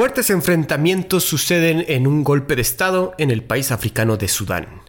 Fuertes 0.00 0.30
enfrentamientos 0.30 1.24
suceden 1.24 1.84
en 1.86 2.06
un 2.06 2.24
golpe 2.24 2.56
de 2.56 2.62
Estado 2.62 3.12
en 3.18 3.30
el 3.30 3.44
país 3.44 3.70
africano 3.70 4.16
de 4.16 4.28
Sudán. 4.28 4.80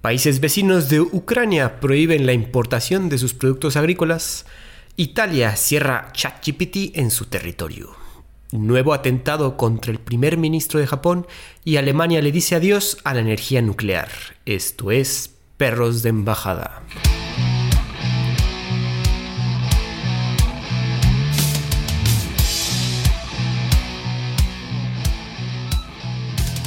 Países 0.00 0.40
vecinos 0.40 0.88
de 0.88 1.02
Ucrania 1.02 1.78
prohíben 1.78 2.24
la 2.24 2.32
importación 2.32 3.10
de 3.10 3.18
sus 3.18 3.34
productos 3.34 3.76
agrícolas. 3.76 4.46
Italia 4.96 5.54
cierra 5.56 6.08
ChatGPT 6.14 6.96
en 6.96 7.10
su 7.10 7.26
territorio. 7.26 7.96
Nuevo 8.50 8.94
atentado 8.94 9.58
contra 9.58 9.92
el 9.92 9.98
primer 9.98 10.38
ministro 10.38 10.80
de 10.80 10.86
Japón 10.86 11.26
y 11.62 11.76
Alemania 11.76 12.22
le 12.22 12.32
dice 12.32 12.54
adiós 12.54 12.96
a 13.04 13.12
la 13.12 13.20
energía 13.20 13.60
nuclear. 13.60 14.08
Esto 14.46 14.90
es 14.90 15.34
perros 15.58 16.02
de 16.02 16.08
embajada. 16.08 16.82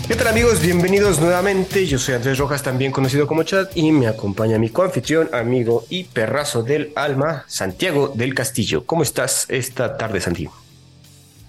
¿Qué 0.10 0.16
tal 0.16 0.30
amigos? 0.30 0.60
Bienvenidos 0.60 1.20
nuevamente. 1.20 1.86
Yo 1.86 2.00
soy 2.00 2.16
Andrés 2.16 2.40
Rojas, 2.40 2.64
también 2.64 2.92
conocido 2.92 3.28
como 3.28 3.44
Chad, 3.44 3.68
y 3.76 3.92
me 3.92 4.08
acompaña 4.08 4.58
mi 4.58 4.72
coanfitrión, 4.72 5.30
amigo 5.36 5.86
y 5.88 6.06
perrazo 6.06 6.64
del 6.64 6.92
alma, 6.96 7.46
Santiago 7.46 8.12
del 8.16 8.34
Castillo. 8.34 8.88
¿Cómo 8.88 9.04
estás 9.04 9.46
esta 9.50 9.98
tarde, 9.98 10.20
Santiago? 10.20 10.56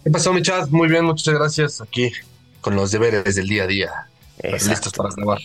¿Qué 0.04 0.10
pasó, 0.10 0.34
mi 0.34 0.42
Chad? 0.42 0.68
Muy 0.68 0.88
bien, 0.88 1.06
muchas 1.06 1.32
gracias. 1.32 1.80
Aquí 1.80 2.12
con 2.60 2.76
los 2.76 2.90
deberes 2.90 3.34
del 3.34 3.48
día 3.48 3.62
a 3.62 3.66
día. 3.66 3.92
Listos 4.42 4.92
para 4.92 5.08
grabar. 5.16 5.38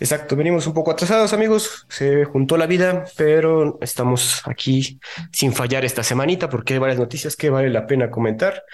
Exacto, 0.00 0.34
venimos 0.34 0.66
un 0.66 0.74
poco 0.74 0.90
atrasados, 0.90 1.32
amigos. 1.32 1.86
Se 1.88 2.24
juntó 2.24 2.56
la 2.56 2.66
vida, 2.66 3.04
pero 3.16 3.78
estamos 3.80 4.42
aquí 4.44 4.98
sin 5.30 5.52
fallar 5.52 5.84
esta 5.84 6.02
semanita 6.02 6.50
porque 6.50 6.72
hay 6.72 6.80
varias 6.80 6.98
noticias 6.98 7.36
que 7.36 7.48
vale 7.48 7.70
la 7.70 7.86
pena 7.86 8.10
comentar. 8.10 8.64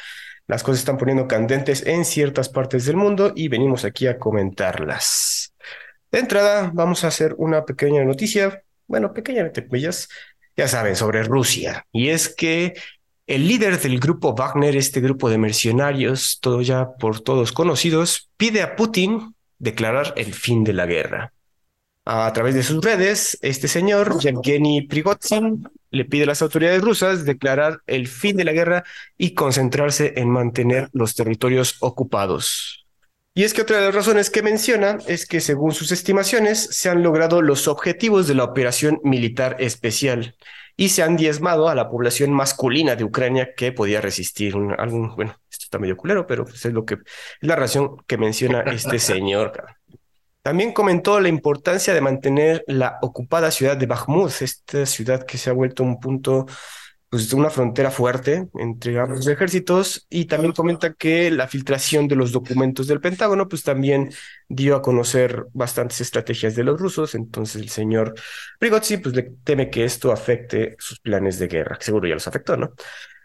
Las 0.51 0.65
cosas 0.65 0.81
están 0.81 0.99
poniendo 0.99 1.29
candentes 1.29 1.87
en 1.87 2.05
ciertas 2.05 2.49
partes 2.49 2.85
del 2.85 2.97
mundo 2.97 3.33
y 3.37 3.47
venimos 3.47 3.85
aquí 3.85 4.09
a 4.09 4.19
comentarlas. 4.19 5.55
De 6.11 6.19
entrada, 6.19 6.73
vamos 6.75 7.05
a 7.05 7.07
hacer 7.07 7.37
una 7.39 7.65
pequeña 7.65 8.05
noticia, 8.05 8.65
bueno, 8.89 9.15
pequeña 9.15 9.43
entre 9.43 9.65
ya 10.57 10.67
saben, 10.67 10.97
sobre 10.97 11.23
Rusia. 11.23 11.87
Y 11.93 12.09
es 12.09 12.35
que 12.35 12.75
el 13.29 13.47
líder 13.47 13.79
del 13.79 14.01
grupo 14.01 14.35
Wagner, 14.35 14.77
este 14.77 15.01
grupo 15.01 15.31
de 15.31 15.39
mercenarios, 15.39 16.41
todo 16.41 16.63
ya 16.63 16.95
por 16.99 17.21
todos 17.21 17.53
conocidos, 17.53 18.29
pide 18.37 18.63
a 18.63 18.75
Putin 18.75 19.37
declarar 19.61 20.15
el 20.17 20.35
fin 20.35 20.65
de 20.65 20.73
la 20.73 20.87
guerra. 20.87 21.33
A 22.13 22.33
través 22.33 22.57
de 22.57 22.65
sus 22.65 22.85
redes, 22.85 23.39
este 23.41 23.69
señor, 23.69 24.19
Yevgeny 24.19 24.89
Prigozhin, 24.89 25.69
le 25.93 26.05
pide 26.05 26.25
a 26.25 26.27
las 26.27 26.43
autoridades 26.43 26.83
rusas 26.83 27.25
declarar 27.25 27.83
el 27.87 28.09
fin 28.09 28.37
de 28.37 28.43
la 28.43 28.51
guerra 28.51 28.83
y 29.17 29.35
concentrarse 29.35 30.15
en 30.17 30.29
mantener 30.29 30.89
los 30.93 31.15
territorios 31.15 31.77
ocupados. 31.79 32.85
Y 33.33 33.45
es 33.45 33.55
que 33.55 33.63
otra 33.63 33.77
de 33.77 33.85
las 33.85 33.95
razones 33.95 34.29
que 34.29 34.43
menciona 34.43 34.99
es 35.07 35.25
que 35.25 35.41
según 35.41 35.71
sus 35.71 35.93
estimaciones 35.93 36.59
se 36.73 36.89
han 36.89 37.05
logrado 37.05 37.43
los 37.43 37.69
objetivos 37.69 38.27
de 38.27 38.35
la 38.35 38.43
operación 38.43 38.99
militar 39.05 39.55
especial 39.61 40.35
y 40.77 40.89
se 40.89 41.05
han 41.05 41.17
diezmado 41.17 41.69
a 41.69 41.77
la 41.77 41.89
población 41.89 42.33
masculina 42.33 42.97
de 42.97 43.05
Ucrania 43.05 43.55
que 43.57 43.71
podía 43.71 44.01
resistir 44.01 44.57
algún, 44.79 45.15
bueno, 45.15 45.37
esto 45.49 45.63
está 45.63 45.79
medio 45.79 45.97
culero, 45.97 46.27
pero 46.27 46.45
pues 46.45 46.65
es 46.65 46.73
lo 46.73 46.85
que 46.85 46.95
es 46.95 47.01
la 47.43 47.55
razón 47.55 47.99
que 48.09 48.19
menciona 48.19 48.63
este 48.63 48.99
señor. 48.99 49.53
También 50.43 50.73
comentó 50.73 51.21
la 51.21 51.29
importancia 51.29 51.93
de 51.93 52.01
mantener 52.01 52.65
la 52.67 52.99
ocupada 53.03 53.51
ciudad 53.51 53.77
de 53.77 53.87
Bakhmut, 53.87 54.33
esta 54.41 54.87
ciudad 54.87 55.25
que 55.27 55.37
se 55.37 55.51
ha 55.51 55.53
vuelto 55.53 55.83
un 55.83 56.01
punto, 56.01 56.47
pues 57.11 57.31
una 57.35 57.51
frontera 57.51 57.91
fuerte 57.91 58.49
entre 58.55 58.99
ambos 58.99 59.27
ejércitos, 59.27 60.07
y 60.09 60.25
también 60.25 60.53
comenta 60.53 60.95
que 60.95 61.31
la 61.31 61.47
filtración 61.47 62.09
de 62.09 62.17
los 62.17 62.33
documentos 62.33 62.87
del 62.87 63.03
Pentágono, 63.03 63.49
pues 63.49 63.65
también 63.65 64.11
dio 64.49 64.77
a 64.77 64.83
conocer 64.83 65.45
bastantes 65.53 66.01
estrategias 66.01 66.55
de 66.55 66.65
los 66.65 66.81
rusos, 66.81 67.15
entonces 67.15 67.61
el 67.61 67.69
señor 67.69 68.15
Prigozhin, 68.59 69.03
pues 69.03 69.15
le 69.15 69.33
teme 69.45 69.69
que 69.69 69.85
esto 69.85 70.11
afecte 70.11 70.75
sus 70.79 71.01
planes 71.01 71.39
de 71.39 71.49
guerra, 71.49 71.77
que 71.77 71.85
seguro 71.85 72.09
ya 72.09 72.15
los 72.15 72.29
afectó, 72.29 72.57
¿no? 72.57 72.73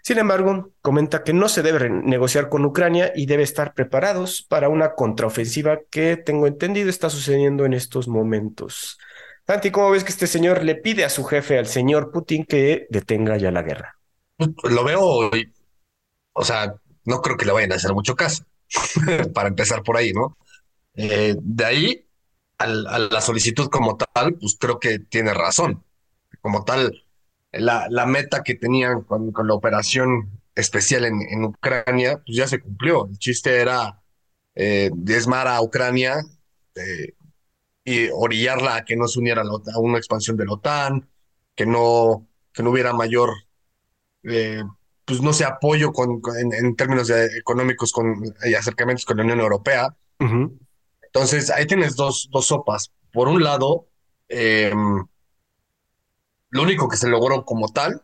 Sin 0.05 0.19
embargo, 0.19 0.71
comenta 0.83 1.23
que 1.23 1.33
no 1.33 1.49
se 1.49 1.63
debe 1.63 1.89
negociar 1.89 2.47
con 2.47 2.63
Ucrania 2.63 3.11
y 3.15 3.25
debe 3.25 3.41
estar 3.41 3.73
preparados 3.73 4.43
para 4.43 4.69
una 4.69 4.93
contraofensiva 4.93 5.79
que, 5.89 6.15
tengo 6.15 6.45
entendido, 6.45 6.91
está 6.91 7.09
sucediendo 7.09 7.65
en 7.65 7.73
estos 7.73 8.07
momentos. 8.07 8.99
Santi, 9.47 9.71
¿cómo 9.71 9.89
ves 9.89 10.03
que 10.03 10.11
este 10.11 10.27
señor 10.27 10.63
le 10.63 10.75
pide 10.75 11.05
a 11.05 11.09
su 11.09 11.23
jefe, 11.23 11.57
al 11.57 11.65
señor 11.65 12.11
Putin, 12.11 12.45
que 12.45 12.85
detenga 12.91 13.37
ya 13.37 13.49
la 13.49 13.63
guerra? 13.63 13.97
Lo 14.37 14.83
veo, 14.83 15.31
o 16.33 16.45
sea, 16.45 16.75
no 17.03 17.21
creo 17.23 17.35
que 17.35 17.45
le 17.45 17.53
vayan 17.53 17.71
a 17.71 17.77
hacer 17.77 17.95
mucho 17.95 18.15
caso, 18.15 18.43
para 19.33 19.49
empezar 19.49 19.81
por 19.81 19.97
ahí, 19.97 20.13
¿no? 20.13 20.37
Eh, 20.93 21.35
de 21.41 21.65
ahí 21.65 22.07
a 22.59 22.67
la 22.67 23.21
solicitud 23.21 23.69
como 23.69 23.97
tal, 23.97 24.35
pues 24.35 24.55
creo 24.59 24.79
que 24.79 24.99
tiene 24.99 25.33
razón. 25.33 25.83
Como 26.41 26.63
tal, 26.63 27.04
la, 27.59 27.87
la 27.89 28.05
meta 28.05 28.43
que 28.43 28.55
tenían 28.55 29.01
con, 29.01 29.31
con 29.31 29.47
la 29.47 29.53
operación 29.53 30.41
especial 30.55 31.05
en, 31.05 31.21
en, 31.21 31.45
Ucrania, 31.45 32.21
pues 32.25 32.37
ya 32.37 32.47
se 32.47 32.59
cumplió. 32.59 33.07
El 33.07 33.17
chiste 33.17 33.59
era 33.59 34.01
eh, 34.55 34.89
diezmar 34.93 35.47
a 35.47 35.61
Ucrania 35.61 36.23
eh, 36.75 37.13
y 37.83 38.09
orillarla 38.09 38.77
a 38.77 38.85
que 38.85 38.95
no 38.95 39.07
se 39.07 39.19
uniera 39.19 39.43
a, 39.43 39.79
una 39.79 39.97
expansión 39.97 40.37
de 40.37 40.45
la 40.45 40.53
OTAN, 40.53 41.07
que 41.55 41.65
no, 41.65 42.27
que 42.53 42.63
no 42.63 42.71
hubiera 42.71 42.93
mayor, 42.93 43.31
eh, 44.23 44.63
pues 45.03 45.21
no 45.21 45.33
sé, 45.33 45.43
apoyo 45.45 45.91
con, 45.91 46.21
en, 46.39 46.75
términos 46.75 47.09
económicos 47.09 47.91
con, 47.91 48.23
y 48.43 48.53
acercamientos 48.53 49.05
con 49.05 49.17
la 49.17 49.23
Unión 49.23 49.39
Europea. 49.39 49.95
Entonces, 50.19 51.49
ahí 51.51 51.65
tienes 51.67 51.95
dos, 51.95 52.29
dos 52.31 52.47
sopas. 52.47 52.91
Por 53.11 53.27
un 53.27 53.43
lado, 53.43 53.87
eh, 54.27 54.73
lo 56.55 56.63
único 56.63 56.87
que 56.87 56.95
se 56.95 57.09
logró 57.09 57.43
como 57.43 57.67
tal 57.67 58.01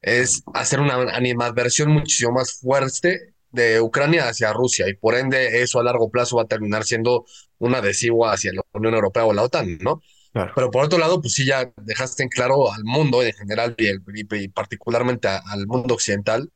es 0.00 0.44
hacer 0.54 0.78
una 0.78 0.94
animadversión 1.12 1.90
muchísimo 1.90 2.30
más 2.30 2.60
fuerte 2.60 3.34
de 3.50 3.80
Ucrania 3.80 4.28
hacia 4.28 4.52
Rusia 4.52 4.88
y 4.88 4.94
por 4.94 5.16
ende 5.16 5.60
eso 5.60 5.80
a 5.80 5.82
largo 5.82 6.08
plazo 6.08 6.36
va 6.36 6.42
a 6.42 6.46
terminar 6.46 6.84
siendo 6.84 7.24
un 7.58 7.74
adhesivo 7.74 8.28
hacia 8.28 8.52
la 8.52 8.62
Unión 8.74 8.94
Europea 8.94 9.24
o 9.24 9.32
la 9.32 9.42
OTAN, 9.42 9.78
¿no? 9.80 10.00
Pero 10.32 10.70
por 10.70 10.84
otro 10.84 11.00
lado, 11.00 11.20
pues 11.20 11.34
sí 11.34 11.44
ya 11.44 11.72
dejaste 11.82 12.22
en 12.22 12.28
claro 12.28 12.72
al 12.72 12.84
mundo 12.84 13.24
en 13.24 13.32
general 13.32 13.74
y, 13.76 14.48
particularmente 14.50 15.26
al 15.26 15.66
mundo 15.66 15.94
occidental 15.94 16.48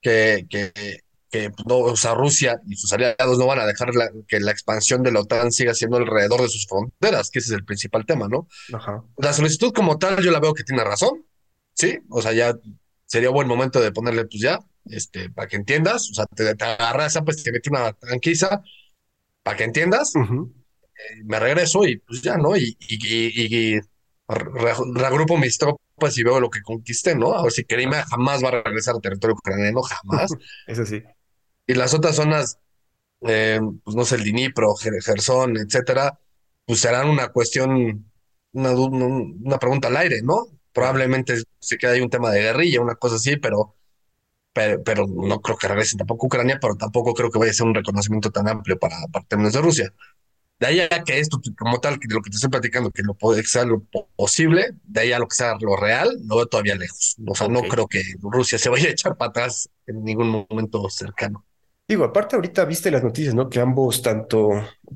que, 0.00 0.46
que, 0.48 1.00
que 1.30 1.52
no, 1.66 1.78
o 1.78 1.96
sea, 1.96 2.14
Rusia 2.14 2.60
y 2.66 2.76
sus 2.76 2.92
aliados 2.92 3.38
no 3.38 3.46
van 3.46 3.60
a 3.60 3.66
dejar 3.66 3.90
que 4.26 4.40
la 4.40 4.50
expansión 4.50 5.02
de 5.02 5.12
la 5.12 5.20
OTAN 5.20 5.52
siga 5.52 5.74
siendo 5.74 5.96
alrededor 5.96 6.42
de 6.42 6.48
sus 6.48 6.66
fronteras, 6.66 7.30
que 7.30 7.38
ese 7.38 7.52
es 7.52 7.54
el 7.54 7.64
principal 7.64 8.04
tema, 8.04 8.26
¿no? 8.28 8.48
La 9.16 9.32
solicitud 9.32 9.72
como 9.72 9.96
tal, 9.98 10.22
yo 10.22 10.32
la 10.32 10.40
veo 10.40 10.54
que 10.54 10.64
tiene 10.64 10.82
razón, 10.82 11.24
¿sí? 11.74 12.00
O 12.08 12.20
sea, 12.20 12.32
ya 12.32 12.58
sería 13.06 13.30
buen 13.30 13.46
momento 13.46 13.80
de 13.80 13.92
ponerle, 13.92 14.24
pues 14.24 14.40
ya, 14.40 14.58
este, 14.86 15.30
para 15.30 15.46
que 15.46 15.56
entiendas, 15.56 16.10
o 16.10 16.14
sea, 16.14 16.26
te, 16.26 16.54
te 16.54 16.64
agarras, 16.64 17.18
pues 17.24 17.42
te 17.42 17.52
mete 17.52 17.70
una 17.70 17.92
tranquila, 17.92 18.62
para 19.42 19.56
que 19.56 19.64
entiendas, 19.64 20.12
eh, 20.16 21.24
me 21.24 21.38
regreso 21.38 21.86
y 21.86 21.98
pues 21.98 22.22
ya, 22.22 22.36
¿no? 22.36 22.56
Y, 22.56 22.76
y, 22.80 23.76
y, 23.76 23.80
regrupo 24.28 25.36
mis 25.36 25.58
tropas 25.58 26.16
y 26.16 26.22
veo 26.22 26.38
lo 26.38 26.50
que 26.50 26.62
conquisté, 26.62 27.16
¿no? 27.16 27.34
A 27.34 27.42
ver 27.42 27.52
si 27.52 27.64
Kerima 27.64 28.04
jamás 28.04 28.42
va 28.44 28.48
a 28.48 28.62
regresar 28.62 28.94
al 28.94 29.00
territorio 29.00 29.34
ucraniano, 29.34 29.82
jamás. 29.82 30.30
Eso 30.66 30.86
sí. 30.86 31.02
Y 31.70 31.74
las 31.74 31.94
otras 31.94 32.16
zonas, 32.16 32.58
eh, 33.20 33.60
pues 33.84 33.94
no 33.94 34.04
sé, 34.04 34.16
el 34.16 34.24
Dnipro, 34.24 34.74
Gerson, 34.74 35.56
etcétera, 35.56 36.18
pues 36.66 36.80
serán 36.80 37.08
una 37.08 37.28
cuestión, 37.28 38.10
una, 38.52 38.72
una 38.72 39.58
pregunta 39.60 39.86
al 39.86 39.96
aire, 39.98 40.20
¿no? 40.20 40.48
Probablemente 40.72 41.40
se 41.60 41.78
quede 41.78 41.92
ahí 41.92 42.00
un 42.00 42.10
tema 42.10 42.32
de 42.32 42.42
guerrilla, 42.42 42.80
una 42.80 42.96
cosa 42.96 43.16
así, 43.16 43.36
pero, 43.36 43.76
pero, 44.52 45.06
no 45.06 45.40
creo 45.40 45.56
que 45.56 45.68
regresen 45.68 45.98
tampoco 45.98 46.26
Ucrania, 46.26 46.58
pero 46.60 46.74
tampoco 46.74 47.14
creo 47.14 47.30
que 47.30 47.38
vaya 47.38 47.52
a 47.52 47.54
ser 47.54 47.66
un 47.66 47.74
reconocimiento 47.76 48.32
tan 48.32 48.48
amplio 48.48 48.76
para, 48.76 48.96
para 49.12 49.24
términos 49.26 49.52
de 49.52 49.60
Rusia. 49.60 49.94
De 50.58 50.66
ahí 50.66 50.80
a 50.80 51.04
que 51.04 51.20
esto, 51.20 51.40
como 51.56 51.78
tal, 51.78 52.00
de 52.00 52.14
lo 52.14 52.20
que 52.20 52.30
te 52.30 52.34
estoy 52.34 52.50
platicando, 52.50 52.90
que 52.90 53.04
lo 53.04 53.14
puede 53.14 53.44
ser 53.44 53.68
lo 53.68 53.84
posible, 54.16 54.72
de 54.82 55.02
ahí 55.02 55.12
a 55.12 55.20
lo 55.20 55.28
que 55.28 55.36
sea 55.36 55.56
lo 55.60 55.76
real, 55.76 56.18
lo 56.26 56.34
veo 56.34 56.46
todavía 56.46 56.74
lejos. 56.74 57.14
O 57.28 57.34
sea, 57.36 57.46
no 57.46 57.62
creo 57.62 57.86
que 57.86 58.02
Rusia 58.20 58.58
se 58.58 58.70
vaya 58.70 58.88
a 58.88 58.92
echar 58.92 59.16
para 59.16 59.30
atrás 59.30 59.70
en 59.86 60.02
ningún 60.02 60.46
momento 60.50 60.90
cercano. 60.90 61.46
Digo, 61.90 62.04
aparte 62.04 62.36
ahorita 62.36 62.64
viste 62.66 62.88
las 62.92 63.02
noticias, 63.02 63.34
¿no? 63.34 63.50
Que 63.50 63.58
ambos, 63.58 64.00
tanto 64.00 64.48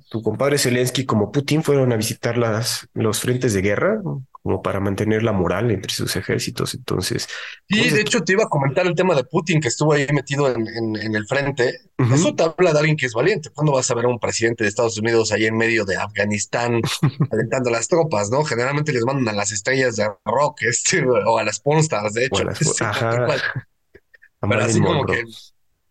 tu 0.08 0.22
compadre 0.22 0.58
Zelensky 0.58 1.04
como 1.04 1.32
Putin, 1.32 1.64
fueron 1.64 1.92
a 1.92 1.96
visitar 1.96 2.38
las, 2.38 2.88
los 2.94 3.18
frentes 3.18 3.52
de 3.52 3.62
guerra, 3.62 4.00
como 4.30 4.62
para 4.62 4.78
mantener 4.78 5.24
la 5.24 5.32
moral 5.32 5.72
entre 5.72 5.92
sus 5.92 6.14
ejércitos. 6.14 6.72
Entonces. 6.72 7.26
Sí, 7.68 7.90
de 7.90 8.00
hecho 8.00 8.22
te 8.22 8.34
iba 8.34 8.44
a 8.44 8.48
comentar 8.48 8.86
el 8.86 8.94
tema 8.94 9.16
de 9.16 9.24
Putin 9.24 9.60
que 9.60 9.66
estuvo 9.66 9.92
ahí 9.92 10.06
metido 10.12 10.48
en, 10.54 10.68
en, 10.94 11.16
el 11.16 11.26
frente. 11.26 11.80
Eso 11.98 12.32
te 12.32 12.44
habla 12.44 12.72
de 12.72 12.78
alguien 12.78 12.96
que 12.96 13.06
es 13.06 13.12
valiente. 13.12 13.50
¿Cuándo 13.50 13.72
vas 13.72 13.90
a 13.90 13.94
ver 13.96 14.04
a 14.04 14.08
un 14.08 14.20
presidente 14.20 14.62
de 14.62 14.68
Estados 14.68 14.96
Unidos 14.96 15.32
ahí 15.32 15.46
en 15.46 15.56
medio 15.56 15.84
de 15.84 15.96
Afganistán 15.96 16.80
alentando 17.32 17.70
las 17.70 17.88
tropas, 17.88 18.30
no? 18.30 18.44
Generalmente 18.44 18.92
les 18.92 19.04
mandan 19.04 19.34
a 19.34 19.36
las 19.36 19.50
estrellas 19.50 19.96
de 19.96 20.08
rock, 20.24 20.62
este, 20.62 21.04
o 21.04 21.38
a 21.38 21.42
las 21.42 21.58
pornstars, 21.58 22.14
de 22.14 22.26
hecho. 22.26 22.44
Pero 24.40 24.62
así 24.62 24.80
como 24.80 25.04
que 25.06 25.24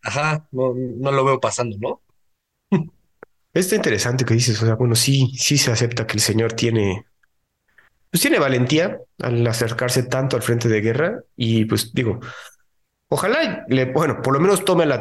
ajá, 0.04 0.48
no, 0.52 0.74
no 0.76 1.12
lo 1.12 1.26
veo 1.26 1.40
pasando, 1.40 1.78
¿no? 1.80 2.02
Está 3.54 3.76
interesante 3.76 4.26
que 4.26 4.34
dices, 4.34 4.62
o 4.62 4.66
sea, 4.66 4.76
bueno, 4.76 4.96
sí, 4.96 5.32
sí 5.38 5.58
se 5.58 5.72
acepta 5.72 6.08
que 6.08 6.14
el 6.14 6.22
señor 6.22 6.54
tiene, 6.54 7.06
pues 8.10 8.22
tiene 8.22 8.40
valentía 8.40 9.00
al 9.20 9.46
acercarse 9.46 10.04
tanto 10.04 10.36
al 10.36 10.42
frente 10.42 10.68
de 10.68 10.82
guerra 10.82 11.24
y 11.36 11.66
pues 11.66 11.94
digo, 11.94 12.20
ojalá, 13.10 13.64
le, 13.70 13.86
bueno, 13.86 14.22
por 14.24 14.34
lo 14.34 14.40
menos 14.40 14.66
tome 14.66 14.88
la, 14.88 15.00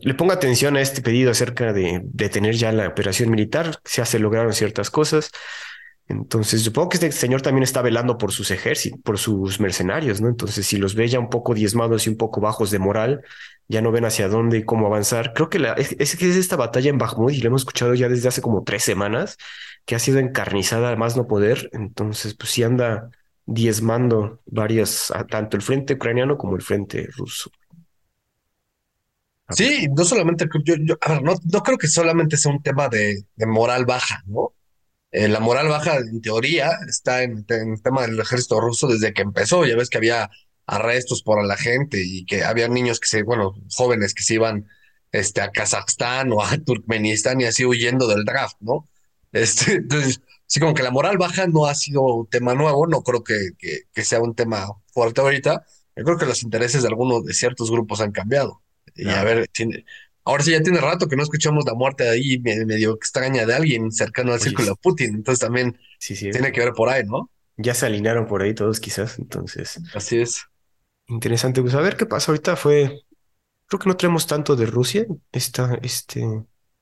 le 0.00 0.14
ponga 0.14 0.34
atención 0.34 0.76
a 0.76 0.80
este 0.80 1.00
pedido 1.00 1.30
acerca 1.30 1.72
de 1.72 2.00
detener 2.04 2.56
ya 2.56 2.72
la 2.72 2.88
operación 2.88 3.30
militar, 3.30 3.80
se 3.84 4.18
lograron 4.18 4.52
ciertas 4.52 4.90
cosas. 4.90 5.30
Entonces, 6.08 6.62
supongo 6.62 6.90
que 6.90 6.96
este 6.96 7.10
señor 7.10 7.42
también 7.42 7.64
está 7.64 7.82
velando 7.82 8.16
por 8.16 8.30
sus 8.30 8.52
ejércitos, 8.52 9.00
por 9.02 9.18
sus 9.18 9.58
mercenarios, 9.58 10.20
¿no? 10.20 10.28
Entonces, 10.28 10.64
si 10.66 10.76
los 10.76 10.94
ve 10.94 11.08
ya 11.08 11.18
un 11.18 11.30
poco 11.30 11.52
diezmados 11.52 12.06
y 12.06 12.10
un 12.10 12.16
poco 12.16 12.40
bajos 12.40 12.70
de 12.70 12.78
moral, 12.78 13.22
ya 13.66 13.82
no 13.82 13.90
ven 13.90 14.04
hacia 14.04 14.28
dónde 14.28 14.58
y 14.58 14.64
cómo 14.64 14.86
avanzar. 14.86 15.32
Creo 15.34 15.48
que 15.48 15.58
la, 15.58 15.72
es, 15.72 15.96
es, 15.98 16.14
es 16.14 16.36
esta 16.36 16.54
batalla 16.54 16.90
en 16.90 16.98
Bakhmut 16.98 17.32
y 17.32 17.40
la 17.40 17.48
hemos 17.48 17.62
escuchado 17.62 17.94
ya 17.94 18.08
desde 18.08 18.28
hace 18.28 18.40
como 18.40 18.62
tres 18.62 18.84
semanas, 18.84 19.36
que 19.84 19.96
ha 19.96 19.98
sido 19.98 20.18
encarnizada 20.20 20.94
más 20.94 21.16
no 21.16 21.26
poder. 21.26 21.70
Entonces, 21.72 22.34
pues 22.34 22.50
sí 22.50 22.62
anda 22.62 23.10
diezmando 23.44 24.40
varias, 24.46 25.12
tanto 25.28 25.56
el 25.56 25.62
frente 25.62 25.94
ucraniano 25.94 26.38
como 26.38 26.56
el 26.56 26.62
frente 26.62 27.08
ruso. 27.16 27.50
Sí, 29.50 29.86
no 29.96 30.04
solamente, 30.04 30.46
yo, 30.64 30.74
yo 30.80 30.96
a 31.00 31.12
ver, 31.12 31.22
no, 31.22 31.34
no 31.52 31.62
creo 31.62 31.78
que 31.78 31.86
solamente 31.86 32.36
sea 32.36 32.52
un 32.52 32.62
tema 32.62 32.88
de, 32.88 33.24
de 33.36 33.46
moral 33.46 33.84
baja, 33.86 34.20
¿no? 34.26 34.55
Eh, 35.16 35.28
la 35.28 35.40
moral 35.40 35.68
baja, 35.68 35.96
en 35.96 36.20
teoría, 36.20 36.72
está 36.86 37.22
en, 37.22 37.46
en, 37.48 37.72
el 37.72 37.82
tema 37.82 38.02
del 38.02 38.20
ejército 38.20 38.60
ruso 38.60 38.86
desde 38.86 39.14
que 39.14 39.22
empezó. 39.22 39.64
Ya 39.64 39.74
ves 39.74 39.88
que 39.88 39.96
había 39.96 40.28
arrestos 40.66 41.22
por 41.22 41.42
la 41.42 41.56
gente 41.56 42.02
y 42.04 42.26
que 42.26 42.44
había 42.44 42.68
niños 42.68 43.00
que 43.00 43.08
se, 43.08 43.22
bueno, 43.22 43.54
jóvenes 43.74 44.12
que 44.12 44.22
se 44.22 44.34
iban 44.34 44.68
este, 45.12 45.40
a 45.40 45.52
Kazajstán 45.52 46.32
o 46.32 46.42
a 46.42 46.58
Turkmenistán 46.66 47.40
y 47.40 47.44
así 47.44 47.64
huyendo 47.64 48.08
del 48.08 48.26
draft, 48.26 48.58
¿no? 48.60 48.90
Este, 49.32 49.72
entonces, 49.76 50.20
sí, 50.46 50.60
como 50.60 50.74
que 50.74 50.82
la 50.82 50.90
moral 50.90 51.16
baja 51.16 51.46
no 51.46 51.64
ha 51.64 51.74
sido 51.74 52.02
un 52.02 52.26
tema 52.26 52.54
nuevo, 52.54 52.86
no 52.86 53.02
creo 53.02 53.24
que, 53.24 53.52
que, 53.58 53.84
que 53.94 54.04
sea 54.04 54.20
un 54.20 54.34
tema 54.34 54.66
fuerte 54.92 55.22
ahorita. 55.22 55.64
Yo 55.96 56.04
creo 56.04 56.18
que 56.18 56.26
los 56.26 56.42
intereses 56.42 56.82
de 56.82 56.88
algunos, 56.88 57.24
de 57.24 57.32
ciertos 57.32 57.70
grupos 57.70 58.02
han 58.02 58.12
cambiado. 58.12 58.60
Y 58.94 59.08
a 59.08 59.24
ver, 59.24 59.48
ahora 60.26 60.42
sí 60.42 60.50
ya 60.50 60.60
tiene 60.60 60.80
rato 60.80 61.08
que 61.08 61.16
no 61.16 61.22
escuchamos 61.22 61.64
la 61.64 61.74
muerte 61.74 62.08
ahí 62.08 62.38
medio 62.38 62.94
extraña 62.94 63.46
de 63.46 63.54
alguien 63.54 63.90
cercano 63.90 64.32
al 64.32 64.40
círculo 64.40 64.68
de 64.68 64.74
Putin. 64.74 65.14
Entonces 65.14 65.40
también 65.40 65.78
sí, 65.98 66.14
sí. 66.14 66.30
tiene 66.30 66.52
que 66.52 66.60
ver 66.60 66.72
por 66.72 66.88
ahí, 66.90 67.04
¿no? 67.04 67.30
Ya 67.56 67.72
se 67.72 67.86
alinearon 67.86 68.26
por 68.26 68.42
ahí 68.42 68.54
todos 68.54 68.80
quizás, 68.80 69.18
entonces. 69.18 69.80
Así 69.94 70.18
es. 70.18 70.44
Interesante. 71.06 71.62
Pues 71.62 71.74
a 71.74 71.80
ver 71.80 71.96
qué 71.96 72.04
pasa 72.04 72.32
ahorita 72.32 72.56
fue, 72.56 73.04
creo 73.66 73.78
que 73.78 73.88
no 73.88 73.96
tenemos 73.96 74.26
tanto 74.26 74.56
de 74.56 74.66
Rusia 74.66 75.06
esta, 75.32 75.78
este, 75.82 76.26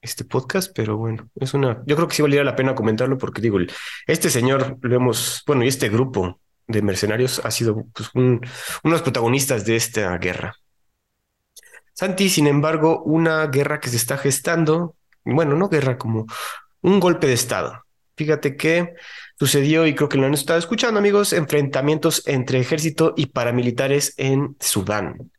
este 0.01 0.25
podcast, 0.25 0.73
pero 0.75 0.97
bueno, 0.97 1.31
es 1.37 1.55
una, 1.55 1.83
yo 1.87 1.97
creo 1.97 2.09
que 2.09 2.17
sí 2.17 2.23
valdría 2.23 2.45
la 2.45 2.57
pena 2.57 2.75
comentarlo 2.75 3.19
porque 3.19 3.43
digo, 3.43 3.59
este 4.07 4.31
señor 4.31 4.79
lo 4.81 4.97
hemos, 4.97 5.45
bueno, 5.47 5.65
y 5.65 5.69
este 5.69 5.91
grupo 5.91 6.41
de 6.67 6.81
mercenarios 6.81 7.41
ha 7.45 7.51
sido 7.51 7.87
pues, 7.95 8.09
un, 8.15 8.41
uno 8.41 8.41
de 8.83 8.91
los 8.91 9.03
protagonistas 9.03 9.67
de 9.67 9.77
esta 9.77 10.17
guerra. 10.17 10.57
Santi, 11.95 12.29
sin 12.29 12.47
embargo, 12.49 13.03
una 13.05 13.47
guerra 13.47 13.81
que 13.81 13.89
se 13.89 13.97
está 13.97 14.19
gestando, 14.19 14.97
bueno, 15.25 15.57
no 15.57 15.69
guerra, 15.69 15.97
como 15.97 16.27
un 16.83 17.01
golpe 17.01 17.27
de 17.27 17.35
Estado. 17.35 17.85
Fíjate 18.17 18.57
que 18.57 18.95
sucedió, 19.39 19.87
y 19.87 19.95
creo 19.95 20.09
que 20.09 20.19
lo 20.19 20.27
han 20.27 20.35
estado 20.35 20.59
escuchando, 20.59 20.99
amigos, 20.99 21.33
enfrentamientos 21.33 22.23
entre 22.27 22.61
ejército 22.61 23.15
y 23.17 23.27
paramilitares 23.27 24.15
en 24.17 24.57
Sudán. 24.61 25.31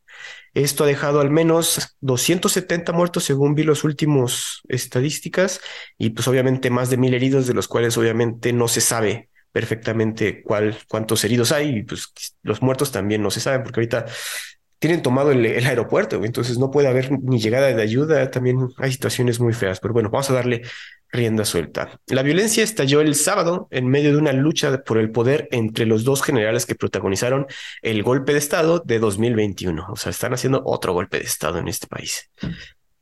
Esto 0.54 0.86
ha 0.86 0.88
dejado 0.88 1.20
al 1.20 1.30
menos 1.30 1.98
270 2.00 2.94
muertos 2.94 3.26
según 3.26 3.56
vi 3.56 3.64
los 3.64 3.84
últimos 3.84 4.62
estadísticas 4.70 5.60
y 5.98 6.12
pues 6.12 6.30
obviamente 6.30 6.70
más 6.70 6.90
de 6.90 6.96
mil 6.96 7.14
heridos 7.14 7.46
de 7.46 7.54
los 7.54 7.68
cuales 7.68 7.98
obviamente 7.98 8.54
no 8.54 8.70
se 8.70 8.80
sabe 8.80 9.30
perfectamente 9.52 10.44
cuál, 10.44 10.78
cuántos 10.88 11.26
heridos 11.26 11.52
hay 11.52 11.80
y 11.80 11.84
pues 11.84 12.14
los 12.42 12.62
muertos 12.62 12.94
también 12.94 13.22
no 13.22 13.32
se 13.32 13.42
saben 13.42 13.64
porque 13.64 13.82
ahorita 13.82 14.06
tienen 14.80 15.02
tomado 15.02 15.32
el, 15.32 15.46
aeropuerto, 15.66 16.24
entonces 16.24 16.58
no 16.58 16.72
puede 16.72 16.88
haber 16.88 17.12
ni 17.12 17.40
llegada 17.40 17.68
de 17.68 17.82
ayuda, 17.82 18.30
también 18.32 18.70
hay 18.78 18.92
situaciones 18.92 19.40
muy 19.40 19.54
feas, 19.54 19.80
pero 19.80 19.94
bueno, 19.94 20.10
vamos 20.10 20.30
a 20.30 20.34
darle 20.34 20.64
rienda 21.12 21.46
suelta. 21.46 22.00
La 22.08 22.24
violencia 22.24 22.64
estalló 22.64 23.02
el 23.02 23.16
sábado 23.16 23.68
en 23.72 23.88
medio 23.88 24.12
de 24.12 24.18
una 24.18 24.34
lucha 24.34 24.84
por 24.84 24.98
el 24.98 25.12
poder 25.12 25.48
entre 25.52 25.86
los 25.86 26.04
dos 26.04 26.22
generales 26.22 26.66
que 26.66 26.76
protagonizaron 26.76 27.48
el 27.82 28.04
golpe 28.04 28.34
de 28.34 28.40
Estado 28.40 28.82
de 28.86 29.00
2021, 29.00 29.88
o 29.90 29.96
sea, 29.96 30.10
están 30.10 30.34
haciendo 30.34 30.62
otro 30.66 30.94
golpe 30.94 31.20
de 31.20 31.26
Estado 31.26 31.60
en 31.60 31.68
este 31.68 31.88
país. 31.88 32.30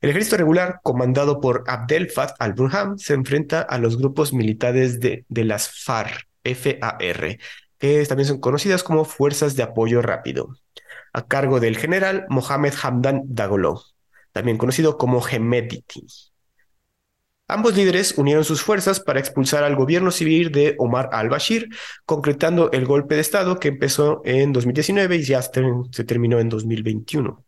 El 0.02 0.10
ejército 0.10 0.38
regular, 0.38 0.80
comandado 0.84 1.40
por 1.40 1.64
Abdel 1.66 2.10
Fattah 2.10 2.36
al-Burhan, 2.40 3.00
se 3.00 3.14
enfrenta 3.14 3.62
a 3.62 3.78
los 3.78 3.98
grupos 3.98 4.34
militares 4.34 5.00
de, 5.00 5.26
de 5.30 5.44
las 5.46 5.70
FAR, 5.84 6.28
FAR, 6.44 7.38
que 7.78 8.06
también 8.06 8.28
son 8.28 8.40
conocidas 8.40 8.84
como 8.84 9.06
Fuerzas 9.06 9.56
de 9.56 9.64
Apoyo 9.64 10.02
Rápido 10.02 10.50
a 11.14 11.28
cargo 11.28 11.60
del 11.60 11.78
general 11.78 12.26
Mohamed 12.30 12.74
Hamdan 12.82 13.22
Dagolo, 13.26 13.84
también 14.32 14.58
conocido 14.58 14.98
como 14.98 15.26
Hemedti. 15.26 15.84
Ambos 17.48 17.76
líderes 17.76 18.18
unieron 18.18 18.46
sus 18.46 18.62
fuerzas 18.62 19.00
para 19.00 19.20
expulsar 19.20 19.64
al 19.64 19.76
gobierno 19.76 20.12
civil 20.12 20.52
de 20.52 20.76
Omar 20.80 21.10
al-Bashir, 21.12 21.70
concretando 22.06 22.72
el 22.72 22.86
golpe 22.86 23.16
de 23.16 23.22
Estado 23.22 23.60
que 23.60 23.68
empezó 23.68 24.22
en 24.26 24.54
2019 24.54 25.18
y 25.18 25.24
ya 25.24 25.42
se 25.42 26.04
terminó 26.04 26.40
en 26.40 26.50
2021. 26.50 27.46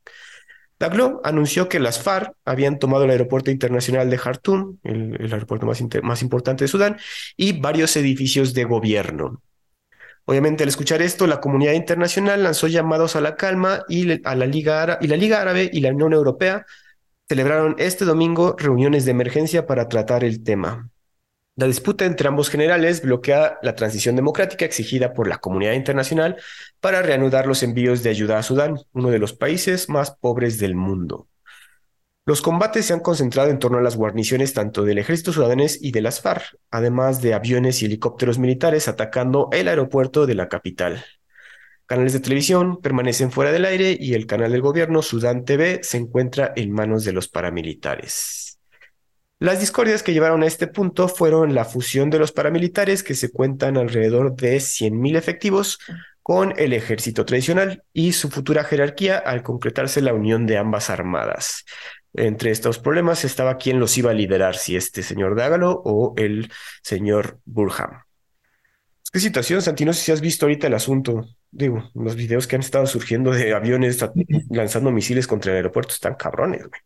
Daglo 0.77 1.21
anunció 1.23 1.69
que 1.69 1.79
las 1.79 2.03
FARC 2.03 2.33
habían 2.43 2.77
tomado 2.77 3.05
el 3.05 3.11
aeropuerto 3.11 3.49
internacional 3.49 4.09
de 4.09 4.17
Jartum, 4.17 4.77
el, 4.83 5.31
aeropuerto 5.31 5.65
más 5.65 6.21
importante 6.21 6.65
de 6.65 6.67
Sudán, 6.67 6.97
y 7.37 7.59
varios 7.59 7.95
edificios 7.95 8.53
de 8.53 8.65
gobierno. 8.65 9.41
Obviamente, 10.25 10.63
al 10.63 10.69
escuchar 10.69 11.01
esto, 11.01 11.27
la 11.27 11.39
comunidad 11.39 11.73
internacional 11.73 12.43
lanzó 12.43 12.67
llamados 12.67 13.15
a 13.15 13.21
la 13.21 13.35
calma 13.35 13.83
y, 13.87 14.25
a 14.27 14.35
la 14.35 14.47
Liga 14.47 14.97
la 14.99 15.17
Liga 15.17 15.41
Árabe 15.41 15.69
y 15.71 15.81
la 15.81 15.89
Unión 15.89 16.13
Europea 16.13 16.65
celebraron 17.27 17.75
este 17.77 18.05
domingo 18.05 18.55
reuniones 18.57 19.05
de 19.05 19.11
emergencia 19.11 19.67
para 19.67 19.87
tratar 19.87 20.23
el 20.23 20.43
tema. 20.43 20.89
La 21.55 21.67
disputa 21.67 22.05
entre 22.05 22.27
ambos 22.27 22.49
generales 22.49 23.01
bloquea 23.01 23.59
la 23.61 23.75
transición 23.75 24.15
democrática 24.15 24.65
exigida 24.65 25.13
por 25.13 25.27
la 25.27 25.37
comunidad 25.37 25.73
internacional 25.73 26.37
para 26.81 27.01
reanudar 27.01 27.47
los 27.47 27.63
envíos 27.63 28.03
de 28.03 28.09
ayuda 28.09 28.37
a 28.37 28.43
Sudán, 28.43 28.79
uno 28.91 29.09
de 29.09 29.19
los 29.19 29.33
países 29.33 29.89
más 29.89 30.11
pobres 30.11 30.59
del 30.59 30.75
mundo. 30.75 31.29
Los 32.27 32.41
combates 32.41 32.87
se 32.87 32.93
han 32.93 33.01
concentrado 33.01 33.51
en 33.51 33.59
torno 33.59 33.77
a 33.77 33.81
las 33.81 33.95
guarniciones 33.95 34.55
tanto 34.55 34.83
del 34.83 34.97
ejército 34.97 35.31
sudanés 35.31 35.77
y 35.79 35.91
de 35.91 36.01
las 36.01 36.21
FARC, 36.21 36.57
además 36.71 37.21
de 37.21 37.35
aviones 37.35 37.81
y 37.81 37.85
helicópteros 37.85 38.39
militares 38.39 38.87
atacando 38.87 39.47
el 39.51 39.67
aeropuerto 39.67 40.25
de 40.25 40.33
la 40.33 40.49
capital. 40.49 41.05
Canales 41.85 42.13
de 42.13 42.19
televisión 42.21 42.81
permanecen 42.81 43.31
fuera 43.31 43.51
del 43.51 43.65
aire 43.65 43.95
y 43.99 44.15
el 44.15 44.25
canal 44.25 44.51
del 44.51 44.63
gobierno 44.63 45.03
Sudán 45.03 45.45
TV 45.45 45.81
se 45.83 45.97
encuentra 45.97 46.51
en 46.55 46.71
manos 46.71 47.05
de 47.05 47.13
los 47.13 47.27
paramilitares. 47.27 48.59
Las 49.37 49.59
discordias 49.59 50.01
que 50.01 50.13
llevaron 50.13 50.41
a 50.41 50.47
este 50.47 50.65
punto 50.65 51.07
fueron 51.07 51.53
la 51.53 51.63
fusión 51.63 52.09
de 52.09 52.17
los 52.17 52.31
paramilitares 52.31 53.03
que 53.03 53.13
se 53.13 53.31
cuentan 53.31 53.77
alrededor 53.77 54.35
de 54.35 54.57
100.000 54.57 55.15
efectivos 55.15 55.77
con 56.23 56.55
el 56.57 56.73
ejército 56.73 57.23
tradicional 57.23 57.83
y 57.93 58.13
su 58.13 58.31
futura 58.31 58.63
jerarquía 58.63 59.19
al 59.19 59.43
concretarse 59.43 60.01
la 60.01 60.15
unión 60.15 60.47
de 60.47 60.57
ambas 60.57 60.89
armadas. 60.89 61.65
Entre 62.17 62.51
estos 62.51 62.79
problemas 62.79 63.25
estaba 63.25 63.57
quién 63.57 63.79
los 63.79 63.97
iba 63.97 64.11
a 64.11 64.13
liderar, 64.13 64.55
si 64.55 64.75
este 64.75 65.03
señor 65.03 65.35
Dágalo 65.35 65.81
o 65.83 66.13
el 66.17 66.51
señor 66.81 67.39
Burham. 67.45 68.03
¿Qué 69.11 69.19
situación, 69.19 69.61
Santi? 69.61 69.85
No 69.85 69.93
sé 69.93 70.01
si 70.01 70.11
has 70.11 70.21
visto 70.21 70.45
ahorita 70.45 70.67
el 70.67 70.73
asunto. 70.73 71.25
Digo, 71.51 71.89
los 71.93 72.15
videos 72.15 72.47
que 72.47 72.57
han 72.57 72.61
estado 72.61 72.85
surgiendo 72.85 73.31
de 73.31 73.53
aviones 73.53 74.03
lanzando 74.49 74.91
misiles 74.91 75.25
contra 75.25 75.51
el 75.51 75.57
aeropuerto 75.57 75.93
están 75.93 76.15
cabrones, 76.15 76.67
güey. 76.67 76.81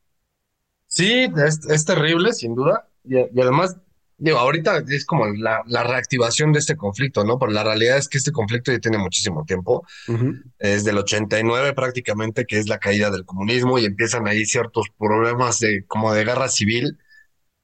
Sí, 0.86 1.28
es, 1.38 1.66
es, 1.68 1.86
terrible, 1.86 2.34
sin 2.34 2.56
duda. 2.56 2.88
Y, 3.04 3.18
y, 3.18 3.42
además, 3.42 3.78
digo, 4.20 4.38
ahorita 4.38 4.84
es 4.90 5.06
como 5.06 5.28
la, 5.28 5.64
la, 5.66 5.84
reactivación 5.84 6.52
de 6.52 6.60
este 6.60 6.76
conflicto, 6.76 7.24
¿no? 7.24 7.40
Pero 7.40 7.52
la 7.52 7.64
realidad 7.64 7.98
es 7.98 8.08
que 8.08 8.18
este 8.18 8.32
conflicto 8.32 8.72
ya 8.72 8.80
tiene 8.80 8.98
muchísimo 8.98 9.46
tiempo. 9.46 9.86
Uh 10.08 10.14
-huh. 10.14 10.44
Desde 10.60 10.92
el 10.92 10.98
89 10.98 11.74
prácticamente, 11.74 12.46
que 12.46 12.60
es 12.60 12.68
la 12.68 12.80
caída 12.80 13.10
del 13.10 13.26
comunismo, 13.26 13.80
y 13.80 13.86
empiezan 13.86 14.28
ahí 14.28 14.46
ciertos 14.46 14.88
problemas 14.98 15.60
de 15.60 15.86
como 15.88 16.14
de 16.14 16.26
guerra 16.26 16.50
civil. 16.50 16.98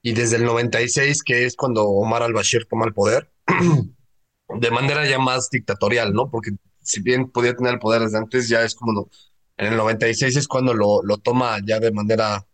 Y 0.02 0.12
desde 0.12 0.36
el 0.36 0.44
96, 0.44 1.22
que 1.22 1.46
es 1.46 1.56
cuando 1.56 1.84
Omar 1.84 2.22
al-Bashir 2.22 2.66
toma 2.66 2.86
el 2.86 2.94
poder, 2.94 3.30
de 4.48 4.70
manera 4.70 5.06
ya 5.08 5.18
más 5.18 5.50
dictatorial, 5.50 6.12
¿no? 6.12 6.30
Porque 6.30 6.52
si 6.80 7.02
bien 7.02 7.30
podía 7.30 7.54
tener 7.56 7.74
el 7.74 7.80
poder 7.80 8.02
desde 8.02 8.18
antes, 8.18 8.48
ya 8.48 8.62
es 8.62 8.74
como 8.74 9.10
en 9.58 9.66
el 9.72 9.76
96 9.76 10.36
es 10.36 10.48
cuando 10.48 10.74
lo, 10.74 11.02
lo 11.02 11.18
toma 11.18 11.58
ya 11.64 11.80
de 11.80 11.90
manera, 11.90 12.46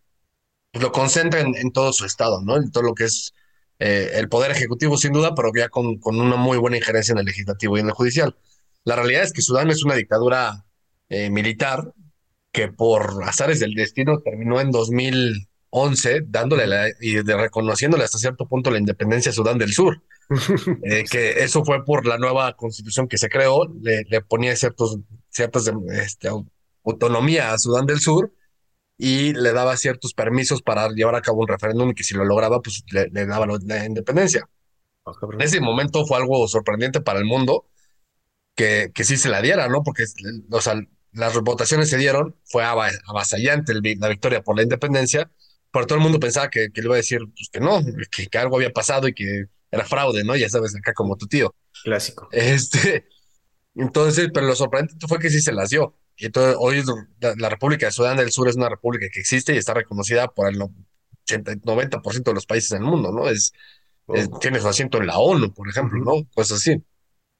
pues 0.70 0.82
lo 0.82 0.92
concentra 0.92 1.40
en, 1.40 1.54
en, 1.56 1.72
todo 1.72 1.92
su 1.92 2.04
estado, 2.06 2.40
¿no? 2.42 2.56
En 2.56 2.70
todo 2.70 2.84
lo 2.84 2.94
que 2.94 3.04
es 3.04 3.34
eh, 3.84 4.12
el 4.20 4.28
poder 4.28 4.52
ejecutivo 4.52 4.96
sin 4.96 5.12
duda, 5.12 5.34
pero 5.34 5.50
ya 5.52 5.68
con, 5.68 5.98
con, 5.98 6.20
una 6.20 6.36
muy 6.36 6.56
buena 6.56 6.76
injerencia 6.76 7.12
en 7.12 7.18
el 7.18 7.24
legislativo 7.24 7.76
y 7.76 7.80
en 7.80 7.88
el 7.88 7.92
judicial. 7.92 8.36
La 8.84 8.94
realidad 8.94 9.24
es 9.24 9.32
que 9.32 9.42
Sudán 9.42 9.70
es 9.70 9.82
una 9.82 9.96
dictadura 9.96 10.64
eh, 11.08 11.30
militar 11.30 11.92
que 12.52 12.68
por 12.68 13.24
azares 13.24 13.58
del 13.58 13.74
destino 13.74 14.20
terminó 14.20 14.60
en 14.60 14.70
2011 14.70 16.22
dándole 16.28 16.68
la, 16.68 16.90
y 17.00 17.24
de 17.24 17.36
reconociéndole 17.36 18.04
hasta 18.04 18.18
cierto 18.18 18.46
punto 18.46 18.70
la 18.70 18.78
independencia 18.78 19.30
a 19.30 19.34
Sudán 19.34 19.58
del 19.58 19.72
Sur. 19.72 20.00
Eh, 20.84 21.04
que 21.10 21.42
eso 21.42 21.64
fue 21.64 21.84
por 21.84 22.06
la 22.06 22.16
nueva 22.16 22.54
constitución 22.56 23.08
que 23.08 23.18
se 23.18 23.28
creó, 23.28 23.66
le, 23.82 24.04
le 24.08 24.22
ponía 24.22 24.54
ciertos, 24.54 24.96
ciertas 25.28 25.70
este, 25.92 26.28
autonomía 26.84 27.52
a 27.52 27.58
Sudán 27.58 27.84
del 27.86 27.98
Sur 27.98 28.32
y 28.98 29.32
le 29.32 29.52
daba 29.52 29.76
ciertos 29.76 30.14
permisos 30.14 30.62
para 30.62 30.88
llevar 30.88 31.14
a 31.14 31.22
cabo 31.22 31.40
un 31.40 31.48
referéndum 31.48 31.90
y 31.90 31.94
que 31.94 32.04
si 32.04 32.14
lo 32.14 32.24
lograba, 32.24 32.60
pues 32.60 32.84
le, 32.92 33.08
le 33.08 33.26
daba 33.26 33.46
la 33.46 33.84
independencia. 33.84 34.48
Ah, 35.04 35.12
en 35.32 35.40
ese 35.40 35.60
momento 35.60 36.06
fue 36.06 36.18
algo 36.18 36.46
sorprendente 36.46 37.00
para 37.00 37.18
el 37.18 37.24
mundo 37.24 37.66
que, 38.54 38.90
que 38.94 39.04
sí 39.04 39.16
se 39.16 39.28
la 39.28 39.42
diera, 39.42 39.68
¿no? 39.68 39.82
Porque 39.82 40.04
o 40.50 40.60
sea, 40.60 40.80
las 41.12 41.38
votaciones 41.40 41.90
se 41.90 41.98
dieron, 41.98 42.36
fue 42.44 42.64
avasallante 42.64 43.74
la 43.74 44.08
victoria 44.08 44.42
por 44.42 44.56
la 44.56 44.62
independencia, 44.62 45.30
pero 45.70 45.86
todo 45.86 45.96
el 45.96 46.04
mundo 46.04 46.20
pensaba 46.20 46.50
que, 46.50 46.68
que 46.72 46.80
le 46.80 46.86
iba 46.86 46.94
a 46.94 46.98
decir 46.98 47.20
pues, 47.20 47.48
que 47.50 47.60
no, 47.60 47.82
que, 48.10 48.28
que, 48.28 48.38
algo 48.38 48.56
había 48.56 48.70
pasado 48.70 49.08
y 49.08 49.14
que 49.14 49.46
era 49.70 49.84
fraude, 49.84 50.22
¿no? 50.22 50.36
Ya 50.36 50.48
sabes, 50.48 50.76
acá 50.76 50.92
como 50.92 51.16
tu 51.16 51.26
tío. 51.26 51.54
Clásico. 51.82 52.28
Este, 52.30 53.08
entonces, 53.74 54.28
pero 54.32 54.46
lo 54.46 54.54
sorprendente 54.54 55.06
fue 55.08 55.18
que 55.18 55.30
sí 55.30 55.40
se 55.40 55.52
las 55.52 55.70
dio. 55.70 55.96
Y 56.16 56.26
entonces 56.26 56.56
hoy 56.58 56.82
la, 57.20 57.48
República 57.48 57.86
de 57.86 57.92
Sudán 57.92 58.16
del 58.16 58.30
Sur 58.30 58.48
es 58.48 58.56
una 58.56 58.68
república 58.68 59.06
que 59.12 59.20
existe 59.20 59.54
y 59.54 59.58
está 59.58 59.74
reconocida 59.74 60.28
por 60.28 60.48
el 60.48 60.62
80, 61.24 61.52
90% 61.52 62.22
de 62.22 62.34
los 62.34 62.46
países 62.46 62.70
del 62.70 62.82
mundo, 62.82 63.12
¿no? 63.12 63.28
Es, 63.28 63.52
tiene 64.40 64.60
su 64.60 64.68
asiento 64.68 64.98
en 64.98 65.06
la 65.06 65.18
ONU, 65.18 65.52
por 65.54 65.68
ejemplo, 65.68 65.98
¿no? 66.04 66.28
Pues 66.34 66.52
así. 66.52 66.82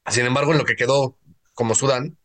Sin 0.09 0.25
embargo, 0.25 0.51
en 0.51 0.57
lo 0.57 0.65
que 0.65 0.75
quedó 0.75 1.17
como 1.53 1.75
Sudán, 1.75 2.17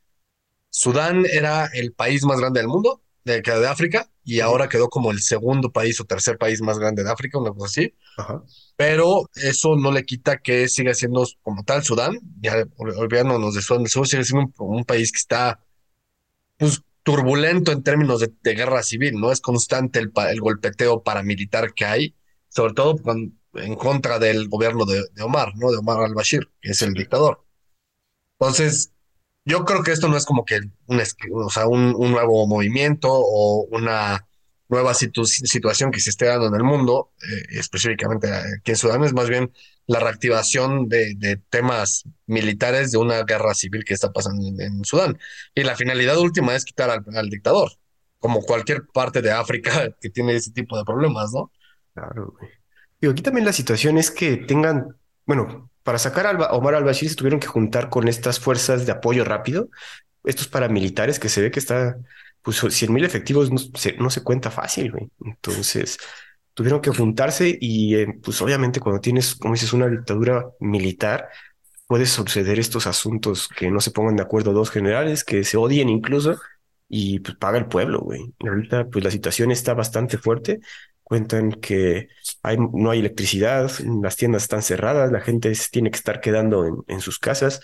Sudán 0.70 1.26
era 1.26 1.66
el 1.66 1.92
país 1.92 2.24
más 2.24 2.40
grande 2.40 2.60
del 2.60 2.68
mundo, 2.68 3.02
de, 3.24 3.40
de 3.42 3.68
África, 3.68 4.10
y 4.24 4.40
ahora 4.40 4.68
quedó 4.68 4.88
como 4.88 5.10
el 5.10 5.20
segundo 5.20 5.72
país 5.72 6.00
o 6.00 6.04
tercer 6.04 6.38
país 6.38 6.60
más 6.60 6.78
grande 6.78 7.04
de 7.04 7.10
África, 7.10 7.38
una 7.38 7.50
cosa 7.50 7.66
así. 7.66 7.94
Pero 8.76 9.28
eso 9.34 9.76
no 9.76 9.90
le 9.90 10.04
quita 10.04 10.38
que 10.38 10.68
siga 10.68 10.94
siendo 10.94 11.24
como 11.42 11.64
tal 11.64 11.82
Sudán, 11.82 12.18
ya 12.40 12.64
olvidándonos 12.76 13.54
de 13.54 13.62
Sudán 13.62 13.84
del 13.84 13.90
Sur, 13.90 14.06
sigue 14.06 14.24
siendo 14.24 14.52
un, 14.58 14.84
país 14.84 15.12
que 15.12 15.18
está 15.18 15.64
pues, 16.58 16.82
turbulento 17.02 17.72
en 17.72 17.82
términos 17.82 18.20
de, 18.20 18.54
guerra 18.54 18.82
civil, 18.82 19.14
¿no? 19.18 19.32
Es 19.32 19.40
constante 19.40 19.98
el, 19.98 20.12
el, 20.30 20.40
golpeteo 20.40 21.02
paramilitar 21.02 21.72
que 21.72 21.86
hay, 21.86 22.14
sobre 22.48 22.74
todo 22.74 22.96
en 23.54 23.74
contra 23.76 24.18
del 24.18 24.48
gobierno 24.48 24.84
de, 24.84 25.04
de 25.12 25.22
Omar, 25.22 25.56
¿no? 25.56 25.70
De 25.70 25.78
Omar 25.78 26.00
al-Bashir, 26.00 26.50
que 26.60 26.72
es 26.72 26.82
el 26.82 26.92
dictador. 26.92 27.44
Entonces, 28.38 28.92
yo 29.48 29.64
creo 29.64 29.82
que 29.82 29.92
esto 29.92 30.08
no 30.08 30.16
es 30.16 30.26
como 30.26 30.44
que 30.44 30.60
un, 30.86 31.00
o 31.32 31.50
sea, 31.50 31.66
un, 31.66 31.92
nuevo 31.92 32.46
movimiento 32.46 33.08
o 33.10 33.66
una 33.70 34.28
nueva 34.68 34.92
situación 34.92 35.90
que 35.90 36.00
se 36.00 36.10
esté 36.10 36.26
dando 36.26 36.48
en 36.48 36.54
el 36.54 36.64
mundo, 36.64 37.12
eh, 37.22 37.58
específicamente 37.58 38.30
aquí 38.30 38.72
en 38.72 38.76
Sudán, 38.76 39.04
es 39.04 39.14
más 39.14 39.30
bien 39.30 39.50
la 39.88 40.00
reactivación 40.00 40.86
de, 40.88 41.40
temas 41.48 42.04
militares 42.26 42.92
de 42.92 42.98
una 42.98 43.22
guerra 43.22 43.54
civil 43.54 43.84
que 43.84 43.94
está 43.94 44.12
pasando 44.12 44.46
en, 44.62 44.84
Sudán. 44.84 45.18
Y 45.54 45.62
la 45.62 45.76
finalidad 45.76 46.18
última 46.18 46.54
es 46.54 46.66
quitar 46.66 46.90
al, 46.90 47.30
dictador, 47.30 47.72
como 48.18 48.42
cualquier 48.42 48.86
parte 48.86 49.22
de 49.22 49.32
África 49.32 49.88
que 50.00 50.10
tiene 50.10 50.36
ese 50.36 50.52
tipo 50.52 50.76
de 50.76 50.84
problemas, 50.84 51.32
¿no? 51.32 51.50
Claro, 51.94 52.34
güey. 52.38 53.10
aquí 53.10 53.22
también 53.22 53.46
la 53.46 53.52
situación 53.54 53.96
es 53.96 54.10
que 54.10 54.36
tengan, 54.36 54.94
bueno, 55.24 55.70
para 55.82 55.98
sacar 55.98 56.26
a 56.26 56.52
Omar 56.52 56.74
al-Bashir 56.74 57.08
se 57.08 57.16
tuvieron 57.16 57.40
que 57.40 57.46
juntar 57.46 57.88
con 57.88 58.08
estas 58.08 58.38
fuerzas 58.38 58.84
de 58.84 58.92
apoyo 58.92 59.24
rápido, 59.24 59.70
estos 60.22 60.48
paramilitares 60.48 61.18
que 61.18 61.30
se 61.30 61.40
ve 61.40 61.50
que 61.50 61.60
está, 61.60 61.96
pues 62.42 62.58
100 62.58 62.92
mil 62.92 63.06
efectivos 63.06 63.50
no 63.50 63.56
se, 63.56 63.96
no 63.96 64.10
se, 64.10 64.22
cuenta 64.22 64.50
fácil, 64.50 64.92
güey. 64.92 65.10
Entonces 65.24 65.96
tuvieron 66.58 66.80
que 66.80 66.90
juntarse 66.90 67.56
y 67.60 67.94
eh, 67.94 68.18
pues 68.20 68.42
obviamente 68.42 68.80
cuando 68.80 69.00
tienes, 69.00 69.36
como 69.36 69.54
dices, 69.54 69.72
una 69.72 69.86
dictadura 69.86 70.44
militar, 70.58 71.28
puede 71.86 72.04
suceder 72.04 72.58
estos 72.58 72.88
asuntos 72.88 73.48
que 73.48 73.70
no 73.70 73.80
se 73.80 73.92
pongan 73.92 74.16
de 74.16 74.24
acuerdo 74.24 74.52
dos 74.52 74.68
generales, 74.68 75.22
que 75.22 75.44
se 75.44 75.56
odien 75.56 75.88
incluso 75.88 76.36
y 76.88 77.20
pues 77.20 77.36
paga 77.36 77.58
el 77.58 77.66
pueblo, 77.66 78.00
güey. 78.00 78.34
Ahorita 78.40 78.88
pues 78.88 79.04
la 79.04 79.12
situación 79.12 79.52
está 79.52 79.74
bastante 79.74 80.18
fuerte 80.18 80.58
cuentan 81.04 81.52
que 81.52 82.08
hay, 82.42 82.56
no 82.58 82.90
hay 82.90 82.98
electricidad, 82.98 83.70
las 84.02 84.16
tiendas 84.16 84.42
están 84.42 84.62
cerradas, 84.62 85.12
la 85.12 85.20
gente 85.20 85.52
tiene 85.70 85.92
que 85.92 85.96
estar 85.96 86.20
quedando 86.20 86.84
en, 86.88 87.00
sus 87.00 87.20
casas. 87.20 87.60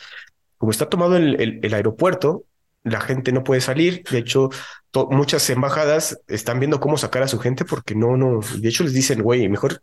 Como 0.57 0.71
está 0.71 0.89
tomado 0.89 1.17
el, 1.17 1.61
el, 1.61 1.75
aeropuerto, 1.75 2.45
la 2.85 3.01
gente 3.01 3.33
no 3.33 3.43
puede 3.43 3.61
salir. 3.61 4.05
De 4.11 4.19
hecho, 4.19 4.51
muchas 5.11 5.49
embajadas 5.51 6.21
están 6.29 6.61
viendo 6.61 6.81
cómo 6.81 6.97
sacar 6.97 7.23
a 7.23 7.29
su 7.29 7.39
gente 7.39 7.65
porque 7.65 7.95
no, 7.95 8.17
no. 8.17 8.41
De 8.59 8.69
hecho, 8.69 8.85
les 8.85 8.93
dicen, 8.93 9.23
güey, 9.23 9.49
mejor 9.49 9.83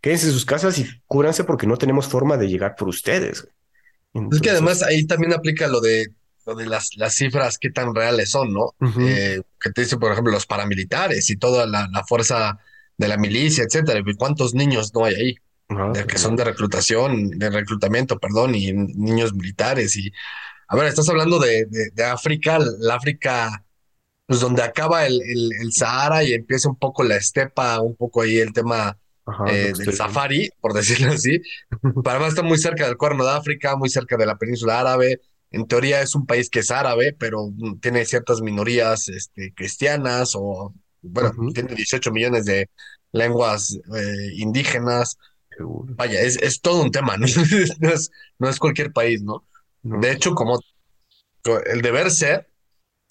quédense 0.00 0.26
en 0.26 0.32
sus 0.32 0.44
casas 0.44 0.78
y 0.78 0.86
cúbranse 1.06 1.42
porque 1.44 1.66
no 1.66 1.76
tenemos 1.76 2.06
forma 2.06 2.36
de 2.36 2.48
llegar 2.48 2.76
por 2.76 2.88
ustedes. 2.88 3.48
es 4.30 4.40
que 4.40 4.50
además 4.50 4.82
ahí 4.82 5.06
también 5.06 5.32
aplica 5.32 5.66
lo 5.66 5.80
de 5.80 6.06
de 6.54 6.66
las, 6.66 6.96
las 6.96 7.14
cifras, 7.14 7.58
qué 7.58 7.70
tan 7.70 7.94
reales 7.94 8.30
son, 8.30 8.52
¿no? 8.52 8.74
Eh, 9.00 9.40
que 9.60 9.70
te 9.70 9.82
dice, 9.82 9.96
por 9.96 10.12
ejemplo, 10.12 10.32
los 10.32 10.46
paramilitares 10.46 11.28
y 11.30 11.36
toda 11.36 11.66
la, 11.66 12.04
fuerza 12.06 12.58
de 12.96 13.08
la 13.08 13.16
milicia, 13.16 13.64
etcétera. 13.64 14.00
¿Cuántos 14.16 14.54
niños 14.54 14.92
no 14.94 15.04
hay 15.04 15.14
ahí? 15.14 15.34
que 16.06 16.16
son 16.16 16.34
de 16.34 16.44
reclutación, 16.44 17.28
de 17.28 17.50
reclutamiento, 17.50 18.18
perdón, 18.18 18.54
y 18.54 18.72
niños 18.72 19.34
militares. 19.34 19.96
Y 19.96 20.12
a 20.68 20.76
ver, 20.76 20.86
estás 20.86 21.08
hablando 21.08 21.38
de, 21.38 21.66
de, 21.66 22.04
África, 22.04 22.58
la 22.78 22.96
África, 22.96 23.64
pues 24.26 24.40
donde 24.40 24.62
acaba 24.62 25.06
el, 25.06 25.20
el, 25.22 25.72
Sahara 25.72 26.22
y 26.22 26.34
empieza 26.34 26.68
un 26.68 26.76
poco 26.76 27.02
la 27.04 27.16
estepa, 27.16 27.80
un 27.80 27.96
poco 27.96 28.20
ahí 28.20 28.36
el 28.36 28.52
tema 28.52 28.98
eh, 29.48 29.72
del 29.76 29.94
safari, 29.94 30.50
por 30.60 30.72
decirlo 30.74 31.12
así. 31.12 31.40
Para 32.04 32.26
está 32.26 32.42
muy 32.42 32.58
cerca 32.58 32.86
del 32.86 32.98
Cuerno 32.98 33.24
de 33.24 33.32
África, 33.32 33.76
muy 33.76 33.88
cerca 33.88 34.18
de 34.18 34.26
la 34.26 34.36
península 34.36 34.78
árabe. 34.80 35.22
En 35.50 35.66
teoría 35.66 36.02
es 36.02 36.14
un 36.14 36.26
país 36.26 36.50
que 36.50 36.58
es 36.58 36.70
árabe, 36.70 37.16
pero 37.18 37.50
tiene 37.80 38.04
ciertas 38.04 38.42
minorías 38.42 39.08
este, 39.08 39.54
cristianas 39.54 40.32
o, 40.34 40.74
bueno, 41.00 41.32
tiene 41.54 41.74
18 41.74 42.12
millones 42.12 42.44
de 42.44 42.68
lenguas 43.12 43.78
eh, 43.96 44.32
indígenas. 44.34 45.16
Vaya, 45.96 46.20
es, 46.20 46.36
es, 46.42 46.60
todo 46.60 46.82
un 46.82 46.90
tema, 46.90 47.16
¿no? 47.18 47.24
es, 47.24 48.10
no 48.38 48.48
es 48.48 48.58
cualquier 48.58 48.92
país, 48.92 49.22
¿no? 49.22 49.47
De 49.82 50.12
hecho, 50.12 50.34
como 50.34 50.60
el 51.66 51.82
deber 51.82 52.10
ser, 52.10 52.48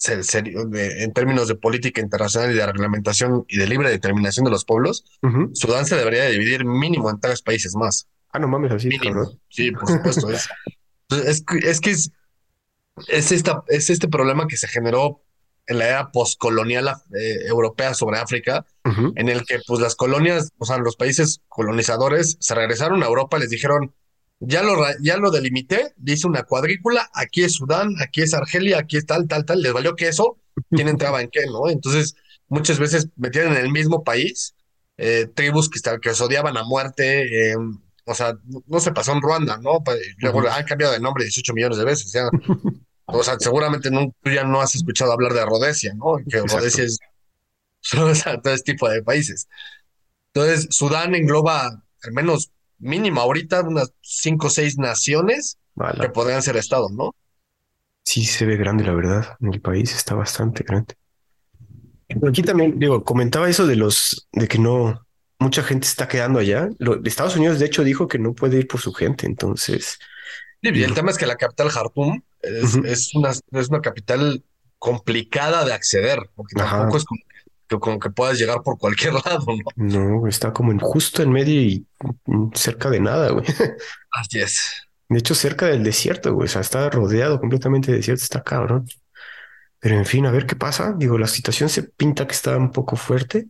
en 0.06 1.12
términos 1.12 1.48
de 1.48 1.56
política 1.56 2.00
internacional 2.00 2.52
y 2.52 2.54
de 2.54 2.66
reglamentación 2.66 3.44
y 3.48 3.58
de 3.58 3.66
libre 3.66 3.90
determinación 3.90 4.44
de 4.44 4.50
los 4.50 4.64
pueblos, 4.64 5.04
Sudán 5.54 5.86
se 5.86 5.96
debería 5.96 6.26
dividir 6.26 6.64
mínimo 6.64 7.10
en 7.10 7.20
tres 7.20 7.42
países 7.42 7.74
más. 7.74 8.08
Ah, 8.30 8.38
no 8.38 8.48
mames, 8.48 8.72
así. 8.72 8.88
Mínimo. 8.88 9.38
Sí, 9.48 9.72
por 9.72 9.88
supuesto. 9.88 10.30
es, 10.30 10.48
es, 11.10 11.44
es 11.64 11.80
que 11.80 11.90
es, 11.90 12.12
es, 13.08 13.32
esta, 13.32 13.62
es 13.68 13.90
este 13.90 14.08
problema 14.08 14.46
que 14.46 14.56
se 14.56 14.68
generó 14.68 15.22
en 15.68 15.78
la 15.78 15.86
era 15.86 16.10
postcolonial 16.10 16.88
eh, 17.14 17.46
europea 17.46 17.94
sobre 17.94 18.18
África, 18.18 18.64
en 18.84 19.28
el 19.28 19.44
que 19.44 19.60
pues 19.66 19.80
las 19.80 19.94
colonias, 19.94 20.50
o 20.56 20.64
sea, 20.64 20.78
los 20.78 20.96
países 20.96 21.42
colonizadores 21.48 22.38
se 22.40 22.54
regresaron 22.54 23.02
a 23.02 23.06
Europa, 23.06 23.38
les 23.38 23.50
dijeron, 23.50 23.92
ya 24.40 24.62
lo, 24.62 24.76
ya 25.00 25.16
lo 25.16 25.30
delimité, 25.30 25.92
dice 25.96 26.26
una 26.26 26.44
cuadrícula, 26.44 27.10
aquí 27.12 27.42
es 27.42 27.54
Sudán, 27.54 27.94
aquí 28.00 28.22
es 28.22 28.34
Argelia, 28.34 28.78
aquí 28.78 28.96
es 28.96 29.06
tal, 29.06 29.26
tal, 29.26 29.44
tal, 29.44 29.60
les 29.62 29.72
valió 29.72 29.96
que 29.96 30.08
eso, 30.08 30.38
quién 30.70 30.88
entraba 30.88 31.20
en 31.20 31.30
qué, 31.30 31.46
¿no? 31.46 31.68
Entonces, 31.68 32.14
muchas 32.48 32.78
veces 32.78 33.08
metían 33.16 33.48
en 33.48 33.56
el 33.56 33.70
mismo 33.70 34.04
país 34.04 34.54
eh, 34.96 35.26
tribus 35.34 35.68
que, 35.68 35.80
que 36.00 36.14
se 36.14 36.24
odiaban 36.24 36.56
a 36.56 36.64
muerte, 36.64 37.50
em, 37.50 37.80
o 38.04 38.14
sea, 38.14 38.38
no, 38.66 38.80
se 38.80 38.92
pasó 38.92 39.12
en 39.12 39.20
Ruanda, 39.20 39.58
¿no? 39.58 39.82
Luego 40.18 40.48
han 40.48 40.64
cambiado 40.64 40.94
de 40.94 41.00
nombre 41.00 41.24
18 41.24 41.52
millones 41.52 41.78
de 41.78 41.84
veces, 41.84 42.12
ya 42.12 42.28
O 43.10 43.22
sea, 43.22 43.38
seguramente 43.38 43.90
no, 43.90 44.14
tú 44.22 44.30
ya 44.30 44.44
no 44.44 44.60
has 44.60 44.74
escuchado 44.74 45.12
hablar 45.12 45.32
de 45.32 45.44
Rhodesia, 45.44 45.94
¿no? 45.94 46.18
Que 46.28 46.40
Rhodesia 46.40 46.84
es 46.84 46.98
todo 47.90 48.10
ese 48.10 48.62
tipo 48.64 48.88
de 48.88 49.02
países. 49.02 49.48
Entonces, 50.32 50.68
Sudán 50.70 51.14
engloba 51.14 51.82
al 52.02 52.12
menos 52.12 52.50
mínimo 52.78 53.20
ahorita 53.20 53.62
unas 53.62 53.92
cinco 54.00 54.48
o 54.48 54.50
seis 54.50 54.78
naciones 54.78 55.58
que 56.00 56.08
podrían 56.08 56.42
ser 56.42 56.56
estados, 56.56 56.90
¿no? 56.92 57.14
Sí, 58.04 58.24
se 58.24 58.46
ve 58.46 58.56
grande, 58.56 58.84
la 58.84 58.94
verdad. 58.94 59.36
El 59.40 59.60
país 59.60 59.94
está 59.94 60.14
bastante 60.14 60.64
grande. 60.64 60.94
Aquí 62.26 62.42
también, 62.42 62.78
digo, 62.78 63.04
comentaba 63.04 63.50
eso 63.50 63.66
de 63.66 63.76
los, 63.76 64.28
de 64.32 64.48
que 64.48 64.58
no, 64.58 65.06
mucha 65.38 65.62
gente 65.62 65.86
está 65.86 66.08
quedando 66.08 66.38
allá. 66.38 66.68
Estados 67.04 67.36
Unidos, 67.36 67.58
de 67.58 67.66
hecho, 67.66 67.84
dijo 67.84 68.08
que 68.08 68.18
no 68.18 68.34
puede 68.34 68.58
ir 68.58 68.66
por 68.66 68.80
su 68.80 68.92
gente, 68.92 69.26
entonces. 69.26 69.98
y 70.62 70.82
el 70.82 70.94
tema 70.94 71.10
es 71.10 71.18
que 71.18 71.26
la 71.26 71.36
capital 71.36 71.68
Jartum 71.68 72.22
es, 72.40 73.14
una, 73.14 73.30
es 73.30 73.68
una 73.68 73.80
capital 73.80 74.42
complicada 74.78 75.64
de 75.64 75.72
acceder, 75.72 76.30
porque 76.34 76.54
tampoco 76.54 76.96
es 76.96 77.04
como 77.04 77.20
que, 77.28 77.37
puedas 77.76 78.38
llegar 78.38 78.62
por 78.62 78.78
cualquier 78.78 79.14
lado, 79.24 79.46
¿no? 79.76 80.20
No, 80.20 80.26
está 80.26 80.52
como 80.52 80.72
en 80.72 80.78
justo 80.78 81.22
en 81.22 81.30
medio 81.30 81.60
y 81.60 81.86
cerca 82.54 82.90
de 82.90 83.00
nada, 83.00 83.30
güey. 83.30 83.44
Así 84.10 84.40
es. 84.40 84.88
De 85.08 85.18
hecho, 85.18 85.34
cerca 85.34 85.66
del 85.66 85.82
desierto, 85.82 86.34
güey. 86.34 86.46
O 86.46 86.48
sea, 86.48 86.60
está 86.60 86.88
rodeado 86.90 87.40
completamente 87.40 87.90
de 87.90 87.98
desierto, 87.98 88.22
está 88.22 88.42
cabrón. 88.42 88.86
Pero 89.80 89.96
en 89.96 90.06
fin, 90.06 90.26
a 90.26 90.30
ver 90.30 90.46
qué 90.46 90.56
pasa. 90.56 90.94
Digo, 90.96 91.18
la 91.18 91.26
situación 91.26 91.68
se 91.68 91.84
pinta 91.84 92.26
que 92.26 92.34
está 92.34 92.56
un 92.56 92.72
poco 92.72 92.96
fuerte. 92.96 93.48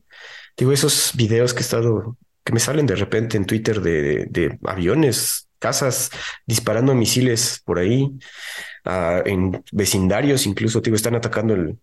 Digo, 0.57 0.73
esos 0.73 1.13
videos 1.15 1.55
que 1.55 1.61
he 1.61 1.63
estado, 1.63 2.17
que 2.45 2.53
me 2.53 2.61
salen 2.61 2.87
de 2.87 2.97
repente 2.97 3.37
en 3.37 3.47
Twitter 3.47 3.81
de, 3.81 4.27
de 4.31 4.59
aviones, 4.65 5.49
casas 5.59 6.11
disparando 6.47 6.95
misiles 6.95 7.61
por 7.65 7.79
ahí, 7.79 8.11
ah, 8.85 9.23
en 9.25 9.63
vecindarios, 9.73 10.47
incluso, 10.47 10.81
digo, 10.81 10.97
están 10.97 11.15
atacando 11.15 11.55
el, 11.55 11.79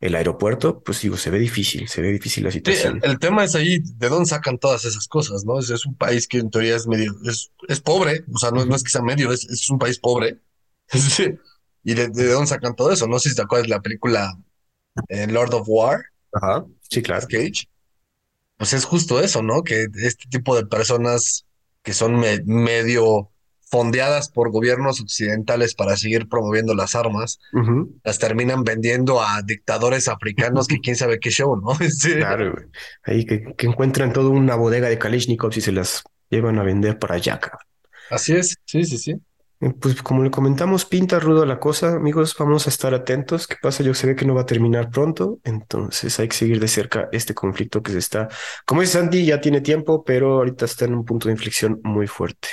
el 0.00 0.14
aeropuerto, 0.14 0.82
pues 0.82 1.00
digo, 1.02 1.16
se 1.16 1.30
ve 1.30 1.38
difícil, 1.38 1.88
se 1.88 2.02
ve 2.02 2.12
difícil 2.12 2.44
la 2.44 2.50
Sí, 2.64 2.72
el, 2.72 2.94
situación. 2.94 3.00
el 3.02 3.18
tema 3.18 3.44
es 3.44 3.54
ahí 3.54 3.80
de 3.80 4.08
dónde 4.08 4.26
sacan 4.28 4.58
todas 4.58 4.84
esas 4.84 5.08
cosas, 5.08 5.44
¿no? 5.44 5.58
Es, 5.58 5.70
es 5.70 5.86
un 5.86 5.94
país 5.96 6.26
que 6.28 6.38
en 6.38 6.50
teoría 6.50 6.76
es 6.76 6.86
medio, 6.86 7.14
es, 7.28 7.50
es 7.68 7.80
pobre, 7.80 8.24
o 8.32 8.38
sea, 8.38 8.50
no, 8.50 8.62
es 8.74 8.82
que 8.82 8.90
sea 8.90 9.02
medio, 9.02 9.32
es, 9.32 9.44
es 9.48 9.68
un 9.70 9.78
país 9.78 9.98
pobre. 9.98 10.38
¿Y 11.82 11.94
de, 11.94 12.08
de 12.08 12.26
dónde 12.32 12.46
sacan 12.48 12.76
todo 12.76 12.92
eso? 12.92 13.06
No 13.06 13.18
sé 13.18 13.30
si 13.30 13.36
te 13.36 13.42
acuerdas 13.42 13.64
de 13.68 13.74
la 13.74 13.80
película 13.82 14.38
eh, 15.08 15.26
Lord 15.28 15.54
of 15.54 15.64
War, 15.68 16.02
Ajá, 16.32 16.64
sí, 16.88 17.02
claro. 17.02 17.26
Cage. 17.28 17.68
Pues 18.56 18.72
es 18.74 18.84
justo 18.84 19.20
eso, 19.20 19.42
¿no? 19.42 19.62
Que 19.62 19.86
este 20.02 20.28
tipo 20.28 20.54
de 20.56 20.66
personas 20.66 21.46
que 21.82 21.94
son 21.94 22.16
me- 22.20 22.42
medio 22.44 23.30
fondeadas 23.70 24.28
por 24.28 24.50
gobiernos 24.50 25.00
occidentales 25.00 25.74
para 25.74 25.96
seguir 25.96 26.28
promoviendo 26.28 26.74
las 26.74 26.94
armas, 26.94 27.38
las 28.02 28.18
terminan 28.18 28.64
vendiendo 28.64 29.22
a 29.22 29.42
dictadores 29.42 30.08
africanos 30.08 30.66
que 30.66 30.80
quién 30.80 30.96
sabe 30.96 31.20
qué 31.20 31.30
show, 31.30 31.56
¿no? 31.56 31.74
Sí. 31.90 32.14
Claro, 32.14 32.52
güey. 32.52 32.66
Ahí 33.04 33.24
que, 33.24 33.54
que 33.56 33.66
encuentran 33.66 34.12
toda 34.12 34.30
una 34.30 34.56
bodega 34.56 34.88
de 34.88 34.98
Kalashnikovs 34.98 35.56
y 35.56 35.60
se 35.60 35.72
las 35.72 36.02
llevan 36.28 36.58
a 36.58 36.62
vender 36.62 36.98
para 36.98 37.14
allá, 37.14 37.38
cabrón. 37.38 37.66
Así 38.10 38.34
es, 38.34 38.56
sí, 38.64 38.84
sí, 38.84 38.98
sí. 38.98 39.14
Pues 39.78 40.02
como 40.02 40.24
le 40.24 40.30
comentamos, 40.30 40.86
pinta 40.86 41.20
rudo 41.20 41.44
la 41.44 41.60
cosa, 41.60 41.92
amigos, 41.94 42.34
vamos 42.38 42.66
a 42.66 42.70
estar 42.70 42.94
atentos. 42.94 43.46
¿Qué 43.46 43.56
pasa? 43.60 43.82
Yo 43.82 43.92
se 43.92 44.06
ve 44.06 44.16
que 44.16 44.24
no 44.24 44.34
va 44.34 44.40
a 44.40 44.46
terminar 44.46 44.90
pronto, 44.90 45.38
entonces 45.44 46.18
hay 46.18 46.28
que 46.28 46.36
seguir 46.36 46.58
de 46.58 46.66
cerca 46.66 47.10
este 47.12 47.34
conflicto 47.34 47.82
que 47.82 47.92
se 47.92 47.98
está, 47.98 48.28
como 48.64 48.80
dice 48.80 48.94
Santi, 48.94 49.26
ya 49.26 49.38
tiene 49.38 49.60
tiempo, 49.60 50.02
pero 50.02 50.36
ahorita 50.38 50.64
está 50.64 50.86
en 50.86 50.94
un 50.94 51.04
punto 51.04 51.28
de 51.28 51.34
inflexión 51.34 51.78
muy 51.84 52.06
fuerte. 52.06 52.48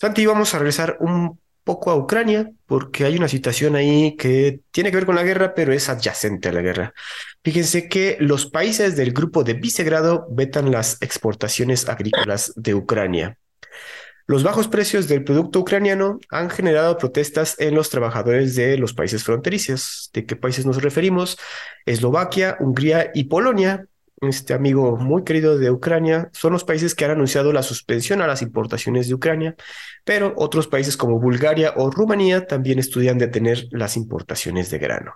Santi, 0.00 0.26
vamos 0.26 0.54
a 0.54 0.58
regresar 0.58 0.96
un 1.00 1.40
poco 1.64 1.90
a 1.90 1.96
Ucrania, 1.96 2.50
porque 2.66 3.04
hay 3.04 3.16
una 3.16 3.28
situación 3.28 3.74
ahí 3.74 4.16
que 4.16 4.60
tiene 4.70 4.90
que 4.90 4.96
ver 4.96 5.06
con 5.06 5.16
la 5.16 5.24
guerra, 5.24 5.54
pero 5.54 5.72
es 5.72 5.88
adyacente 5.88 6.48
a 6.48 6.52
la 6.52 6.62
guerra. 6.62 6.94
Fíjense 7.42 7.88
que 7.88 8.16
los 8.20 8.46
países 8.46 8.96
del 8.96 9.12
grupo 9.12 9.42
de 9.42 9.54
Visegrado 9.54 10.26
vetan 10.30 10.70
las 10.70 11.02
exportaciones 11.02 11.88
agrícolas 11.88 12.52
de 12.54 12.74
Ucrania. 12.74 13.38
Los 14.26 14.44
bajos 14.44 14.68
precios 14.68 15.08
del 15.08 15.24
producto 15.24 15.60
ucraniano 15.60 16.20
han 16.30 16.48
generado 16.48 16.96
protestas 16.96 17.56
en 17.58 17.74
los 17.74 17.90
trabajadores 17.90 18.54
de 18.54 18.78
los 18.78 18.94
países 18.94 19.24
fronterizos. 19.24 20.10
¿De 20.12 20.26
qué 20.26 20.36
países 20.36 20.64
nos 20.64 20.80
referimos? 20.80 21.38
Eslovaquia, 21.86 22.56
Hungría 22.60 23.10
y 23.14 23.24
Polonia. 23.24 23.86
Este 24.20 24.52
amigo 24.52 24.96
muy 24.96 25.22
querido 25.22 25.58
de 25.58 25.70
Ucrania 25.70 26.28
son 26.32 26.52
los 26.52 26.64
países 26.64 26.94
que 26.94 27.04
han 27.04 27.12
anunciado 27.12 27.52
la 27.52 27.62
suspensión 27.62 28.20
a 28.20 28.26
las 28.26 28.42
importaciones 28.42 29.06
de 29.06 29.14
Ucrania, 29.14 29.54
pero 30.04 30.34
otros 30.36 30.66
países 30.66 30.96
como 30.96 31.20
Bulgaria 31.20 31.74
o 31.76 31.90
Rumanía 31.90 32.46
también 32.46 32.80
estudian 32.80 33.18
detener 33.18 33.68
las 33.70 33.96
importaciones 33.96 34.70
de 34.70 34.78
grano. 34.78 35.14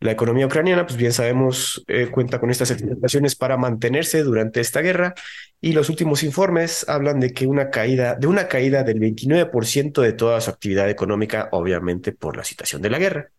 La 0.00 0.12
economía 0.12 0.46
ucraniana, 0.46 0.86
pues 0.86 0.96
bien 0.98 1.12
sabemos, 1.12 1.84
eh, 1.86 2.08
cuenta 2.10 2.40
con 2.40 2.50
estas 2.50 2.70
exportaciones 2.70 3.36
para 3.36 3.56
mantenerse 3.56 4.22
durante 4.22 4.60
esta 4.60 4.80
guerra 4.80 5.14
y 5.60 5.72
los 5.72 5.88
últimos 5.88 6.22
informes 6.22 6.86
hablan 6.88 7.20
de 7.20 7.32
que 7.32 7.46
una 7.46 7.70
caída, 7.70 8.14
de 8.14 8.26
una 8.26 8.48
caída 8.48 8.82
del 8.82 9.00
29% 9.00 10.02
de 10.02 10.12
toda 10.12 10.40
su 10.40 10.50
actividad 10.50 10.90
económica, 10.90 11.48
obviamente 11.52 12.12
por 12.12 12.36
la 12.36 12.44
situación 12.44 12.82
de 12.82 12.90
la 12.90 12.98
guerra. 12.98 13.30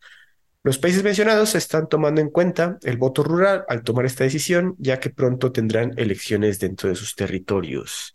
Los 0.66 0.80
países 0.80 1.04
mencionados 1.04 1.54
están 1.54 1.88
tomando 1.88 2.22
en 2.22 2.32
cuenta 2.32 2.80
el 2.82 2.98
voto 2.98 3.22
rural 3.22 3.66
al 3.68 3.84
tomar 3.84 4.08
esta 4.08 4.24
decisión, 4.24 4.74
ya 4.80 5.00
que 5.00 5.12
pronto 5.12 5.52
tendrán 5.52 5.94
elecciones 5.96 6.60
dentro 6.60 6.90
de 6.90 6.96
sus 6.96 7.14
territorios. 7.14 8.14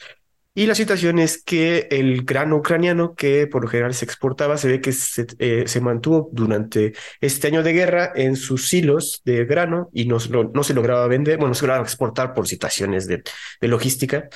Y 0.52 0.66
la 0.66 0.74
situación 0.74 1.20
es 1.20 1.44
que 1.44 1.86
el 1.92 2.24
grano 2.24 2.56
ucraniano, 2.56 3.14
que 3.14 3.46
por 3.46 3.62
lo 3.62 3.68
general 3.68 3.94
se 3.94 4.04
exportaba, 4.04 4.56
se 4.56 4.66
ve 4.66 4.80
que 4.80 4.90
se, 4.90 5.28
eh, 5.38 5.64
mantuvo 5.80 6.28
durante 6.32 6.92
este 7.20 7.46
año 7.46 7.62
de 7.62 7.72
guerra 7.72 8.10
en 8.16 8.34
sus 8.34 8.68
silos 8.68 9.22
de 9.24 9.44
grano 9.44 9.88
y 9.92 10.06
no 10.06 10.18
se 10.18 10.74
lograba 10.74 11.06
vender, 11.06 11.36
bueno, 11.36 11.50
no 11.50 11.54
se 11.54 11.66
lograba 11.66 11.84
exportar 11.84 12.34
por 12.34 12.48
situaciones 12.48 13.06
de, 13.06 13.22
de 13.60 13.68
logística. 13.68 14.28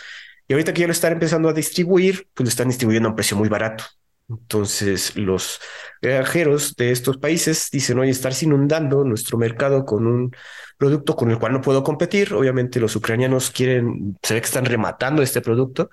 Y 0.47 0.53
ahorita 0.53 0.73
que 0.73 0.83
ya 0.83 0.87
lo 0.87 0.93
están 0.93 1.15
empezando 1.15 1.49
a 1.49 1.53
distribuir, 1.53 2.29
pues 2.33 2.45
lo 2.45 2.49
están 2.49 2.69
distribuyendo 2.69 3.09
a 3.09 3.11
un 3.11 3.17
precio 3.17 3.37
muy 3.37 3.49
barato. 3.49 3.83
Entonces, 4.29 5.17
los 5.17 5.61
granjeros 6.01 6.77
de 6.77 6.91
estos 6.91 7.19
países 7.19 7.69
dicen, 7.71 7.99
oye, 7.99 8.11
estar 8.11 8.33
inundando 8.41 9.05
nuestro 9.05 9.37
mercado 9.37 9.85
con 9.85 10.07
un 10.07 10.35
producto 10.79 11.15
con 11.15 11.31
el 11.31 11.39
cual 11.39 11.53
no 11.53 11.61
puedo 11.61 11.83
competir. 11.83 12.33
Obviamente 12.33 12.81
los 12.81 12.97
ucranianos 12.97 13.51
quieren, 13.51 14.17
se 14.23 14.35
ve 14.35 14.41
que 14.41 14.47
están 14.47 14.65
rematando 14.65 15.23
este 15.23 15.41
producto 15.41 15.91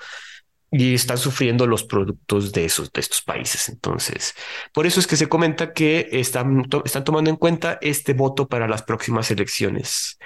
y 0.72 0.94
están 0.94 1.18
sufriendo 1.18 1.68
los 1.68 1.84
productos 1.84 2.54
de 2.54 2.66
esos, 2.66 2.92
de 2.94 3.02
estos 3.02 3.22
países. 3.22 3.68
Entonces, 3.68 4.34
por 4.74 4.88
eso 4.88 5.02
es 5.02 5.08
que 5.08 5.18
se 5.18 5.28
comenta 5.28 5.74
que 5.74 6.08
están, 6.12 6.66
están 6.86 7.04
tomando 7.04 7.30
en 7.30 7.36
cuenta 7.36 7.78
este 7.82 8.14
voto 8.14 8.48
para 8.48 8.68
las 8.68 8.84
próximas 8.84 9.30
elecciones. 9.32 10.18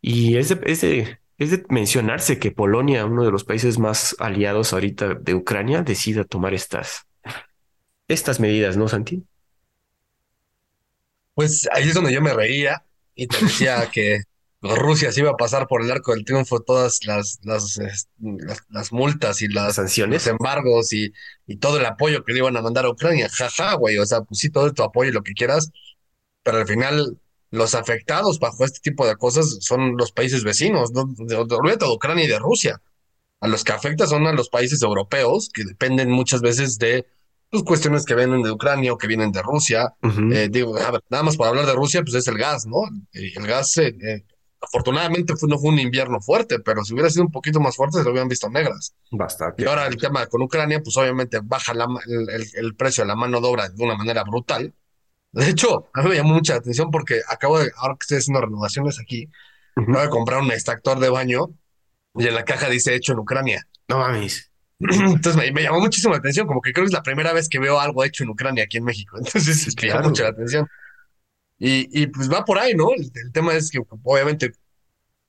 Y 0.00 0.38
es 0.38 0.48
de, 0.48 0.60
es 0.64 0.80
de, 0.80 1.18
es 1.36 1.50
de 1.50 1.64
mencionarse 1.68 2.38
que 2.38 2.50
Polonia, 2.50 3.04
uno 3.04 3.24
de 3.24 3.30
los 3.30 3.44
países 3.44 3.78
más 3.78 4.16
aliados 4.18 4.72
ahorita 4.72 5.14
de 5.14 5.34
Ucrania, 5.34 5.82
decida 5.82 6.24
tomar 6.24 6.54
estas, 6.54 7.06
estas 8.10 8.40
medidas, 8.40 8.76
¿no, 8.76 8.88
Santi? 8.88 9.26
Pues 11.34 11.68
ahí 11.72 11.88
es 11.88 11.94
donde 11.94 12.12
yo 12.12 12.20
me 12.22 12.34
reía 12.34 12.84
y 13.14 13.26
te 13.28 13.38
decía 13.38 13.86
que 13.90 14.22
Rusia 14.62 15.10
se 15.12 15.20
iba 15.20 15.30
a 15.30 15.36
pasar 15.36 15.66
por 15.68 15.82
el 15.82 15.90
arco 15.90 16.12
del 16.14 16.24
triunfo 16.24 16.60
todas 16.60 17.00
las, 17.06 17.38
las, 17.44 17.78
es- 17.78 18.08
las, 18.18 18.60
las 18.68 18.92
multas 18.92 19.40
y 19.42 19.48
Las 19.64 19.74
las, 19.76 20.04
los 20.08 20.26
sanciones. 20.26 20.26
embargos 20.26 20.92
y, 20.92 21.12
y 21.46 21.56
todo 21.56 21.78
el 21.78 21.86
apoyo 21.86 22.24
que 22.24 22.32
le 22.32 22.40
iban 22.40 22.56
a 22.56 22.62
mandar 22.62 22.84
a 22.84 22.90
Ucrania. 22.90 23.28
Jaja, 23.30 23.74
güey, 23.74 23.96
o 23.98 24.06
sea, 24.06 24.22
pues 24.22 24.40
sí, 24.40 24.50
todo 24.50 24.72
tu 24.74 24.82
apoyo 24.82 25.10
y 25.10 25.12
lo 25.14 25.22
que 25.22 25.32
quieras, 25.34 25.70
pero 26.42 26.58
al 26.58 26.66
final 26.66 27.18
los 27.50 27.74
afectados 27.74 28.38
bajo 28.38 28.64
este 28.64 28.80
tipo 28.80 29.06
de 29.06 29.16
cosas 29.16 29.58
son 29.60 29.96
los 29.96 30.12
países 30.12 30.44
vecinos, 30.44 30.92
no, 30.92 31.06
de, 31.18 31.36
de 31.36 31.86
Ucrania 31.86 32.24
y 32.24 32.28
de 32.28 32.38
Rusia. 32.38 32.80
A 33.40 33.48
los 33.48 33.64
que 33.64 33.72
afecta 33.72 34.06
son 34.06 34.26
a 34.26 34.32
los 34.32 34.48
países 34.50 34.82
europeos 34.82 35.50
que 35.52 35.64
dependen 35.64 36.10
muchas 36.10 36.40
veces 36.42 36.78
de 36.78 37.06
pues, 37.50 37.62
cuestiones 37.64 38.04
que 38.04 38.14
vienen 38.14 38.42
de 38.42 38.50
Ucrania 38.50 38.92
o 38.92 38.98
que 38.98 39.06
vienen 39.06 39.32
de 39.32 39.42
Rusia. 39.42 39.94
Eh, 40.32 40.48
digo, 40.50 40.76
a 40.78 40.90
ver, 40.90 41.02
nada 41.08 41.24
más 41.24 41.36
para 41.36 41.50
hablar 41.50 41.66
de 41.66 41.74
Rusia, 41.74 42.02
pues 42.02 42.14
es 42.14 42.28
el 42.28 42.38
gas, 42.38 42.66
¿no? 42.66 42.78
Eh, 43.12 43.32
El 43.36 43.46
gas, 43.46 43.76
eh, 43.78 44.24
afortunadamente 44.60 45.34
fue- 45.36 45.48
no 45.48 45.58
fue 45.58 45.70
un 45.70 45.78
invierno 45.78 46.20
fuerte, 46.20 46.60
pero 46.60 46.84
si 46.84 46.92
hubiera 46.92 47.10
sido 47.10 47.24
un 47.24 47.32
poquito 47.32 47.60
más 47.60 47.76
fuerte, 47.76 47.98
se 47.98 48.04
lo 48.04 48.10
hubieran 48.10 48.28
visto 48.28 48.48
negras. 48.50 48.94
Y 49.10 49.16
Bastante. 49.16 49.66
ahora 49.66 49.86
el 49.86 49.96
tema 49.96 50.26
con 50.26 50.42
Ucrania, 50.42 50.80
pues 50.82 50.96
obviamente 50.96 51.40
baja 51.42 51.74
la 51.74 51.86
el, 52.06 52.28
el- 52.30 52.46
el 52.54 52.76
precio 52.76 53.02
de 53.04 53.08
la 53.08 53.16
mano 53.16 53.40
de 53.40 53.48
obra 53.48 53.68
de 53.68 53.82
una 53.84 53.96
manera 53.96 54.22
brutal. 54.24 54.72
De 55.32 55.48
hecho, 55.48 55.88
a 55.94 56.02
mí 56.02 56.10
me 56.10 56.16
llamó 56.16 56.34
mucha 56.34 56.56
atención 56.56 56.90
porque 56.90 57.20
acabo 57.28 57.58
de, 57.58 57.70
ahora 57.76 57.94
que 57.94 58.04
estoy 58.04 58.18
haciendo 58.18 58.40
renovaciones 58.42 58.98
aquí, 59.00 59.28
Ujú. 59.76 59.90
acabo 59.92 60.04
de 60.04 60.10
comprar 60.10 60.40
un 60.40 60.50
extractor 60.52 60.98
de 61.00 61.08
baño 61.08 61.50
y 62.16 62.26
en 62.26 62.34
la 62.34 62.44
caja 62.44 62.68
dice 62.68 62.94
hecho 62.94 63.12
en 63.12 63.20
Ucrania. 63.20 63.66
No 63.88 63.98
mames. 63.98 64.49
Entonces 64.80 65.36
me, 65.36 65.52
me 65.52 65.62
llamó 65.62 65.80
muchísimo 65.80 66.12
la 66.14 66.18
atención, 66.18 66.46
como 66.46 66.60
que 66.62 66.72
creo 66.72 66.84
que 66.84 66.88
es 66.88 66.92
la 66.94 67.02
primera 67.02 67.32
vez 67.32 67.48
que 67.48 67.58
veo 67.58 67.80
algo 67.80 68.04
hecho 68.04 68.24
en 68.24 68.30
Ucrania 68.30 68.64
aquí 68.64 68.78
en 68.78 68.84
México. 68.84 69.18
Entonces 69.24 69.70
Sí, 69.76 69.76
me 69.80 69.88
claro. 69.88 70.08
mucho 70.08 70.22
la 70.22 70.30
atención. 70.30 70.66
Y, 71.58 72.02
y 72.02 72.06
pues 72.08 72.30
va 72.32 72.44
por 72.44 72.58
ahí, 72.58 72.74
¿no? 72.74 72.92
El, 72.94 73.10
el 73.14 73.32
tema 73.32 73.54
es 73.54 73.70
que 73.70 73.80
obviamente 74.04 74.52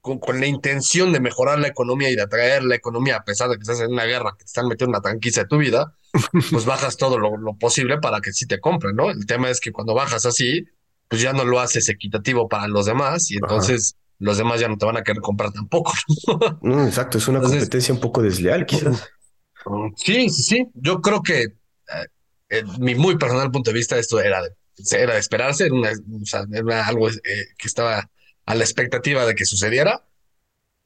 con, 0.02 0.20
con 0.20 0.40
la 0.40 0.48
intención 0.48 1.14
de 1.14 1.20
mejorar 1.20 1.60
la 1.60 1.68
economía 1.70 2.10
y 2.12 2.16
de 2.16 2.24
atraer 2.24 2.64
la 2.64 2.76
economía, 2.76 3.18
a 3.18 3.24
pesar 3.26 3.50
de 3.50 3.58
que 3.58 3.62
estás 3.64 3.82
en 3.82 3.92
una 3.94 4.06
guerra, 4.06 4.34
que 4.34 4.46
te 4.46 4.46
están 4.48 4.68
metiendo 4.68 4.92
una 4.98 5.02
tranquiza 5.02 5.42
de 5.44 5.48
tu 5.48 5.58
vida, 5.60 5.96
pues 6.52 6.66
bajas 6.66 6.98
todo 6.98 7.18
lo, 7.20 7.38
lo 7.38 7.56
posible 7.58 8.00
para 8.00 8.22
que 8.22 8.34
sí 8.34 8.48
te 8.48 8.60
compren, 8.60 8.96
¿no? 8.96 9.12
El 9.12 9.26
tema 9.26 9.50
es 9.50 9.60
que 9.62 9.72
cuando 9.72 9.94
bajas 9.96 10.26
así, 10.26 10.66
pues 11.10 11.22
ya 11.22 11.34
no 11.34 11.46
lo 11.46 11.60
haces 11.60 11.90
equitativo 11.90 12.50
para 12.50 12.68
los 12.68 12.86
demás 12.88 13.32
y 13.32 13.38
Ajá. 13.42 13.42
entonces 13.48 13.98
los 14.20 14.38
demás 14.38 14.60
ya 14.62 14.68
no 14.70 14.78
te 14.78 14.86
van 14.86 14.98
a 14.98 15.04
querer 15.04 15.22
comprar 15.22 15.52
tampoco. 15.54 15.94
No, 16.62 16.86
exacto, 16.86 17.18
es 17.18 17.28
una 17.28 17.40
Entonces, 17.40 17.60
competencia 17.60 17.94
un 17.94 18.00
poco 18.00 18.22
desleal, 18.22 18.66
quizás. 18.66 19.12
Sí, 19.96 20.30
sí, 20.30 20.44
sí. 20.44 20.68
Yo 20.74 21.02
creo 21.02 21.22
que, 21.22 21.48
eh, 22.50 22.64
mi 22.80 22.96
muy 22.96 23.18
personal 23.18 23.52
punto 23.52 23.72
de 23.72 23.78
vista, 23.78 23.98
esto 23.98 24.20
era 24.20 24.42
era 24.92 25.14
de 25.14 25.20
esperarse, 25.20 25.66
era, 25.68 25.92
o 25.92 26.26
sea, 26.26 26.46
era 26.52 26.88
algo 26.88 27.10
eh, 27.10 27.14
que 27.58 27.68
estaba 27.68 28.10
a 28.46 28.56
la 28.56 28.64
expectativa 28.64 29.26
de 29.26 29.36
que 29.36 29.46
sucediera. 29.46 30.04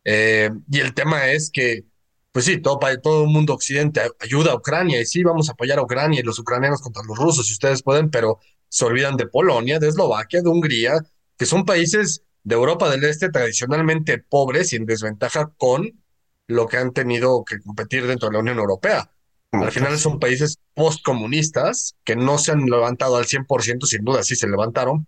Eh, 0.03 0.49
y 0.69 0.79
el 0.79 0.93
tema 0.93 1.27
es 1.31 1.49
que, 1.51 1.85
pues 2.31 2.45
sí, 2.45 2.61
todo, 2.61 2.79
todo 3.01 3.23
el 3.23 3.29
mundo 3.29 3.53
occidente 3.53 4.01
ayuda 4.19 4.51
a 4.51 4.55
Ucrania 4.55 5.01
y 5.01 5.05
sí, 5.05 5.23
vamos 5.23 5.49
a 5.49 5.53
apoyar 5.53 5.79
a 5.79 5.83
Ucrania 5.83 6.19
y 6.19 6.23
los 6.23 6.39
ucranianos 6.39 6.81
contra 6.81 7.03
los 7.03 7.17
rusos 7.17 7.47
si 7.47 7.53
ustedes 7.53 7.81
pueden, 7.83 8.09
pero 8.11 8.39
se 8.69 8.85
olvidan 8.85 9.17
de 9.17 9.27
Polonia, 9.27 9.79
de 9.79 9.87
Eslovaquia, 9.87 10.41
de 10.41 10.49
Hungría, 10.49 10.99
que 11.37 11.45
son 11.45 11.65
países 11.65 12.23
de 12.43 12.55
Europa 12.55 12.89
del 12.89 13.03
Este 13.05 13.29
tradicionalmente 13.29 14.19
pobres 14.19 14.73
y 14.73 14.75
en 14.75 14.85
desventaja 14.85 15.53
con 15.57 16.04
lo 16.47 16.67
que 16.67 16.77
han 16.77 16.91
tenido 16.91 17.43
que 17.43 17.59
competir 17.59 18.05
dentro 18.07 18.29
de 18.29 18.33
la 18.33 18.39
Unión 18.39 18.59
Europea. 18.59 19.09
Al 19.51 19.71
final 19.71 19.97
son 19.97 20.19
países 20.19 20.57
postcomunistas 20.73 21.95
que 22.03 22.15
no 22.15 22.37
se 22.37 22.51
han 22.51 22.65
levantado 22.65 23.15
al 23.15 23.25
100%, 23.25 23.85
sin 23.85 24.03
duda 24.03 24.21
sí 24.21 24.35
se 24.35 24.49
levantaron, 24.49 25.07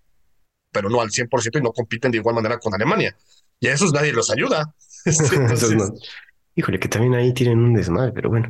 pero 0.72 0.90
no 0.90 1.02
al 1.02 1.10
100% 1.10 1.60
y 1.60 1.62
no 1.62 1.74
compiten 1.74 2.12
de 2.12 2.20
igual 2.20 2.36
manera 2.36 2.58
con 2.58 2.74
Alemania. 2.74 3.16
Y 3.60 3.68
a 3.68 3.74
esos 3.74 3.92
nadie 3.92 4.14
los 4.14 4.30
ayuda. 4.30 4.74
Híjole, 6.56 6.80
que 6.80 6.88
también 6.88 7.14
ahí 7.16 7.34
tienen 7.34 7.60
un 7.60 7.74
desmadre, 7.74 8.12
pero 8.14 8.30
bueno. 8.30 8.48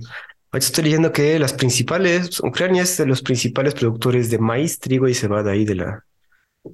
estoy 0.54 0.86
leyendo 0.86 1.12
que 1.12 1.40
las 1.40 1.54
principales, 1.54 2.40
Ucrania 2.42 2.84
es 2.84 2.98
de 2.98 3.06
los 3.06 3.22
principales 3.22 3.74
productores 3.74 4.30
de 4.30 4.38
maíz, 4.38 4.80
trigo 4.80 5.08
y 5.08 5.14
cebada 5.14 5.52
ahí 5.52 5.66
de 5.66 5.76
la 5.76 6.06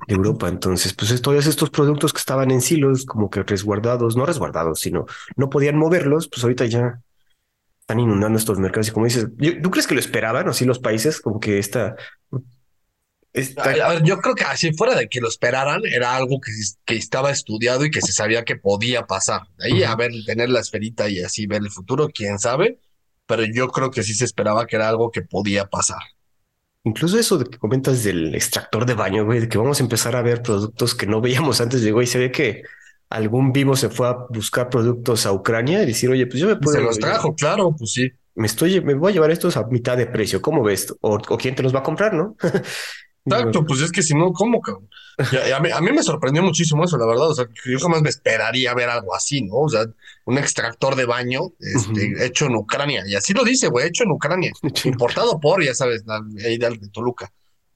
de 0.08 0.15
Europa. 0.15 0.47
Entonces, 0.47 0.93
pues 0.93 1.21
todos 1.21 1.45
estos 1.47 1.69
productos 1.69 2.13
que 2.13 2.19
estaban 2.19 2.51
en 2.51 2.62
silos, 2.62 3.06
como 3.06 3.29
que 3.29 3.43
resguardados, 3.43 4.15
no 4.15 4.25
resguardados, 4.25 4.79
sino 4.79 5.06
no 5.36 5.49
podían 5.49 5.77
moverlos, 5.77 6.27
pues 6.27 6.43
ahorita 6.43 6.65
ya 6.65 7.01
están 7.79 7.99
inundando 7.99 8.38
estos 8.38 8.60
mercados. 8.60 8.88
Y 8.88 8.91
como 8.91 9.06
dices, 9.06 9.27
¿tú 9.62 9.71
crees 9.71 9.88
que 9.88 9.95
lo 9.95 9.99
esperaban 9.99 10.47
o 10.47 10.53
sí 10.53 10.65
los 10.65 10.79
países? 10.79 11.21
Como 11.21 11.39
que 11.39 11.60
esta 11.60 11.95
a 13.58 13.89
ver, 13.89 14.03
yo 14.03 14.19
creo 14.19 14.36
que 14.36 14.43
así 14.43 14.73
fuera 14.73 14.95
de 14.95 15.10
que 15.10 15.19
lo 15.19 15.27
esperaran, 15.27 15.82
era 15.86 16.15
algo 16.15 16.39
que, 16.39 16.51
que 16.86 16.95
estaba 16.95 17.32
estudiado 17.32 17.84
y 17.84 17.89
que 17.89 18.01
se 18.01 18.12
sabía 18.12 18.45
que 18.45 18.58
podía 18.58 19.08
pasar. 19.08 19.41
Ahí, 19.60 19.84
a 19.84 19.95
ver, 19.95 20.12
tener 20.25 20.49
la 20.49 20.60
esferita 20.60 21.10
y 21.10 21.19
así 21.19 21.47
ver 21.47 21.63
el 21.63 21.71
futuro, 21.71 22.10
quién 22.13 22.38
sabe, 22.38 22.79
pero 23.25 23.43
yo 23.43 23.69
creo 23.69 23.89
que 23.89 24.03
sí 24.03 24.13
se 24.13 24.25
esperaba 24.25 24.67
que 24.67 24.75
era 24.75 24.88
algo 24.88 25.10
que 25.10 25.23
podía 25.23 25.65
pasar. 25.65 26.01
Incluso 26.86 27.17
eso 27.17 27.38
de 27.38 27.46
que 27.46 27.58
comentas 27.58 28.04
del 28.04 28.36
extractor 28.36 28.86
de 28.86 28.93
baño, 28.93 29.26
güey, 29.26 29.39
de 29.39 29.48
que 29.48 29.58
vamos 29.58 29.80
a 29.80 29.84
empezar 29.84 30.15
a 30.15 30.22
ver 30.22 30.41
productos 30.41 30.93
que 30.93 31.06
no 31.08 31.22
veíamos 31.22 31.62
antes 31.62 31.82
de, 31.82 31.91
güey, 31.91 32.08
se 32.08 32.19
ve 32.19 32.32
que 32.32 32.63
algún 33.10 33.54
vivo 33.54 33.76
se 33.76 33.89
fue 33.89 34.08
a 34.08 34.17
buscar 34.30 34.69
productos 34.69 35.26
a 35.26 35.32
Ucrania 35.32 35.84
y 35.84 35.86
decir, 35.86 36.10
oye, 36.10 36.28
pues 36.28 36.39
yo 36.39 36.48
me 36.48 36.58
puedo... 36.58 36.78
Se 36.78 36.84
los 36.84 37.00
trajo, 37.00 37.36
claro, 37.36 37.74
pues 37.78 37.93
sí. 37.93 38.12
Me 38.36 38.48
estoy, 38.48 38.82
me 38.82 38.96
voy 38.96 39.12
a 39.12 39.13
llevar 39.13 39.32
estos 39.32 39.56
a 39.56 39.65
mitad 39.67 39.96
de 39.96 40.08
precio, 40.08 40.41
¿cómo 40.41 40.63
ves? 40.63 40.93
O, 41.02 41.15
o 41.15 41.38
quién 41.38 41.56
te 41.56 41.62
los 41.63 41.74
va 41.74 41.80
a 41.80 41.84
comprar, 41.84 42.13
¿no? 42.13 42.36
Exacto, 43.25 43.65
pues 43.65 43.81
es 43.81 43.91
que 43.91 44.03
si 44.03 44.13
no, 44.13 44.33
¿cómo, 44.33 44.62
cabrón? 44.62 44.89
a, 45.17 45.81
mí, 45.81 45.91
me 45.91 46.03
sorprendió 46.03 46.41
muchísimo 46.41 46.83
eso, 46.83 46.97
la 46.97 47.05
verdad. 47.05 47.29
O 47.29 47.36
sea, 47.36 47.47
yo 47.65 47.79
jamás 47.79 48.01
me 48.01 48.09
esperaría 48.09 48.73
ver 48.73 48.89
algo 48.89 49.15
así, 49.15 49.41
¿no? 49.41 49.55
O 49.55 49.69
sea, 49.69 49.86
un 50.25 50.38
extractor 50.38 50.95
de 50.95 51.05
baño 51.05 51.53
este, 51.59 52.25
hecho 52.25 52.45
en 52.45 52.55
Ucrania. 52.55 53.03
Y 53.07 53.15
así 53.15 53.33
lo 53.33 53.43
dice, 53.43 53.67
güey, 53.67 53.88
hecho 53.88 54.03
en 54.03 54.12
Ucrania. 54.12 54.51
importado 54.86 55.39
por, 55.39 55.63
ya 55.63 55.73
sabes, 55.73 56.03
la 56.05 56.21
de 56.21 56.89
Toluca. 56.91 57.31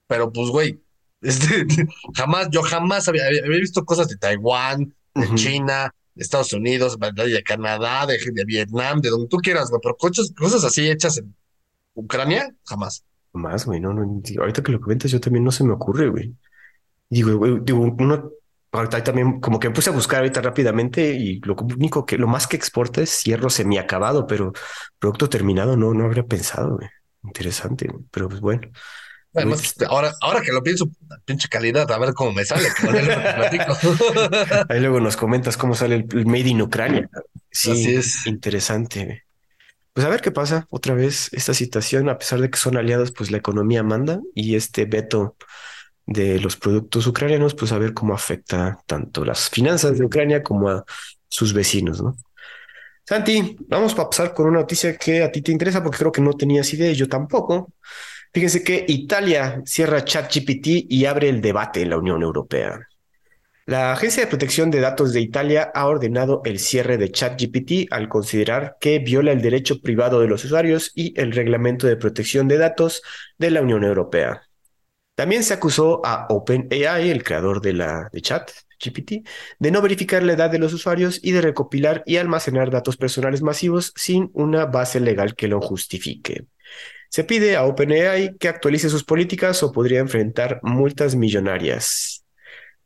Pero 0.07 0.31
pues, 0.31 0.49
güey, 0.49 0.81
este, 1.21 1.65
jamás, 2.13 2.49
yo 2.51 2.61
jamás 2.61 3.07
había, 3.07 3.23
visto 3.59 3.85
cosas 3.85 4.07
de 4.07 4.17
Taiwán, 4.17 4.93
de 5.13 5.35
China, 5.35 5.93
de 6.13 6.23
Estados 6.23 6.53
Unidos, 6.53 6.97
de 6.99 7.43
Canadá, 7.43 8.05
de, 8.05 8.17
Vietnam, 8.45 9.01
de 9.01 9.09
donde 9.09 9.27
tú 9.27 9.37
quieras, 9.37 9.69
güey. 9.69 9.79
Pero 9.81 9.95
cosas, 9.97 10.31
cosas 10.37 10.63
así 10.63 10.89
hechas 10.89 11.17
en 11.17 11.35
Ucrania, 11.93 12.53
jamás. 12.65 13.03
Más, 13.37 13.65
güey, 13.65 13.79
no, 13.79 13.93
no, 13.93 14.21
ahorita 14.39 14.63
que 14.63 14.71
lo 14.71 14.81
comentas 14.81 15.11
yo 15.11 15.19
también 15.19 15.43
no 15.43 15.51
se 15.51 15.63
me 15.63 15.73
ocurre, 15.73 16.09
güey. 16.09 16.33
Digo, 17.09 17.37
güey, 17.37 17.59
digo, 17.61 17.79
uno, 17.79 18.31
ahorita 18.71 19.03
también 19.03 19.39
como 19.39 19.59
que 19.59 19.69
me 19.69 19.75
puse 19.75 19.89
a 19.89 19.93
buscar 19.93 20.19
ahorita 20.19 20.41
rápidamente 20.41 21.13
y 21.13 21.39
lo 21.41 21.55
único 21.55 22.05
que, 22.05 22.17
lo 22.17 22.27
más 22.27 22.47
que 22.47 22.57
exporta 22.57 23.01
es 23.01 23.23
hierro 23.23 23.49
semiacabado, 23.49 24.27
pero 24.27 24.53
producto 24.99 25.29
terminado 25.29 25.77
no, 25.77 25.93
no 25.93 26.05
habría 26.05 26.23
pensado, 26.23 26.77
güey. 26.77 26.89
Interesante, 27.23 27.89
pero 28.11 28.29
pues 28.29 28.41
bueno. 28.41 28.67
Además, 29.33 29.75
ahora, 29.87 30.13
ahora 30.21 30.41
que 30.41 30.51
lo 30.51 30.63
pienso, 30.63 30.89
pinche 31.25 31.47
calidad, 31.47 31.91
a 31.91 31.99
ver 31.99 32.13
cómo 32.13 32.31
me 32.31 32.43
sale. 32.43 32.69
Ahí 34.69 34.79
luego 34.79 34.99
nos 34.99 35.15
comentas 35.15 35.57
cómo 35.57 35.75
sale 35.75 36.05
el, 36.09 36.25
Made 36.25 36.49
in 36.49 36.61
Ucrania. 36.61 37.09
Sí, 37.51 37.71
Así 37.71 37.95
es. 37.95 38.25
Interesante 38.25 39.26
pues 39.97 40.05
a 40.05 40.11
ver 40.11 40.21
qué 40.21 40.29
pasa 40.31 40.67
otra 40.69 40.93
vez 40.93 41.27
esta 41.33 41.55
situación, 41.55 42.07
a 42.07 42.19
pesar 42.19 42.39
de 42.39 42.51
que 42.51 42.59
son 42.59 42.77
aliados, 42.77 43.11
pues 43.11 43.31
la 43.31 43.39
economía 43.39 43.81
manda 43.81 44.21
y 44.35 44.53
este 44.53 44.85
veto 44.85 45.35
de 46.05 46.39
los 46.39 46.55
productos 46.55 47.07
ucranianos, 47.07 47.55
pues 47.55 47.71
a 47.71 47.79
ver 47.79 47.95
cómo 47.95 48.13
afecta 48.13 48.77
tanto 48.85 49.25
las 49.25 49.49
finanzas 49.49 49.97
de 49.97 50.05
Ucrania 50.05 50.43
como 50.43 50.69
a 50.69 50.85
sus 51.27 51.51
vecinos, 51.51 52.03
¿no? 52.03 52.15
Santi, 53.07 53.57
vamos 53.67 53.97
a 53.97 54.07
pasar 54.07 54.35
con 54.35 54.45
una 54.45 54.59
noticia 54.59 54.95
que 54.95 55.23
a 55.23 55.31
ti 55.31 55.41
te 55.41 55.51
interesa 55.51 55.81
porque 55.81 55.97
creo 55.97 56.11
que 56.11 56.21
no 56.21 56.33
tenías 56.33 56.71
idea 56.75 56.91
y 56.91 56.95
yo 56.95 57.09
tampoco. 57.09 57.73
Fíjense 58.31 58.63
que 58.63 58.85
Italia 58.87 59.63
cierra 59.65 60.05
ChatGPT 60.05 60.85
y 60.89 61.05
abre 61.05 61.29
el 61.29 61.41
debate 61.41 61.81
en 61.81 61.89
la 61.89 61.97
Unión 61.97 62.21
Europea. 62.21 62.87
La 63.67 63.91
Agencia 63.91 64.23
de 64.23 64.29
Protección 64.29 64.71
de 64.71 64.79
Datos 64.79 65.11
de 65.11 65.19
Italia 65.19 65.69
ha 65.75 65.87
ordenado 65.87 66.41
el 66.45 66.57
cierre 66.57 66.97
de 66.97 67.11
ChatGPT 67.11 67.91
al 67.91 68.07
considerar 68.07 68.77
que 68.79 68.99
viola 68.99 69.33
el 69.33 69.41
derecho 69.41 69.81
privado 69.81 70.21
de 70.21 70.27
los 70.29 70.45
usuarios 70.45 70.93
y 70.95 71.13
el 71.19 71.33
reglamento 71.33 71.85
de 71.85 71.97
protección 71.97 72.47
de 72.47 72.59
datos 72.59 73.01
de 73.37 73.51
la 73.51 73.61
Unión 73.61 73.83
Europea. 73.83 74.43
También 75.15 75.43
se 75.43 75.53
acusó 75.53 75.99
a 76.05 76.27
OpenAI, 76.29 77.09
el 77.09 77.25
creador 77.25 77.59
de 77.59 77.73
la 77.73 78.09
de 78.13 78.21
ChatGPT, 78.21 79.27
de 79.59 79.71
no 79.71 79.81
verificar 79.81 80.23
la 80.23 80.31
edad 80.31 80.49
de 80.49 80.59
los 80.59 80.71
usuarios 80.71 81.19
y 81.21 81.33
de 81.33 81.41
recopilar 81.41 82.03
y 82.05 82.15
almacenar 82.15 82.71
datos 82.71 82.95
personales 82.95 83.41
masivos 83.41 83.91
sin 83.97 84.29
una 84.31 84.65
base 84.65 85.01
legal 85.01 85.35
que 85.35 85.49
lo 85.49 85.59
justifique. 85.59 86.45
Se 87.09 87.25
pide 87.25 87.57
a 87.57 87.65
OpenAI 87.65 88.37
que 88.37 88.47
actualice 88.47 88.87
sus 88.87 89.03
políticas 89.03 89.61
o 89.61 89.73
podría 89.73 89.99
enfrentar 89.99 90.61
multas 90.63 91.17
millonarias. 91.17 92.23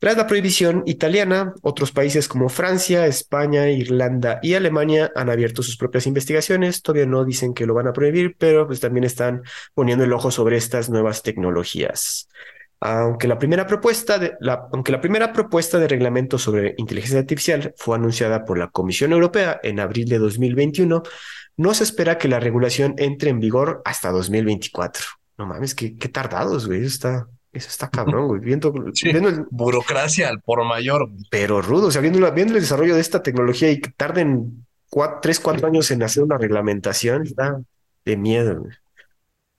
Tras 0.02 0.18
la 0.18 0.26
prohibición 0.26 0.82
italiana, 0.88 1.54
otros 1.62 1.92
países 1.92 2.28
como 2.28 2.50
Francia, 2.50 3.06
España, 3.06 3.70
Irlanda 3.70 4.40
y 4.42 4.56
Alemania 4.56 5.12
han 5.16 5.30
abierto 5.30 5.62
sus 5.62 5.78
propias 5.78 6.08
investigaciones. 6.08 6.82
Todavía 6.82 7.06
no 7.06 7.24
dicen 7.24 7.54
que 7.54 7.68
lo 7.68 7.76
van 7.76 7.86
a 7.86 7.94
prohibir, 7.94 8.36
pero 8.36 8.66
pues 8.66 8.80
también 8.80 9.04
están 9.04 9.44
poniendo 9.76 10.04
el 10.04 10.12
ojo 10.12 10.32
sobre 10.32 10.58
estas 10.58 10.90
nuevas 10.90 11.22
tecnologías. 11.22 12.28
Aunque 12.80 13.28
la 13.28 13.38
primera 13.38 13.68
propuesta 13.68 14.18
de, 14.18 14.34
aunque 14.74 14.92
la 14.92 15.02
primera 15.02 15.32
propuesta 15.34 15.78
de 15.78 15.88
reglamento 15.88 16.40
sobre 16.40 16.74
inteligencia 16.78 17.20
artificial 17.20 17.76
fue 17.78 17.96
anunciada 17.96 18.44
por 18.44 18.58
la 18.58 18.72
Comisión 18.72 19.12
Europea 19.12 19.60
en 19.62 19.80
abril 19.80 20.10
de 20.10 20.18
2021, 20.18 21.04
no 21.58 21.74
se 21.76 21.84
espera 21.84 22.18
que 22.18 22.28
la 22.28 22.40
regulación 22.40 22.96
entre 22.98 23.30
en 23.30 23.40
vigor 23.40 23.84
hasta 23.86 24.10
2024. 24.10 25.04
No 25.38 25.46
mames, 25.46 25.76
qué, 25.76 25.96
qué 25.96 26.10
tardados, 26.10 26.66
güey. 26.66 26.86
Está, 26.86 27.28
eso 27.54 27.68
está 27.70 27.90
cabrón, 27.90 28.28
güey. 28.28 28.42
Viendo, 28.42 28.72
burocracia 29.52 30.30
al 30.30 30.42
por 30.42 30.64
mayor. 30.64 31.10
Pero 31.30 31.62
rudo, 31.62 31.88
o 31.88 31.92
sea, 31.92 32.02
viendo, 32.02 32.20
viendo, 32.32 32.56
el 32.56 32.62
desarrollo 32.62 32.96
de 32.96 33.02
esta 33.02 33.22
tecnología 33.22 33.70
y 33.72 33.82
que 33.82 33.92
tarden 33.92 34.66
cuatro, 34.90 35.20
tres, 35.22 35.40
cuatro 35.40 35.68
años 35.68 35.92
en 35.92 36.04
hacer 36.04 36.24
una 36.24 36.38
reglamentación, 36.38 37.24
está 37.24 37.62
de 38.06 38.18
miedo. 38.18 38.66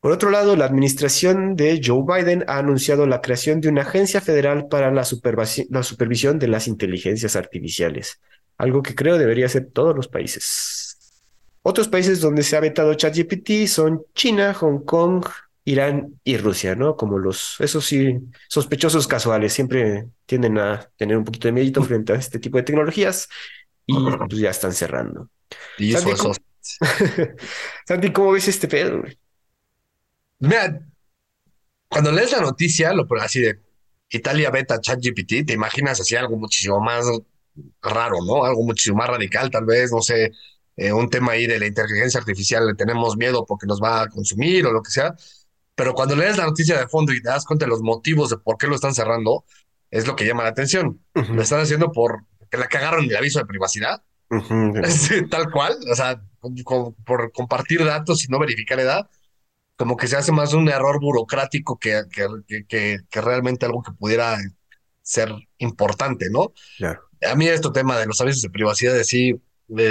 Por 0.01 0.11
otro 0.11 0.31
lado, 0.31 0.57
la 0.57 0.65
administración 0.65 1.55
de 1.55 1.81
Joe 1.85 2.03
Biden 2.05 2.45
ha 2.49 2.59
anunciado 2.59 3.07
la 3.07 3.21
creación 3.21 3.61
de 3.61 3.69
una 3.69 3.83
agencia 3.83 4.21
federal 4.21 4.67
para 4.67 4.91
la, 4.91 5.05
la 5.71 5.83
supervisión 5.85 6.39
de 6.41 6.49
las 6.49 6.67
inteligencias 6.67 7.37
artificiales, 7.37 8.21
algo 8.59 8.83
que 8.83 8.97
creo 8.97 9.17
debería 9.17 9.47
hacer 9.47 9.71
todos 9.73 9.95
los 9.95 10.09
países. 10.09 10.99
Otros 11.63 11.87
países 11.87 12.21
donde 12.21 12.43
se 12.43 12.57
ha 12.57 12.61
vetado 12.61 12.95
ChatGPT 12.95 13.69
son 13.69 14.03
China, 14.13 14.53
Hong 14.55 14.81
Kong, 14.85 15.25
Irán 15.65 16.21
y 16.25 16.37
Rusia, 16.37 16.75
¿no? 16.75 16.97
Como 16.97 17.19
los, 17.19 17.57
esos 17.61 17.85
sí, 17.85 18.19
sospechosos 18.49 19.07
casuales, 19.07 19.53
siempre 19.53 20.09
tienden 20.27 20.59
a 20.59 20.91
tener 20.97 21.17
un 21.17 21.25
poquito 21.25 21.49
de 21.49 21.53
mérito 21.53 21.83
frente 21.85 22.13
a 22.13 22.17
este 22.17 22.39
tipo 22.39 22.57
de 22.57 22.65
tecnologías 22.65 23.29
y 23.87 23.95
pues 23.95 24.41
ya 24.41 24.51
están 24.51 24.73
cerrando. 24.73 25.29
Y 25.79 25.95
eso, 25.95 26.11
¿cómo... 26.17 26.35
Santi, 27.87 28.13
¿cómo 28.13 28.33
ves 28.33 28.49
este 28.49 28.69
pedo? 28.69 29.03
Mira, 30.39 30.81
cuando 31.89 32.11
lees 32.11 32.33
la 32.33 32.41
noticia, 32.41 32.93
lo 32.93 33.07
así 33.21 33.41
de 33.41 33.61
Italia 34.09 34.51
beta 34.51 34.81
ChatGPT, 34.81 35.47
te 35.47 35.53
imaginas 35.53 36.01
así 36.01 36.17
algo 36.17 36.37
muchísimo 36.37 36.81
más 36.81 37.07
raro, 37.81 38.17
¿no? 38.25 38.45
Algo 38.45 38.63
muchísimo 38.63 38.99
más 38.99 39.09
radical, 39.09 39.51
tal 39.51 39.65
vez, 39.65 39.93
no 39.93 40.01
sé, 40.01 40.33
eh, 40.77 40.93
un 40.93 41.11
tema 41.11 41.33
ahí 41.33 41.47
de 41.47 41.59
la 41.59 41.67
inteligencia 41.67 42.19
artificial, 42.19 42.67
le 42.67 42.75
tenemos 42.75 43.17
miedo 43.17 43.45
porque 43.47 43.67
nos 43.67 43.81
va 43.81 44.03
a 44.03 44.09
consumir 44.09 44.67
o 44.67 44.73
lo 44.73 44.83
que 44.83 44.91
sea. 44.91 45.15
Pero 45.75 45.95
cuando 45.95 46.17
lees 46.17 46.37
la 46.37 46.47
noticia 46.47 46.79
de 46.79 46.89
fondo 46.89 47.13
y 47.13 47.23
te 47.23 47.29
das 47.29 47.45
cuenta 47.45 47.65
de 47.65 47.71
los 47.71 47.83
motivos 47.83 48.31
de 48.31 48.39
por 48.39 48.59
qué 48.59 48.67
lo 48.67 48.75
están 48.75 48.95
cerrando, 48.95 49.45
es 49.91 50.07
lo 50.07 50.17
que 50.17 50.27
llama 50.27 50.43
la 50.43 50.51
atención. 50.51 51.01
Lo 51.15 51.43
están 51.43 51.61
haciendo 51.61 51.93
por 51.93 52.25
que 52.51 52.59
la 52.59 52.67
cagaron 52.67 53.05
el 53.05 53.17
aviso 53.17 53.39
de 53.39 53.47
privacidad. 53.47 54.03
Tal 55.31 55.51
cual, 55.51 55.77
o 55.91 55.95
sea, 55.95 56.23
por 57.05 57.33
compartir 57.33 57.85
datos 57.85 58.25
y 58.25 58.29
no 58.29 58.39
verificar 58.39 58.79
edad, 58.79 59.09
como 59.77 59.97
que 59.97 60.07
se 60.07 60.17
hace 60.17 60.33
más 60.33 60.53
un 60.53 60.69
error 60.69 61.01
burocrático 61.01 61.79
que, 61.79 62.03
que, 62.13 62.65
que, 62.69 62.99
que 63.09 63.21
realmente 63.21 63.67
algo 63.67 63.83
que 63.83 63.93
pudiera 63.93 64.39
ser 65.03 65.33
importante, 65.59 66.29
¿no? 66.31 66.53
A 67.29 67.35
mí 67.35 67.49
este 67.49 67.71
tema 67.71 67.99
de 67.99 68.07
los 68.07 68.21
avisos 68.21 68.43
de 68.43 68.51
privacidad, 68.51 68.95
de 68.95 69.05
sí, 69.05 69.43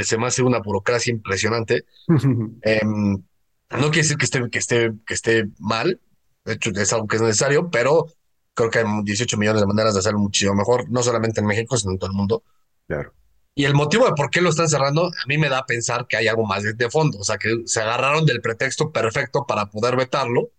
se 0.03 0.17
me 0.17 0.27
hace 0.27 0.43
una 0.43 0.59
burocracia 0.59 1.11
impresionante. 1.11 1.85
No 3.71 3.89
quiere 3.91 4.03
decir 4.03 4.17
que 4.17 4.25
esté, 4.25 4.49
que 4.49 4.59
esté, 4.59 4.91
que 5.05 5.13
esté 5.13 5.45
mal, 5.59 5.99
de 6.45 6.53
hecho 6.53 6.71
es 6.71 6.93
algo 6.93 7.07
que 7.07 7.15
es 7.17 7.21
necesario, 7.21 7.69
pero 7.69 8.07
creo 8.53 8.69
que 8.69 8.79
hay 8.79 8.85
18 9.03 9.37
millones 9.37 9.61
de 9.61 9.67
maneras 9.67 9.93
de 9.93 9.99
hacerlo 9.99 10.19
muchísimo 10.19 10.55
mejor, 10.55 10.89
no 10.89 11.03
solamente 11.03 11.39
en 11.39 11.47
México, 11.47 11.77
sino 11.77 11.93
en 11.93 11.99
todo 11.99 12.09
el 12.09 12.15
mundo. 12.15 12.43
Claro. 12.87 13.13
Y 13.53 13.65
el 13.65 13.73
motivo 13.73 14.05
de 14.05 14.13
por 14.13 14.29
qué 14.29 14.41
lo 14.41 14.49
están 14.49 14.69
cerrando, 14.69 15.07
a 15.07 15.27
mí 15.27 15.37
me 15.37 15.49
da 15.49 15.59
a 15.59 15.65
pensar 15.65 16.07
que 16.07 16.17
hay 16.17 16.27
algo 16.27 16.45
más 16.45 16.63
de, 16.63 16.89
fondo, 16.89 17.19
o 17.19 17.23
sea, 17.23 17.37
que 17.37 17.63
se 17.65 17.81
agarraron 17.81 18.25
del 18.25 18.41
pretexto 18.41 18.91
perfecto 18.91 19.45
para 19.45 19.69
poder 19.69 19.97
vetarlo 19.97 20.51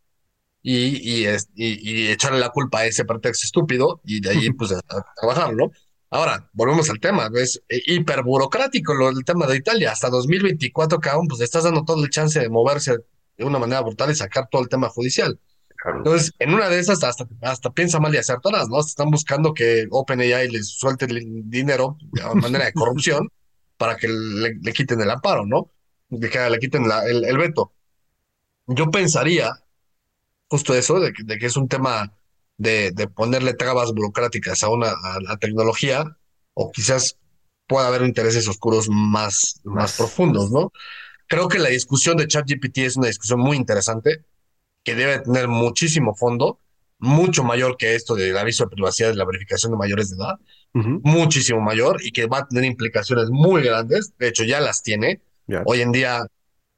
y, 0.62 1.24
y, 1.24 1.26
y, 1.54 2.08
echarle 2.08 2.38
la 2.38 2.50
culpa 2.50 2.80
a 2.80 2.86
ese 2.86 3.04
pretexto 3.04 3.46
estúpido 3.46 4.00
y 4.04 4.20
de 4.20 4.30
ahí 4.30 4.50
pues 4.58 4.72
a, 4.72 4.80
trabajar, 5.16 5.54
¿no? 5.54 5.70
Ahora, 6.14 6.46
volvemos 6.52 6.90
al 6.90 7.00
tema, 7.00 7.30
es 7.36 7.62
eh, 7.70 7.80
hiper 7.86 8.22
burocrático 8.22 8.92
lo, 8.92 9.08
el 9.08 9.24
tema 9.24 9.46
de 9.46 9.56
Italia, 9.56 9.92
hasta 9.92 10.10
2024, 10.10 11.00
cabrón, 11.00 11.26
pues 11.26 11.38
le 11.38 11.46
estás 11.46 11.64
dando 11.64 11.86
todo 11.86 12.04
el 12.04 12.10
chance 12.10 12.38
de 12.38 12.50
moverse 12.50 12.98
de 13.38 13.44
una 13.46 13.58
manera 13.58 13.80
brutal 13.80 14.10
y 14.10 14.14
sacar 14.14 14.46
todo 14.50 14.60
el 14.60 14.68
tema 14.68 14.90
judicial. 14.90 15.40
Entonces, 15.96 16.34
en 16.38 16.52
una 16.52 16.68
de 16.68 16.80
esas, 16.80 17.02
hasta, 17.02 17.26
hasta 17.40 17.70
piensa 17.70 17.98
mal 17.98 18.14
y 18.14 18.18
acertarás, 18.18 18.68
¿no? 18.68 18.78
Están 18.78 19.10
buscando 19.10 19.54
que 19.54 19.86
OpenAI 19.90 20.50
les 20.50 20.68
suelte 20.68 21.06
el 21.06 21.48
dinero 21.48 21.96
de 22.12 22.22
manera 22.34 22.66
de 22.66 22.74
corrupción 22.74 23.30
para 23.78 23.96
que 23.96 24.06
le, 24.06 24.72
quiten 24.74 25.00
el 25.00 25.10
amparo, 25.10 25.46
¿no? 25.46 25.70
De 26.10 26.28
que 26.28 26.38
le 26.50 26.58
quiten 26.58 26.84
el, 27.06 27.24
el, 27.24 27.38
veto. 27.38 27.72
Yo 28.66 28.90
pensaría 28.90 29.50
justo 30.50 30.74
eso, 30.74 31.00
de 31.00 31.14
que, 31.14 31.22
de 31.24 31.38
que 31.38 31.46
es 31.46 31.56
un 31.56 31.68
tema 31.68 32.12
de, 32.58 32.90
de, 32.92 33.08
ponerle 33.08 33.54
trabas 33.54 33.92
burocráticas 33.92 34.62
a 34.62 34.68
una 34.68 34.88
a 34.90 35.20
la 35.20 35.36
tecnología, 35.36 36.16
o 36.54 36.70
quizás 36.70 37.16
pueda 37.66 37.88
haber 37.88 38.02
intereses 38.02 38.46
oscuros 38.48 38.88
más, 38.88 39.60
más 39.64 39.96
profundos, 39.96 40.50
¿no? 40.50 40.72
Creo 41.26 41.48
que 41.48 41.58
la 41.58 41.70
discusión 41.70 42.16
de 42.18 42.26
ChatGPT 42.26 42.78
es 42.78 42.96
una 42.96 43.06
discusión 43.06 43.40
muy 43.40 43.56
interesante 43.56 44.24
que 44.84 44.94
debe 44.94 45.20
tener 45.20 45.48
muchísimo 45.48 46.14
fondo, 46.14 46.58
mucho 46.98 47.42
mayor 47.44 47.76
que 47.76 47.94
esto 47.94 48.14
del 48.14 48.36
aviso 48.36 48.64
de 48.64 48.70
privacidad 48.70 49.12
y 49.12 49.16
la 49.16 49.24
verificación 49.24 49.72
de 49.72 49.78
mayores 49.78 50.10
de 50.10 50.16
edad, 50.16 50.38
muchísimo 50.74 51.60
mayor 51.60 52.02
y 52.02 52.12
que 52.12 52.26
va 52.26 52.38
a 52.38 52.46
tener 52.46 52.64
implicaciones 52.64 53.30
muy 53.30 53.62
grandes. 53.62 54.12
De 54.18 54.28
hecho, 54.28 54.44
ya 54.44 54.60
las 54.60 54.82
tiene. 54.82 55.20
Hoy 55.64 55.80
en 55.80 55.92
día, 55.92 56.26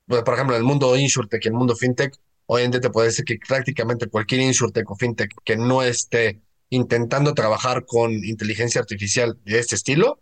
pues, 0.07 0.23
por 0.23 0.35
ejemplo, 0.35 0.57
en 0.57 0.63
el 0.63 0.67
mundo 0.67 0.97
insurtech 0.97 1.45
y 1.45 1.49
el 1.49 1.55
mundo 1.55 1.77
fintech, 1.77 2.15
hoy 2.47 2.63
en 2.63 2.71
día 2.71 2.81
te 2.81 2.91
puede 2.91 3.09
decir 3.09 3.25
que 3.25 3.39
prácticamente 3.47 4.07
cualquier 4.07 4.43
insurtech 4.43 4.91
o 4.91 4.97
fintech 4.97 5.31
que 5.45 5.57
no 5.57 5.83
esté 5.83 6.41
intentando 6.71 7.35
trabajar 7.35 7.85
con 7.87 8.13
inteligencia 8.13 8.81
artificial 8.81 9.39
de 9.45 9.59
este 9.59 9.77
estilo, 9.77 10.21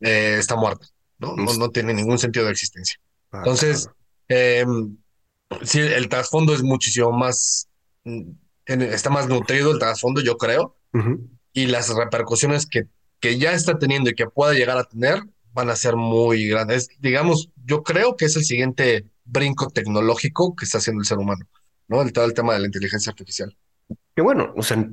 eh, 0.00 0.36
está 0.38 0.56
muerta. 0.56 0.86
¿no? 1.18 1.34
¿no? 1.36 1.54
No, 1.54 1.70
tiene 1.70 1.94
ningún 1.94 2.18
sentido 2.18 2.44
de 2.46 2.52
existencia. 2.52 2.98
Ah, 3.30 3.38
Entonces, 3.38 3.88
eh, 4.28 4.64
sí, 5.62 5.80
el 5.80 6.08
trasfondo 6.08 6.54
es 6.54 6.62
muchísimo 6.62 7.12
más, 7.12 7.68
mm, 8.04 8.32
está 8.66 9.10
más 9.10 9.28
nutrido 9.28 9.72
el 9.72 9.78
trasfondo, 9.78 10.20
yo 10.20 10.36
creo, 10.36 10.76
y 11.52 11.66
las 11.66 11.94
repercusiones 11.94 12.66
que, 12.66 12.86
que 13.20 13.38
ya 13.38 13.52
está 13.52 13.78
teniendo 13.78 14.10
y 14.10 14.14
que 14.14 14.26
pueda 14.26 14.54
llegar 14.54 14.78
a 14.78 14.84
tener 14.84 15.22
van 15.52 15.70
a 15.70 15.76
ser 15.76 15.96
muy 15.96 16.48
grandes. 16.48 16.88
Digamos, 16.98 17.50
yo 17.64 17.82
creo 17.82 18.16
que 18.16 18.24
es 18.26 18.36
el 18.36 18.44
siguiente 18.44 19.06
brinco 19.26 19.70
tecnológico 19.70 20.54
que 20.54 20.64
está 20.64 20.78
haciendo 20.78 21.00
el 21.00 21.06
ser 21.06 21.18
humano, 21.18 21.46
¿no? 21.88 22.02
El, 22.02 22.12
el 22.14 22.34
tema 22.34 22.54
de 22.54 22.60
la 22.60 22.66
inteligencia 22.66 23.10
artificial. 23.10 23.56
Que 24.14 24.22
bueno, 24.22 24.54
o 24.56 24.62
sea, 24.62 24.88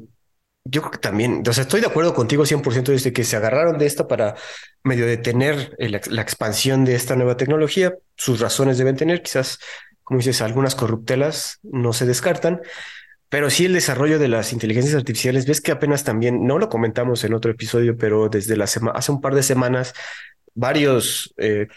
yo 0.66 0.82
creo 0.82 0.92
que 0.92 0.98
también, 0.98 1.44
o 1.48 1.54
sea, 1.54 1.64
estoy 1.64 1.82
de 1.82 1.88
acuerdo 1.88 2.14
contigo 2.14 2.46
100% 2.46 2.92
desde 2.92 3.14
que 3.14 3.24
se 3.24 3.36
agarraron 3.36 3.78
de 3.78 3.86
esta 3.86 4.08
para 4.08 4.36
medio 4.84 5.06
detener 5.06 5.76
la 5.80 6.22
expansión 6.22 6.86
de 6.86 6.96
esta 6.96 7.16
nueva 7.16 7.38
tecnología. 7.38 7.94
Sus 8.16 8.40
razones 8.40 8.78
deben 8.78 8.96
tener, 8.96 9.22
quizás 9.22 9.60
como 10.04 10.20
dices, 10.20 10.42
algunas 10.42 10.76
corruptelas 10.76 11.60
no 11.64 11.94
se 11.94 12.06
descartan, 12.06 12.62
pero 13.30 13.50
sí 13.50 13.66
el 13.66 13.74
desarrollo 13.74 14.20
de 14.20 14.28
las 14.28 14.54
inteligencias 14.54 14.96
artificiales, 14.96 15.48
ves 15.48 15.62
que 15.62 15.72
apenas 15.72 16.04
también, 16.04 16.46
no 16.46 16.60
lo 16.60 16.70
comentamos 16.70 17.24
en 17.24 17.34
otro 17.34 17.52
episodio, 17.52 17.98
pero 17.98 18.30
desde 18.30 18.58
la 18.58 18.68
semana, 18.68 18.98
hace 18.98 19.12
un 19.12 19.22
par 19.22 19.34
de 19.34 19.44
semanas, 19.44 19.94
varios, 20.54 21.34
eh, 21.38 21.68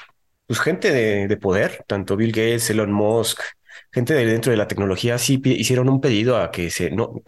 pues 0.47 0.61
gente 0.61 0.93
de, 0.93 1.37
poder, 1.37 1.85
tanto 1.87 2.17
Bill 2.17 2.33
Gates, 2.33 2.71
Elon 2.71 2.93
Musk, 2.93 3.41
gente 3.93 4.15
de 4.15 4.25
dentro 4.25 4.51
de 4.51 4.57
la 4.57 4.69
tecnología, 4.69 5.19
sí 5.19 5.41
hicieron 5.45 5.89
un 5.89 6.01
pedido 6.01 6.37
a 6.37 6.51
que 6.51 6.71
se, 6.71 6.91
no, 6.91 7.23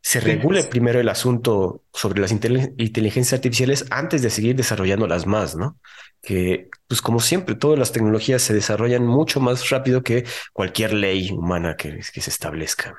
se 0.00 0.20
regule 0.20 0.64
primero 0.64 1.00
el 1.00 1.08
asunto 1.08 1.84
sobre 1.92 2.20
las 2.20 2.30
inteligencias 2.30 3.32
artificiales 3.32 3.86
antes 3.90 4.22
de 4.22 4.30
seguir 4.30 4.56
desarrollándolas 4.56 5.26
más, 5.26 5.56
¿no? 5.56 5.78
Que, 6.20 6.68
pues 6.86 7.00
como 7.00 7.20
siempre, 7.20 7.54
todas 7.54 7.78
las 7.78 7.92
tecnologías 7.92 8.42
se 8.42 8.54
desarrollan 8.54 9.06
mucho 9.06 9.40
más 9.40 9.68
rápido 9.70 10.02
que 10.02 10.24
cualquier 10.52 10.92
ley 10.92 11.30
humana 11.30 11.76
que, 11.76 12.00
que 12.12 12.20
se 12.20 12.30
establezca. 12.30 12.96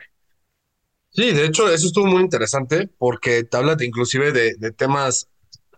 Sí, 1.12 1.32
de 1.32 1.46
hecho, 1.46 1.70
eso 1.70 1.88
estuvo 1.88 2.06
muy 2.06 2.22
interesante 2.22 2.88
porque 2.98 3.44
te 3.44 3.58
habla 3.58 3.76
de, 3.76 3.86
inclusive 3.86 4.32
de, 4.32 4.72
temas 4.72 5.28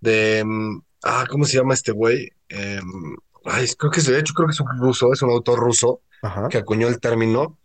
de, 0.02 0.44
mm, 0.46 0.82
ah, 1.04 1.26
¿cómo 1.30 1.46
se 1.46 1.58
llama 1.58 1.74
este 1.74 1.92
güey? 1.92 2.30
Em, 2.50 3.16
ay, 3.46 3.68
creo 3.78 3.92
que 3.92 4.00
es, 4.00 4.08
de 4.08 4.20
hecho, 4.20 4.34
creo 4.34 4.48
que 4.48 4.54
es 4.54 4.60
un 4.60 4.68
ruso, 4.80 5.14
es 5.14 5.22
un 5.22 5.32
autor 5.32 5.60
ruso 5.60 6.02
que 6.50 6.58
acuñó 6.58 6.88
el 6.88 7.00
término 7.00 7.58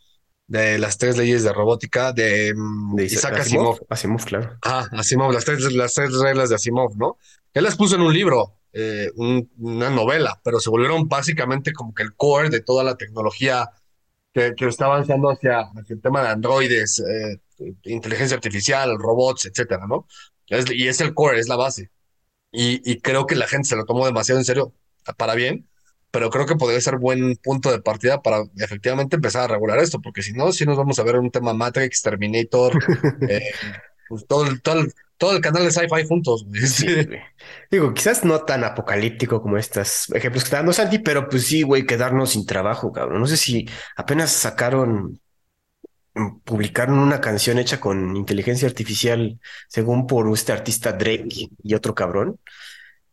de 0.47 0.79
las 0.79 0.97
tres 0.99 1.17
leyes 1.17 1.43
de 1.43 1.53
robótica 1.53 2.13
de, 2.13 2.55
mm, 2.55 2.99
Isaac 3.01 3.41
Asimov. 3.41 3.81
Asimov, 3.89 4.25
claro. 4.25 4.59
Ah, 4.63 4.87
Asimov, 4.93 5.33
las 5.33 5.45
tres, 5.45 5.73
las 5.73 5.95
tres 5.95 6.13
reglas 6.15 6.49
de 6.49 6.55
Asimov, 6.55 6.97
¿no? 6.97 7.19
Él 7.53 7.65
las 7.65 7.77
puso 7.77 7.97
en 7.97 8.03
un 8.03 8.13
libro, 8.13 8.59
eh, 8.73 9.11
una 9.17 9.91
novela, 9.91 10.41
pero 10.45 10.61
se 10.61 10.71
volvieron 10.71 11.09
básicamente 11.09 11.73
como 11.73 11.95
que 11.95 12.03
el 12.03 12.15
core 12.15 12.51
de 12.51 12.61
toda 12.61 12.85
la 12.85 12.97
tecnología 12.97 13.71
que, 14.33 14.55
que 14.55 14.69
está 14.69 14.85
avanzando 14.85 15.31
hacia, 15.31 15.71
el 15.89 16.01
tema 16.01 16.23
de 16.23 16.29
androides, 16.29 17.01
eh, 17.01 17.41
inteligencia 17.85 18.37
artificial, 18.37 18.99
robots, 18.99 19.47
etcétera, 19.47 19.87
¿no? 19.87 20.07
y 20.49 20.87
es 20.87 21.01
el 21.01 21.15
core, 21.15 21.41
es 21.41 21.49
la 21.49 21.57
base. 21.57 21.91
Y, 22.53 22.81
y 22.91 23.01
creo 23.01 23.27
que 23.27 23.35
la 23.35 23.49
gente 23.49 23.69
se 23.69 23.77
lo 23.77 23.85
tomó 23.85 24.07
demasiado 24.07 24.39
en 24.39 24.45
serio, 24.45 24.73
para 25.15 25.35
bien, 25.35 25.69
pero 26.17 26.31
creo 26.31 26.47
que 26.47 26.57
podría 26.57 26.81
ser 26.81 26.97
buen 26.97 27.37
punto 27.37 27.71
de 27.71 27.83
partida 27.83 28.23
para 28.23 28.43
efectivamente 28.57 29.17
empezar 29.17 29.43
a 29.43 29.53
regular 29.53 29.79
esto, 29.81 30.01
porque 30.01 30.23
si 30.23 30.33
no, 30.33 30.51
si 30.51 30.65
nos 30.65 30.79
vamos 30.79 30.99
a 30.99 31.03
ver 31.03 31.17
un 31.17 31.31
tema 31.31 31.53
Matrix, 31.53 32.01
Terminator, 32.01 32.73
eh, 33.29 33.51
pues 34.09 34.27
todo, 34.27 34.47
el, 34.47 34.63
todo, 34.63 35.37
el, 35.37 35.43
canal 35.43 35.65
de 35.65 35.71
sci-fi 35.71 36.07
juntos. 36.09 36.47
Digo, 37.71 37.93
quizás 37.93 38.25
no 38.25 38.41
tan 38.47 38.65
apocalíptico 38.65 39.43
como 39.43 39.59
estos 39.59 40.11
ejemplos 40.15 40.45
que 40.45 40.47
está 40.47 40.57
dando 40.57 40.73
Santi, 40.73 41.01
pero 41.01 41.29
pues 41.29 41.47
sí, 41.47 41.63
güey, 41.63 41.85
quedarnos 41.85 42.31
sin 42.31 42.47
trabajo, 42.47 42.93
cabrón. 42.93 43.21
No 43.21 43.27
sé 43.27 43.37
si 43.37 43.69
apenas 43.97 44.31
sacaron, 44.31 45.21
mm, 46.15 46.39
publicaron 46.45 46.99
una 46.99 47.21
canción 47.21 47.59
hecha 47.59 47.79
con 47.79 48.17
inteligencia 48.17 48.67
artificial, 48.67 49.39
según 49.69 50.07
por 50.07 50.33
este 50.33 50.53
artista 50.53 50.93
Drake 50.93 51.51
y 51.63 51.75
otro 51.75 51.95
cabrón. 51.95 52.39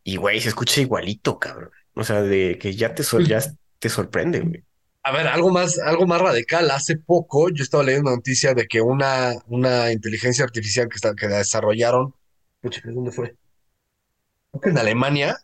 Y 0.03 0.17
güey, 0.17 0.39
se 0.39 0.49
escucha 0.49 0.79
igualito, 0.79 1.38
cabrón. 1.39 1.71
O 1.95 2.03
sea, 2.03 2.21
de 2.21 2.58
que 2.60 2.75
ya 2.75 2.93
te, 2.95 3.03
ya 3.25 3.39
te 3.79 3.89
sorprende, 3.89 4.39
güey. 4.39 4.63
A 5.06 5.12
ver, 5.12 5.27
algo 5.27 5.51
más, 5.51 5.79
algo 5.79 6.08
más 6.08 6.21
radical. 6.21 6.71
Hace 6.71 6.97
poco 6.97 7.49
yo 7.49 7.63
estaba 7.63 7.84
leyendo 7.84 8.10
una 8.10 8.17
noticia 8.17 8.53
de 8.53 8.67
que 8.67 8.79
una, 8.79 9.34
una 9.47 9.91
inteligencia 9.91 10.45
artificial 10.45 10.88
que, 10.88 10.95
está, 10.95 11.13
que 11.13 11.27
desarrollaron, 11.27 12.15
¿dónde 12.86 13.12
fue? 13.12 13.36
Creo 14.51 14.62
que 14.62 14.69
en 14.69 14.77
Alemania 14.77 15.38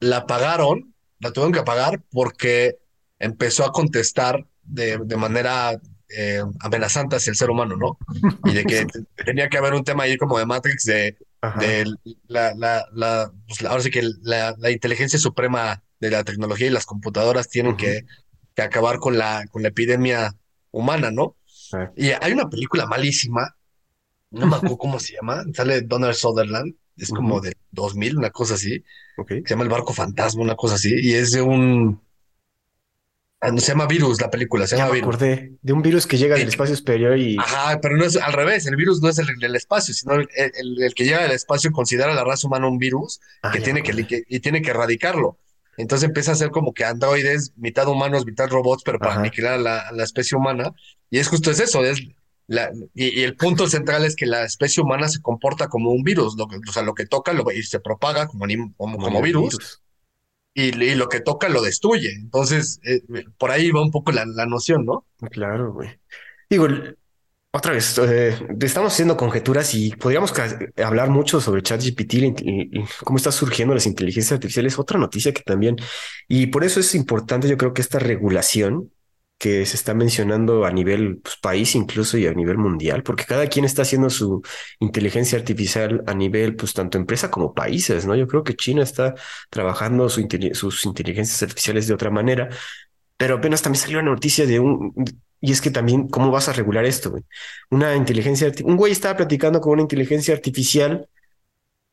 la 0.00 0.26
pagaron, 0.26 0.94
la 1.20 1.32
tuvieron 1.32 1.52
que 1.52 1.62
pagar 1.62 2.02
porque 2.10 2.78
empezó 3.20 3.64
a 3.64 3.72
contestar 3.72 4.44
de, 4.64 4.98
de 4.98 5.16
manera 5.16 5.80
eh, 6.08 6.42
amenazante 6.60 7.16
hacia 7.16 7.30
el 7.30 7.36
ser 7.36 7.50
humano, 7.50 7.76
¿no? 7.76 7.98
Y 8.44 8.54
de 8.54 8.64
que 8.64 8.86
tenía 9.24 9.48
que 9.48 9.58
haber 9.58 9.74
un 9.74 9.84
tema 9.84 10.04
ahí 10.04 10.16
como 10.16 10.38
de 10.38 10.46
Matrix 10.46 10.84
de, 10.84 11.16
de 11.60 11.86
la, 12.26 12.54
la, 12.54 12.86
la, 12.92 13.32
pues 13.46 13.62
ahora 13.64 13.82
sí 13.82 13.90
que 13.90 14.02
la, 14.22 14.54
la, 14.58 14.70
inteligencia 14.70 15.18
suprema 15.18 15.82
de 16.00 16.10
la 16.10 16.24
tecnología 16.24 16.66
y 16.66 16.70
las 16.70 16.86
computadoras 16.86 17.48
tienen 17.48 17.76
que, 17.76 18.04
que, 18.54 18.62
acabar 18.62 18.98
con 18.98 19.16
la, 19.16 19.46
con 19.50 19.62
la 19.62 19.68
epidemia 19.68 20.34
humana, 20.70 21.10
¿no? 21.10 21.36
Y 21.96 22.10
hay 22.10 22.32
una 22.32 22.48
película 22.48 22.86
malísima, 22.86 23.56
no 24.30 24.46
me 24.46 24.56
acuerdo 24.56 24.78
cómo 24.78 24.98
se 24.98 25.14
llama, 25.14 25.44
sale 25.54 25.82
Donald 25.82 26.14
Sutherland, 26.14 26.74
es 26.96 27.10
como 27.10 27.40
de 27.40 27.56
2000, 27.70 28.18
una 28.18 28.30
cosa 28.30 28.54
así, 28.54 28.82
se 29.28 29.42
llama 29.44 29.62
El 29.62 29.68
Barco 29.68 29.92
Fantasma, 29.92 30.42
una 30.42 30.56
cosa 30.56 30.74
así, 30.74 30.94
y 31.00 31.14
es 31.14 31.32
de 31.32 31.42
un 31.42 32.00
se 33.40 33.66
llama 33.68 33.86
virus 33.86 34.20
la 34.20 34.30
película, 34.30 34.66
se 34.66 34.76
llama 34.76 34.92
me 34.92 34.98
acordé 34.98 35.52
de 35.62 35.72
un 35.72 35.80
virus 35.80 36.06
que 36.06 36.18
llega 36.18 36.36
del 36.36 36.48
espacio 36.48 36.74
superior 36.74 37.16
y. 37.16 37.36
Ajá, 37.38 37.78
pero 37.80 37.96
no 37.96 38.04
es 38.04 38.16
al 38.16 38.32
revés, 38.32 38.66
el 38.66 38.76
virus 38.76 39.00
no 39.00 39.08
es 39.08 39.18
el 39.18 39.26
del 39.38 39.54
espacio, 39.54 39.94
sino 39.94 40.14
el, 40.14 40.94
que 40.94 41.04
llega 41.04 41.22
del 41.22 41.32
espacio 41.32 41.70
considera 41.70 42.12
a 42.12 42.14
la 42.14 42.24
raza 42.24 42.48
humana 42.48 42.66
un 42.66 42.78
virus 42.78 43.20
ah, 43.42 43.52
que 43.52 43.60
tiene 43.60 43.82
que, 43.82 44.24
y 44.28 44.40
tiene 44.40 44.60
que 44.60 44.70
erradicarlo. 44.70 45.38
Entonces 45.76 46.08
empieza 46.08 46.32
a 46.32 46.34
ser 46.34 46.50
como 46.50 46.74
que 46.74 46.84
androides, 46.84 47.52
mitad 47.56 47.86
humanos, 47.86 48.26
mitad 48.26 48.48
robots, 48.48 48.82
pero 48.84 48.98
para 48.98 49.14
aniquilar 49.14 49.54
a 49.54 49.92
la, 49.92 50.02
especie 50.04 50.36
humana. 50.36 50.72
Y 51.08 51.18
es 51.18 51.28
justo 51.28 51.52
eso, 51.52 51.84
es 51.84 52.02
la, 52.48 52.72
y, 52.94 53.22
el 53.22 53.36
punto 53.36 53.68
central 53.68 54.04
es 54.04 54.16
que 54.16 54.26
la 54.26 54.42
especie 54.42 54.82
humana 54.82 55.08
se 55.08 55.22
comporta 55.22 55.68
como 55.68 55.92
un 55.92 56.02
virus, 56.02 56.36
lo, 56.36 56.46
o 56.46 56.72
sea, 56.72 56.82
lo 56.82 56.94
que 56.94 57.06
toca 57.06 57.32
lo, 57.32 57.52
y 57.52 57.62
se 57.62 57.78
propaga 57.78 58.26
como, 58.26 58.46
como, 58.76 58.98
como 58.98 59.22
virus 59.22 59.80
y, 60.58 60.94
lo 60.94 61.08
que 61.08 61.20
toca 61.20 61.48
lo 61.48 61.62
destruye. 61.62 62.10
Entonces, 62.12 62.80
eh, 62.84 63.00
por 63.38 63.50
ahí 63.50 63.70
va 63.70 63.80
un 63.80 63.90
poco 63.90 64.10
la, 64.12 64.24
noción, 64.46 64.84
¿no? 64.84 65.06
Claro, 65.30 65.72
güey. 65.72 65.88
Digo, 66.50 66.66
otra 67.52 67.72
vez, 67.72 67.96
eh, 67.98 68.36
estamos 68.60 68.92
haciendo 68.92 69.16
conjeturas 69.16 69.72
y 69.74 69.90
podríamos 69.90 70.32
hablar 70.82 71.10
mucho 71.10 71.40
sobre 71.40 71.62
ChatGPT 71.62 72.14
y, 72.14 72.84
cómo 73.04 73.18
está 73.18 73.30
surgiendo 73.30 73.74
las 73.74 73.86
inteligencias 73.86 74.32
artificiales. 74.32 74.78
Otra 74.78 74.98
noticia 74.98 75.32
que 75.32 75.42
también, 75.42 75.76
y 76.26 76.48
por 76.48 76.64
eso 76.64 76.80
es 76.80 76.94
importante, 76.94 77.48
yo 77.48 77.56
creo 77.56 77.72
que 77.72 77.82
esta 77.82 77.98
regulación 77.98 78.90
que 79.38 79.64
se 79.66 79.76
está 79.76 79.94
mencionando 79.94 80.64
a 80.64 80.70
nivel 80.72 81.18
pues, 81.18 81.36
país 81.36 81.74
incluso 81.76 82.18
y 82.18 82.26
a 82.26 82.34
nivel 82.34 82.58
mundial, 82.58 83.02
porque 83.04 83.24
cada 83.24 83.46
quien 83.46 83.64
está 83.64 83.82
haciendo 83.82 84.10
su 84.10 84.42
inteligencia 84.80 85.38
artificial 85.38 86.02
a 86.06 86.14
nivel, 86.14 86.56
pues 86.56 86.74
tanto 86.74 86.98
empresa 86.98 87.30
como 87.30 87.54
países, 87.54 88.04
¿no? 88.06 88.16
Yo 88.16 88.26
creo 88.26 88.42
que 88.42 88.54
China 88.56 88.82
está 88.82 89.14
trabajando 89.50 90.08
sus 90.08 90.84
inteligencias 90.84 91.42
artificiales 91.42 91.86
de 91.86 91.94
otra 91.94 92.10
manera, 92.10 92.48
pero 93.16 93.36
apenas 93.36 93.62
también 93.62 93.82
salió 93.82 94.00
una 94.00 94.10
noticia 94.10 94.46
de 94.46 94.60
un, 94.60 94.92
y 95.40 95.52
es 95.52 95.60
que 95.60 95.70
también, 95.70 96.08
¿cómo 96.08 96.30
vas 96.30 96.48
a 96.48 96.52
regular 96.52 96.84
esto? 96.84 97.10
Güey? 97.10 97.22
Una 97.70 97.94
inteligencia, 97.94 98.52
un 98.64 98.76
güey 98.76 98.92
estaba 98.92 99.16
platicando 99.16 99.60
con 99.60 99.74
una 99.74 99.82
inteligencia 99.82 100.34
artificial 100.34 101.08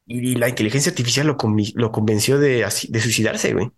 y 0.07 0.35
la 0.35 0.49
inteligencia 0.49 0.91
artificial 0.91 1.27
lo, 1.27 1.37
lo 1.75 1.91
convenció 1.91 2.39
de, 2.39 2.65
de 2.89 2.99
suicidarse, 3.01 3.53
güey, 3.53 3.71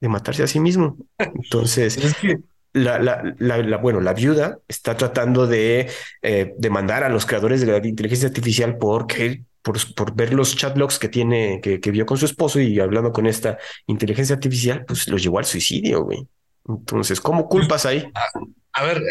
de 0.00 0.08
matarse 0.08 0.42
a 0.42 0.46
sí 0.48 0.60
mismo. 0.60 0.96
Entonces, 1.18 1.96
es 1.98 2.14
que 2.16 2.40
la, 2.72 2.98
la, 2.98 3.34
la, 3.38 3.76
bueno, 3.78 4.00
la 4.00 4.14
viuda 4.14 4.58
está 4.68 4.96
tratando 4.96 5.46
de 5.46 5.90
eh, 6.22 6.54
demandar 6.58 7.04
a 7.04 7.08
los 7.08 7.26
creadores 7.26 7.60
de 7.60 7.66
la 7.66 7.86
inteligencia 7.86 8.28
artificial 8.28 8.78
porque 8.78 9.44
por, 9.62 9.76
por 9.94 10.14
ver 10.14 10.34
los 10.34 10.56
chatlogs 10.56 10.98
que 10.98 11.08
tiene, 11.08 11.60
que, 11.62 11.80
que 11.80 11.90
vio 11.90 12.06
con 12.06 12.18
su 12.18 12.26
esposo 12.26 12.60
y 12.60 12.80
hablando 12.80 13.12
con 13.12 13.26
esta 13.26 13.58
inteligencia 13.86 14.34
artificial, 14.34 14.84
pues 14.86 15.08
lo 15.08 15.16
llevó 15.16 15.38
al 15.38 15.44
suicidio, 15.44 16.02
güey. 16.02 16.26
Entonces, 16.68 17.20
¿cómo 17.20 17.48
culpas 17.48 17.86
ahí? 17.86 18.10
A, 18.72 18.84
ver, 18.84 19.02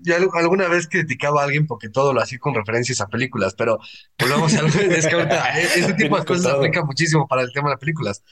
yo 0.00 0.14
alguna 0.34 0.68
vez 0.68 0.88
criticaba 0.88 1.40
a 1.40 1.44
alguien 1.44 1.66
porque 1.66 1.88
todo 1.88 2.12
lo 2.12 2.20
hacía 2.20 2.38
con 2.38 2.54
referencias 2.54 3.00
a 3.00 3.06
películas, 3.06 3.54
pero 3.54 3.78
volvamos 4.18 4.54
a 4.54 4.66
es 4.66 5.06
que 5.06 5.14
ahorita 5.14 5.60
ese 5.60 5.94
tipo 5.94 6.18
de 6.18 6.24
cosas 6.24 6.54
aplica 6.54 6.84
muchísimo 6.84 7.26
para 7.26 7.42
el 7.42 7.52
tema 7.52 7.68
de 7.68 7.74
las 7.74 7.80
películas. 7.80 8.22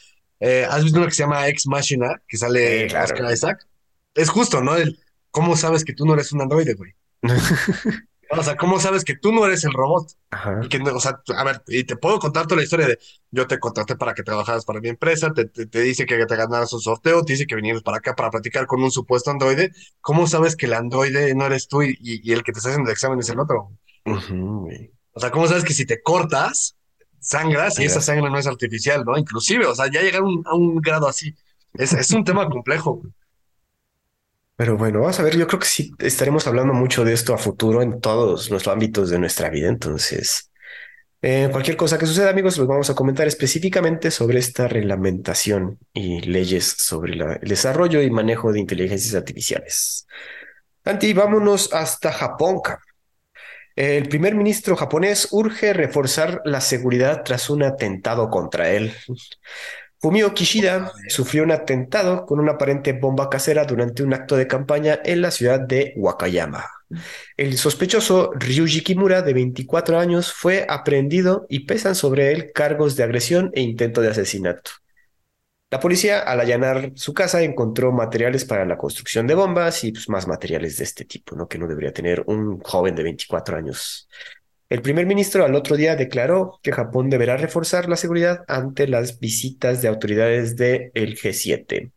Eh, 0.40 0.66
¿Has 0.68 0.82
visto 0.84 0.98
uno 0.98 1.08
que 1.08 1.14
se 1.14 1.22
llama 1.22 1.48
Ex 1.48 1.66
Machina, 1.66 2.20
que 2.26 2.36
sale 2.36 2.86
Oscar 2.86 3.32
Isaac? 3.32 3.66
Es 4.18 4.30
justo, 4.30 4.62
¿no? 4.62 4.76
El, 4.76 4.98
¿Cómo 5.30 5.56
sabes 5.56 5.84
que 5.84 5.94
tú 5.94 6.04
no 6.06 6.14
eres 6.14 6.32
un 6.32 6.42
androide, 6.42 6.74
güey? 6.74 6.94
O 8.30 8.42
sea, 8.42 8.56
¿cómo 8.56 8.78
sabes 8.78 9.04
que 9.04 9.16
tú 9.16 9.32
no 9.32 9.46
eres 9.46 9.64
el 9.64 9.72
robot? 9.72 10.10
Y 10.62 10.68
que, 10.68 10.78
o 10.78 11.00
sea, 11.00 11.22
a 11.34 11.44
ver, 11.44 11.62
y 11.66 11.84
te 11.84 11.96
puedo 11.96 12.18
contar 12.18 12.46
toda 12.46 12.58
la 12.58 12.64
historia 12.64 12.86
de 12.86 12.98
yo 13.30 13.46
te 13.46 13.58
contraté 13.58 13.96
para 13.96 14.12
que 14.12 14.22
trabajaras 14.22 14.66
para 14.66 14.80
mi 14.80 14.90
empresa, 14.90 15.32
te, 15.32 15.46
te, 15.46 15.80
dice 15.80 16.04
que 16.04 16.26
te 16.26 16.36
ganaras 16.36 16.72
un 16.74 16.80
sorteo, 16.80 17.24
te 17.24 17.32
dice 17.32 17.46
que 17.46 17.54
vinieras 17.54 17.82
para 17.82 17.98
acá 17.98 18.14
para 18.14 18.30
platicar 18.30 18.66
con 18.66 18.82
un 18.82 18.90
supuesto 18.90 19.30
androide. 19.30 19.72
¿Cómo 20.02 20.26
sabes 20.26 20.56
que 20.56 20.66
el 20.66 20.74
androide 20.74 21.34
no 21.34 21.46
eres 21.46 21.68
tú 21.68 21.82
y, 21.82 21.96
y 22.00 22.32
el 22.32 22.42
que 22.42 22.52
te 22.52 22.58
está 22.58 22.68
haciendo 22.68 22.90
el 22.90 22.92
examen 22.92 23.18
es 23.18 23.30
el 23.30 23.40
otro? 23.40 23.72
o 24.04 25.20
sea, 25.20 25.30
¿cómo 25.30 25.46
sabes 25.46 25.64
que 25.64 25.72
si 25.72 25.86
te 25.86 26.02
cortas, 26.02 26.76
sangras 27.20 27.78
y 27.78 27.84
esa 27.84 28.02
sangre 28.02 28.30
no 28.30 28.38
es 28.38 28.46
artificial, 28.46 29.04
¿no? 29.06 29.16
Inclusive, 29.16 29.64
o 29.66 29.74
sea, 29.74 29.90
ya 29.90 30.02
llegar 30.02 30.22
a 30.44 30.54
un 30.54 30.76
grado 30.82 31.08
así. 31.08 31.34
Es, 31.72 31.94
es 31.94 32.10
un 32.10 32.24
tema 32.24 32.46
complejo. 32.48 33.02
Pero 34.58 34.76
bueno, 34.76 34.98
vamos 35.02 35.20
a 35.20 35.22
ver, 35.22 35.36
yo 35.36 35.46
creo 35.46 35.60
que 35.60 35.68
sí 35.68 35.92
estaremos 36.00 36.48
hablando 36.48 36.74
mucho 36.74 37.04
de 37.04 37.12
esto 37.12 37.32
a 37.32 37.38
futuro 37.38 37.80
en 37.80 38.00
todos 38.00 38.50
los 38.50 38.66
ámbitos 38.66 39.08
de 39.08 39.20
nuestra 39.20 39.50
vida. 39.50 39.68
Entonces, 39.68 40.50
eh, 41.22 41.48
cualquier 41.52 41.76
cosa 41.76 41.96
que 41.96 42.06
suceda, 42.06 42.30
amigos, 42.30 42.58
los 42.58 42.66
vamos 42.66 42.90
a 42.90 42.96
comentar 42.96 43.28
específicamente 43.28 44.10
sobre 44.10 44.40
esta 44.40 44.66
reglamentación 44.66 45.78
y 45.92 46.22
leyes 46.22 46.74
sobre 46.76 47.12
el 47.12 47.38
desarrollo 47.48 48.02
y 48.02 48.10
manejo 48.10 48.50
de 48.52 48.58
inteligencias 48.58 49.14
artificiales. 49.14 50.08
Anti, 50.82 51.12
vámonos 51.12 51.72
hasta 51.72 52.10
Japón. 52.10 52.60
El 53.76 54.08
primer 54.08 54.34
ministro 54.34 54.74
japonés 54.74 55.28
urge 55.30 55.72
reforzar 55.72 56.42
la 56.44 56.60
seguridad 56.60 57.22
tras 57.22 57.48
un 57.48 57.62
atentado 57.62 58.28
contra 58.28 58.70
él. 58.70 58.92
Fumio 60.00 60.32
Kishida 60.32 60.92
sufrió 61.08 61.42
un 61.42 61.50
atentado 61.50 62.24
con 62.24 62.38
una 62.38 62.52
aparente 62.52 62.92
bomba 62.92 63.28
casera 63.28 63.64
durante 63.64 64.04
un 64.04 64.14
acto 64.14 64.36
de 64.36 64.46
campaña 64.46 65.00
en 65.04 65.20
la 65.20 65.32
ciudad 65.32 65.58
de 65.58 65.92
Wakayama. 65.96 66.64
El 67.36 67.58
sospechoso 67.58 68.30
Ryuji 68.34 68.82
Kimura, 68.82 69.22
de 69.22 69.34
24 69.34 69.98
años, 69.98 70.32
fue 70.32 70.64
aprehendido 70.68 71.46
y 71.48 71.66
pesan 71.66 71.96
sobre 71.96 72.30
él 72.30 72.52
cargos 72.54 72.94
de 72.94 73.02
agresión 73.02 73.50
e 73.54 73.60
intento 73.60 74.00
de 74.00 74.08
asesinato. 74.08 74.70
La 75.70 75.80
policía, 75.80 76.20
al 76.20 76.40
allanar 76.40 76.92
su 76.94 77.12
casa, 77.12 77.42
encontró 77.42 77.92
materiales 77.92 78.44
para 78.46 78.64
la 78.64 78.78
construcción 78.78 79.26
de 79.26 79.34
bombas 79.34 79.84
y 79.84 79.92
pues, 79.92 80.08
más 80.08 80.26
materiales 80.26 80.78
de 80.78 80.84
este 80.84 81.04
tipo, 81.04 81.36
¿no? 81.36 81.46
que 81.46 81.58
no 81.58 81.66
debería 81.66 81.92
tener 81.92 82.22
un 82.26 82.60
joven 82.60 82.94
de 82.94 83.02
24 83.02 83.56
años. 83.58 84.08
El 84.70 84.82
primer 84.82 85.06
ministro 85.06 85.44
al 85.44 85.54
otro 85.54 85.76
día 85.76 85.96
declaró 85.96 86.60
que 86.62 86.72
Japón 86.72 87.08
deberá 87.08 87.38
reforzar 87.38 87.88
la 87.88 87.96
seguridad 87.96 88.44
ante 88.48 88.86
las 88.86 89.18
visitas 89.18 89.80
de 89.80 89.88
autoridades 89.88 90.56
del 90.56 90.92
G7. 90.92 91.90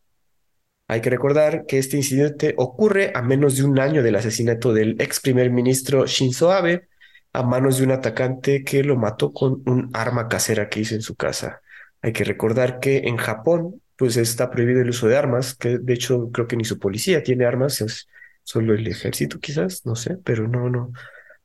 Hay 0.88 1.00
que 1.02 1.10
recordar 1.10 1.66
que 1.66 1.78
este 1.78 1.98
incidente 1.98 2.54
ocurre 2.56 3.12
a 3.14 3.22
menos 3.22 3.56
de 3.56 3.64
un 3.64 3.78
año 3.78 4.02
del 4.02 4.16
asesinato 4.16 4.72
del 4.72 4.96
ex 5.00 5.20
primer 5.20 5.50
ministro 5.50 6.06
Shinzo 6.06 6.50
Abe 6.50 6.88
a 7.34 7.42
manos 7.42 7.78
de 7.78 7.84
un 7.84 7.92
atacante 7.92 8.64
que 8.64 8.82
lo 8.82 8.96
mató 8.96 9.32
con 9.32 9.62
un 9.66 9.90
arma 9.92 10.28
casera 10.28 10.68
que 10.68 10.80
hizo 10.80 10.94
en 10.94 11.02
su 11.02 11.14
casa. 11.14 11.60
Hay 12.00 12.12
que 12.12 12.24
recordar 12.24 12.80
que 12.80 12.98
en 13.04 13.16
Japón 13.16 13.82
pues 13.96 14.16
está 14.16 14.50
prohibido 14.50 14.80
el 14.80 14.90
uso 14.90 15.08
de 15.08 15.16
armas, 15.16 15.54
que 15.54 15.78
de 15.78 15.92
hecho 15.92 16.30
creo 16.32 16.46
que 16.46 16.56
ni 16.56 16.64
su 16.64 16.78
policía 16.78 17.22
tiene 17.22 17.44
armas, 17.44 17.80
es 17.82 18.08
solo 18.42 18.74
el 18.74 18.86
ejército 18.86 19.38
quizás, 19.40 19.86
no 19.86 19.94
sé, 19.94 20.18
pero 20.24 20.48
no, 20.48 20.68
no, 20.68 20.92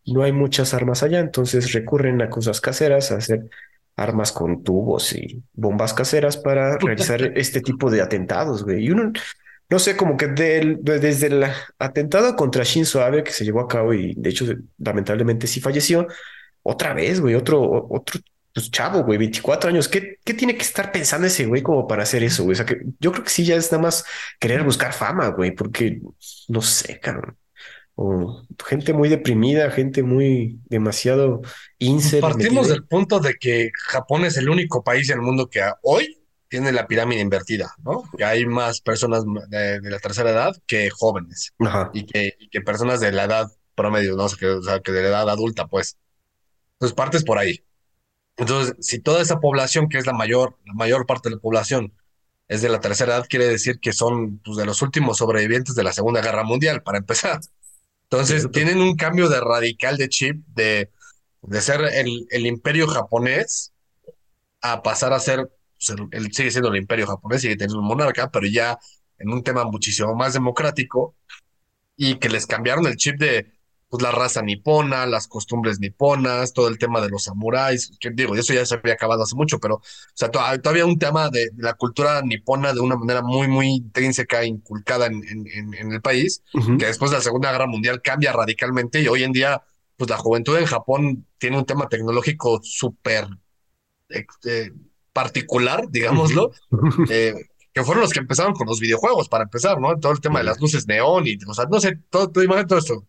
no 0.07 0.23
hay 0.23 0.31
muchas 0.31 0.73
armas 0.73 1.03
allá, 1.03 1.19
entonces 1.19 1.73
recurren 1.73 2.21
a 2.21 2.29
cosas 2.29 2.61
caseras, 2.61 3.11
a 3.11 3.17
hacer 3.17 3.49
armas 3.95 4.31
con 4.31 4.63
tubos 4.63 5.13
y 5.13 5.43
bombas 5.53 5.93
caseras 5.93 6.37
para 6.37 6.77
realizar 6.77 7.21
este 7.35 7.61
tipo 7.61 7.89
de 7.89 8.01
atentados, 8.01 8.63
güey. 8.63 8.85
Y 8.85 8.91
uno, 8.91 9.11
no 9.69 9.79
sé, 9.79 9.97
como 9.97 10.15
que 10.15 10.27
desde 10.27 11.27
el 11.27 11.45
atentado 11.79 12.35
contra 12.35 12.63
Shinzo 12.63 13.01
Abe 13.01 13.23
que 13.23 13.31
se 13.31 13.43
llevó 13.43 13.61
a 13.61 13.67
cabo 13.67 13.93
y 13.93 14.13
de 14.15 14.29
hecho 14.29 14.45
lamentablemente 14.77 15.47
sí 15.47 15.59
falleció, 15.59 16.07
otra 16.63 16.93
vez, 16.93 17.19
güey, 17.19 17.35
otro, 17.35 17.87
otro 17.89 18.19
pues, 18.53 18.71
chavo, 18.71 19.03
güey, 19.03 19.17
24 19.17 19.69
años. 19.69 19.87
¿Qué, 19.87 20.17
¿Qué 20.23 20.33
tiene 20.33 20.55
que 20.55 20.63
estar 20.63 20.91
pensando 20.91 21.27
ese 21.27 21.45
güey 21.45 21.61
como 21.63 21.87
para 21.87 22.03
hacer 22.03 22.23
eso, 22.23 22.43
güey? 22.43 22.53
O 22.53 22.55
sea, 22.55 22.65
que 22.65 22.81
yo 22.99 23.11
creo 23.11 23.23
que 23.23 23.29
sí 23.29 23.45
ya 23.45 23.55
es 23.55 23.71
nada 23.71 23.83
más 23.83 24.05
querer 24.39 24.63
buscar 24.63 24.93
fama, 24.93 25.29
güey, 25.29 25.51
porque 25.51 26.01
no 26.49 26.61
sé, 26.61 26.99
cabrón 26.99 27.37
o 27.99 28.43
gente 28.63 28.93
muy 28.93 29.09
deprimida, 29.09 29.71
gente 29.71 30.03
muy 30.03 30.59
demasiado 30.65 31.41
incel. 31.79 32.21
Partimos 32.21 32.67
del 32.67 32.85
punto 32.85 33.19
de 33.19 33.33
que 33.33 33.71
Japón 33.73 34.23
es 34.23 34.37
el 34.37 34.49
único 34.49 34.83
país 34.83 35.09
en 35.09 35.15
el 35.15 35.23
mundo 35.23 35.49
que 35.49 35.63
hoy 35.81 36.15
tiene 36.47 36.71
la 36.71 36.85
pirámide 36.85 37.21
invertida, 37.21 37.73
¿no? 37.83 38.03
Que 38.15 38.23
hay 38.23 38.45
más 38.45 38.81
personas 38.81 39.23
de, 39.49 39.81
la 39.81 39.97
tercera 39.97 40.29
edad 40.29 40.55
que 40.67 40.91
jóvenes 40.91 41.55
Y, 41.91 42.05
que, 42.05 42.37
que, 42.51 42.61
personas 42.61 42.99
de 42.99 43.11
la 43.11 43.23
edad 43.23 43.51
promedio, 43.73 44.15
¿no? 44.15 44.25
O 44.25 44.29
sea, 44.29 44.37
que, 44.37 44.45
o 44.45 44.61
sea, 44.61 44.79
que 44.79 44.91
de 44.91 45.01
la 45.01 45.09
edad 45.09 45.29
adulta, 45.31 45.65
pues. 45.65 45.97
Entonces 46.73 46.95
partes 46.95 47.23
por 47.23 47.39
ahí. 47.39 47.63
Entonces, 48.37 48.75
si 48.79 48.99
toda 48.99 49.23
esa 49.23 49.39
población, 49.39 49.89
que 49.89 49.97
es 49.97 50.05
la 50.05 50.13
mayor, 50.13 50.55
la 50.67 50.75
mayor 50.75 51.07
parte 51.07 51.29
de 51.29 51.35
la 51.35 51.41
población, 51.41 51.93
es 52.47 52.61
de 52.61 52.69
la 52.69 52.79
tercera 52.79 53.15
edad, 53.15 53.25
quiere 53.27 53.47
decir 53.47 53.79
que 53.79 53.91
son 53.91 54.37
pues, 54.45 54.55
de 54.55 54.65
los 54.65 54.83
últimos 54.83 55.17
sobrevivientes 55.17 55.73
de 55.73 55.83
la 55.83 55.93
Segunda 55.93 56.21
Guerra 56.21 56.43
Mundial, 56.43 56.83
para 56.83 56.99
empezar. 56.99 57.39
Entonces, 58.09 58.49
tienen 58.51 58.79
un 58.81 58.95
cambio 58.95 59.27
de 59.29 59.39
radical 59.41 59.97
de 59.97 60.07
chip 60.09 60.45
de, 60.47 60.91
de 61.41 61.61
ser 61.61 61.81
el, 61.93 62.25
el 62.29 62.45
imperio 62.45 62.87
japonés 62.87 63.73
a 64.61 64.83
pasar 64.83 65.13
a 65.13 65.19
ser, 65.19 65.49
pues, 65.77 65.99
él 66.11 66.33
sigue 66.33 66.51
siendo 66.51 66.69
el 66.69 66.77
imperio 66.77 67.07
japonés, 67.07 67.41
sigue 67.41 67.55
teniendo 67.57 67.79
un 67.81 67.87
monarca, 67.87 68.31
pero 68.31 68.47
ya 68.47 68.77
en 69.19 69.29
un 69.31 69.43
tema 69.43 69.65
muchísimo 69.65 70.15
más 70.15 70.33
democrático 70.33 71.15
y 71.97 72.19
que 72.19 72.29
les 72.29 72.47
cambiaron 72.47 72.87
el 72.87 72.97
chip 72.97 73.17
de 73.19 73.53
pues, 73.89 74.03
la 74.03 74.11
raza 74.11 74.41
nipona, 74.41 75.05
las 75.05 75.27
costumbres 75.27 75.79
niponas, 75.79 76.53
todo 76.53 76.67
el 76.67 76.77
tema 76.77 77.01
de 77.01 77.09
los 77.09 77.25
samuráis, 77.25 77.91
que 77.99 78.11
digo, 78.11 78.35
eso 78.35 78.53
ya 78.53 78.65
se 78.65 78.75
había 78.75 78.93
acabado 78.93 79.23
hace 79.23 79.35
mucho, 79.35 79.59
pero 79.59 79.75
o 79.75 79.81
sea, 80.13 80.29
todavía 80.29 80.85
un 80.85 80.99
tema 80.99 81.29
de, 81.29 81.49
la 81.57 81.73
cultura 81.73 82.21
nipona 82.21 82.73
de 82.73 82.81
una 82.81 82.97
manera 82.97 83.21
muy, 83.21 83.47
muy 83.47 83.67
intrínseca, 83.67 84.43
inculcada 84.43 85.07
en, 85.07 85.23
en, 85.25 85.73
en 85.73 85.91
el 85.91 86.01
país, 86.01 86.43
que 86.79 86.85
después 86.85 87.11
de 87.11 87.17
la 87.17 87.23
Segunda 87.23 87.51
Guerra 87.51 87.67
Mundial 87.67 88.01
cambia 88.01 88.33
radicalmente 88.33 89.01
y 89.01 89.07
hoy 89.07 89.23
en 89.23 89.31
día, 89.31 89.61
pues 89.95 90.09
la 90.09 90.17
juventud 90.17 90.57
en 90.57 90.65
Japón 90.65 91.25
tiene 91.37 91.57
un 91.57 91.65
tema 91.65 91.87
tecnológico 91.87 92.59
súper 92.63 93.27
eh, 94.09 94.71
particular, 95.13 95.85
digámoslo. 95.89 96.51
Eh, 97.09 97.33
que 97.73 97.83
fueron 97.83 98.01
los 98.01 98.11
que 98.11 98.19
empezaron 98.19 98.53
con 98.53 98.65
los 98.65 98.79
videojuegos, 98.79 99.29
para 99.29 99.43
empezar, 99.43 99.79
¿no? 99.79 99.95
Todo 99.99 100.11
el 100.11 100.19
tema 100.19 100.39
de 100.39 100.45
las 100.45 100.59
luces 100.59 100.87
neón 100.87 101.27
y, 101.27 101.37
o 101.47 101.53
sea, 101.53 101.65
no 101.65 101.79
sé, 101.79 101.99
todo, 102.09 102.31
todo, 102.31 102.65
todo 102.65 102.79
esto. 102.79 103.07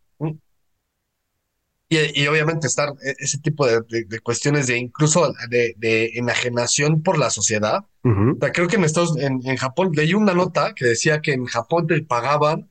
Y, 1.91 2.27
obviamente 2.27 2.67
estar 2.67 2.91
e, 3.03 3.15
ese 3.19 3.39
tipo 3.39 3.67
de, 3.67 3.83
cuestiones 4.21 4.67
de 4.67 4.77
incluso 4.77 5.33
de, 5.49 6.11
enajenación 6.15 7.03
por 7.03 7.19
la 7.19 7.31
sociedad. 7.31 7.85
creo 8.03 8.69
que 8.69 8.77
en, 8.77 8.85
Estados, 8.85 9.17
en, 9.17 9.57
Japón 9.57 9.93
leí 9.95 10.13
una 10.13 10.35
nota 10.35 10.75
que 10.75 10.85
decía 10.85 11.21
que 11.23 11.33
en 11.33 11.47
Japón 11.47 11.87
te 11.87 12.03
pagaban, 12.03 12.71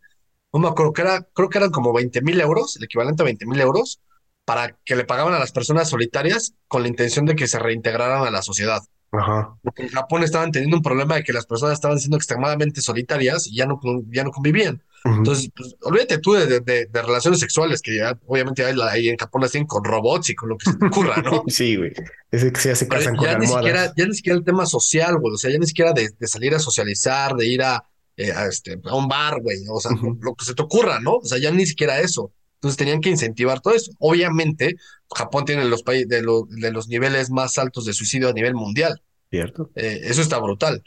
no 0.54 0.60
me 0.60 0.68
acuerdo 0.68 0.94
que 0.94 1.02
era, 1.02 1.28
creo 1.34 1.50
que 1.50 1.58
eran 1.58 1.72
como 1.72 1.94
20 1.94 2.22
mil 2.22 2.40
euros, 2.40 2.78
el 2.78 2.84
equivalente 2.84 3.24
a 3.24 3.26
20 3.26 3.46
mil 3.48 3.60
euros, 3.60 4.02
para 4.46 4.78
que 4.86 4.96
le 4.96 5.04
pagaban 5.04 5.34
a 5.34 5.40
las 5.40 5.52
personas 5.52 5.90
solitarias 5.90 6.54
con 6.68 6.84
la 6.84 6.88
intención 6.88 7.26
de 7.26 7.36
que 7.36 7.48
se 7.48 7.60
reintegraran 7.60 8.26
a 8.26 8.32
la 8.32 8.42
sociedad. 8.42 8.82
Ajá. 9.12 9.56
Porque 9.64 9.84
en 9.84 9.90
Japón 9.90 10.24
estaban 10.24 10.52
teniendo 10.52 10.78
un 10.78 10.84
problema 10.84 11.16
de 11.16 11.24
que 11.24 11.34
las 11.34 11.46
personas 11.46 11.74
estaban 11.76 12.00
siendo 12.00 12.18
extremadamente 12.18 12.82
solitarias 12.82 13.48
y 13.48 13.56
ya 13.56 13.66
no, 13.66 13.80
ya 14.10 14.24
no 14.24 14.32
convivían. 14.32 14.84
Entonces, 15.06 15.50
pues, 15.56 15.76
olvídate 15.84 16.18
tú 16.18 16.34
de, 16.34 16.60
de- 16.60 16.86
de 16.88 17.02
relaciones 17.02 17.40
sexuales, 17.40 17.82
que 17.82 17.96
ya 17.96 18.20
obviamente 18.26 18.66
hay 18.66 18.76
la- 18.76 18.92
ahí 18.92 19.08
en 19.08 19.16
Japón 19.18 19.42
las 19.42 19.52
tienen 19.52 19.68
con 19.68 19.84
robots 19.86 20.30
y 20.32 20.36
con 20.36 20.50
lo 20.50 20.58
que 20.58 20.70
se 20.72 20.78
te 20.78 20.86
ocurra, 20.86 21.18
¿no? 21.22 21.44
Sí, 21.48 21.78
güey. 21.78 21.94
Ese 22.32 22.52
que 22.52 22.60
se 22.60 22.76
se 22.76 22.86
Pero 22.88 23.00
casan 23.00 23.16
con 23.16 23.26
ya 23.26 23.38
ni 23.38 23.48
siquiera, 23.48 23.94
ya 23.96 24.06
ni 24.06 24.14
siquiera 24.16 24.38
el 24.38 24.44
tema 24.44 24.66
social, 24.66 25.18
güey. 25.20 25.34
O 25.34 25.38
sea, 25.38 25.50
ya 25.50 25.60
ni 25.60 25.66
siquiera 25.68 25.94
de, 25.94 26.10
de 26.20 26.28
salir 26.28 26.54
a 26.56 26.60
socializar, 26.60 27.36
de 27.36 27.48
ir 27.48 27.62
a, 27.64 27.82
eh, 28.18 28.34
a, 28.34 28.48
este, 28.48 28.78
a 28.84 28.96
un 28.96 29.08
bar, 29.08 29.40
güey. 29.42 29.60
O 29.70 29.80
sea, 29.80 29.92
lo 30.20 30.36
que 30.36 30.44
se 30.44 30.54
te 30.56 30.62
ocurra, 30.64 31.00
¿no? 31.00 31.14
O 31.18 31.26
sea, 31.26 31.38
ya 31.38 31.52
ni 31.52 31.66
siquiera 31.66 32.00
eso. 32.02 32.34
Entonces 32.58 32.78
tenían 32.78 33.02
que 33.02 33.10
incentivar 33.10 33.62
todo 33.62 33.74
eso. 33.76 33.92
Obviamente, 34.00 34.76
Japón 35.16 35.46
tiene 35.46 35.66
los 35.66 35.84
países 35.84 36.08
de, 36.10 36.22
lo- 36.22 36.48
de 36.50 36.72
los 36.72 36.88
niveles 36.88 37.30
más 37.30 37.58
altos 37.58 37.86
de 37.86 37.94
suicidio 37.94 38.30
a 38.30 38.34
nivel 38.34 38.56
mundial. 38.56 39.02
¿Cierto? 39.30 39.72
Eh, 39.76 40.02
eso 40.04 40.22
está 40.22 40.40
brutal. 40.40 40.84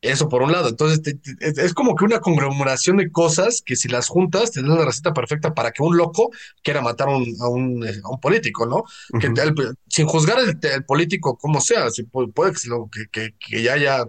Eso 0.00 0.28
por 0.28 0.42
un 0.42 0.52
lado. 0.52 0.68
Entonces, 0.68 1.00
te- 1.00 1.14
te- 1.14 1.64
es, 1.64 1.72
como 1.72 1.94
que 1.94 2.04
una 2.04 2.20
conglomeración 2.20 2.98
de 2.98 3.10
cosas 3.10 3.62
que 3.64 3.74
si 3.74 3.88
las 3.88 4.08
juntas 4.08 4.50
te 4.52 4.60
dan 4.60 4.76
la 4.76 4.84
receta 4.84 5.14
perfecta 5.14 5.54
para 5.54 5.70
que 5.72 5.82
un 5.82 5.96
loco 5.96 6.30
quiera 6.62 6.82
matar 6.82 7.08
a 7.08 7.16
un, 7.16 7.34
a 7.40 7.48
un, 7.48 7.86
eh, 7.86 8.00
a 8.04 8.10
un 8.10 8.20
político, 8.20 8.66
¿no? 8.66 8.84
Que 9.18 9.28
el- 9.28 9.54
sin 9.88 10.06
juzgar 10.06 10.38
el, 10.40 10.58
el 10.62 10.84
político 10.84 11.38
como 11.38 11.60
sea, 11.62 11.88
si 11.90 12.02
pu- 12.04 12.30
puede 12.34 12.52
que, 12.52 13.06
que, 13.10 13.34
que, 13.38 13.62
ya 13.62 13.74
haya, 13.74 14.04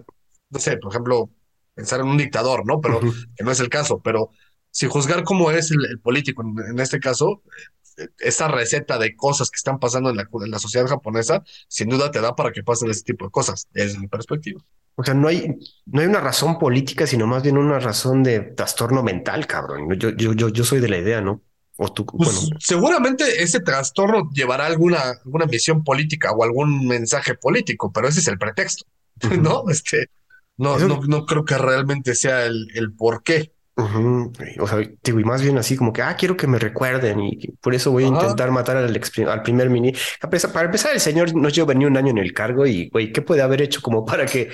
no 0.50 0.58
sé, 0.58 0.76
por 0.76 0.92
ejemplo, 0.92 1.30
pensar 1.74 2.00
en 2.00 2.08
un 2.08 2.18
dictador, 2.18 2.66
¿no? 2.66 2.80
Pero 2.80 3.00
que 3.34 3.44
no 3.44 3.50
es 3.50 3.60
el 3.60 3.68
caso, 3.70 4.00
pero 4.02 4.30
sin 4.76 4.90
juzgar 4.90 5.24
cómo 5.24 5.50
es 5.50 5.70
el, 5.70 5.84
el 5.86 5.98
político 6.00 6.42
en, 6.42 6.54
en 6.72 6.78
este 6.80 7.00
caso, 7.00 7.42
eh, 7.96 8.08
esta 8.18 8.48
receta 8.48 8.98
de 8.98 9.16
cosas 9.16 9.50
que 9.50 9.56
están 9.56 9.78
pasando 9.78 10.10
en 10.10 10.16
la, 10.16 10.22
en 10.44 10.50
la 10.50 10.58
sociedad 10.58 10.86
japonesa, 10.86 11.42
sin 11.68 11.88
duda 11.88 12.10
te 12.10 12.20
da 12.20 12.36
para 12.36 12.52
que 12.52 12.62
pasen 12.62 12.90
ese 12.90 13.02
tipo 13.02 13.24
de 13.24 13.30
cosas, 13.30 13.68
desde 13.72 13.98
mi 13.98 14.06
perspectiva. 14.08 14.60
O 14.96 15.02
sea, 15.04 15.14
no 15.14 15.28
hay, 15.28 15.54
no 15.86 16.00
hay 16.00 16.06
una 16.06 16.20
razón 16.20 16.58
política, 16.58 17.06
sino 17.06 17.26
más 17.26 17.42
bien 17.42 17.56
una 17.58 17.78
razón 17.78 18.22
de 18.22 18.40
trastorno 18.40 19.02
mental, 19.02 19.46
cabrón. 19.46 19.88
Yo, 19.98 20.10
yo, 20.10 20.32
yo, 20.34 20.48
yo 20.50 20.64
soy 20.64 20.80
de 20.80 20.88
la 20.88 20.98
idea, 20.98 21.20
¿no? 21.22 21.42
O 21.78 21.92
tú, 21.92 22.04
bueno, 22.12 22.32
Pues 22.32 22.50
seguramente 22.60 23.42
ese 23.42 23.60
trastorno 23.60 24.30
llevará 24.32 24.66
alguna, 24.66 24.98
alguna 25.24 25.46
misión 25.46 25.84
política 25.84 26.32
o 26.32 26.44
algún 26.44 26.86
mensaje 26.86 27.34
político, 27.34 27.92
pero 27.92 28.08
ese 28.08 28.20
es 28.20 28.28
el 28.28 28.38
pretexto. 28.38 28.84
¿no? 29.40 29.64
Este, 29.70 30.10
no, 30.58 30.76
Eso- 30.76 30.88
no, 30.88 31.00
no 31.06 31.24
creo 31.26 31.44
que 31.44 31.56
realmente 31.58 32.14
sea 32.14 32.44
el, 32.44 32.68
el 32.74 32.92
por 32.94 33.22
qué. 33.22 33.52
O 33.78 34.66
sea, 34.66 34.78
digo, 35.02 35.20
y 35.20 35.24
más 35.24 35.42
bien 35.42 35.58
así 35.58 35.76
como 35.76 35.92
que, 35.92 36.00
ah, 36.02 36.16
quiero 36.16 36.36
que 36.36 36.46
me 36.46 36.58
recuerden 36.58 37.20
y 37.20 37.48
por 37.60 37.74
eso 37.74 37.90
voy 37.92 38.04
a 38.04 38.08
Ajá. 38.08 38.16
intentar 38.22 38.50
matar 38.50 38.78
al, 38.78 38.96
ex- 38.96 39.18
al 39.18 39.42
primer 39.42 39.68
ministro. 39.68 40.30
Para 40.52 40.64
empezar, 40.66 40.94
el 40.94 41.00
señor 41.00 41.34
no 41.36 41.48
lleva 41.50 41.74
ni 41.74 41.84
un 41.84 41.96
año 41.96 42.10
en 42.10 42.18
el 42.18 42.32
cargo 42.32 42.66
y, 42.66 42.88
güey, 42.88 43.12
¿qué 43.12 43.20
puede 43.20 43.42
haber 43.42 43.60
hecho 43.60 43.82
como 43.82 44.04
para 44.06 44.24
que 44.26 44.50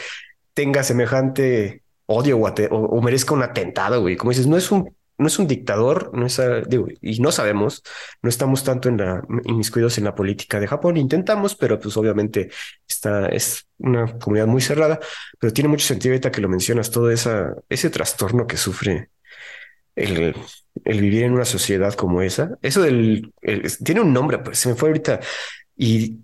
tenga 0.55 0.83
semejante 0.83 1.83
odio 2.07 2.39
o, 2.39 2.49
ate- 2.49 2.68
o- 2.70 2.77
o 2.79 3.01
merezca 3.03 3.35
un 3.35 3.43
atentado, 3.45 4.01
güey? 4.01 4.16
Como 4.16 4.31
dices, 4.33 4.49
no 4.49 4.57
es 4.57 4.70
un, 4.73 4.93
no 5.18 5.27
es 5.29 5.39
un 5.39 5.47
dictador, 5.47 6.11
no 6.14 6.27
es, 6.27 6.41
ah, 6.41 6.62
digo, 6.66 6.89
y 7.01 7.20
no 7.20 7.31
sabemos, 7.31 7.83
no 8.23 8.29
estamos 8.29 8.64
tanto 8.64 8.89
en 8.89 8.97
la, 8.99 9.23
inmiscuidos 9.45 9.99
en 9.99 10.05
la 10.05 10.14
política 10.16 10.59
de 10.59 10.66
Japón. 10.66 10.97
Intentamos, 10.97 11.55
pero 11.55 11.79
pues 11.79 11.97
obviamente 11.97 12.51
esta 12.89 13.29
es 13.29 13.66
una 13.79 14.18
comunidad 14.18 14.49
muy 14.49 14.61
cerrada, 14.62 14.99
pero 15.39 15.53
tiene 15.53 15.68
mucho 15.68 15.87
sentido 15.87 16.12
ahorita 16.12 16.33
que 16.33 16.41
lo 16.41 16.49
mencionas, 16.49 16.91
todo 16.91 17.09
esa, 17.11 17.55
ese 17.68 17.89
trastorno 17.91 18.47
que 18.49 18.57
sufre 18.57 19.11
el, 19.97 20.34
el 20.84 21.01
vivir 21.01 21.24
en 21.24 21.32
una 21.32 21.45
sociedad 21.45 21.95
como 21.95 22.22
esa. 22.22 22.59
Eso 22.62 22.82
del, 22.82 23.32
el- 23.43 23.78
tiene 23.84 24.01
un 24.01 24.12
nombre, 24.12 24.38
pues 24.38 24.59
se 24.59 24.68
me 24.70 24.74
fue 24.74 24.88
ahorita. 24.90 25.20
Y 25.76 26.18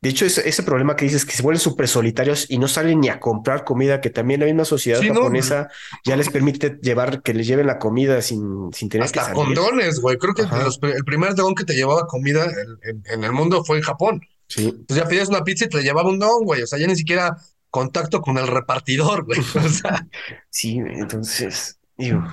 de 0.00 0.10
hecho, 0.10 0.24
ese, 0.26 0.48
ese 0.48 0.62
problema 0.62 0.94
que 0.94 1.04
dices 1.06 1.24
que 1.24 1.32
se 1.32 1.42
vuelven 1.42 1.60
súper 1.60 1.88
solitarios 1.88 2.48
y 2.48 2.58
no 2.58 2.68
salen 2.68 3.00
ni 3.00 3.08
a 3.08 3.18
comprar 3.18 3.64
comida, 3.64 4.00
que 4.00 4.10
también 4.10 4.38
la 4.40 4.46
misma 4.46 4.64
sociedad 4.64 5.00
Sí, 5.00 5.08
no, 5.08 5.14
japonesa 5.14 5.68
ya 6.04 6.16
les 6.16 6.30
permite 6.30 6.78
llevar, 6.80 7.20
que 7.22 7.34
les 7.34 7.46
lleven 7.48 7.66
la 7.66 7.78
comida 7.80 8.22
sin, 8.22 8.72
sin 8.72 8.88
tener 8.88 9.10
que 9.10 9.18
hasta 9.18 9.34
salir. 9.34 9.44
con 9.44 9.54
drones, 9.54 9.98
güey. 10.00 10.16
Creo 10.18 10.34
que 10.34 10.42
los 10.44 10.78
el 10.82 11.04
primer 11.04 11.34
dron 11.34 11.54
que 11.54 11.64
te 11.64 11.74
llevaba 11.74 12.06
comida 12.06 12.44
en, 12.44 12.78
en- 12.90 13.02
en 13.12 13.24
el 13.24 13.32
mundo 13.32 13.64
fue 13.64 13.78
en 13.78 13.82
Japón. 13.82 14.20
Sí, 14.46 14.66
Entonces 14.68 14.96
ya 15.04 15.08
pedías 15.08 15.28
una 15.28 15.44
pizza 15.44 15.64
y 15.64 15.68
te 15.68 15.82
llevaba 15.82 16.08
un 16.08 16.18
don, 16.20 16.44
güey. 16.44 16.62
O 16.62 16.66
sea, 16.66 16.78
ya 16.78 16.86
ni 16.86 16.94
siquiera 16.96 17.36
contacto 17.70 18.22
con 18.22 18.38
el 18.38 18.46
repartidor, 18.46 19.24
güey. 19.24 19.40
O 19.56 19.68
sea, 19.68 20.06
sí, 20.48 20.78
entonces, 20.78 21.78
digo, 21.96 22.24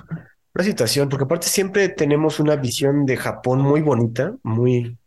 una 0.56 0.64
situación, 0.64 1.10
porque 1.10 1.26
aparte 1.26 1.48
siempre 1.48 1.90
tenemos 1.90 2.40
una 2.40 2.56
visión 2.56 3.06
de 3.06 3.18
Japón 3.18 3.60
muy 3.60 3.82
bonita, 3.82 4.36
muy, 4.42 4.98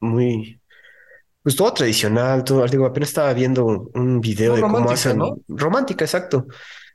muy, 0.00 0.60
pues 1.42 1.54
todo 1.54 1.72
tradicional, 1.72 2.42
todo, 2.42 2.66
digo, 2.66 2.86
apenas 2.86 3.10
estaba 3.10 3.32
viendo 3.32 3.64
un, 3.64 4.20
video 4.20 4.56
de 4.56 4.62
cómo 4.62 4.90
hacen, 4.90 5.18
¿no? 5.18 5.38
romántica, 5.46 6.04
exacto, 6.04 6.48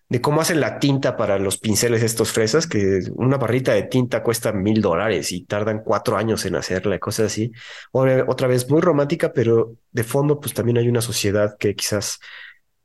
de 0.10 0.20
cómo 0.20 0.42
hacen 0.42 0.60
la 0.60 0.78
tinta 0.78 1.16
para 1.16 1.40
los 1.40 1.58
pinceles 1.58 2.04
estos 2.04 2.34
fresas, 2.34 2.68
que 2.68 3.00
una 3.14 3.38
barrita 3.38 3.72
de 3.72 3.84
tinta 3.84 4.22
cuesta 4.22 4.52
mil 4.52 4.82
dólares 4.82 5.32
y 5.32 5.46
tardan 5.46 5.82
cuatro 5.82 6.18
años 6.18 6.46
en 6.46 6.58
hacerla, 6.58 6.98
y 6.98 7.00
cosas 7.00 7.28
así. 7.28 7.54
Otra, 7.94 8.26
otra 8.28 8.50
vez 8.50 8.70
muy 8.70 8.82
romántica, 8.82 9.32
pero 9.32 9.78
de 9.90 10.04
fondo, 10.04 10.38
pues 10.38 10.54
también 10.54 10.78
hay 10.78 10.90
una 10.90 11.00
sociedad 11.00 11.56
que 11.58 11.76
quizás 11.76 12.20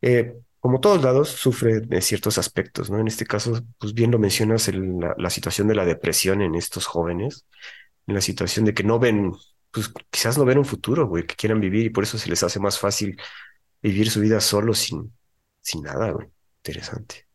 eh, 0.02 0.36
como 0.66 0.80
todos 0.80 1.02
lados, 1.02 1.28
sufre 1.30 1.80
de 1.80 2.00
ciertos 2.02 2.38
aspectos, 2.38 2.90
¿no? 2.90 2.98
En 3.00 3.08
este 3.08 3.26
caso, 3.26 3.60
pues 3.78 3.94
bien 3.94 4.10
lo 4.10 4.18
mencionas, 4.18 4.68
el- 4.68 4.98
la, 5.00 5.14
la 5.18 5.30
situación 5.30 5.68
de 5.68 5.74
la 5.76 5.84
depresión 5.84 6.42
en 6.42 6.54
estos 6.54 6.86
jóvenes, 6.86 7.46
en 8.06 8.14
la 8.16 8.20
situación 8.22 8.64
de 8.66 8.74
que 8.74 8.84
no 8.84 8.98
ven, 9.00 9.32
pues 9.72 9.92
quizás 10.10 10.38
no 10.38 10.44
ven 10.46 10.58
un 10.58 10.64
futuro, 10.66 11.08
güey, 11.08 11.26
que 11.26 11.36
quieran 11.36 11.60
vivir 11.60 11.86
y 11.86 11.90
por 11.90 12.04
eso 12.04 12.18
se 12.18 12.30
les 12.30 12.42
hace 12.42 12.60
más 12.60 12.78
fácil 12.78 13.16
vivir 13.82 14.10
su 14.10 14.20
vida 14.20 14.40
solo 14.40 14.74
sin, 14.74 15.16
sin 15.62 15.82
nada, 15.84 16.10
güey. 16.12 16.28
Interesante. 16.64 17.28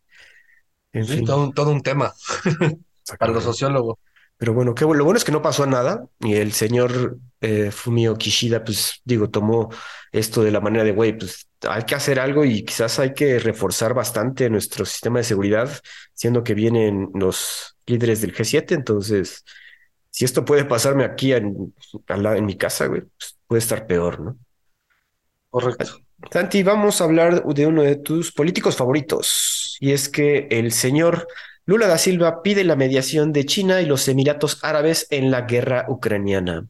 En 0.94 1.06
sí, 1.06 1.22
fin, 1.22 1.24
todo, 1.24 1.44
un- 1.44 1.54
todo 1.54 1.72
un 1.72 1.82
tema 1.82 2.14
para 3.18 3.32
los 3.34 3.44
sociólogos. 3.44 3.98
Pero 4.42 4.56
bueno, 4.56 4.74
qué 4.74 4.86
bueno. 4.86 4.98
Lo 4.98 5.06
bueno 5.06 5.20
es 5.20 5.24
que 5.24 5.32
no 5.32 5.44
pasó 5.44 5.68
nada 5.68 6.04
y 6.20 6.34
el 6.34 6.52
señor 6.52 7.20
eh, 7.42 7.70
Fumio 7.70 8.18
Kishida, 8.18 8.64
pues 8.64 9.00
digo, 9.06 9.30
tomó 9.30 9.70
esto 10.12 10.44
de 10.44 10.50
la 10.50 10.60
manera 10.60 10.84
de, 10.84 10.94
güey, 10.94 11.16
pues 11.16 11.48
hay 11.70 11.84
que 11.84 11.94
hacer 11.94 12.20
algo 12.20 12.44
y 12.44 12.66
quizás 12.66 12.98
hay 12.98 13.14
que 13.14 13.38
reforzar 13.38 13.94
bastante 13.94 14.50
nuestro 14.50 14.84
sistema 14.84 15.20
de 15.20 15.26
seguridad, 15.26 15.70
siendo 16.16 16.44
que 16.44 16.56
vienen 16.56 17.12
los 17.14 17.78
líderes 17.86 18.22
del 18.22 18.34
G7. 18.34 18.74
Entonces, 18.74 19.46
si 20.10 20.26
esto 20.26 20.44
puede 20.44 20.66
pasarme 20.66 21.04
aquí 21.04 21.34
en, 21.34 21.76
en 22.08 22.46
mi 22.48 22.58
casa, 22.58 22.88
güey, 22.88 23.02
pues 23.02 23.38
puede 23.46 23.60
estar 23.60 23.86
peor, 23.86 24.22
¿no? 24.22 24.38
Correcto. 25.52 26.00
Santi, 26.32 26.64
vamos 26.64 27.00
a 27.00 27.04
hablar 27.04 27.44
de 27.44 27.68
uno 27.68 27.84
de 27.84 27.98
tus 27.98 28.32
políticos 28.32 28.76
favoritos, 28.76 29.78
y 29.80 29.92
es 29.92 30.10
que 30.10 30.48
el 30.50 30.72
señor 30.72 31.28
Lula 31.66 31.88
da 31.88 31.98
Silva 31.98 32.42
pide 32.42 32.64
la 32.64 32.76
mediación 32.76 33.32
de 33.32 33.46
China 33.46 33.82
y 33.82 33.86
los 33.86 34.08
Emiratos 34.08 34.60
Árabes 34.64 35.08
en 35.12 35.30
la 35.30 35.42
guerra 35.42 35.86
ucraniana. 35.88 36.68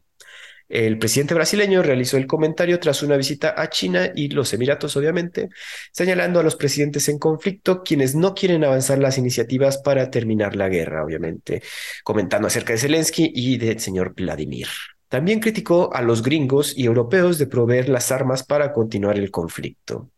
El 0.68 0.98
presidente 0.98 1.34
brasileño 1.34 1.82
realizó 1.82 2.16
el 2.16 2.28
comentario 2.28 2.80
tras 2.80 3.04
una 3.04 3.18
visita 3.18 3.54
a 3.58 3.70
China 3.70 4.12
y 4.16 4.30
los 4.30 4.54
Emiratos, 4.54 4.96
obviamente, 4.96 5.50
señalando 5.92 6.40
a 6.40 6.44
los 6.44 6.56
presidentes 6.56 7.10
en 7.10 7.20
conflicto, 7.20 7.84
quienes 7.84 8.16
no 8.16 8.34
quieren 8.34 8.64
avanzar 8.64 8.98
las 8.98 9.18
iniciativas 9.18 9.80
para 9.80 10.10
terminar 10.10 10.56
la 10.56 10.70
guerra, 10.70 11.04
obviamente, 11.04 11.62
comentando 12.04 12.48
acerca 12.48 12.72
de 12.72 12.80
Zelensky 12.80 13.32
y 13.36 13.58
del 13.58 13.82
señor 13.82 14.14
Vladimir. 14.16 14.68
También 15.10 15.42
criticó 15.42 15.94
a 15.94 16.02
los 16.02 16.22
gringos 16.22 16.74
y 16.78 16.86
europeos 16.86 17.38
de 17.38 17.48
proveer 17.48 17.90
las 17.90 18.10
armas 18.14 18.44
para 18.44 18.72
continuar 18.72 19.18
el 19.18 19.30
conflicto. 19.30 20.10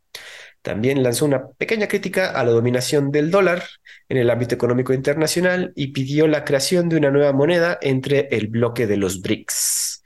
También 0.63 1.03
lanzó 1.03 1.25
una 1.25 1.49
pequeña 1.49 1.87
crítica 1.87 2.31
a 2.31 2.43
la 2.43 2.51
dominación 2.51 3.11
del 3.11 3.29
dólar 3.29 3.63
en 4.09 4.17
el 4.17 4.29
ámbito 4.29 4.55
económico 4.55 4.93
internacional 4.93 5.73
y 5.75 5.87
pidió 5.87 6.25
la 6.27 6.45
creación 6.45 6.89
de 6.89 6.97
una 6.97 7.11
nueva 7.11 7.33
moneda 7.33 7.77
entre 7.81 8.29
el 8.31 8.47
bloque 8.47 8.87
de 8.87 8.97
los 8.97 9.21
BRICS. 9.21 10.03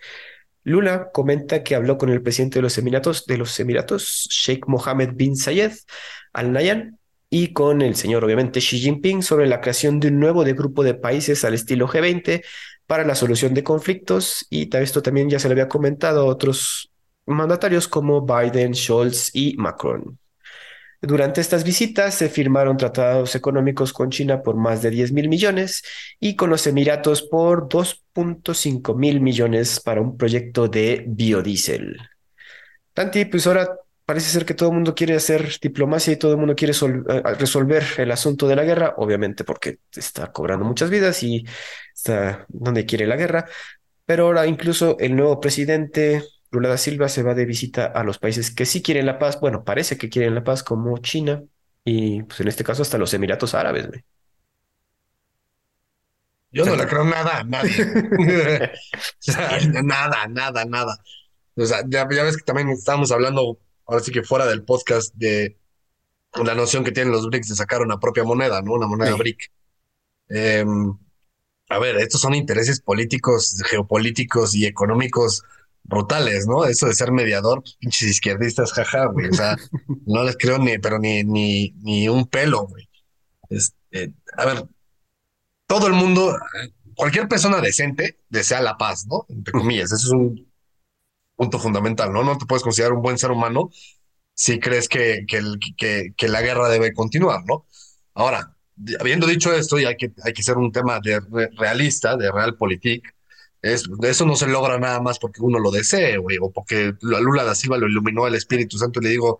Lula 0.63 1.11
comenta 1.13 1.63
que 1.63 1.75
habló 1.75 1.97
con 1.97 2.09
el 2.09 2.21
presidente 2.21 2.57
de 2.57 2.63
los 2.63 2.77
Emiratos, 2.77 3.25
de 3.27 3.37
los 3.37 3.57
Emiratos, 3.59 4.27
Sheikh 4.29 4.67
Mohammed 4.67 5.11
bin 5.13 5.37
Zayed 5.37 5.73
Al 6.33 6.51
Nahyan, 6.51 6.97
y 7.29 7.53
con 7.53 7.81
el 7.81 7.95
señor, 7.95 8.23
obviamente, 8.23 8.59
Xi 8.59 8.79
Jinping 8.79 9.21
sobre 9.21 9.47
la 9.47 9.61
creación 9.61 9.99
de 9.99 10.07
un 10.07 10.19
nuevo 10.19 10.43
grupo 10.43 10.83
de 10.83 10.95
países 10.95 11.45
al 11.45 11.53
estilo 11.53 11.87
G20 11.87 12.43
para 12.87 13.05
la 13.05 13.15
solución 13.15 13.53
de 13.53 13.63
conflictos. 13.63 14.47
Y 14.49 14.75
esto 14.75 15.01
también 15.03 15.29
ya 15.29 15.37
se 15.37 15.47
le 15.49 15.53
había 15.53 15.67
comentado 15.67 16.21
a 16.21 16.25
otros 16.25 16.89
mandatarios 17.25 17.87
como 17.87 18.25
Biden, 18.25 18.73
Scholz 18.73 19.31
y 19.33 19.55
Macron. 19.57 20.17
Durante 21.01 21.41
estas 21.41 21.63
visitas 21.63 22.15
se 22.15 22.27
firmaron 22.27 22.77
tratados 22.77 23.35
económicos 23.35 23.93
con 23.93 24.09
China 24.09 24.41
por 24.41 24.55
más 24.55 24.81
de 24.81 24.89
10 24.89 25.11
mil 25.11 25.29
millones 25.29 25.83
y 26.19 26.35
con 26.35 26.49
los 26.49 26.65
Emiratos 26.65 27.21
por 27.21 27.69
2.5 27.69 28.95
mil 28.95 29.21
millones 29.21 29.79
para 29.79 30.01
un 30.01 30.17
proyecto 30.17 30.67
de 30.67 31.05
biodiesel. 31.07 31.97
Tanti, 32.93 33.25
pues 33.25 33.45
ahora 33.45 33.69
parece 34.05 34.29
ser 34.29 34.45
que 34.45 34.55
todo 34.55 34.69
el 34.69 34.75
mundo 34.75 34.95
quiere 34.95 35.15
hacer 35.15 35.59
diplomacia 35.61 36.13
y 36.13 36.17
todo 36.17 36.31
el 36.31 36.37
mundo 36.37 36.55
quiere 36.55 36.73
resolver 37.37 37.83
el 37.97 38.11
asunto 38.11 38.47
de 38.47 38.55
la 38.55 38.63
guerra, 38.63 38.95
obviamente 38.97 39.43
porque 39.43 39.77
está 39.95 40.31
cobrando 40.31 40.65
muchas 40.65 40.89
vidas 40.89 41.21
y 41.21 41.45
está 41.93 42.45
donde 42.47 42.87
quiere 42.87 43.05
la 43.05 43.17
guerra. 43.17 43.45
Pero 44.05 44.25
ahora 44.25 44.47
incluso 44.47 44.97
el 44.99 45.15
nuevo 45.15 45.39
presidente 45.39 46.23
Lula 46.51 46.69
da 46.69 46.77
Silva 46.77 47.09
se 47.09 47.23
va 47.23 47.33
de 47.33 47.45
visita 47.45 47.85
a 47.87 48.03
los 48.03 48.19
países 48.19 48.51
que 48.53 48.65
sí 48.65 48.81
quieren 48.81 49.05
la 49.05 49.19
paz, 49.19 49.39
bueno, 49.39 49.63
parece 49.63 49.97
que 49.97 50.09
quieren 50.09 50.35
la 50.35 50.43
paz, 50.43 50.63
como 50.63 50.97
China 50.99 51.43
y 51.83 52.23
pues 52.23 52.39
en 52.41 52.47
este 52.47 52.63
caso 52.63 52.81
hasta 52.81 52.97
los 52.97 53.13
Emiratos 53.13 53.53
Árabes, 53.53 53.87
güey. 53.87 54.03
Yo 56.51 56.65
no 56.65 56.75
le 56.75 56.87
creo 56.87 57.03
nada 57.03 57.39
a 57.39 57.43
nadie. 57.43 57.71
O 58.97 59.31
sea, 59.31 59.59
nada, 59.83 60.27
nada, 60.27 60.65
nada. 60.65 60.97
O 61.55 61.65
sea, 61.65 61.83
ya, 61.87 62.07
ya 62.09 62.23
ves 62.23 62.37
que 62.37 62.43
también 62.43 62.69
estábamos 62.69 63.11
hablando, 63.11 63.59
ahora 63.85 64.03
sí 64.03 64.11
que 64.11 64.23
fuera 64.23 64.45
del 64.45 64.63
podcast, 64.63 65.13
de 65.15 65.57
la 66.43 66.55
noción 66.55 66.83
que 66.83 66.91
tienen 66.91 67.11
los 67.11 67.27
BRICS 67.27 67.49
de 67.49 67.55
sacar 67.55 67.81
una 67.81 67.99
propia 67.99 68.23
moneda, 68.23 68.61
¿no? 68.61 68.73
Una 68.73 68.87
moneda 68.87 69.11
Sí. 69.11 69.17
BRIC. 69.17 69.51
Em, 70.29 70.97
a 71.69 71.79
ver, 71.79 71.97
estos 71.97 72.21
son 72.21 72.35
intereses 72.35 72.79
políticos, 72.81 73.61
geopolíticos 73.65 74.55
y 74.55 74.65
económicos 74.65 75.43
brutales, 75.87 76.47
¿no? 76.47 76.65
Eso 76.65 76.87
de 76.87 76.93
ser 76.93 77.11
mediador, 77.11 77.61
pues, 77.63 77.75
pinches 77.79 78.09
izquierdistas, 78.09 78.73
jaja, 78.73 79.05
güey. 79.07 79.29
O 79.29 79.33
sea, 79.33 79.55
no 80.05 80.23
les 80.23 80.37
creo 80.37 80.57
ni, 80.59 80.77
pero 80.79 80.99
ni, 80.99 81.23
ni, 81.23 81.71
ni 81.81 82.09
un 82.09 82.27
pelo, 82.27 82.67
güey. 82.67 82.89
Este, 83.49 84.13
a 84.37 84.45
ver, 84.45 84.65
todo 85.67 85.87
el 85.87 85.93
mundo, 85.93 86.35
cualquier 86.95 87.27
persona 87.27 87.61
decente 87.61 88.19
desea 88.29 88.61
la 88.61 88.77
paz, 88.77 89.05
¿no? 89.07 89.25
Entre 89.29 89.51
comillas, 89.53 89.91
eso 89.91 90.07
es 90.07 90.11
un 90.13 90.47
punto 91.35 91.59
fundamental, 91.59 92.11
¿no? 92.13 92.23
No 92.23 92.37
te 92.37 92.45
puedes 92.45 92.63
considerar 92.63 92.93
un 92.93 93.01
buen 93.03 93.17
ser 93.17 93.31
humano 93.31 93.69
si 94.33 94.59
crees 94.59 94.89
que, 94.89 95.25
que, 95.27 95.37
el- 95.37 95.59
que, 95.77 96.13
que 96.17 96.27
la 96.29 96.41
guerra 96.41 96.69
debe 96.69 96.93
continuar, 96.93 97.43
¿no? 97.47 97.67
Ahora, 98.15 98.55
habiendo 98.99 99.27
dicho 99.27 99.53
esto, 99.53 99.79
y 99.79 99.85
hay 99.85 99.97
que, 99.97 100.11
hay 100.23 100.33
que 100.33 100.43
ser 100.43 100.57
un 100.57 100.71
tema 100.71 100.99
de 101.01 101.19
re- 101.21 101.49
realista, 101.57 102.17
de 102.17 102.31
realpolitik, 102.31 103.07
es, 103.73 103.83
eso 104.03 104.25
no 104.25 104.35
se 104.35 104.47
logra 104.47 104.79
nada 104.79 104.99
más 105.01 105.19
porque 105.19 105.41
uno 105.41 105.59
lo 105.59 105.71
desee, 105.71 106.17
güey, 106.17 106.37
o 106.41 106.51
porque 106.51 106.93
Lula 107.01 107.19
Lula 107.21 107.43
da 107.43 107.55
Silva 107.55 107.77
lo 107.77 107.87
iluminó 107.87 108.27
el 108.27 108.35
Espíritu 108.35 108.77
Santo 108.77 108.99
y 108.99 109.03
le 109.05 109.09
digo, 109.09 109.39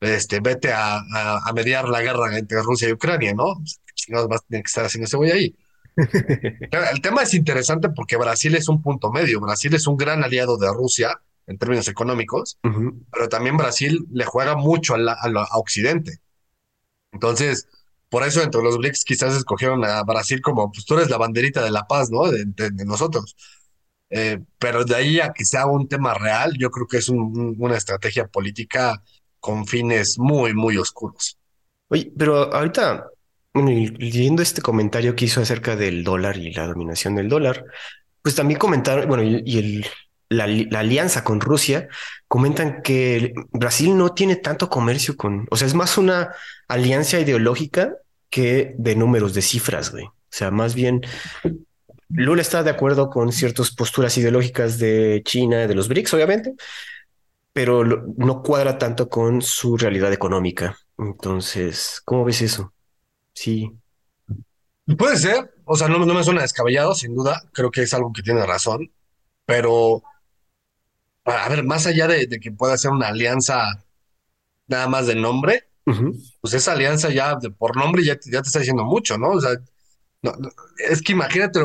este, 0.00 0.40
vete 0.40 0.72
a, 0.72 0.96
a, 0.98 1.48
a 1.48 1.52
mediar 1.52 1.88
la 1.88 2.02
guerra 2.02 2.36
entre 2.38 2.62
Rusia 2.62 2.88
y 2.88 2.92
Ucrania, 2.92 3.34
¿no? 3.34 3.54
Pues, 3.56 3.80
¿Qué 3.86 3.92
chingados 3.94 4.28
vas 4.28 4.40
a 4.42 4.46
tener 4.46 4.62
que 4.62 4.68
estar 4.68 4.84
haciendo 4.84 5.06
ese 5.06 5.16
güey 5.16 5.30
ahí? 5.30 5.56
El 5.96 7.00
tema 7.00 7.22
es 7.22 7.32
interesante 7.34 7.88
porque 7.88 8.16
Brasil 8.16 8.54
es 8.54 8.68
un 8.68 8.82
punto 8.82 9.10
medio. 9.10 9.40
Brasil 9.40 9.74
es 9.74 9.86
un 9.86 9.96
gran 9.96 10.22
aliado 10.22 10.58
de 10.58 10.68
Rusia 10.72 11.20
en 11.46 11.56
términos 11.58 11.88
económicos, 11.88 12.58
pero 13.12 13.28
también 13.28 13.56
Brasil 13.56 14.04
le 14.12 14.24
juega 14.24 14.56
mucho 14.56 14.94
a, 14.94 14.98
la- 14.98 15.12
a 15.18 15.28
la- 15.30 15.44
a 15.50 15.58
Occidente. 15.58 16.18
Entonces, 17.12 17.68
por 18.08 18.24
eso 18.24 18.42
entre 18.42 18.62
los 18.62 18.78
BRICS 18.78 19.04
quizás 19.04 19.34
escogieron 19.36 19.84
a 19.84 20.02
Brasil 20.02 20.40
como, 20.40 20.70
pues 20.70 20.84
tú 20.84 20.94
eres 20.94 21.08
la 21.10 21.18
banderita 21.18 21.62
de 21.62 21.70
la 21.70 21.86
paz, 21.86 22.10
¿no? 22.10 22.30
De, 22.30 22.44
de- 22.46 22.70
de 22.70 22.84
nosotros. 22.84 23.36
Eh, 24.10 24.38
pero 24.58 24.84
de 24.84 24.94
ahí 24.94 25.20
a 25.20 25.32
que 25.32 25.44
sea 25.44 25.66
un 25.66 25.88
tema 25.88 26.14
real, 26.14 26.52
yo 26.58 26.70
creo 26.70 26.86
que 26.86 26.98
es 26.98 27.08
un- 27.08 27.18
un- 27.38 27.56
una 27.58 27.76
estrategia 27.76 28.26
política 28.28 29.02
con 29.40 29.66
fines 29.66 30.18
muy, 30.18 30.54
muy 30.54 30.76
oscuros. 30.76 31.38
Oye, 31.88 32.12
pero 32.16 32.52
ahorita, 32.54 33.06
leyendo 33.54 34.42
este 34.42 34.62
comentario 34.62 35.14
que 35.16 35.24
hizo 35.26 35.40
acerca 35.40 35.76
del 35.76 36.04
dólar 36.04 36.36
y 36.36 36.52
la 36.52 36.66
dominación 36.66 37.14
del 37.16 37.28
dólar, 37.28 37.64
pues 38.22 38.34
también 38.34 38.58
comentaron, 38.58 39.08
bueno, 39.08 39.22
y, 39.22 39.58
el, 39.58 39.86
la, 40.28 40.46
la 40.46 40.80
alianza 40.80 41.24
con 41.24 41.40
Rusia, 41.40 41.88
comentan 42.28 42.82
que 42.82 43.32
Brasil 43.52 43.96
no 43.96 44.12
tiene 44.14 44.36
tanto 44.36 44.68
comercio 44.68 45.16
con, 45.16 45.46
o 45.50 45.56
sea, 45.56 45.66
es 45.68 45.74
más 45.74 45.96
una 45.98 46.32
alianza 46.68 47.20
ideológica 47.20 47.94
que 48.30 48.74
de 48.78 48.96
números, 48.96 49.34
de 49.34 49.42
cifras, 49.42 49.90
güey. 49.92 50.04
O 50.06 50.12
sea, 50.36 50.50
más 50.50 50.74
bien, 50.74 51.00
Lula 52.08 52.42
está 52.42 52.62
de 52.62 52.70
acuerdo 52.70 53.10
con 53.10 53.32
ciertas 53.32 53.70
posturas 53.72 54.16
ideológicas 54.16 54.78
de 54.78 55.22
China, 55.24 55.66
de 55.66 55.74
los 55.74 55.88
BRICS, 55.88 56.14
obviamente, 56.14 56.54
pero 57.52 57.84
no 57.84 58.42
cuadra 58.42 58.78
tanto 58.78 59.08
con 59.08 59.42
su 59.42 59.76
realidad 59.76 60.12
económica. 60.12 60.76
Entonces, 60.98 62.02
¿cómo 62.04 62.24
ves 62.24 62.42
eso? 62.42 62.74
Sí. 63.34 63.70
Puede 64.98 65.16
ser, 65.16 65.52
o 65.64 65.76
sea, 65.76 65.88
no, 65.88 65.98
no 66.04 66.14
me 66.14 66.22
suena 66.24 66.42
descabellado, 66.42 66.94
sin 66.94 67.14
duda, 67.14 67.42
creo 67.52 67.70
que 67.70 67.82
es 67.82 67.92
algo 67.94 68.12
que 68.12 68.22
tiene 68.22 68.46
razón, 68.46 68.92
pero 69.46 70.02
a 71.24 71.48
ver, 71.48 71.64
más 71.64 71.86
allá 71.86 72.06
de, 72.06 72.26
de 72.26 72.40
que 72.40 72.52
pueda 72.52 72.76
ser 72.78 72.90
una 72.92 73.08
alianza 73.08 73.84
nada 74.68 74.88
más 74.88 75.06
de 75.06 75.14
nombre, 75.14 75.68
pues 76.40 76.54
esa 76.54 76.72
alianza 76.72 77.10
ya 77.10 77.36
de, 77.36 77.50
por 77.50 77.76
nombre 77.76 78.04
ya, 78.04 78.16
te- 78.16 78.30
ya 78.30 78.42
te 78.42 78.48
está 78.48 78.60
diciendo 78.60 78.84
mucho, 78.84 79.18
¿no? 79.18 79.30
O 79.32 79.40
sea, 79.40 79.52
no, 80.32 80.36
no, 80.38 80.48
es 80.88 81.02
que 81.02 81.12
imagínate, 81.12 81.60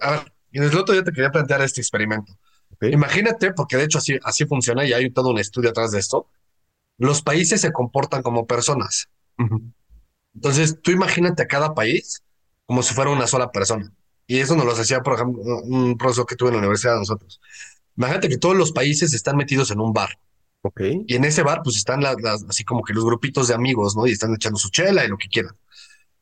a 0.00 0.10
ver, 0.10 0.32
el 0.52 0.76
otro 0.76 0.92
día 0.94 1.04
te 1.04 1.12
quería 1.12 1.30
plantear 1.30 1.62
este 1.62 1.80
experimento. 1.80 2.32
Imagínate, 2.82 3.52
porque 3.52 3.76
de 3.76 3.84
hecho 3.84 3.98
así, 3.98 4.18
así 4.24 4.46
funciona 4.46 4.84
y 4.86 4.92
hay 4.92 5.10
todo 5.10 5.30
un 5.30 5.38
estudio 5.38 5.70
atrás 5.70 5.90
de 5.92 5.98
esto, 5.98 6.28
los 6.98 7.22
países 7.22 7.60
se 7.60 7.72
comportan 7.72 8.22
como 8.22 8.46
personas. 8.46 9.08
Entonces, 10.34 10.78
tú 10.82 10.90
imagínate 10.90 11.42
a 11.42 11.46
cada 11.48 11.74
país 11.74 12.22
como 12.66 12.82
si 12.82 12.94
fuera 12.94 13.10
una 13.10 13.26
sola 13.26 13.50
persona. 13.50 13.92
Y 14.26 14.38
eso 14.38 14.54
nos 14.54 14.64
lo 14.64 14.72
hacía, 14.72 15.00
por 15.00 15.14
ejemplo, 15.14 15.42
un 15.64 15.98
profesor 15.98 16.24
que 16.24 16.36
tuve 16.36 16.50
en 16.50 16.54
la 16.54 16.58
universidad 16.60 16.92
de 16.94 17.00
nosotros. 17.00 17.40
Imagínate 17.96 18.28
que 18.28 18.38
todos 18.38 18.56
los 18.56 18.72
países 18.72 19.12
están 19.12 19.36
metidos 19.36 19.70
en 19.72 19.80
un 19.80 19.92
bar. 19.92 20.18
Ok. 20.62 20.80
Y 21.06 21.16
en 21.16 21.24
ese 21.24 21.42
bar, 21.42 21.62
pues 21.64 21.76
están 21.76 22.00
las, 22.02 22.16
las- 22.22 22.44
así 22.48 22.64
como 22.64 22.82
que 22.84 22.92
los 22.94 23.04
grupitos 23.04 23.48
de 23.48 23.54
amigos, 23.54 23.96
¿no? 23.96 24.06
Y 24.06 24.12
están 24.12 24.34
echando 24.34 24.58
su 24.58 24.70
chela 24.70 25.04
y 25.04 25.08
lo 25.08 25.18
que 25.18 25.28
quieran. 25.28 25.54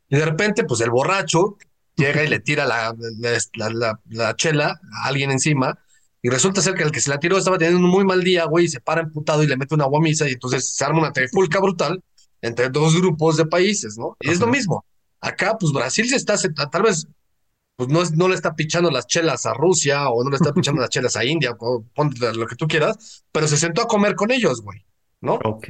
Y 0.09 0.17
de 0.17 0.25
repente, 0.25 0.65
pues 0.65 0.81
el 0.81 0.91
borracho 0.91 1.59
llega 1.99 2.25
y 2.25 2.29
le 2.29 2.41
tira 2.41 2.65
la, 2.67 2.95
la, 3.19 3.39
la- 3.55 3.71
la- 3.71 4.01
la 4.09 4.37
chela 4.37 4.81
a 5.03 5.07
alguien 5.09 5.31
encima. 5.31 5.79
Y 6.23 6.31
resulta 6.31 6.61
ser 6.63 6.75
que 6.75 6.83
el 6.83 6.91
que 6.91 7.01
se 7.01 7.11
la 7.11 7.21
tiró 7.21 7.39
estaba 7.39 7.59
teniendo 7.59 7.85
un 7.85 7.91
muy 7.91 8.05
mal 8.05 8.23
día, 8.25 8.45
güey, 8.47 8.65
y 8.65 8.69
se 8.69 8.81
para 8.81 9.03
emputado 9.03 9.43
y 9.43 9.47
le 9.47 9.57
mete 9.57 9.75
una 9.75 9.85
guamisa. 9.85 10.29
Y 10.29 10.33
entonces 10.33 10.75
se 10.75 10.85
arma 10.85 10.99
una 11.01 11.13
trifulca 11.13 11.61
brutal 11.61 12.03
entre 12.43 12.71
dos 12.71 12.97
grupos 12.97 13.37
de 13.37 13.47
países, 13.47 13.97
¿no? 13.99 14.17
Y 14.21 14.31
es 14.31 14.41
lo 14.41 14.47
mismo. 14.53 14.85
Acá, 15.21 15.57
pues 15.59 15.73
Brasil 15.73 16.09
se 16.09 16.17
está, 16.17 16.37
tal 16.71 16.83
vez, 16.83 17.07
pues 17.77 17.89
no, 17.89 18.03
es- 18.03 18.13
no 18.13 18.29
le 18.29 18.35
está 18.35 18.55
pichando 18.57 18.91
las 18.91 19.07
chelas 19.07 19.47
a 19.47 19.55
Rusia 19.55 20.09
o 20.11 20.25
no 20.25 20.31
le 20.31 20.37
está 20.37 20.53
pichando 20.53 20.81
las 20.81 20.91
chelas 20.91 21.15
a 21.17 21.25
India, 21.25 21.55
o 21.59 21.85
ponte 21.95 22.33
lo 22.35 22.47
que 22.47 22.57
tú 22.57 22.67
quieras, 22.67 23.25
pero 23.33 23.47
se 23.47 23.57
sentó 23.57 23.83
a 23.83 23.87
comer 23.87 24.15
con 24.17 24.31
ellos, 24.33 24.61
güey, 24.63 24.85
¿no? 25.21 25.35
Ok. 25.45 25.69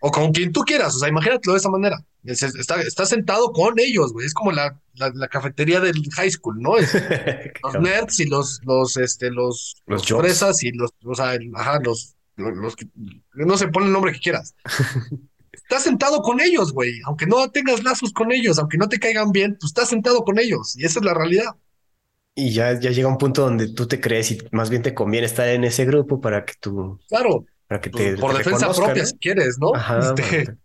O 0.00 0.10
con 0.10 0.32
quien 0.32 0.52
tú 0.52 0.60
quieras, 0.62 0.94
o 0.94 0.98
sea, 0.98 1.08
imagínatelo 1.08 1.54
de 1.54 1.58
esa 1.58 1.70
manera. 1.70 2.04
Es- 2.24 2.42
es- 2.42 2.54
está, 2.56 2.80
está 2.82 3.06
sentado 3.06 3.52
con 3.52 3.78
ellos, 3.78 4.12
güey. 4.12 4.26
Es 4.26 4.34
como 4.34 4.52
la, 4.52 4.78
la, 4.94 5.10
la 5.14 5.28
cafetería 5.28 5.80
del 5.80 5.94
high 6.16 6.30
school, 6.30 6.60
¿no? 6.60 6.76
Es 6.76 6.92
los 7.62 7.74
nerds 7.80 8.20
y 8.20 8.26
los, 8.26 8.60
los, 8.64 8.96
este, 8.96 9.30
los, 9.30 9.82
Los 9.86 10.08
los 10.10 10.20
fresas 10.20 10.62
y 10.62 10.72
los, 10.72 10.90
o 11.04 11.14
sea, 11.14 11.34
el- 11.34 11.50
ajá, 11.54 11.80
los, 11.82 12.14
los, 12.36 12.54
los 12.56 12.76
que, 12.76 12.86
no 13.34 13.56
se 13.56 13.68
pone 13.68 13.86
el 13.86 13.92
nombre 13.92 14.12
que 14.12 14.20
quieras. 14.20 14.54
Estás 15.52 15.84
sentado 15.84 16.20
con 16.20 16.40
ellos, 16.40 16.72
güey. 16.72 17.00
Aunque 17.06 17.26
no 17.26 17.50
tengas 17.50 17.82
lazos 17.82 18.12
con 18.12 18.32
ellos, 18.32 18.58
aunque 18.58 18.76
no 18.76 18.88
te 18.88 18.98
caigan 18.98 19.30
bien, 19.32 19.56
pues 19.58 19.70
estás 19.70 19.88
sentado 19.88 20.22
con 20.24 20.38
ellos. 20.38 20.76
Y 20.76 20.84
esa 20.84 20.98
es 20.98 21.04
la 21.06 21.14
realidad. 21.14 21.54
Y 22.34 22.52
ya, 22.52 22.78
ya 22.78 22.90
llega 22.90 23.08
un 23.08 23.16
punto 23.18 23.42
donde 23.42 23.68
tú 23.72 23.86
te 23.86 24.00
crees 24.00 24.32
y 24.32 24.38
más 24.50 24.68
bien 24.68 24.82
te 24.82 24.92
conviene 24.92 25.26
estar 25.26 25.48
en 25.48 25.62
ese 25.64 25.84
grupo 25.84 26.20
para 26.20 26.44
que 26.44 26.54
tú, 26.60 26.98
Claro, 27.08 27.46
para 27.68 27.80
que 27.80 27.90
pues, 27.90 28.04
te, 28.04 28.16
por 28.20 28.32
te 28.32 28.38
defensa 28.38 28.66
propia, 28.72 29.02
¿no? 29.02 29.06
si 29.06 29.18
quieres, 29.18 29.56
¿no? 29.58 29.74
Ajá. 29.74 30.14
Este. 30.16 30.56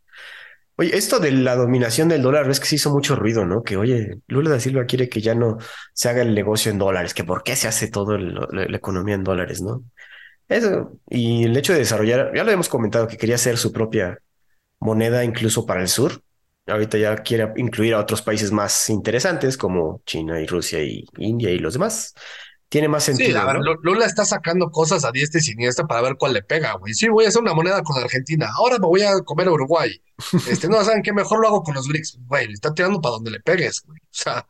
Oye, 0.78 0.96
esto 0.98 1.20
de 1.20 1.32
la 1.32 1.56
dominación 1.58 2.08
del 2.08 2.22
dólar, 2.22 2.48
ves 2.48 2.60
que 2.62 2.66
se 2.66 2.76
hizo 2.76 2.90
mucho 2.92 3.16
ruido, 3.16 3.46
¿no? 3.46 3.64
Que, 3.64 3.76
oye, 3.76 4.20
Lula 4.28 4.52
da 4.52 4.60
Silva 4.62 4.86
quiere 4.86 5.10
que 5.10 5.20
ya 5.20 5.36
no 5.36 5.58
se 5.94 6.08
haga 6.08 6.22
el 6.22 6.34
negocio 6.34 6.72
en 6.72 6.78
dólares, 6.78 7.14
que 7.14 7.26
por 7.26 7.44
qué 7.44 7.56
se 7.58 7.68
hace 7.68 7.90
todo 7.90 8.16
el- 8.16 8.34
la, 8.34 8.48
la 8.66 8.78
economía 8.78 9.16
en 9.16 9.26
dólares, 9.26 9.62
¿no? 9.62 9.84
Eso, 10.48 11.00
y 11.10 11.46
el 11.46 11.56
hecho 11.58 11.74
de 11.74 11.80
desarrollar, 11.80 12.32
ya 12.36 12.44
lo 12.44 12.52
hemos 12.52 12.70
comentado, 12.70 13.08
que 13.08 13.18
quería 13.18 13.36
hacer 13.36 13.58
su 13.58 13.72
propia 13.72 14.20
moneda 14.80 15.24
incluso 15.24 15.66
para 15.66 15.82
el 15.82 15.88
sur. 15.90 16.22
Ahorita 16.68 16.98
ya 16.98 17.16
quiere 17.18 17.52
incluir 17.58 17.96
a 17.96 18.00
otros 18.00 18.22
países 18.22 18.52
más 18.52 18.90
interesantes 18.90 19.58
como 19.58 20.02
China 20.06 20.40
y 20.42 20.48
Rusia 20.48 20.84
y 20.84 21.06
India 21.18 21.52
y 21.52 21.60
los 21.60 21.74
demás. 21.74 22.14
Tiene 22.70 22.88
más 22.88 23.04
Sí, 23.04 23.16
sentido, 23.16 23.52
¿no? 23.54 23.60
Lu- 23.62 23.80
Lula 23.82 24.06
está 24.06 24.26
sacando 24.26 24.70
cosas 24.72 25.04
a 25.04 25.12
diestra 25.12 25.40
y 25.40 25.44
siniestra 25.44 25.88
para 25.88 26.02
ver 26.02 26.16
cuál 26.18 26.34
le 26.34 26.44
pega, 26.44 26.74
güey. 26.74 26.94
Sí, 26.94 27.10
voy 27.10 27.26
a 27.26 27.30
hacer 27.30 27.42
una 27.42 27.54
moneda 27.56 27.82
con 27.84 27.98
Argentina. 27.98 28.48
Ahora 28.56 28.78
me 28.78 28.86
voy 28.86 29.02
a 29.02 29.20
comer 29.26 29.48
a 29.48 29.52
Uruguay. 29.52 30.02
Este, 30.50 30.68
no, 30.68 30.84
¿saben 30.84 31.02
qué? 31.02 31.12
Mejor 31.14 31.40
lo 31.42 31.48
hago 31.48 31.64
con 31.64 31.74
los 31.74 31.88
BRICS. 31.88 32.20
Güey, 32.28 32.48
le 32.48 32.54
está 32.54 32.74
tirando 32.74 33.02
para 33.02 33.14
donde 33.14 33.32
le 33.32 33.40
pegues, 33.40 33.82
güey. 33.86 34.00
O 34.00 34.08
sea, 34.12 34.46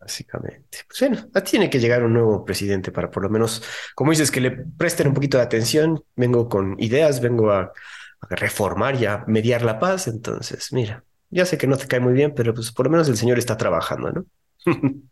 Básicamente. 0.00 0.78
Pues 0.88 1.00
bueno, 1.00 1.28
tiene 1.44 1.70
que 1.70 1.78
llegar 1.78 2.02
un 2.04 2.12
nuevo 2.12 2.44
presidente 2.44 2.90
para 2.92 3.10
por 3.10 3.22
lo 3.22 3.30
menos, 3.30 3.62
como 3.94 4.10
dices, 4.10 4.30
que 4.30 4.40
le 4.40 4.50
presten 4.50 5.08
un 5.08 5.14
poquito 5.14 5.36
de 5.38 5.44
atención. 5.44 6.02
Vengo 6.16 6.48
con 6.48 6.76
ideas, 6.82 7.20
vengo 7.20 7.50
a, 7.52 7.72
a 8.20 8.34
reformar 8.36 8.96
y 9.00 9.06
a 9.06 9.24
mediar 9.26 9.62
la 9.62 9.78
paz. 9.78 10.08
Entonces, 10.08 10.72
mira, 10.72 11.04
ya 11.30 11.46
sé 11.46 11.56
que 11.58 11.66
no 11.66 11.76
te 11.76 11.86
cae 11.86 12.00
muy 12.00 12.12
bien, 12.14 12.34
pero 12.34 12.52
pues 12.54 12.72
por 12.72 12.86
lo 12.86 12.90
menos 12.92 13.08
el 13.08 13.16
señor 13.16 13.38
está 13.38 13.56
trabajando, 13.56 14.10
¿no? 14.12 14.24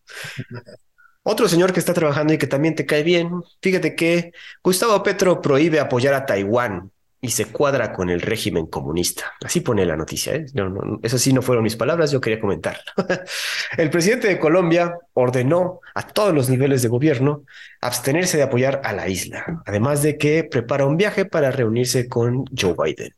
Otro 1.30 1.46
señor 1.46 1.74
que 1.74 1.78
está 1.78 1.92
trabajando 1.92 2.32
y 2.32 2.38
que 2.38 2.46
también 2.46 2.74
te 2.74 2.86
cae 2.86 3.02
bien, 3.02 3.42
fíjate 3.60 3.94
que 3.94 4.32
Gustavo 4.64 5.02
Petro 5.02 5.42
prohíbe 5.42 5.78
apoyar 5.78 6.14
a 6.14 6.24
Taiwán 6.24 6.90
y 7.20 7.28
se 7.28 7.44
cuadra 7.44 7.92
con 7.92 8.08
el 8.08 8.22
régimen 8.22 8.64
comunista. 8.64 9.34
Así 9.44 9.60
pone 9.60 9.84
la 9.84 9.94
noticia. 9.94 10.34
¿eh? 10.36 10.46
No, 10.54 10.98
eso 11.02 11.18
sí 11.18 11.34
no 11.34 11.42
fueron 11.42 11.64
mis 11.64 11.76
palabras, 11.76 12.10
yo 12.12 12.22
quería 12.22 12.40
comentar. 12.40 12.80
el 13.76 13.90
presidente 13.90 14.26
de 14.26 14.38
Colombia 14.38 14.96
ordenó 15.12 15.80
a 15.94 16.06
todos 16.06 16.32
los 16.32 16.48
niveles 16.48 16.80
de 16.80 16.88
gobierno 16.88 17.44
abstenerse 17.82 18.38
de 18.38 18.44
apoyar 18.44 18.80
a 18.82 18.94
la 18.94 19.06
isla, 19.10 19.62
además 19.66 20.02
de 20.02 20.16
que 20.16 20.44
prepara 20.44 20.86
un 20.86 20.96
viaje 20.96 21.26
para 21.26 21.50
reunirse 21.50 22.08
con 22.08 22.46
Joe 22.58 22.74
Biden. 22.74 23.17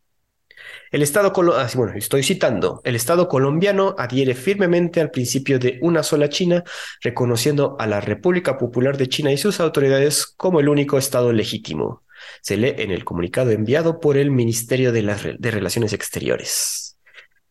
El 0.90 1.02
Estado 1.02 1.32
ah, 1.56 1.68
bueno, 1.74 1.92
estoy 1.94 2.24
citando, 2.24 2.80
el 2.84 2.96
Estado 2.96 3.28
colombiano 3.28 3.94
adhiere 3.96 4.34
firmemente 4.34 5.00
al 5.00 5.12
principio 5.12 5.60
de 5.60 5.78
una 5.82 6.02
sola 6.02 6.28
China, 6.28 6.64
reconociendo 7.00 7.76
a 7.78 7.86
la 7.86 8.00
República 8.00 8.58
Popular 8.58 8.96
de 8.96 9.08
China 9.08 9.30
y 9.30 9.38
sus 9.38 9.60
autoridades 9.60 10.26
como 10.26 10.58
el 10.58 10.68
único 10.68 10.98
Estado 10.98 11.32
legítimo. 11.32 12.02
Se 12.42 12.56
lee 12.56 12.74
en 12.76 12.90
el 12.90 13.04
comunicado 13.04 13.52
enviado 13.52 14.00
por 14.00 14.16
el 14.16 14.32
Ministerio 14.32 14.90
de, 14.90 15.36
de 15.38 15.50
Relaciones 15.50 15.92
Exteriores. 15.92 16.98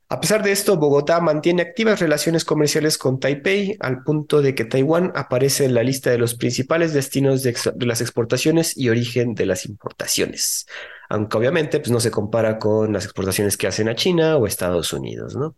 A 0.09 0.19
pesar 0.19 0.43
de 0.43 0.51
esto, 0.51 0.75
Bogotá 0.75 1.21
mantiene 1.21 1.61
activas 1.61 1.99
relaciones 1.99 2.43
comerciales 2.43 2.97
con 2.97 3.19
Taipei 3.19 3.77
al 3.80 4.03
punto 4.03 4.41
de 4.41 4.53
que 4.53 4.65
Taiwán 4.65 5.11
aparece 5.15 5.65
en 5.65 5.75
la 5.75 5.84
lista 5.84 6.09
de 6.09 6.17
los 6.17 6.34
principales 6.36 6.93
destinos 6.93 7.43
de, 7.43 7.55
de 7.75 7.86
las 7.86 8.01
exportaciones 8.01 8.75
y 8.75 8.89
origen 8.89 9.34
de 9.36 9.45
las 9.45 9.65
importaciones 9.65 10.65
aunque 11.10 11.38
obviamente 11.38 11.80
pues, 11.80 11.91
no 11.91 11.99
se 11.99 12.12
compara 12.12 12.60
con 12.60 12.93
las 12.93 13.03
exportaciones 13.03 13.57
que 13.57 13.68
hacen 13.68 13.89
a 13.89 13.95
China 13.95 14.38
o 14.38 14.45
Estados 14.45 14.93
Unidos, 14.93 15.36
¿no? 15.36 15.57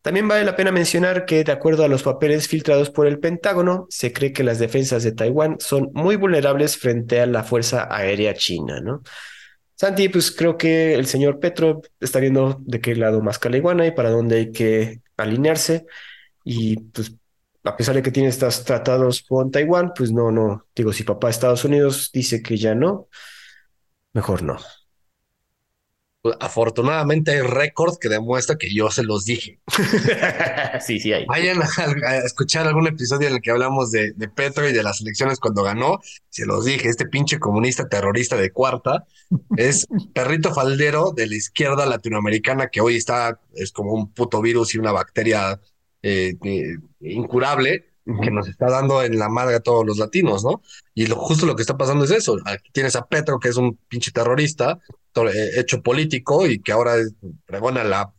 También 0.00 0.26
vale 0.26 0.44
la 0.44 0.56
pena 0.56 0.72
mencionar 0.72 1.26
que, 1.26 1.44
de 1.44 1.52
acuerdo 1.52 1.84
a 1.84 1.88
los 1.88 2.02
papeles 2.02 2.48
filtrados 2.48 2.90
por 2.90 3.06
el 3.06 3.18
Pentágono, 3.18 3.86
se 3.90 4.12
cree 4.12 4.32
que 4.32 4.44
las 4.44 4.58
defensas 4.58 5.02
de 5.02 5.12
Taiwán 5.12 5.56
son 5.60 5.90
muy 5.92 6.16
vulnerables 6.16 6.78
frente 6.78 7.20
a 7.20 7.26
la 7.26 7.44
Fuerza 7.44 7.88
Aérea 7.90 8.34
China, 8.34 8.80
¿no? 8.80 9.02
Santi, 9.74 10.08
pues 10.08 10.30
creo 10.30 10.56
que 10.56 10.94
el 10.94 11.06
señor 11.06 11.38
Petro 11.40 11.82
está 12.00 12.18
viendo 12.18 12.56
de 12.60 12.80
qué 12.80 12.94
lado 12.96 13.20
más 13.20 13.38
iguana 13.52 13.86
y 13.86 13.90
para 13.90 14.10
dónde 14.10 14.36
hay 14.36 14.52
que 14.52 15.02
alinearse. 15.18 15.84
Y 16.44 16.78
pues 16.78 17.12
a 17.64 17.76
pesar 17.76 17.96
de 17.96 18.02
que 18.02 18.12
tiene 18.12 18.30
estos 18.30 18.64
tratados 18.64 19.22
con 19.22 19.50
Taiwán, 19.50 19.92
pues 19.94 20.12
no, 20.12 20.30
no, 20.30 20.66
digo, 20.74 20.92
si 20.92 21.02
papá 21.04 21.28
Estados 21.28 21.64
Unidos 21.64 22.10
dice 22.12 22.42
que 22.42 22.56
ya 22.56 22.74
no, 22.74 23.08
mejor 24.14 24.42
no 24.42 24.56
afortunadamente 26.40 27.32
hay 27.32 27.40
récord 27.40 27.96
que 27.98 28.08
demuestra 28.08 28.56
que 28.56 28.72
yo 28.72 28.90
se 28.90 29.02
los 29.02 29.24
dije. 29.24 29.60
sí, 30.80 30.98
sí 31.00 31.12
hay. 31.12 31.24
Vayan 31.26 31.60
a, 31.62 32.16
escuchar 32.18 32.66
algún 32.66 32.86
episodio 32.86 33.28
en 33.28 33.34
el 33.34 33.40
que 33.40 33.50
hablamos 33.50 33.90
de, 33.90 34.14
Petro 34.34 34.68
y 34.68 34.72
de 34.72 34.82
las 34.82 35.00
elecciones 35.00 35.40
cuando 35.40 35.62
ganó. 35.62 36.00
Se 36.28 36.46
los 36.46 36.64
dije, 36.64 36.88
este 36.88 37.06
pinche 37.06 37.38
comunista 37.38 37.88
terrorista 37.88 38.36
de 38.36 38.50
cuarta 38.50 39.06
es 39.56 39.86
perrito 40.14 40.52
faldero 40.52 41.12
de 41.12 41.26
la 41.26 41.36
izquierda 41.36 41.86
latinoamericana 41.86 42.68
que 42.68 42.80
hoy 42.80 42.96
está, 42.96 43.40
es 43.54 43.72
como 43.72 43.92
un 43.92 44.12
puto 44.12 44.40
virus 44.40 44.74
y 44.74 44.78
una 44.78 44.92
bacteria 44.92 45.60
eh, 46.02 46.34
eh, 46.44 46.76
incurable 47.00 47.84
que 48.22 48.30
nos 48.30 48.48
está 48.48 48.70
dando 48.70 49.02
en 49.02 49.18
la 49.18 49.28
madre 49.28 49.56
a 49.56 49.60
todos 49.60 49.84
los 49.84 49.98
latinos, 49.98 50.44
¿no? 50.44 50.62
Y 50.94 51.06
lo, 51.06 51.16
justo 51.16 51.44
lo 51.44 51.56
que 51.56 51.62
está 51.62 51.76
pasando 51.76 52.04
es 52.04 52.12
eso. 52.12 52.36
Aquí 52.44 52.70
tienes 52.72 52.94
a 52.94 53.06
Petro, 53.06 53.40
que 53.40 53.48
es 53.48 53.56
un 53.56 53.76
pinche 53.88 54.12
terrorista, 54.12 54.78
eh, 55.16 55.50
hecho 55.56 55.82
político 55.82 56.46
y 56.46 56.60
que 56.60 56.72
ahora 56.72 56.94
pregona 57.46 57.82
la, 57.82 58.12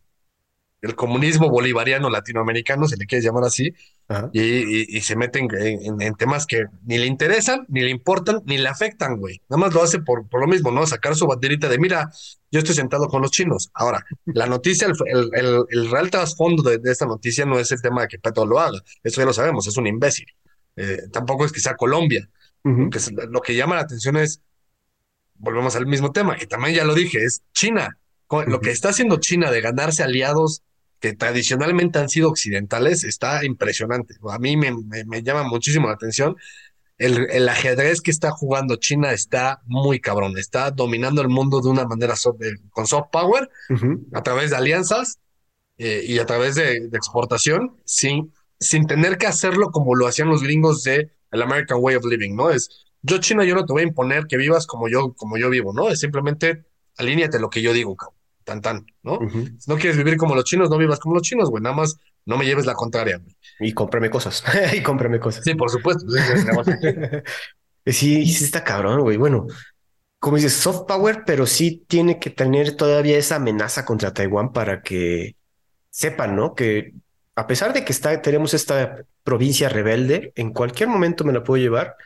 el 0.80 0.94
comunismo 0.94 1.50
bolivariano 1.50 2.08
latinoamericano, 2.08 2.86
se 2.86 2.96
le 2.96 3.06
quiere 3.06 3.24
llamar 3.24 3.44
así, 3.44 3.74
y, 4.32 5.00
se 5.00 5.16
meten 5.16 5.48
en, 5.52 6.14
temas 6.14 6.46
que 6.46 6.66
ni 6.86 6.98
le 6.98 7.06
interesan, 7.06 7.66
ni 7.68 7.80
le 7.80 7.90
importan, 7.90 8.42
ni 8.46 8.58
le 8.58 8.68
afectan, 8.68 9.18
güey. 9.18 9.42
Nada 9.48 9.60
más 9.60 9.74
lo 9.74 9.82
hace 9.82 9.98
por, 10.00 10.28
por 10.28 10.40
lo 10.40 10.46
mismo, 10.46 10.70
¿no? 10.70 10.86
Sacar 10.86 11.14
su 11.16 11.26
banderita 11.26 11.68
de, 11.68 11.78
mira, 11.78 12.10
yo 12.50 12.60
estoy 12.60 12.74
sentado 12.74 13.08
con 13.08 13.22
los 13.22 13.30
chinos. 13.30 13.70
Ahora, 13.74 14.04
la 14.26 14.46
noticia, 14.46 14.86
el, 14.86 15.66
el, 15.68 15.90
real 15.90 16.10
trasfondo 16.10 16.62
de, 16.62 16.80
esta 16.90 17.06
noticia 17.06 17.44
no 17.44 17.58
es 17.58 17.70
el 17.72 17.82
tema 17.82 18.02
de 18.02 18.08
que 18.08 18.18
Petro 18.18 18.46
lo 18.46 18.58
haga, 18.60 18.78
eso 19.02 19.20
ya 19.20 19.26
lo 19.26 19.32
sabemos, 19.32 19.66
es 19.66 19.76
un 19.76 19.86
imbécil. 19.86 20.26
Eh, 20.76 21.02
tampoco 21.12 21.44
es 21.44 21.52
que 21.52 21.60
sea 21.60 21.74
Colombia. 21.74 22.28
lo 22.62 23.40
que 23.40 23.56
llama 23.56 23.74
la 23.74 23.82
atención 23.82 24.16
es, 24.16 24.40
volvemos 25.34 25.74
al 25.76 25.86
mismo 25.86 26.12
tema, 26.12 26.36
y 26.40 26.46
también 26.46 26.76
ya 26.76 26.84
lo 26.84 26.94
dije, 26.94 27.24
es 27.24 27.42
China. 27.52 27.98
Lo 28.46 28.60
que 28.60 28.70
está 28.70 28.90
haciendo 28.90 29.18
China 29.18 29.50
de 29.50 29.60
ganarse 29.60 30.02
aliados 30.02 30.62
que 31.00 31.14
tradicionalmente 31.14 31.98
han 31.98 32.08
sido 32.08 32.28
occidentales, 32.28 33.04
está 33.04 33.44
impresionante. 33.44 34.14
A 34.30 34.38
mí 34.38 34.56
me, 34.56 34.72
me, 35.06 35.22
llama 35.22 35.44
muchísimo 35.44 35.88
la 35.88 35.94
atención. 35.94 36.36
El, 36.96 37.30
el, 37.30 37.48
ajedrez 37.48 38.00
que 38.00 38.10
está 38.10 38.32
jugando 38.32 38.76
China 38.76 39.12
está 39.12 39.60
muy 39.66 40.00
cabrón, 40.00 40.36
está 40.36 40.72
dominando 40.72 41.22
el 41.22 41.28
mundo 41.28 41.60
de 41.60 41.68
una 41.68 41.86
manera 41.86 42.14
con 42.70 42.86
soft 42.88 43.10
power, 43.12 43.48
a 44.12 44.22
través 44.22 44.50
de 44.50 44.56
alianzas 44.56 45.20
eh, 45.76 46.02
y 46.04 46.18
a 46.18 46.26
través 46.26 46.56
de, 46.56 46.88
exportación, 46.92 47.76
sin, 47.84 48.32
sin 48.58 48.88
tener 48.88 49.16
que 49.16 49.28
hacerlo 49.28 49.70
como 49.70 49.94
lo 49.94 50.08
hacían 50.08 50.28
los 50.28 50.42
gringos 50.42 50.82
de 50.82 51.12
el 51.30 51.42
American 51.42 51.78
Way 51.80 51.96
of 51.96 52.04
Living, 52.06 52.34
¿no? 52.34 52.50
Es, 52.50 52.86
yo 53.02 53.18
China, 53.18 53.44
yo 53.44 53.54
no 53.54 53.64
te 53.64 53.72
voy 53.72 53.82
a 53.82 53.86
imponer 53.86 54.26
que 54.26 54.36
vivas 54.36 54.66
como 54.66 54.88
yo, 54.88 55.12
como 55.14 55.38
yo 55.38 55.50
vivo, 55.50 55.72
¿no? 55.72 55.88
Es 55.90 56.00
simplemente 56.00 56.64
alíñate 56.96 57.38
lo 57.38 57.48
que 57.48 57.62
yo 57.62 57.72
digo, 57.72 57.94
cabrón 57.94 58.17
tan 58.48 58.62
tan, 58.62 58.86
¿no? 59.02 59.18
Si 59.58 59.70
no 59.70 59.76
quieres 59.76 59.96
vivir 59.96 60.16
como 60.16 60.34
los 60.34 60.44
chinos, 60.44 60.70
no 60.70 60.78
vivas 60.78 60.98
como 60.98 61.14
los 61.14 61.22
chinos, 61.22 61.50
güey, 61.50 61.62
nada 61.62 61.76
más 61.76 61.96
no 62.24 62.38
me 62.38 62.46
lleves 62.46 62.64
la 62.64 62.74
contraria. 62.74 63.20
Y 63.60 63.72
cómprame 63.74 64.08
cosas, 64.08 64.42
y 64.74 64.82
cómprame 64.82 65.20
cosas. 65.20 65.44
Sí, 65.44 65.54
por 65.54 65.70
supuesto. 65.70 66.06
sí, 67.86 68.26
sí 68.26 68.44
está 68.44 68.64
cabrón, 68.64 69.02
güey. 69.02 69.18
Bueno, 69.18 69.46
como 70.18 70.36
dices, 70.36 70.54
soft 70.54 70.86
power, 70.88 71.24
pero 71.26 71.46
sí 71.46 71.84
tiene 71.86 72.18
que 72.18 72.30
tener 72.30 72.74
todavía 72.74 73.18
esa 73.18 73.36
amenaza 73.36 73.84
contra 73.84 74.14
Taiwán 74.14 74.52
para 74.52 74.80
que 74.82 75.36
sepan, 75.90 76.34
¿no? 76.34 76.54
Que 76.54 76.94
a 77.36 77.46
pesar 77.46 77.74
de 77.74 77.84
que 77.84 77.92
está, 77.92 78.20
tenemos 78.22 78.54
esta 78.54 79.04
provincia 79.22 79.68
rebelde, 79.68 80.32
en 80.36 80.54
cualquier 80.54 80.88
momento 80.88 81.24
me 81.24 81.34
la 81.34 81.44
puedo 81.44 81.62
llevar 81.62 81.96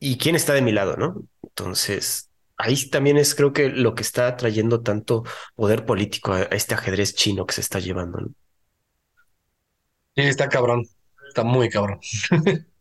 y 0.00 0.18
quién 0.18 0.34
está 0.34 0.54
de 0.54 0.62
mi 0.62 0.72
lado, 0.72 0.96
¿no? 0.96 1.22
Entonces, 1.42 2.31
ahí 2.62 2.88
también 2.88 3.16
es 3.16 3.34
creo 3.34 3.52
que 3.52 3.68
lo 3.68 3.94
que 3.94 4.02
está 4.02 4.36
trayendo 4.36 4.82
tanto 4.82 5.24
poder 5.54 5.84
político 5.84 6.32
a, 6.32 6.42
este 6.42 6.74
ajedrez 6.74 7.14
chino 7.14 7.44
que 7.46 7.54
se 7.54 7.60
está 7.60 7.80
llevando. 7.80 8.20
Sí, 10.14 10.22
está 10.22 10.48
cabrón, 10.48 10.86
está 11.28 11.42
muy 11.42 11.68
cabrón. 11.68 11.98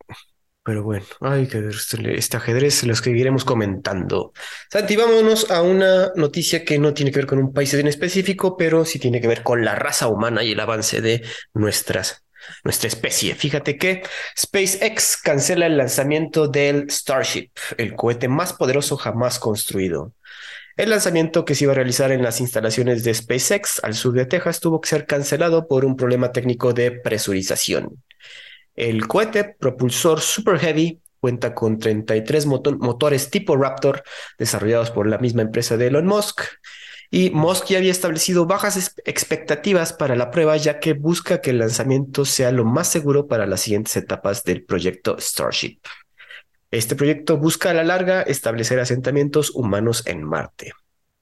Pero 0.63 0.83
bueno, 0.83 1.05
hay 1.21 1.47
que 1.47 1.59
ver 1.59 1.73
este, 1.73 2.15
este 2.15 2.37
ajedrez, 2.37 2.75
se 2.75 2.85
lo 2.85 2.93
seguiremos 2.93 3.43
comentando. 3.43 4.31
Santi, 4.69 4.95
vámonos 4.95 5.49
a 5.49 5.63
una 5.63 6.11
noticia 6.15 6.63
que 6.63 6.77
no 6.77 6.93
tiene 6.93 7.11
que 7.11 7.17
ver 7.17 7.25
con 7.25 7.39
un 7.39 7.51
país 7.51 7.73
en 7.73 7.87
específico, 7.87 8.55
pero 8.57 8.85
sí 8.85 8.99
tiene 8.99 9.19
que 9.19 9.27
ver 9.27 9.41
con 9.41 9.65
la 9.65 9.73
raza 9.73 10.07
humana 10.07 10.43
y 10.43 10.51
el 10.51 10.59
avance 10.59 11.01
de 11.01 11.23
nuestras 11.55 12.23
nuestra 12.63 12.87
especie. 12.87 13.35
Fíjate 13.35 13.77
que 13.77 14.03
SpaceX 14.39 15.17
cancela 15.17 15.65
el 15.65 15.77
lanzamiento 15.77 16.47
del 16.47 16.89
Starship, 16.89 17.51
el 17.77 17.95
cohete 17.95 18.27
más 18.27 18.53
poderoso 18.53 18.97
jamás 18.97 19.39
construido. 19.39 20.13
El 20.77 20.89
lanzamiento 20.89 21.45
que 21.45 21.53
se 21.53 21.65
iba 21.65 21.73
a 21.73 21.75
realizar 21.75 22.11
en 22.11 22.23
las 22.23 22.39
instalaciones 22.39 23.03
de 23.03 23.13
SpaceX 23.13 23.83
al 23.83 23.93
sur 23.93 24.13
de 24.13 24.25
Texas 24.25 24.59
tuvo 24.59 24.79
que 24.79 24.89
ser 24.89 25.05
cancelado 25.05 25.67
por 25.67 25.85
un 25.85 25.95
problema 25.95 26.31
técnico 26.31 26.73
de 26.73 26.91
presurización. 26.91 28.01
El 28.75 29.07
cohete 29.07 29.43
propulsor 29.43 30.21
Super 30.21 30.57
Heavy 30.57 31.01
cuenta 31.19 31.53
con 31.53 31.77
33 31.77 32.45
motores 32.47 33.29
tipo 33.29 33.55
Raptor 33.55 34.03
desarrollados 34.37 34.91
por 34.91 35.07
la 35.07 35.19
misma 35.19 35.43
empresa 35.43 35.77
de 35.77 35.87
Elon 35.87 36.07
Musk 36.07 36.41
y 37.13 37.29
Musk 37.31 37.67
ya 37.67 37.77
había 37.77 37.91
establecido 37.91 38.45
bajas 38.45 38.95
expectativas 39.03 39.91
para 39.91 40.15
la 40.15 40.31
prueba, 40.31 40.55
ya 40.55 40.79
que 40.79 40.93
busca 40.93 41.41
que 41.41 41.49
el 41.49 41.59
lanzamiento 41.59 42.23
sea 42.23 42.53
lo 42.53 42.63
más 42.63 42.87
seguro 42.87 43.27
para 43.27 43.45
las 43.45 43.59
siguientes 43.59 43.97
etapas 43.97 44.45
del 44.45 44.63
proyecto 44.63 45.17
Starship. 45.19 45.77
Este 46.71 46.95
proyecto 46.95 47.37
busca 47.37 47.71
a 47.71 47.73
la 47.73 47.83
larga 47.83 48.21
establecer 48.21 48.79
asentamientos 48.79 49.51
humanos 49.53 50.03
en 50.07 50.23
Marte. 50.23 50.71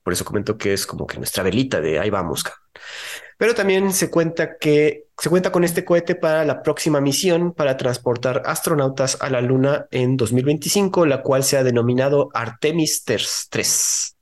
Por 0.03 0.13
eso 0.13 0.23
comento 0.25 0.59
que 0.59 0.73
es 0.73 0.85
como 0.85 1.07
que 1.07 1.17
nuestra 1.17 1.41
velita 1.41 1.81
de 1.81 1.97
ahí 1.97 2.11
vamos. 2.11 2.43
Pero 3.39 3.55
también 3.55 3.91
se 3.91 4.11
cuenta 4.11 4.57
que 4.57 5.05
se 5.17 5.29
cuenta 5.29 5.51
con 5.51 5.63
este 5.63 5.85
cohete 5.85 6.13
para 6.13 6.45
la 6.45 6.61
próxima 6.61 7.01
misión 7.01 7.51
para 7.51 7.77
transportar 7.77 8.43
astronautas 8.45 9.17
a 9.21 9.29
la 9.31 9.41
Luna 9.41 9.87
en 9.89 10.17
2025, 10.17 11.07
la 11.07 11.23
cual 11.23 11.43
se 11.43 11.57
ha 11.57 11.63
denominado 11.63 12.29
Artemis 12.35 13.03
3 13.05 14.17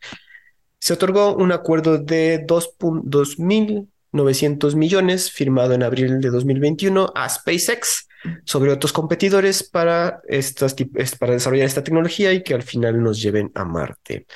se 0.87 0.93
otorgó 0.93 1.35
un 1.35 1.51
acuerdo 1.51 1.97
de 1.97 2.47
2.900 2.47 4.75
millones 4.75 5.29
firmado 5.29 5.73
en 5.73 5.83
abril 5.83 6.21
de 6.21 6.29
2021 6.29 7.11
a 7.13 7.27
SpaceX 7.27 8.07
sobre 8.45 8.71
otros 8.71 8.93
competidores 8.93 9.69
para, 9.69 10.21
desarrollar 10.29 11.67
esta 11.67 11.83
tecnología 11.83 12.31
y 12.31 12.41
que 12.41 12.53
al 12.53 12.63
final 12.63 13.03
nos 13.03 13.21
lleven 13.21 13.51
a 13.53 13.65
Marte. 13.65 14.27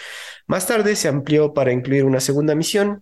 Más 0.45 0.67
tarde 0.67 0.97
se 0.97 1.07
amplió 1.07 1.53
para 1.53 1.71
incluir 1.71 2.03
una 2.03 2.19
segunda 2.19 2.53
misión 2.53 3.01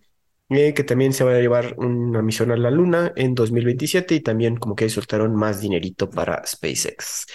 eh, 0.49 0.75
que 0.75 0.83
también 0.83 1.11
se 1.11 1.23
va 1.23 1.31
a 1.31 1.39
llevar 1.39 1.73
una 1.79 2.21
misión 2.21 2.51
a 2.51 2.55
la 2.55 2.69
Luna 2.69 3.13
en 3.15 3.33
2027 3.33 4.13
y 4.13 4.19
también 4.19 4.57
como 4.57 4.75
que 4.75 4.89
soltaron 4.89 5.35
más 5.35 5.59
dinerito 5.59 6.07
para 6.07 6.45
SpaceX. 6.45 7.25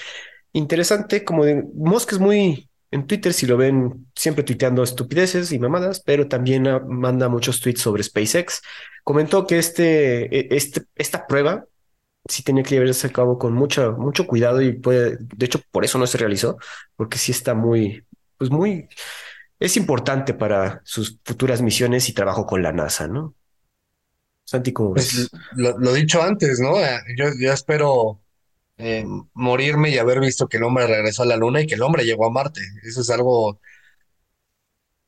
Interesante, 0.52 1.24
como 1.24 1.44
de, 1.44 1.64
es 2.08 2.20
muy 2.20 2.68
En 2.95 3.09
Twitter, 3.09 3.32
si 3.32 3.47
lo 3.47 3.57
ven, 3.57 4.07
siempre 4.14 4.45
tuiteando 4.45 4.84
estupideces 4.84 5.51
y 5.51 5.59
mamadas, 5.59 6.01
pero 6.01 6.28
también 6.28 6.68
ah, 6.68 6.78
manda 6.78 7.28
muchos 7.28 7.61
tweets 7.61 7.80
sobre 7.80 8.05
SpaceX. 8.05 8.62
Comentó 9.03 9.49
que 9.49 9.59
este, 9.59 10.26
e, 10.32 10.57
este, 10.57 10.82
esta 10.95 11.26
prueba 11.26 11.66
sí 12.28 12.45
tenía 12.45 12.62
que 12.62 12.76
llevarse 12.76 13.09
a 13.09 13.12
cabo 13.12 13.36
con 13.36 13.53
mucho, 13.53 13.95
mucho 13.95 14.28
cuidado 14.28 14.62
y 14.62 14.74
puede, 14.74 15.18
de 15.18 15.47
hecho, 15.47 15.61
por 15.72 15.84
eso 15.84 15.99
no 15.99 16.07
se 16.07 16.18
realizó, 16.18 16.57
porque 16.95 17.18
sí 17.18 17.32
está 17.32 17.55
muy, 17.55 18.05
pues 18.38 18.51
muy, 18.53 18.88
es 19.59 19.76
importante 19.76 20.32
para 20.32 20.80
sus 20.84 21.18
futuras 21.24 21.62
misiones 21.62 22.09
y 22.09 22.14
trabajo 22.14 22.47
con 22.47 22.62
la 22.62 22.72
NASA, 22.72 23.09
¿no? 23.09 23.34
Santi, 24.45 24.72
¿cómo 24.72 24.95
Pues 24.95 25.30
lo, 25.57 25.76
lo 25.78 25.92
dicho 25.95 26.22
antes, 26.22 26.61
¿no? 26.61 26.78
Eh, 26.78 27.01
Yo, 27.16 27.26
yo 27.40 27.53
espero 27.53 28.20
eh, 28.79 29.05
morirme 29.35 29.91
y 29.91 29.99
haber 29.99 30.20
visto 30.20 30.49
que 30.49 30.57
el 30.59 30.64
hombre 30.64 30.87
regresó 30.87 31.22
a 31.22 31.27
la 31.27 31.37
luna 31.37 31.61
y 31.62 31.66
que 31.66 31.75
el 31.75 31.83
hombre 31.83 32.05
llegó 32.05 32.27
a 32.27 32.31
Marte. 32.31 32.61
Eso 32.85 33.01
es 33.03 33.11
algo, 33.11 33.61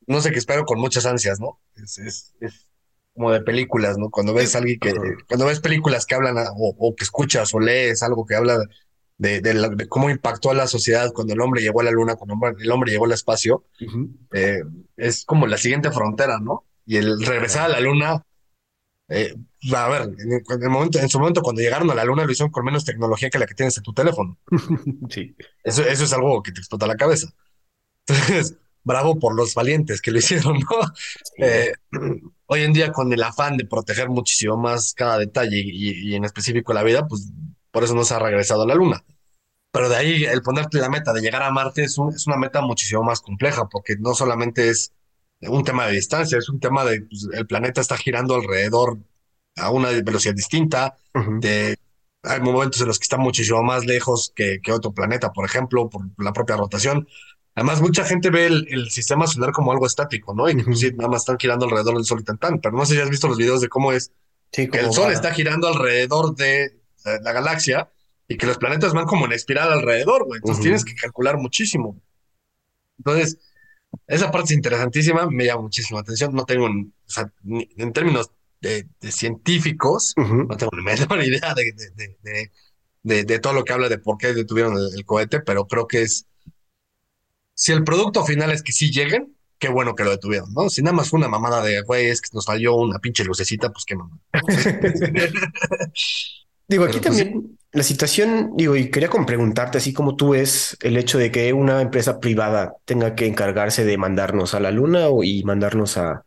no 0.07 0.21
sé, 0.21 0.31
que 0.31 0.39
espero 0.39 0.65
con 0.65 0.79
muchas 0.79 1.05
ansias, 1.05 1.39
¿no? 1.39 1.59
Es, 1.75 1.97
es, 1.99 2.35
es 2.39 2.69
como 3.13 3.31
de 3.31 3.41
películas, 3.41 3.97
¿no? 3.97 4.09
Cuando 4.09 4.33
ves 4.33 4.55
alguien 4.55 4.79
que, 4.79 4.93
cuando 5.27 5.45
ves 5.47 5.59
películas 5.59 6.05
que 6.05 6.15
hablan 6.15 6.37
a- 6.37 6.51
o, 6.55 6.75
o 6.77 6.95
que 6.95 7.03
escuchas 7.03 7.53
o 7.53 7.59
lees 7.59 8.03
algo 8.03 8.25
que 8.25 8.35
habla 8.35 8.59
de, 9.17 9.41
de, 9.41 9.53
la- 9.53 9.69
de 9.69 9.87
cómo 9.87 10.09
impactó 10.09 10.51
a 10.51 10.53
la 10.53 10.67
sociedad 10.67 11.11
cuando 11.13 11.33
el 11.33 11.41
hombre 11.41 11.61
llegó 11.61 11.81
a 11.81 11.83
la 11.83 11.91
luna, 11.91 12.15
cuando 12.15 12.35
el 12.59 12.71
hombre, 12.71 12.91
llegó 12.91 13.05
al 13.05 13.11
espacio, 13.13 13.65
eh, 14.33 14.61
es 14.97 15.25
como 15.25 15.47
la 15.47 15.57
siguiente 15.57 15.91
frontera, 15.91 16.39
¿no? 16.39 16.65
Y 16.85 16.97
el 16.97 17.21
regresar 17.25 17.65
a 17.65 17.69
la 17.69 17.79
luna, 17.81 18.23
eh, 19.09 19.35
a 19.75 19.89
ver, 19.89 20.01
en, 20.03 20.31
en 20.33 20.63
el 20.63 20.69
momento, 20.69 20.99
en 20.99 21.09
su 21.09 21.19
momento 21.19 21.41
cuando 21.41 21.61
llegaron 21.61 21.89
a 21.91 21.95
la 21.95 22.03
luna 22.05 22.25
lo 22.25 22.31
hicieron 22.31 22.51
con 22.51 22.65
menos 22.65 22.85
tecnología 22.85 23.29
que 23.29 23.39
la 23.39 23.45
que 23.47 23.55
tienes 23.55 23.77
en 23.77 23.83
tu 23.83 23.93
teléfono. 23.93 24.37
Sí. 25.09 25.35
Eso, 25.63 25.83
eso 25.83 26.03
es 26.03 26.13
algo 26.13 26.43
que 26.43 26.51
te 26.51 26.59
explota 26.59 26.87
la 26.87 26.97
cabeza. 26.97 27.27
Entonces, 28.07 28.57
bravo 28.83 29.19
por 29.19 29.35
los 29.35 29.53
valientes 29.55 30.01
que 30.01 30.11
lo 30.11 30.19
hicieron, 30.19 30.59
¿no? 30.59 31.45
Eh, 31.45 31.73
hoy 32.47 32.63
en 32.63 32.73
día, 32.73 32.91
con 32.91 33.11
el 33.13 33.23
afán 33.23 33.57
de 33.57 33.65
proteger 33.65 34.09
muchísimo 34.09 34.57
más 34.57 34.93
cada 34.93 35.17
detalle 35.19 35.57
y, 35.59 36.11
y 36.11 36.15
en 36.15 36.25
específico 36.25 36.73
la 36.73 36.83
vida, 36.83 37.07
pues 37.07 37.31
por 37.71 37.83
eso 37.83 37.95
no 37.95 38.03
se 38.05 38.13
ha 38.13 38.19
regresado 38.19 38.63
a 38.63 38.67
la 38.67 38.75
Luna. 38.75 39.03
Pero 39.71 39.89
de 39.89 39.95
ahí, 39.97 40.23
el 40.25 40.41
ponerte 40.41 40.79
la 40.79 40.89
meta 40.89 41.13
de 41.13 41.21
llegar 41.21 41.43
a 41.43 41.51
Marte 41.51 41.83
es, 41.83 41.97
un- 41.97 42.13
es 42.13 42.27
una 42.27 42.37
meta 42.37 42.61
muchísimo 42.61 43.03
más 43.03 43.21
compleja, 43.21 43.67
porque 43.69 43.95
no 43.99 44.15
solamente 44.15 44.69
es 44.69 44.93
un 45.41 45.63
tema 45.63 45.85
de 45.87 45.93
distancia, 45.93 46.37
es 46.37 46.49
un 46.49 46.59
tema 46.59 46.83
de 46.85 47.01
pues, 47.01 47.27
el 47.33 47.45
planeta 47.47 47.81
está 47.81 47.97
girando 47.97 48.35
alrededor 48.35 48.97
a 49.57 49.71
una 49.71 49.89
velocidad 49.89 50.35
distinta, 50.35 50.97
de, 51.41 51.77
hay 52.23 52.41
momentos 52.41 52.81
en 52.81 52.87
los 52.87 52.99
que 52.99 53.03
está 53.03 53.17
muchísimo 53.17 53.63
más 53.63 53.85
lejos 53.85 54.31
que, 54.35 54.59
que 54.61 54.71
otro 54.71 54.91
planeta, 54.93 55.31
por 55.33 55.45
ejemplo, 55.45 55.89
por 55.89 56.03
la 56.17 56.33
propia 56.33 56.57
rotación. 56.57 57.07
Además, 57.55 57.81
mucha 57.81 58.03
gente 58.03 58.29
ve 58.29 58.45
el, 58.45 58.67
el 58.69 58.91
sistema 58.91 59.25
solar 59.25 59.51
como 59.51 59.71
algo 59.71 59.87
estático, 59.87 60.35
¿no? 60.35 60.47
Y 60.49 60.61
pues, 60.63 60.79
sí, 60.79 60.91
nada 60.95 61.09
más 61.09 61.21
están 61.23 61.39
girando 61.39 61.65
alrededor 61.65 61.95
del 61.95 62.05
Sol 62.05 62.19
y 62.21 62.23
tan, 62.23 62.37
tan. 62.37 62.59
Pero 62.61 62.75
no 62.77 62.85
sé 62.85 62.93
si 62.93 63.01
has 63.01 63.09
visto 63.09 63.27
los 63.27 63.37
videos 63.37 63.61
de 63.61 63.67
cómo 63.69 63.91
es 63.91 64.11
Sí, 64.51 64.67
que 64.69 64.79
el 64.79 64.93
Sol 64.93 65.07
va- 65.09 65.13
está 65.13 65.33
girando 65.33 65.67
alrededor 65.67 66.35
de 66.35 66.65
eh, 66.65 66.73
la 67.23 67.31
galaxia 67.31 67.89
y 68.27 68.37
que 68.37 68.45
los 68.45 68.57
planetas 68.57 68.93
van 68.93 69.05
como 69.05 69.25
en 69.25 69.31
espiral 69.31 69.71
alrededor, 69.73 70.25
güey. 70.25 70.37
Entonces 70.37 70.61
tienes 70.61 70.85
que 70.85 70.93
calcular 70.95 71.37
muchísimo. 71.37 71.99
Entonces, 72.99 73.37
esa 74.07 74.31
parte 74.31 74.47
es 74.53 74.57
interesantísima, 74.57 75.27
me 75.29 75.45
llama 75.45 75.63
muchísimo 75.63 75.97
la 75.99 76.01
atención. 76.01 76.33
No 76.33 76.45
tengo, 76.45 76.65
un- 76.65 76.93
o 77.07 77.09
sea, 77.11 77.31
ni- 77.43 77.69
en 77.77 77.93
términos 77.93 78.31
de, 78.61 78.87
de 79.01 79.11
científicos, 79.11 80.13
no 80.47 80.57
tengo 80.57 80.71
ni 80.75 80.83
menor 80.83 81.23
idea 81.23 81.53
de, 81.53 81.73
de, 83.03 83.23
de, 83.25 83.39
todo 83.39 83.53
lo 83.53 83.63
que 83.63 83.73
habla 83.73 83.89
de 83.89 83.99
por 83.99 84.17
qué 84.17 84.33
detuvieron 84.33 84.73
el, 84.77 84.89
el 84.97 85.05
cohete, 85.05 85.41
pero 85.41 85.67
creo 85.67 85.87
que 85.87 86.01
es, 86.03 86.27
si 87.53 87.71
el 87.71 87.83
producto 87.83 88.23
final 88.25 88.51
es 88.51 88.63
que 88.63 88.71
sí 88.71 88.91
lleguen, 88.91 89.35
qué 89.59 89.69
bueno 89.69 89.95
que 89.95 90.03
lo 90.03 90.11
detuvieron, 90.11 90.53
¿no? 90.53 90.69
Si 90.69 90.81
nada 90.81 90.95
más 90.95 91.09
fue 91.09 91.19
una 91.19 91.27
mamada 91.29 91.63
de, 91.63 91.81
güey, 91.81 92.07
es 92.07 92.21
que 92.21 92.29
nos 92.33 92.45
falló 92.45 92.75
una 92.75 92.99
pinche 92.99 93.23
lucecita, 93.23 93.71
pues 93.71 93.85
qué 93.85 93.95
mamada. 93.95 94.21
Digo, 96.67 96.83
aquí 96.83 96.99
pues, 96.99 97.17
también 97.17 97.57
la 97.71 97.83
situación, 97.83 98.51
digo, 98.55 98.75
y 98.75 98.89
quería 98.89 99.09
como 99.09 99.25
preguntarte, 99.25 99.77
así 99.77 99.93
como 99.93 100.15
tú 100.15 100.29
ves 100.29 100.77
el 100.81 100.97
hecho 100.97 101.17
de 101.17 101.31
que 101.31 101.53
una 101.53 101.81
empresa 101.81 102.19
privada 102.19 102.73
tenga 102.85 103.13
que 103.13 103.27
encargarse 103.27 103.85
de 103.85 103.97
mandarnos 103.97 104.53
a 104.53 104.59
la 104.59 104.71
luna 104.71 105.09
o, 105.09 105.23
y 105.23 105.43
mandarnos 105.43 105.97
a... 105.97 106.23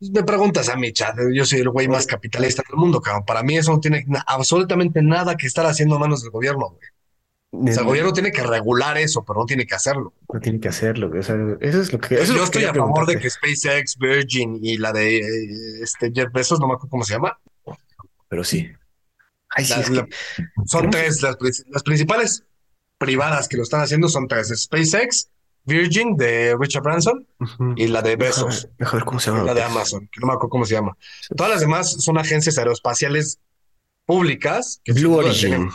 Me 0.00 0.22
preguntas 0.22 0.68
a 0.68 0.76
mí, 0.76 0.92
chat, 0.92 1.16
yo 1.32 1.44
soy 1.44 1.60
el 1.60 1.70
güey 1.70 1.88
más 1.88 2.06
capitalista 2.06 2.62
del 2.68 2.76
mundo, 2.78 3.00
cabrón. 3.00 3.24
Para 3.26 3.42
mí 3.42 3.56
eso 3.56 3.72
no 3.72 3.80
tiene 3.80 4.04
na- 4.06 4.24
absolutamente 4.26 5.02
nada 5.02 5.36
que 5.36 5.46
estar 5.46 5.66
haciendo 5.66 5.96
a 5.96 5.98
manos 5.98 6.22
del 6.22 6.30
gobierno, 6.30 6.70
güey. 6.70 6.88
O 7.52 7.72
sea, 7.72 7.82
el 7.82 7.88
gobierno 7.88 8.12
tiene 8.12 8.32
que 8.32 8.42
regular 8.42 8.98
eso, 8.98 9.24
pero 9.24 9.40
no 9.40 9.46
tiene 9.46 9.64
que 9.64 9.74
hacerlo. 9.74 10.12
No 10.32 10.40
tiene 10.40 10.58
que 10.58 10.68
hacerlo, 10.68 11.08
güey, 11.08 11.20
o 11.20 11.22
sea, 11.22 11.36
eso 11.60 11.80
es 11.80 11.92
lo 11.92 12.00
que... 12.00 12.16
Eso 12.16 12.34
Yo 12.34 12.44
estoy 12.44 12.64
a 12.64 12.74
favor 12.74 13.06
de 13.06 13.18
que 13.18 13.30
SpaceX, 13.30 13.96
Virgin 13.96 14.58
y 14.60 14.76
la 14.76 14.92
de 14.92 15.18
eh, 15.18 15.82
este 15.82 16.10
Jeff 16.12 16.32
Bezos, 16.32 16.58
no 16.60 16.66
me 16.66 16.74
acuerdo 16.74 16.90
cómo 16.90 17.04
se 17.04 17.14
llama, 17.14 17.38
Pero 18.28 18.42
sí. 18.42 18.70
Ay, 19.54 19.64
sí, 19.64 19.70
La- 19.74 19.80
es 19.80 19.90
la- 19.90 20.04
que... 20.06 20.12
son 20.66 20.90
tres, 20.90 21.22
las, 21.22 21.36
las 21.68 21.82
principales 21.82 22.44
privadas 22.98 23.48
que 23.48 23.56
lo 23.56 23.62
están 23.62 23.80
haciendo 23.80 24.08
son 24.08 24.26
tres, 24.28 24.48
SpaceX, 24.54 25.28
Virgin 25.64 26.16
de 26.16 26.56
Richard 26.60 26.82
Branson 26.82 27.26
y 27.76 27.86
la 27.86 28.02
de 28.02 28.16
Bezos, 28.16 28.68
deja 28.78 28.96
ver 28.96 29.04
cómo 29.04 29.18
se 29.18 29.30
llama. 29.30 29.44
la 29.44 29.54
de 29.54 29.62
Amazon, 29.62 30.08
que 30.12 30.20
no 30.20 30.26
me 30.26 30.32
acuerdo 30.34 30.50
cómo 30.50 30.64
se 30.66 30.74
llama. 30.74 30.96
Todas 31.36 31.52
las 31.52 31.60
demás 31.60 31.90
son 32.02 32.18
agencias 32.18 32.58
aeroespaciales 32.58 33.38
públicas 34.06 34.80
que 34.84 34.92
Blue 34.92 35.14
Origin. 35.16 35.50
tienen- 35.50 35.70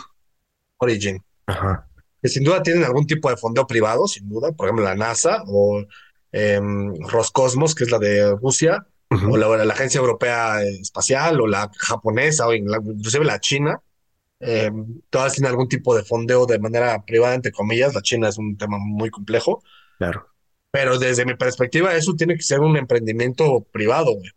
Origin, 0.78 1.22
Ajá. 1.46 1.86
que 2.22 2.28
sin 2.28 2.44
duda 2.44 2.62
tienen 2.62 2.84
algún 2.84 3.06
tipo 3.06 3.28
de 3.28 3.36
fondeo 3.36 3.66
privado, 3.66 4.06
sin 4.06 4.28
duda, 4.28 4.52
por 4.52 4.66
ejemplo 4.66 4.84
la 4.84 4.94
NASA 4.94 5.42
o 5.46 5.84
em, 6.32 6.94
Roscosmos, 7.08 7.74
que 7.74 7.84
es 7.84 7.90
la 7.90 7.98
de 7.98 8.36
Rusia, 8.36 8.86
O 9.28 9.36
la, 9.36 9.64
la 9.64 9.74
Agencia 9.74 9.98
Europea 9.98 10.62
Espacial, 10.62 11.40
o 11.40 11.46
la 11.48 11.70
japonesa, 11.76 12.46
o 12.46 12.54
inclusive 12.54 13.24
la 13.24 13.40
China, 13.40 13.80
eh, 14.38 14.70
todas 15.10 15.32
tienen 15.34 15.50
algún 15.50 15.68
tipo 15.68 15.96
de 15.96 16.04
fondeo 16.04 16.46
de 16.46 16.58
manera 16.60 17.04
privada, 17.04 17.34
entre 17.34 17.50
comillas. 17.52 17.94
La 17.94 18.02
China 18.02 18.28
es 18.28 18.38
un 18.38 18.56
tema 18.56 18.78
muy 18.78 19.10
complejo, 19.10 19.62
Claro. 19.98 20.28
pero 20.70 20.98
desde 20.98 21.24
mi 21.26 21.34
perspectiva, 21.34 21.94
eso 21.96 22.14
tiene 22.14 22.36
que 22.36 22.42
ser 22.42 22.60
un 22.60 22.76
emprendimiento 22.76 23.66
privado, 23.72 24.14
güey. 24.14 24.30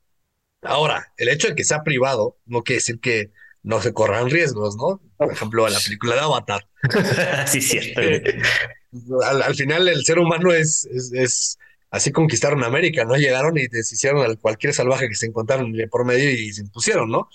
Ahora, 0.63 1.13
el 1.17 1.29
hecho 1.29 1.49
de 1.49 1.55
que 1.55 1.63
sea 1.65 1.83
privado 1.83 2.37
no 2.45 2.63
quiere 2.63 2.77
decir 2.77 2.99
que 2.99 3.31
no 3.61 3.81
se 3.81 3.93
corran 3.93 4.29
riesgos, 4.29 4.75
¿no? 4.75 5.01
Por 5.17 5.31
ejemplo, 5.31 5.67
la 5.69 5.79
película 5.79 6.15
de 6.15 6.21
Avatar. 6.21 6.67
sí, 7.47 7.61
cierto. 7.61 8.01
Al, 9.25 9.41
al 9.41 9.55
final, 9.55 9.87
el 9.87 10.03
ser 10.05 10.19
humano 10.19 10.51
es, 10.51 10.85
es, 10.85 11.11
es- 11.13 11.57
así 11.93 12.11
conquistaron 12.11 12.63
América, 12.63 13.05
¿no? 13.05 13.15
Llegaron 13.15 13.55
y 13.55 13.67
deshicieron 13.67 14.29
a 14.29 14.35
cualquier 14.35 14.73
salvaje 14.73 15.07
que 15.07 15.13
se 15.13 15.27
encontraron 15.27 15.71
de 15.71 15.87
por 15.87 16.05
medio 16.05 16.31
y 16.31 16.51
se 16.51 16.61
impusieron, 16.61 17.09
¿no? 17.09 17.29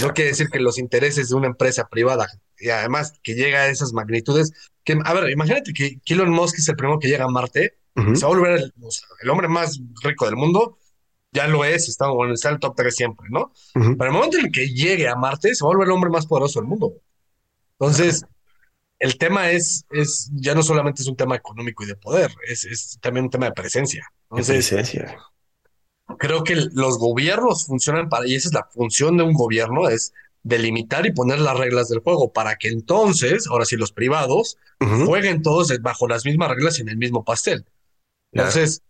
No 0.00 0.14
quiere 0.14 0.30
decir 0.30 0.48
que 0.48 0.58
los 0.58 0.78
intereses 0.78 1.28
de 1.28 1.34
una 1.34 1.48
empresa 1.48 1.86
privada, 1.86 2.26
y 2.58 2.70
además 2.70 3.12
que 3.22 3.34
llega 3.34 3.60
a 3.60 3.68
esas 3.68 3.92
magnitudes, 3.92 4.52
que, 4.84 4.98
a 5.04 5.12
ver, 5.12 5.30
imagínate 5.30 5.74
que 5.74 6.00
Elon 6.06 6.30
Musk 6.30 6.58
es 6.58 6.68
el 6.70 6.76
primero 6.76 6.98
que 6.98 7.08
llega 7.08 7.24
a 7.24 7.28
Marte, 7.28 7.74
se 7.94 8.02
va 8.02 8.32
a 8.32 8.34
volver 8.36 8.52
el, 8.52 8.72
o 8.80 8.90
sea, 8.90 9.06
el 9.20 9.28
hombre 9.28 9.48
más 9.48 9.78
rico 10.02 10.24
del 10.24 10.36
mundo, 10.36 10.78
ya 11.30 11.46
lo 11.46 11.62
es, 11.62 11.90
está, 11.90 12.08
bueno, 12.08 12.32
está 12.32 12.48
en 12.48 12.54
el 12.54 12.60
top 12.60 12.74
3 12.74 12.96
siempre, 12.96 13.28
¿no? 13.30 13.52
Ujú. 13.74 13.98
Pero 13.98 14.04
el 14.04 14.12
momento 14.12 14.38
en 14.38 14.46
el 14.46 14.52
que 14.52 14.68
llegue 14.68 15.08
a 15.08 15.14
Marte, 15.14 15.54
se 15.54 15.62
va 15.62 15.70
a 15.70 15.74
volver 15.74 15.88
el 15.88 15.92
hombre 15.92 16.08
más 16.08 16.26
poderoso 16.26 16.60
del 16.60 16.68
mundo. 16.68 16.94
Entonces, 17.78 18.24
el 18.98 19.16
tema 19.16 19.50
es, 19.50 19.84
es, 19.90 20.30
ya 20.34 20.54
no 20.54 20.62
solamente 20.62 21.02
es 21.02 21.08
un 21.08 21.16
tema 21.16 21.36
económico 21.36 21.84
y 21.84 21.86
de 21.86 21.96
poder, 21.96 22.30
es, 22.46 22.64
es 22.64 22.98
también 23.00 23.24
un 23.26 23.30
tema 23.30 23.46
de 23.46 23.52
presencia. 23.52 24.12
Entonces, 24.30 24.68
presencia. 24.68 25.18
creo 26.18 26.44
que 26.44 26.56
los 26.56 26.98
gobiernos 26.98 27.66
funcionan 27.66 28.08
para, 28.08 28.26
y 28.26 28.34
esa 28.34 28.48
es 28.48 28.54
la 28.54 28.68
función 28.72 29.16
de 29.16 29.24
un 29.24 29.34
gobierno, 29.34 29.88
es 29.88 30.12
delimitar 30.42 31.06
y 31.06 31.12
poner 31.12 31.40
las 31.40 31.56
reglas 31.56 31.88
del 31.88 32.00
juego 32.00 32.32
para 32.32 32.56
que 32.56 32.68
entonces, 32.68 33.46
ahora 33.48 33.64
sí, 33.64 33.76
los 33.76 33.92
privados 33.92 34.56
jueguen 35.04 35.42
todos 35.42 35.76
bajo 35.80 36.08
las 36.08 36.24
mismas 36.24 36.50
reglas 36.50 36.78
y 36.78 36.82
en 36.82 36.88
el 36.88 36.96
mismo 36.96 37.24
pastel. 37.24 37.64
Entonces, 38.32 38.82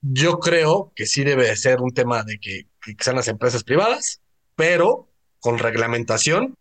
yo 0.00 0.38
creo 0.38 0.92
que 0.94 1.06
sí 1.06 1.24
debe 1.24 1.48
de 1.48 1.56
ser 1.56 1.80
un 1.80 1.92
tema 1.92 2.22
de 2.22 2.38
que, 2.38 2.66
que 2.80 2.94
sean 3.02 3.16
las 3.16 3.28
empresas 3.28 3.64
privadas, 3.64 4.20
pero 4.54 5.08
con 5.40 5.58
reglamentación. 5.58 6.54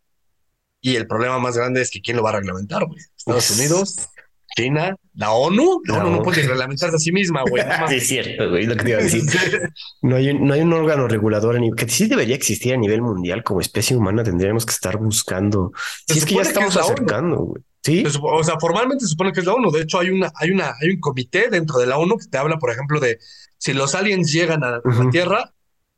Y 0.82 0.96
el 0.96 1.08
problema 1.08 1.40
más 1.40 1.58
grande 1.58 1.82
es 1.82 1.90
que 1.90 2.02
quién 2.02 2.18
lo 2.18 2.24
va 2.24 2.30
a 2.30 2.34
reglamentar, 2.34 2.86
güey. 2.86 3.00
Estados 3.18 3.50
Unidos, 3.52 4.08
China, 4.56 4.96
la 5.16 5.32
ONU. 5.32 5.82
La 5.86 5.98
La 5.98 6.06
ONU 6.06 6.18
no 6.18 6.22
puede 6.24 6.44
reglamentarse 6.44 6.96
a 6.96 7.00
sí 7.00 7.12
misma, 7.12 7.42
güey. 7.50 7.64
no 7.66 7.88
Sí, 7.88 7.96
es 7.96 8.08
cierto, 8.08 8.50
güey, 8.50 8.66
lo 8.66 8.76
que 8.76 8.84
te 8.84 8.90
iba 8.92 9.00
a 9.00 9.04
decir. 9.04 9.24
No 10.02 10.16
hay, 10.18 10.30
un- 10.30 10.46
no 10.48 10.54
hay 10.54 10.62
un 10.62 10.72
órgano 10.74 11.08
regulador 11.08 11.56
a 11.56 11.60
nivel, 11.60 11.76
que 11.76 11.90
sí 11.90 12.08
debería 12.08 12.36
existir 12.36 12.74
a 12.74 12.78
nivel 12.78 13.02
mundial 13.02 13.44
como 13.44 13.60
especie 13.62 13.98
humana. 13.98 14.24
Tendríamos 14.24 14.66
que 14.66 14.74
estar 14.74 14.98
buscando. 14.98 15.72
Si 16.08 16.20
es 16.20 16.26
que 16.26 16.36
ya 16.36 16.42
que 16.44 16.48
estamos 16.50 16.76
es 16.76 16.82
ONU. 16.84 16.94
acercando, 16.94 17.36
güey. 17.38 17.64
Sí, 17.84 18.04
O 18.22 18.44
sea, 18.44 18.56
formalmente 18.60 19.04
se 19.06 19.10
supone 19.12 19.32
que 19.32 19.40
es 19.42 19.46
la 19.46 19.54
ONU. 19.54 19.70
De 19.72 19.82
hecho, 19.82 20.00
hay 20.00 20.10
una, 20.10 20.32
hay 20.36 20.50
una, 20.52 20.74
hay 20.82 20.90
un 20.90 21.00
comité 21.00 21.50
dentro 21.50 21.78
de 21.80 21.86
la 21.88 21.98
ONU 21.98 22.18
que 22.18 22.26
te 22.28 22.38
habla, 22.38 22.58
por 22.58 22.72
ejemplo, 22.72 23.00
de 23.00 23.20
si 23.60 23.74
los 23.74 23.94
aliens 23.96 24.32
llegan 24.32 24.64
a, 24.64 24.72
la. 24.72 24.82
Tierra, 25.12 25.54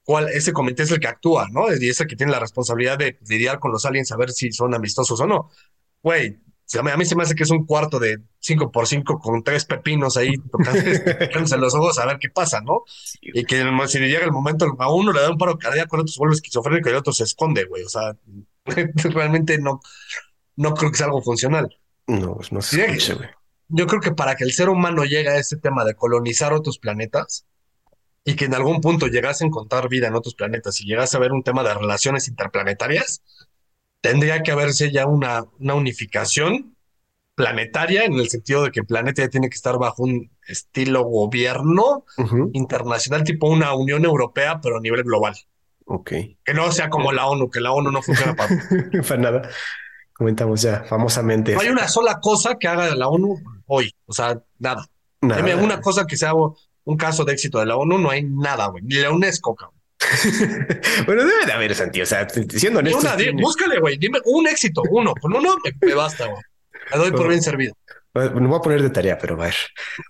cuál, 0.07 0.29
ese 0.29 0.53
comité 0.53 0.83
es 0.83 0.91
el 0.91 1.01
que 1.01 1.09
actúa, 1.09 1.49
¿no? 1.51 1.65
Y 1.69 1.89
es 1.89 1.99
el 1.99 2.07
que 2.07 2.15
tiene 2.15 2.31
la 2.31 2.39
responsabilidad 2.39 2.97
de 2.97 3.19
lidiar 3.27 3.59
con 3.59 3.73
los 3.73 3.85
aliens, 3.85 4.09
a 4.13 4.15
ver 4.15 4.31
si 4.31 4.53
son 4.53 4.73
amistosos 4.73 5.19
o 5.19 5.27
no. 5.27 5.49
Güey, 6.01 6.39
a 6.79 6.95
mí 6.95 7.03
se 7.03 7.17
me 7.17 7.23
hace 7.23 7.35
que 7.35 7.43
es 7.43 7.51
un 7.51 7.65
cuarto 7.65 7.99
de 7.99 8.19
5 8.39 8.71
por 8.71 8.87
5 8.87 9.19
con 9.19 9.43
tres 9.43 9.65
pepinos 9.65 10.15
ahí 10.15 10.31
tocándose 10.51 11.57
los 11.57 11.75
ojos 11.75 11.99
a 11.99 12.05
ver 12.05 12.19
qué 12.21 12.29
pasa, 12.29 12.61
¿no? 12.61 12.85
y 13.21 13.43
que 13.43 13.61
si 13.87 13.99
le 13.99 14.07
llega 14.07 14.23
el 14.23 14.31
momento, 14.31 14.77
a 14.79 14.93
uno 14.93 15.11
le 15.11 15.19
da 15.19 15.29
un 15.29 15.37
paro 15.37 15.57
cardíaco, 15.57 15.97
el 15.97 16.03
otro 16.03 16.13
se 16.13 16.19
vuelve 16.19 16.35
esquizofrénico 16.35 16.87
y 16.87 16.91
el 16.93 16.99
otro 16.99 17.11
se 17.11 17.25
esconde, 17.25 17.65
güey. 17.65 17.83
O 17.83 17.89
sea, 17.89 18.15
realmente 19.13 19.57
no, 19.57 19.81
no 20.55 20.73
creo 20.73 20.89
que 20.89 20.97
sea 20.97 21.07
algo 21.07 21.21
funcional. 21.21 21.67
No, 22.07 22.39
no 22.49 22.61
se 22.61 22.81
escucha, 22.81 23.15
güey. 23.15 23.29
Yo 23.67 23.87
creo 23.87 23.99
que 23.99 24.13
para 24.13 24.37
que 24.37 24.45
el 24.45 24.53
ser 24.53 24.69
humano 24.69 25.03
llegue 25.03 25.27
a 25.27 25.37
este 25.37 25.57
tema 25.57 25.83
de 25.83 25.95
colonizar 25.95 26.53
otros 26.53 26.79
planetas 26.79 27.45
y 28.27 28.35
que 28.35 28.43
en 28.43 28.53
algún 28.53 28.81
punto 28.81 29.07
llegase 29.07 29.45
a 29.45 29.47
encontrar 29.47 29.87
vida 29.87 30.07
en 30.07 30.15
otros 30.15 30.35
planetas 30.35 30.81
y 30.81 30.85
llegase 30.85 31.15
a 31.15 31.21
ver 31.21 31.31
un 31.31 31.43
tema 31.43 31.63
de 31.63 31.73
relaciones 31.73 32.27
interplanetarias, 32.27 33.23
tendría 34.01 34.43
que 34.43 34.51
haberse 34.51 34.91
ya 34.91 35.05
una, 35.05 35.45
una 35.59 35.75
unificación 35.75 36.75
planetaria 37.35 38.03
en 38.03 38.15
el 38.15 38.27
sentido 38.27 38.63
de 38.63 38.71
que 38.71 38.81
el 38.81 38.85
planeta 38.85 39.21
ya 39.21 39.29
tiene 39.29 39.49
que 39.49 39.55
estar 39.55 39.77
bajo 39.77 40.03
un 40.03 40.29
estilo 40.45 41.05
gobierno 41.05 42.03
internacional, 42.51 43.23
tipo 43.23 43.47
una 43.47 43.73
Unión 43.73 44.03
Europea, 44.03 44.59
pero 44.61 44.75
a 44.75 44.81
nivel 44.81 45.03
global. 45.03 45.37
Ok. 45.85 46.11
Que 46.43 46.53
no 46.53 46.69
sea 46.73 46.89
como 46.89 47.13
la 47.13 47.27
ONU, 47.27 47.49
que 47.49 47.61
la 47.61 47.71
ONU 47.71 47.91
no 47.91 48.01
funciona 48.01 48.35
para, 48.35 48.49
para 49.07 49.21
nada. 49.21 49.49
Comentamos 50.11 50.61
ya 50.63 50.83
famosamente. 50.83 51.53
No 51.53 51.61
hay 51.61 51.69
una 51.69 51.87
sola 51.87 52.19
cosa 52.19 52.57
que 52.59 52.67
haga 52.67 52.93
la 52.93 53.07
ONU 53.07 53.37
hoy, 53.67 53.95
o 54.05 54.11
sea, 54.11 54.43
nada. 54.59 54.85
nada. 55.21 55.45
Hay 55.45 55.53
una 55.53 55.79
cosa 55.79 56.05
que 56.05 56.17
sea 56.17 56.33
un 56.87 56.95
caso 56.95 57.25
de 57.25 57.33
éxito 57.33 57.59
de 57.59 57.65
la 57.65 57.75
ONU, 57.75 57.97
no 57.97 58.09
hay 58.09 58.23
nada, 58.23 58.67
güey. 58.67 58.81
Ni 58.83 58.95
la 58.95 59.11
UNESCO, 59.11 59.55
cabrón. 59.55 59.75
bueno, 61.05 61.25
debe 61.25 61.45
de 61.45 61.51
haber, 61.51 61.75
Santi. 61.75 62.01
O 62.01 62.05
sea, 62.05 62.27
siendo 62.29 62.79
honesto. 62.79 63.09
Búscale, 63.33 63.79
güey. 63.79 63.97
Dime 63.97 64.19
un 64.23 64.47
éxito, 64.47 64.81
uno. 64.89 65.13
Con 65.19 65.35
uno 65.35 65.57
me, 65.81 65.93
basta, 65.93 66.27
güey. 66.27 66.41
Me 66.91 66.97
doy 66.97 67.11
por 67.11 67.27
bien 67.27 67.41
servido. 67.41 67.75
Me 68.13 68.47
voy 68.47 68.57
a 68.57 68.61
poner 68.61 68.81
de 68.81 68.89
tarea, 68.89 69.17
pero 69.17 69.35
a 69.35 69.45
ver. 69.45 69.55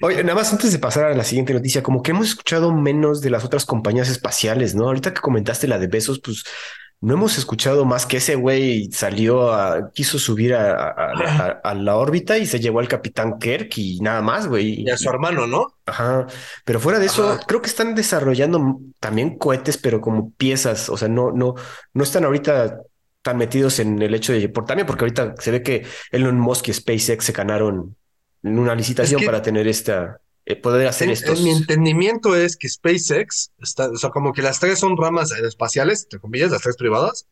Oye, 0.02 0.24
nada 0.24 0.36
más 0.36 0.54
antes 0.54 0.72
de 0.72 0.78
pasar 0.78 1.06
a 1.06 1.16
la 1.16 1.24
siguiente 1.24 1.54
noticia, 1.54 1.82
como 1.82 2.04
que 2.04 2.12
hemos 2.12 2.28
escuchado 2.28 2.72
menos 2.72 3.22
de 3.22 3.32
las 3.32 3.44
otras 3.44 3.66
compañías 3.66 4.08
espaciales, 4.08 4.76
¿no? 4.76 4.86
Ahorita 4.86 5.14
que 5.14 5.20
comentaste 5.20 5.68
la 5.68 5.80
de 5.80 5.88
Besos, 5.88 6.22
pues 6.24 6.44
no 7.00 7.14
hemos 7.14 7.38
escuchado 7.38 7.86
más 7.86 8.06
que 8.06 8.18
ese 8.18 8.36
güey 8.36 8.89
salió 8.91 9.54
a, 9.54 9.91
quiso 9.91 10.18
subir 10.18 10.56
a, 10.56 11.74
la 11.76 11.95
órbita 11.95 12.38
y 12.38 12.48
se 12.48 12.60
llevó 12.60 12.80
al 12.80 12.88
capitán 12.88 13.38
Kirk 13.38 13.70
y 13.78 14.00
nada 14.00 14.22
más, 14.22 14.48
güey. 14.48 14.82
Y 14.82 14.89
a 14.89 14.98
su 14.98 15.08
hermano, 15.10 15.45
¿no? 15.45 15.76
Ajá. 15.86 16.26
Pero 16.66 16.80
fuera 16.80 17.00
de 17.00 17.06
eso, 17.06 17.39
creo 17.48 17.62
que 17.62 17.70
están 17.70 17.93
desarrollando 17.93 18.80
también 19.00 19.38
cohetes, 19.38 19.78
pero 19.78 20.02
como 20.02 20.32
piezas. 20.32 20.89
O 20.89 20.98
sea, 20.98 21.08
no, 21.08 21.32
no, 21.32 21.54
no 21.93 22.04
están 22.04 22.26
ahorita 22.26 22.82
tan 23.22 23.38
metidos 23.38 23.80
en 23.80 24.02
el 24.02 24.16
hecho 24.16 24.34
de 24.34 24.50
por 24.50 24.66
también, 24.66 24.88
porque 24.88 25.04
ahorita 25.04 25.36
se 25.38 25.52
ve 25.52 25.62
que 25.62 25.86
Elon 26.12 26.39
Musk 26.39 26.70
y 26.70 26.74
SpaceX 26.74 27.26
se 27.26 27.32
ganaron 27.32 27.95
en 28.41 28.58
una 28.58 28.74
licitación 28.74 29.24
para 29.24 29.41
tener 29.41 29.68
esta 29.68 30.20
poder 30.56 30.88
hacer 30.88 31.10
esto. 31.10 31.36
mi 31.36 31.50
entendimiento 31.50 32.36
es 32.36 32.56
que 32.56 32.70
SpaceX, 32.70 33.52
está, 33.60 33.89
o 33.89 33.98
sea, 33.98 34.12
como 34.12 34.32
que 34.32 34.41
las 34.41 34.60
tres 34.60 34.80
son 34.80 34.95
ramas 34.95 35.32
espaciales, 35.32 36.04
entre 36.04 36.20
comillas, 36.20 36.52
las 36.52 36.62
tres 36.62 36.78
privadas, 36.78 37.28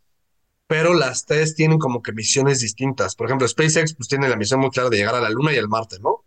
pero 0.68 0.94
las 0.94 1.26
tres 1.26 1.56
tienen 1.56 1.80
como 1.80 2.02
que 2.02 2.12
misiones 2.12 2.60
distintas. 2.60 3.16
Por 3.16 3.28
ejemplo, 3.28 3.48
SpaceX 3.48 3.96
pues 3.96 4.10
tiene 4.10 4.28
la 4.28 4.36
misión 4.36 4.60
muy 4.60 4.70
clara 4.70 4.90
de 4.90 4.98
llegar 4.98 5.16
a 5.16 5.22
la 5.22 5.30
Luna 5.30 5.54
y 5.54 5.58
al 5.58 5.70
Marte, 5.70 5.98
¿no? 6.00 6.26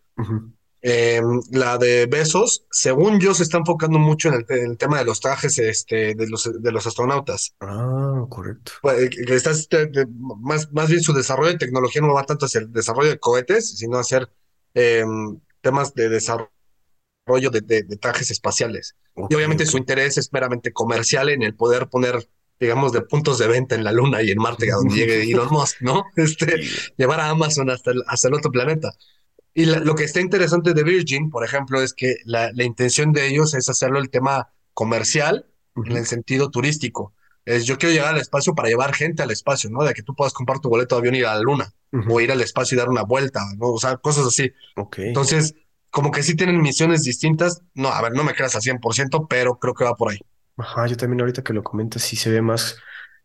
Em, 0.80 1.40
la 1.50 1.76
de 1.76 2.06
Besos, 2.06 2.64
según 2.70 3.18
yo, 3.18 3.34
se 3.34 3.42
está 3.42 3.58
enfocando 3.58 3.98
mucho 3.98 4.28
en 4.28 4.46
el, 4.48 4.78
tema 4.78 4.98
de 4.98 5.04
los 5.04 5.20
trajes 5.20 5.58
este, 5.58 6.14
de, 6.14 6.28
los, 6.28 6.50
de 6.62 6.72
los 6.72 6.86
astronautas. 6.86 7.54
Ah, 7.60 8.24
correcto. 8.28 8.72
Pues, 8.80 9.10
más, 10.40 10.72
más 10.72 10.88
bien 10.88 11.02
su 11.02 11.12
desarrollo 11.12 11.50
de 11.50 11.58
tecnología 11.58 12.00
no 12.00 12.14
va 12.14 12.24
tanto 12.24 12.46
hacia 12.46 12.60
el 12.60 12.72
desarrollo 12.72 13.10
de 13.10 13.18
cohetes, 13.18 13.76
sino 13.76 13.98
hacer 13.98 14.30
em, 14.74 15.40
temas 15.60 15.94
de 15.94 16.08
desarrollo 16.08 16.52
rollo 17.28 17.50
de, 17.50 17.60
de, 17.60 17.96
trajes 17.96 18.30
espaciales. 18.30 18.96
y 19.28 19.34
obviamente 19.34 19.66
su 19.66 19.76
interés 19.78 20.18
es 20.18 20.32
meramente 20.32 20.72
comercial 20.72 21.28
en 21.28 21.42
el 21.42 21.54
poder 21.54 21.88
poner, 21.88 22.28
digamos, 22.58 22.92
de 22.92 23.02
puntos 23.02 23.38
de 23.38 23.46
venta 23.46 23.74
en 23.74 23.84
la 23.84 23.92
Luna 23.92 24.22
y 24.22 24.30
en 24.30 24.38
Marte, 24.38 24.72
a 24.72 24.76
donde 24.76 24.94
llegue 24.94 25.22
Elon 25.30 25.48
Musk, 25.50 25.80
¿no? 25.80 26.04
Este, 26.16 26.62
llevar 26.96 27.20
a 27.20 27.28
Amazon 27.28 27.70
hasta 27.70 27.92
el, 27.92 28.02
hasta 28.06 28.28
el 28.28 28.34
otro 28.34 28.50
planeta. 28.50 28.92
Y 29.54 29.66
lo 29.66 29.94
que 29.94 30.04
está 30.04 30.20
interesante 30.20 30.72
de 30.72 30.84
Virgin, 30.84 31.30
por 31.30 31.44
ejemplo, 31.44 31.82
es 31.82 31.92
que 31.92 32.16
la, 32.24 32.52
la 32.52 32.64
intención 32.64 33.12
de 33.12 33.26
ellos 33.26 33.54
es 33.54 33.68
hacerlo 33.68 33.98
el 33.98 34.08
tema 34.08 34.52
comercial 34.72 35.46
en 35.86 35.96
el 35.96 36.06
sentido 36.06 36.50
turístico. 36.50 37.12
Es 37.44 37.64
yo 37.64 37.78
quiero 37.78 37.94
llegar 37.94 38.14
al 38.14 38.20
espacio 38.20 38.54
para 38.54 38.68
llevar 38.68 38.94
gente 38.94 39.22
al 39.22 39.30
espacio, 39.30 39.70
¿no? 39.70 39.82
De 39.82 39.94
que 39.94 40.02
tú 40.02 40.14
puedas 40.14 40.32
comprar 40.32 40.60
tu 40.60 40.68
boleto 40.68 40.94
de 40.94 41.00
avión 41.00 41.14
y 41.14 41.18
ir 41.18 41.26
a 41.26 41.34
la 41.34 41.40
luna 41.40 41.72
o 42.08 42.20
ir 42.20 42.30
al 42.30 42.40
espacio 42.40 42.76
y 42.76 42.78
dar 42.78 42.88
una 42.88 43.02
vuelta, 43.02 43.40
¿no? 43.56 43.72
O 43.72 43.80
sea, 43.80 43.96
cosas 43.96 44.26
así. 44.26 44.52
Okay. 44.76 45.08
Entonces, 45.08 45.54
como 45.98 46.12
que 46.12 46.22
sí 46.22 46.36
tienen 46.36 46.62
misiones 46.62 47.02
distintas. 47.02 47.60
No, 47.74 47.88
a 47.88 48.00
ver, 48.00 48.12
no 48.12 48.22
me 48.22 48.32
creas 48.32 48.54
al 48.54 48.62
100%, 48.62 49.26
pero 49.28 49.58
creo 49.58 49.74
que 49.74 49.82
va 49.82 49.96
por 49.96 50.12
ahí. 50.12 50.20
Ajá, 50.56 50.86
yo 50.86 50.96
también 50.96 51.20
ahorita 51.22 51.42
que 51.42 51.52
lo 51.52 51.64
comentas, 51.64 52.02
sí 52.02 52.14
se 52.14 52.30
ve 52.30 52.40
más 52.40 52.76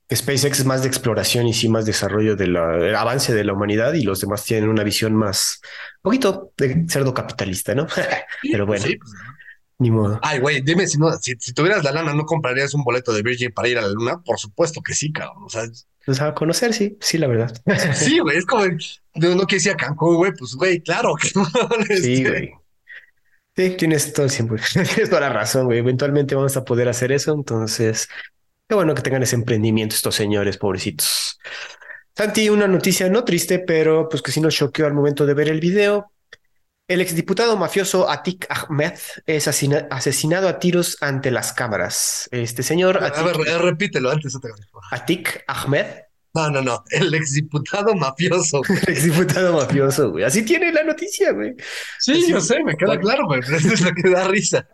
que 0.07 0.15
SpaceX 0.15 0.61
es 0.61 0.65
más 0.65 0.81
de 0.81 0.87
exploración 0.87 1.45
y 1.45 1.53
sí 1.53 1.69
más 1.69 1.85
desarrollo 1.85 2.35
del 2.35 2.57
avance 2.57 3.31
de 3.31 3.43
la 3.43 3.53
humanidad 3.53 3.93
y 3.93 4.01
los 4.01 4.21
demás 4.21 4.43
tienen 4.43 4.69
una 4.69 4.83
visión 4.83 5.13
más, 5.13 5.61
un 5.97 6.01
poquito 6.01 6.51
de 6.57 6.85
cerdo 6.89 7.13
capitalista, 7.13 7.75
¿no? 7.75 7.85
pero 8.51 8.65
bueno. 8.65 8.83
Sí, 8.83 8.97
pues, 8.97 9.11
Ni 9.77 9.91
modo. 9.91 10.19
Ay, 10.23 10.39
güey, 10.39 10.61
dime 10.61 10.87
si 10.87 10.97
no, 10.97 11.11
si, 11.19 11.35
tuvieras 11.53 11.83
la 11.83 11.91
lana, 11.91 12.15
¿no 12.15 12.25
comprarías 12.25 12.73
un 12.73 12.83
boleto 12.83 13.13
de 13.13 13.21
Virgin 13.21 13.51
para 13.51 13.67
ir 13.67 13.77
a 13.77 13.83
la 13.83 13.89
luna? 13.89 14.19
Por 14.25 14.39
supuesto 14.39 14.81
que 14.81 14.95
sí, 14.95 15.13
cabrón. 15.13 15.43
O 15.43 15.49
sea, 15.49 15.63
pues 16.07 16.19
conocer, 16.35 16.73
sí, 16.73 16.97
sí, 16.99 17.19
la 17.19 17.27
verdad. 17.27 17.55
Sí, 17.93 18.17
güey, 18.17 18.37
es 18.37 18.47
como, 18.47 18.65
no, 19.13 19.35
no 19.35 19.45
quisiera 19.45 19.77
Cancún, 19.77 20.15
güey, 20.15 20.31
pues, 20.33 20.55
güey, 20.55 20.81
claro 20.81 21.13
que 21.15 21.29
no. 21.35 21.45
Sí, 21.87 22.13
este, 22.15 22.29
güey. 22.29 22.62
Sí, 23.55 23.75
tienes 23.77 24.13
todo 24.13 24.25
el 24.25 24.31
tiempo, 24.31 24.55
tienes 24.73 25.09
toda 25.09 25.21
la 25.21 25.29
razón, 25.29 25.65
güey. 25.65 25.79
Eventualmente 25.79 26.35
vamos 26.35 26.57
a 26.57 26.63
poder 26.63 26.89
hacer 26.89 27.11
eso, 27.11 27.33
entonces, 27.33 28.07
qué 28.67 28.75
bueno 28.75 28.95
que 28.95 29.01
tengan 29.01 29.23
ese 29.23 29.35
emprendimiento 29.35 29.95
estos 29.95 30.15
señores, 30.15 30.57
pobrecitos. 30.57 31.39
Santi, 32.15 32.49
una 32.49 32.67
noticia 32.67 33.09
no 33.09 33.23
triste, 33.23 33.59
pero 33.59 34.07
pues 34.09 34.21
que 34.21 34.31
sí 34.31 34.39
nos 34.39 34.55
choqueó 34.55 34.85
al 34.85 34.93
momento 34.93 35.25
de 35.25 35.33
ver 35.33 35.49
el 35.49 35.59
video. 35.59 36.11
El 36.87 37.01
exdiputado 37.01 37.55
mafioso 37.55 38.09
Atik 38.09 38.45
Ahmed 38.49 38.93
es 39.25 39.47
asesinado 39.47 40.47
a 40.49 40.59
tiros 40.59 40.97
ante 41.01 41.31
las 41.31 41.53
cámaras. 41.53 42.27
Este 42.31 42.61
señor. 42.61 43.03
A, 43.03 43.23
ver, 43.23 43.37
repítelo 43.61 44.11
antes. 44.11 44.37
Atik 44.91 45.43
Ahmed. 45.47 45.85
No, 46.33 46.49
no, 46.49 46.61
no. 46.61 46.83
El 46.89 47.13
exdiputado 47.13 47.93
mafioso. 47.93 48.61
el 48.69 48.93
exdiputado 48.93 49.53
mafioso, 49.53 50.11
güey. 50.11 50.23
Así 50.23 50.43
tiene 50.43 50.73
la 50.73 50.83
noticia, 50.83 51.31
güey. 51.31 51.53
Sí, 51.99 52.25
yo 52.27 52.41
sé, 52.41 52.63
me 52.63 52.75
queda 52.75 52.99
claro, 52.99 53.25
güey. 53.27 53.41
Pero 53.41 53.57
eso 53.57 53.73
es 53.73 53.81
lo 53.81 53.91
que 53.91 54.09
da 54.09 54.27
risa. 54.27 54.67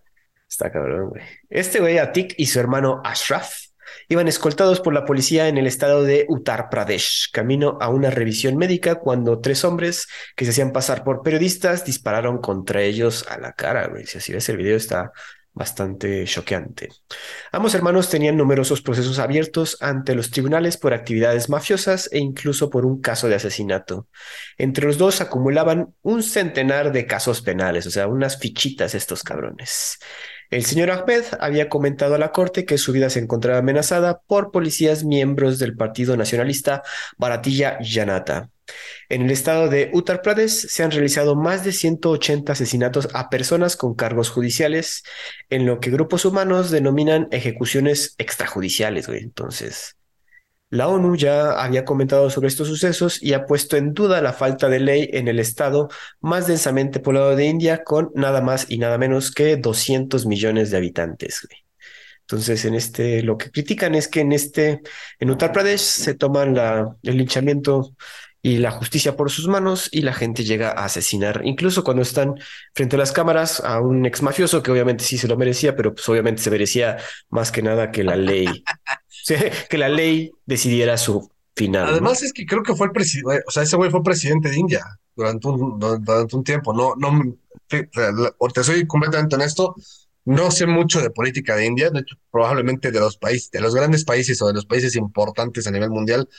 Está 0.50 0.72
cabrón, 0.72 1.10
güey. 1.10 1.24
Este 1.50 1.80
güey, 1.80 1.98
Atik 1.98 2.34
y 2.38 2.46
su 2.46 2.60
hermano 2.60 3.02
Ashraf 3.04 3.54
iban 4.08 4.28
escoltados 4.28 4.80
por 4.80 4.94
la 4.94 5.06
policía 5.06 5.48
en 5.48 5.58
el 5.58 5.68
estado 5.68 6.04
de 6.04 6.26
Uttar 6.30 6.70
Pradesh, 6.70 7.30
camino 7.32 7.78
a 7.82 7.90
una 7.90 8.10
revisión 8.10 8.58
médica 8.58 8.96
cuando 8.96 9.40
tres 9.40 9.64
hombres 9.64 10.08
que 10.36 10.46
se 10.46 10.52
hacían 10.52 10.72
pasar 10.72 11.04
por 11.04 11.22
periodistas 11.22 11.86
dispararon 11.86 12.40
contra 12.40 12.82
ellos 12.82 13.26
a 13.30 13.38
la 13.38 13.54
cara. 13.54 13.92
Si 14.06 14.18
así 14.18 14.32
ves 14.32 14.50
el 14.50 14.58
video 14.58 14.78
está 14.78 15.12
bastante 15.60 16.24
choqueante. 16.26 16.88
Ambos 17.52 17.76
hermanos 17.76 18.10
tenían 18.10 18.38
numerosos 18.38 18.82
procesos 18.82 19.20
abiertos 19.20 19.78
ante 19.82 20.16
los 20.16 20.32
tribunales 20.32 20.78
por 20.78 20.94
actividades 20.94 21.50
mafiosas 21.50 22.10
e 22.14 22.18
incluso 22.18 22.70
por 22.70 22.86
un 22.86 23.02
caso 23.02 23.28
de 23.28 23.36
asesinato. 23.36 24.08
Entre 24.58 24.86
los 24.86 24.98
dos 24.98 25.20
acumulaban 25.20 25.94
un 26.02 26.24
centenar 26.24 26.94
de 26.94 27.06
casos 27.06 27.42
penales, 27.42 27.86
o 27.86 27.92
sea, 27.92 28.08
unas 28.08 28.40
fichitas 28.40 28.96
estos 28.96 29.22
cabrones. 29.22 30.00
El 30.50 30.64
señor 30.64 30.92
Ahmed 30.92 31.26
había 31.42 31.68
comentado 31.68 32.16
a 32.16 32.18
la 32.18 32.32
corte 32.32 32.66
que 32.66 32.78
su 32.78 32.94
vida 32.94 33.10
se 33.10 33.20
encontraba 33.20 33.60
amenazada 33.60 34.22
por 34.22 34.52
policías 34.52 35.04
miembros 35.04 35.60
del 35.60 35.76
Partido 35.76 36.16
Nacionalista 36.16 36.84
Baratilla 37.18 37.80
Janata. 37.84 38.50
En 39.10 39.24
el 39.24 39.32
estado 39.32 39.70
de 39.70 39.90
Uttar 39.94 40.22
Pradesh 40.22 40.68
se 40.68 40.84
han 40.84 40.92
realizado 40.92 41.36
más 41.36 41.64
de 41.64 41.72
180 41.72 42.52
asesinatos 42.52 43.08
a 43.14 43.30
personas 43.30 43.76
con 43.76 43.96
cargos 43.96 44.30
judiciales, 44.30 45.04
en 45.50 45.66
lo 45.66 45.80
que 45.80 45.90
grupos 45.90 46.26
humanos 46.26 46.72
denominan 46.72 47.28
ejecuciones 47.32 48.16
extrajudiciales, 48.18 49.10
Entonces, 49.10 49.98
la 50.72 50.88
ONU 50.88 51.16
ya 51.16 51.64
había 51.64 51.84
comentado 51.84 52.30
sobre 52.30 52.48
estos 52.48 52.68
sucesos 52.68 53.22
y 53.24 53.34
ha 53.34 53.46
puesto 53.48 53.76
en 53.76 53.94
duda 53.96 54.22
la 54.22 54.34
falta 54.34 54.70
de 54.70 54.80
ley 54.80 55.10
en 55.14 55.28
el 55.28 55.40
estado 55.40 55.90
más 56.22 56.46
densamente 56.46 57.00
poblado 57.00 57.36
de 57.36 57.46
India 57.46 57.84
con 57.84 58.12
nada 58.14 58.42
más 58.42 58.68
y 58.70 58.78
nada 58.78 59.00
menos 59.00 59.32
que 59.32 59.58
200 59.58 60.28
millones 60.28 60.70
de 60.70 60.78
habitantes. 60.78 61.48
Entonces, 62.22 62.64
en 62.66 62.76
este, 62.76 63.24
lo 63.24 63.38
que 63.40 63.50
critican 63.50 63.96
es 63.96 64.08
que 64.08 64.20
en 64.20 64.32
este, 64.32 64.82
en 65.20 65.32
Uttar 65.32 65.52
Pradesh 65.52 65.80
se 65.80 66.14
toman 66.14 66.56
el 67.02 67.18
linchamiento 67.18 67.96
y 68.42 68.58
la 68.58 68.72
justicia 68.72 69.18
por 69.18 69.30
sus 69.32 69.48
manos 69.48 69.90
y 69.92 70.02
la 70.02 70.14
gente 70.14 70.44
llega 70.44 70.70
a 70.70 70.86
asesinar, 70.86 71.42
incluso 71.44 71.84
cuando 71.84 72.04
están 72.04 72.36
frente 72.74 72.96
a 72.96 73.00
las 73.00 73.12
cámaras, 73.12 73.62
a 73.64 73.82
un 73.82 74.06
ex 74.06 74.22
mafioso 74.22 74.64
que 74.64 74.72
obviamente 74.72 75.04
sí 75.04 75.18
se 75.18 75.28
lo 75.28 75.36
merecía, 75.36 75.76
pero 75.76 75.94
pues 75.94 76.08
obviamente 76.08 76.42
se 76.42 76.50
merecía 76.50 76.98
más 77.30 77.52
que 77.52 77.62
nada 77.62 77.92
que 77.92 78.04
la 78.04 78.16
ley, 78.16 78.48
que 79.70 79.78
la 79.78 79.90
ley 79.90 80.32
decidiera 80.46 80.98
su 80.98 81.30
final. 81.56 81.86
¿no? 81.86 81.92
Además 81.92 82.24
es 82.24 82.32
que 82.32 82.46
creo 82.46 82.64
que 82.64 82.76
fue 82.76 82.88
el 82.88 82.94
presidente, 82.94 83.44
o 83.46 83.52
sea, 83.52 83.64
ese 83.64 83.76
güey 83.76 83.92
fue 83.92 84.04
presidente 84.04 84.50
de 84.50 84.58
India 84.58 84.86
durante 85.16 85.48
un, 85.48 85.78
durante 85.78 86.36
un 86.36 86.44
tiempo. 86.44 86.74
No, 86.74 86.96
no, 86.96 87.36
te 87.68 88.64
soy 88.64 88.88
completamente 88.88 89.36
honesto, 89.36 89.76
no 90.24 90.50
sé 90.50 90.66
mucho 90.66 91.02
de 91.02 91.10
política 91.10 91.56
de 91.56 91.66
India, 91.66 91.90
de 91.90 92.00
hecho, 92.00 92.16
probablemente 92.32 92.92
de 92.92 93.00
los 93.00 93.18
países, 93.18 93.52
de 93.52 93.60
los 93.60 93.76
grandes 93.76 94.06
países 94.06 94.42
o 94.42 94.48
de 94.48 94.54
los 94.54 94.66
países 94.66 94.96
importantes 94.96 95.68
a 95.68 95.72
nivel 95.72 95.90
mundial, 95.90 96.30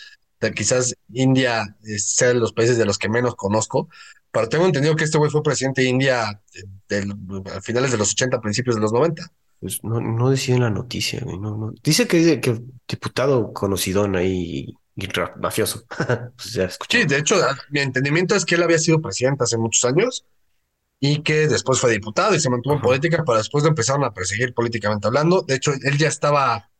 quizás 0.54 0.94
India 1.12 1.76
sea 1.98 2.28
de 2.28 2.34
los 2.34 2.52
países 2.52 2.78
de 2.78 2.86
los 2.86 2.98
que 2.98 3.08
menos 3.08 3.34
conozco, 3.34 3.88
pero 4.32 4.48
tengo 4.48 4.64
entendido 4.64 4.96
que 4.96 5.04
este 5.04 5.18
güey 5.18 5.30
fue 5.30 5.42
presidente 5.42 5.82
de 5.82 5.88
India 5.88 6.40
del, 6.88 7.14
a 7.54 7.60
finales 7.60 7.90
de 7.90 7.98
los 7.98 8.12
80, 8.12 8.40
principios 8.40 8.76
de 8.76 8.82
los 8.82 8.92
90. 8.92 9.30
Pues 9.60 9.84
no, 9.84 10.00
no 10.00 10.30
decía 10.30 10.54
en 10.54 10.62
la 10.62 10.70
noticia, 10.70 11.20
güey, 11.22 11.38
no, 11.38 11.56
no. 11.56 11.74
Dice 11.82 12.06
que, 12.06 12.40
que 12.40 12.60
diputado 12.88 13.52
conocidón 13.52 14.16
ahí 14.16 14.74
y 14.96 15.08
mafioso. 15.40 15.84
pues 16.36 16.52
ya. 16.52 16.70
Sí, 16.88 17.04
de 17.04 17.18
hecho, 17.18 17.36
mi 17.70 17.80
entendimiento 17.80 18.34
es 18.34 18.44
que 18.44 18.54
él 18.54 18.62
había 18.62 18.78
sido 18.78 19.00
presidente 19.00 19.44
hace 19.44 19.58
muchos 19.58 19.84
años 19.84 20.24
y 20.98 21.22
que 21.22 21.48
después 21.48 21.80
fue 21.80 21.92
diputado 21.92 22.34
y 22.34 22.40
se 22.40 22.50
mantuvo 22.50 22.74
en 22.74 22.82
política, 22.82 23.22
pero 23.24 23.38
después 23.38 23.64
lo 23.64 23.70
empezaron 23.70 24.04
a 24.04 24.12
perseguir 24.12 24.52
políticamente 24.54 25.06
hablando. 25.06 25.42
De 25.42 25.54
hecho, 25.54 25.72
él 25.72 25.96
ya 25.96 26.08
estaba, 26.08 26.70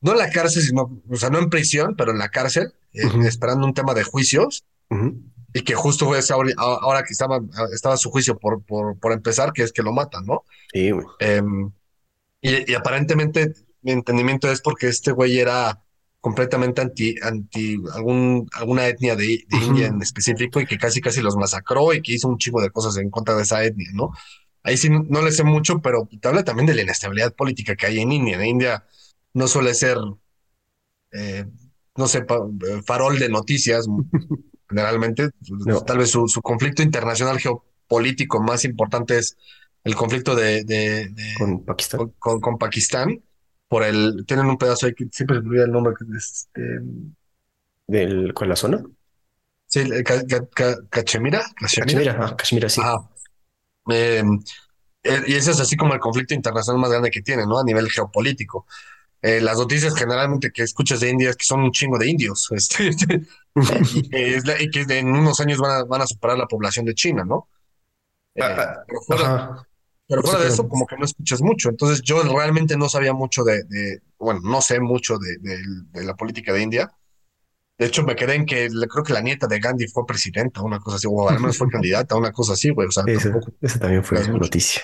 no 0.00 0.12
en 0.12 0.18
la 0.18 0.30
cárcel, 0.30 0.62
sino, 0.62 1.02
o 1.08 1.16
sea, 1.16 1.30
no 1.30 1.38
en 1.38 1.50
prisión, 1.50 1.94
pero 1.96 2.12
en 2.12 2.18
la 2.18 2.30
cárcel, 2.30 2.72
eh, 2.92 3.26
esperando 3.26 3.66
un 3.66 3.74
tema 3.74 3.94
de 3.94 4.04
juicios. 4.04 4.64
Y 5.54 5.62
que 5.62 5.74
justo 5.74 6.06
fue 6.06 6.18
ese, 6.18 6.34
ahora 6.56 7.02
que 7.02 7.12
estaba, 7.12 7.40
estaba 7.72 7.96
su 7.96 8.10
juicio 8.10 8.38
por, 8.38 8.62
por, 8.62 8.98
por 8.98 9.12
empezar, 9.12 9.52
que 9.52 9.62
es 9.62 9.72
que 9.72 9.82
lo 9.82 9.92
matan, 9.92 10.24
¿no? 10.26 10.44
Sí, 10.72 10.90
güey. 10.90 11.06
Em, 11.18 11.70
y, 12.40 12.72
y 12.72 12.74
aparentemente 12.74 13.54
mi 13.82 13.92
entendimiento 13.92 14.50
es 14.50 14.60
porque 14.60 14.88
este 14.88 15.12
güey 15.12 15.38
era 15.38 15.82
completamente 16.22 16.80
anti, 16.80 17.16
anti 17.20 17.76
algún, 17.94 18.48
alguna 18.52 18.86
etnia 18.86 19.16
de, 19.16 19.44
de 19.48 19.56
India 19.58 19.88
en 19.88 20.00
específico 20.00 20.60
y 20.60 20.66
que 20.66 20.78
casi 20.78 21.00
casi 21.00 21.20
los 21.20 21.36
masacró 21.36 21.92
y 21.92 22.00
que 22.00 22.12
hizo 22.12 22.28
un 22.28 22.38
chivo 22.38 22.62
de 22.62 22.70
cosas 22.70 22.96
en 22.96 23.10
contra 23.10 23.34
de 23.34 23.42
esa 23.42 23.64
etnia, 23.64 23.90
¿no? 23.92 24.12
Ahí 24.62 24.76
sí 24.76 24.88
no, 24.88 25.20
le 25.20 25.32
sé 25.32 25.42
mucho, 25.42 25.80
pero 25.80 26.08
te 26.20 26.28
habla 26.28 26.44
también 26.44 26.66
de 26.66 26.74
la 26.74 26.82
inestabilidad 26.82 27.34
política 27.34 27.74
que 27.74 27.86
hay 27.86 27.98
en 27.98 28.12
India. 28.12 28.36
En 28.36 28.46
India 28.46 28.84
no 29.34 29.48
suele 29.48 29.74
ser, 29.74 29.98
eh, 31.10 31.46
no 31.96 32.08
sé, 32.08 32.24
farol 32.84 33.18
de 33.18 33.28
noticias 33.28 33.86
generalmente. 34.68 35.30
Tal 35.86 35.98
vez 35.98 36.10
su, 36.10 36.28
su, 36.28 36.40
conflicto 36.42 36.82
internacional 36.82 37.38
geopolítico 37.38 38.42
más 38.42 38.64
importante 38.64 39.18
es 39.18 39.36
el 39.84 39.94
conflicto 39.94 40.34
de, 40.34 40.64
de, 40.64 41.08
de 41.08 41.34
con 41.38 41.64
Pakistán. 41.64 41.98
Con, 41.98 42.10
con, 42.18 42.40
con 42.40 42.58
Pakistán 42.58 43.22
por 43.72 43.84
el, 43.84 44.24
tienen 44.26 44.46
un 44.46 44.58
pedazo 44.58 44.84
ahí 44.84 44.94
que 44.94 45.06
siempre 45.10 45.40
se 45.40 45.46
olvida 45.46 45.64
el 45.64 45.72
nombre, 45.72 45.94
este, 46.14 46.60
¿Del, 47.86 48.34
¿Con 48.34 48.48
la 48.48 48.54
zona? 48.56 48.82
Sí, 49.66 49.80
el 49.80 50.04
ca, 50.04 50.26
ca, 50.26 50.46
ca, 50.54 50.76
Cachemira. 50.90 51.42
Cachemira, 51.56 52.18
ah, 52.20 52.36
Cachemira, 52.36 52.68
sí. 52.68 52.82
Ah, 52.84 53.08
eh, 53.90 54.22
y 55.26 55.34
ese 55.34 55.52
es 55.52 55.60
así 55.60 55.76
como 55.76 55.94
el 55.94 56.00
conflicto 56.00 56.34
internacional 56.34 56.82
más 56.82 56.90
grande 56.90 57.10
que 57.10 57.22
tiene, 57.22 57.46
¿no? 57.46 57.58
A 57.58 57.64
nivel 57.64 57.90
geopolítico. 57.90 58.66
Eh, 59.22 59.40
las 59.40 59.56
noticias 59.56 59.94
generalmente 59.94 60.50
que 60.50 60.62
escuchas 60.62 60.98
de 60.98 61.08
India 61.08 61.30
es 61.30 61.36
que 61.36 61.44
son 61.44 61.60
un 61.60 61.70
chingo 61.70 61.96
de 61.96 62.10
indios. 62.10 62.50
Este, 62.50 62.90
y, 62.90 62.96
que 64.10 64.34
es, 64.34 64.44
y, 64.60 64.70
que 64.70 64.98
en 64.98 65.08
unos 65.08 65.38
años 65.40 65.58
van 65.58 65.70
a, 65.70 65.84
van 65.84 66.02
a 66.02 66.06
superar 66.06 66.36
la 66.36 66.48
población 66.48 66.84
de 66.84 66.94
China, 66.94 67.24
¿no? 67.24 67.48
Eh, 68.34 68.42
pero 68.86 69.00
fuera, 69.06 69.68
pero 70.08 70.22
fuera 70.22 70.40
de 70.40 70.48
eso, 70.48 70.68
como 70.68 70.86
que 70.86 70.96
no 70.96 71.04
escuchas 71.04 71.40
mucho. 71.40 71.68
Entonces, 71.68 72.02
yo 72.02 72.22
realmente 72.22 72.76
no 72.76 72.88
sabía 72.88 73.12
mucho 73.12 73.44
de, 73.44 73.62
de 73.64 74.02
bueno, 74.18 74.40
no 74.42 74.60
sé 74.60 74.80
mucho 74.80 75.18
de, 75.18 75.36
de, 75.38 75.58
de, 75.92 76.04
la 76.04 76.14
política 76.14 76.52
de 76.52 76.62
India. 76.62 76.90
De 77.82 77.88
hecho, 77.88 78.04
me 78.04 78.14
quedé 78.14 78.36
en 78.36 78.46
que 78.46 78.68
creo 78.88 79.02
que 79.02 79.12
la 79.12 79.20
nieta 79.20 79.48
de 79.48 79.58
Gandhi 79.58 79.88
fue 79.88 80.06
presidenta, 80.06 80.62
una 80.62 80.78
cosa 80.78 80.98
así, 80.98 81.08
o 81.10 81.28
al 81.28 81.40
menos 81.40 81.58
fue 81.58 81.66
candidata, 81.72 82.14
una 82.14 82.30
cosa 82.30 82.52
así, 82.52 82.70
güey. 82.70 82.86
O 82.86 82.92
sea, 82.92 83.02
esa, 83.08 83.32
tampoco, 83.32 83.52
esa 83.60 83.80
también 83.80 84.04
fue 84.04 84.20
una 84.20 84.38
noticia. 84.38 84.82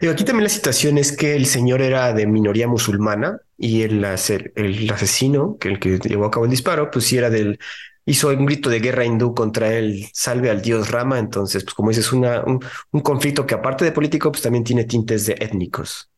Digo, 0.00 0.14
aquí 0.14 0.24
también 0.24 0.44
la 0.44 0.48
situación 0.48 0.96
es 0.96 1.14
que 1.14 1.36
el 1.36 1.44
señor 1.44 1.82
era 1.82 2.14
de 2.14 2.26
minoría 2.26 2.66
musulmana 2.66 3.38
y 3.58 3.82
el, 3.82 4.02
el 4.02 4.90
asesino, 4.90 5.58
que 5.58 5.68
el 5.68 5.78
que 5.78 5.98
llevó 5.98 6.24
a 6.24 6.30
cabo 6.30 6.46
el 6.46 6.50
disparo, 6.50 6.90
pues 6.90 7.04
sí 7.04 7.18
era 7.18 7.28
del 7.28 7.58
hizo 8.06 8.28
un 8.28 8.46
grito 8.46 8.70
de 8.70 8.80
guerra 8.80 9.04
hindú 9.04 9.34
contra 9.34 9.74
él, 9.74 10.06
salve 10.14 10.48
al 10.48 10.62
dios 10.62 10.90
Rama. 10.90 11.18
Entonces, 11.18 11.64
pues 11.64 11.74
como 11.74 11.90
dices, 11.90 12.10
una, 12.14 12.42
un, 12.44 12.64
un 12.92 13.00
conflicto 13.02 13.46
que 13.46 13.56
aparte 13.56 13.84
de 13.84 13.92
político, 13.92 14.32
pues 14.32 14.40
también 14.40 14.64
tiene 14.64 14.84
tintes 14.84 15.26
de 15.26 15.36
étnicos. 15.38 16.08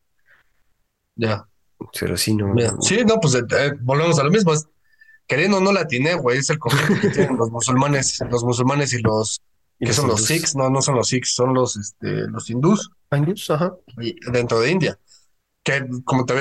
Ya. 1.17 1.45
Pero 1.99 2.15
sí, 2.15 2.33
no. 2.33 2.55
Yeah. 2.55 2.73
Sí, 2.79 3.03
no, 3.05 3.19
pues 3.19 3.35
eh, 3.35 3.73
volvemos 3.81 4.17
a 4.17 4.23
lo 4.23 4.31
mismo. 4.31 4.53
Es, 4.53 4.65
queriendo 5.31 5.59
o 5.59 5.61
no 5.61 5.71
la 5.71 5.81
atiné, 5.81 6.15
güey, 6.15 6.39
es 6.39 6.49
el 6.49 6.59
conflicto 6.59 6.99
que 6.99 7.07
tienen 7.09 7.37
los 7.37 7.49
musulmanes, 7.49 8.19
los 8.29 8.43
musulmanes 8.43 8.91
y 8.91 8.97
los 9.01 9.39
que 9.79 9.85
los 9.87 9.95
son 9.95 10.09
los 10.09 10.25
sikhs, 10.25 10.57
no, 10.57 10.69
no 10.69 10.81
son 10.81 10.95
los 10.95 11.07
sikhs, 11.07 11.33
son 11.33 11.53
los, 11.53 11.77
este, 11.77 12.27
los 12.27 12.49
hindús 12.49 12.91
Hindús, 13.09 13.49
ajá. 13.49 13.73
y- 14.01 14.13
dentro 14.29 14.59
de 14.59 14.71
India. 14.71 14.99
Que 15.63 15.87
como 16.03 16.25
te, 16.25 16.33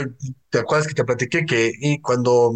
te 0.48 0.58
acuerdas 0.58 0.88
que 0.88 0.94
te 0.94 1.04
platiqué 1.04 1.46
que 1.46 1.70
y 1.78 2.00
cuando 2.00 2.52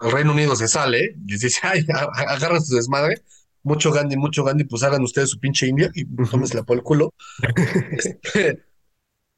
el 0.00 0.10
Reino 0.10 0.32
Unido 0.32 0.56
se 0.56 0.66
sale 0.66 1.14
y 1.24 1.36
dice, 1.38 1.60
ay, 1.62 1.86
agarran 1.88 2.64
su 2.64 2.74
desmadre, 2.74 3.22
mucho 3.62 3.92
Gandhi, 3.92 4.16
mucho 4.16 4.42
Gandhi, 4.42 4.64
pues 4.64 4.82
hagan 4.82 5.02
ustedes 5.04 5.30
su 5.30 5.38
pinche 5.38 5.68
India 5.68 5.88
y 5.94 6.04
tómensela 6.04 6.64
por 6.64 6.76
el 6.78 6.82
culo. 6.82 7.14
Este, 7.92 8.64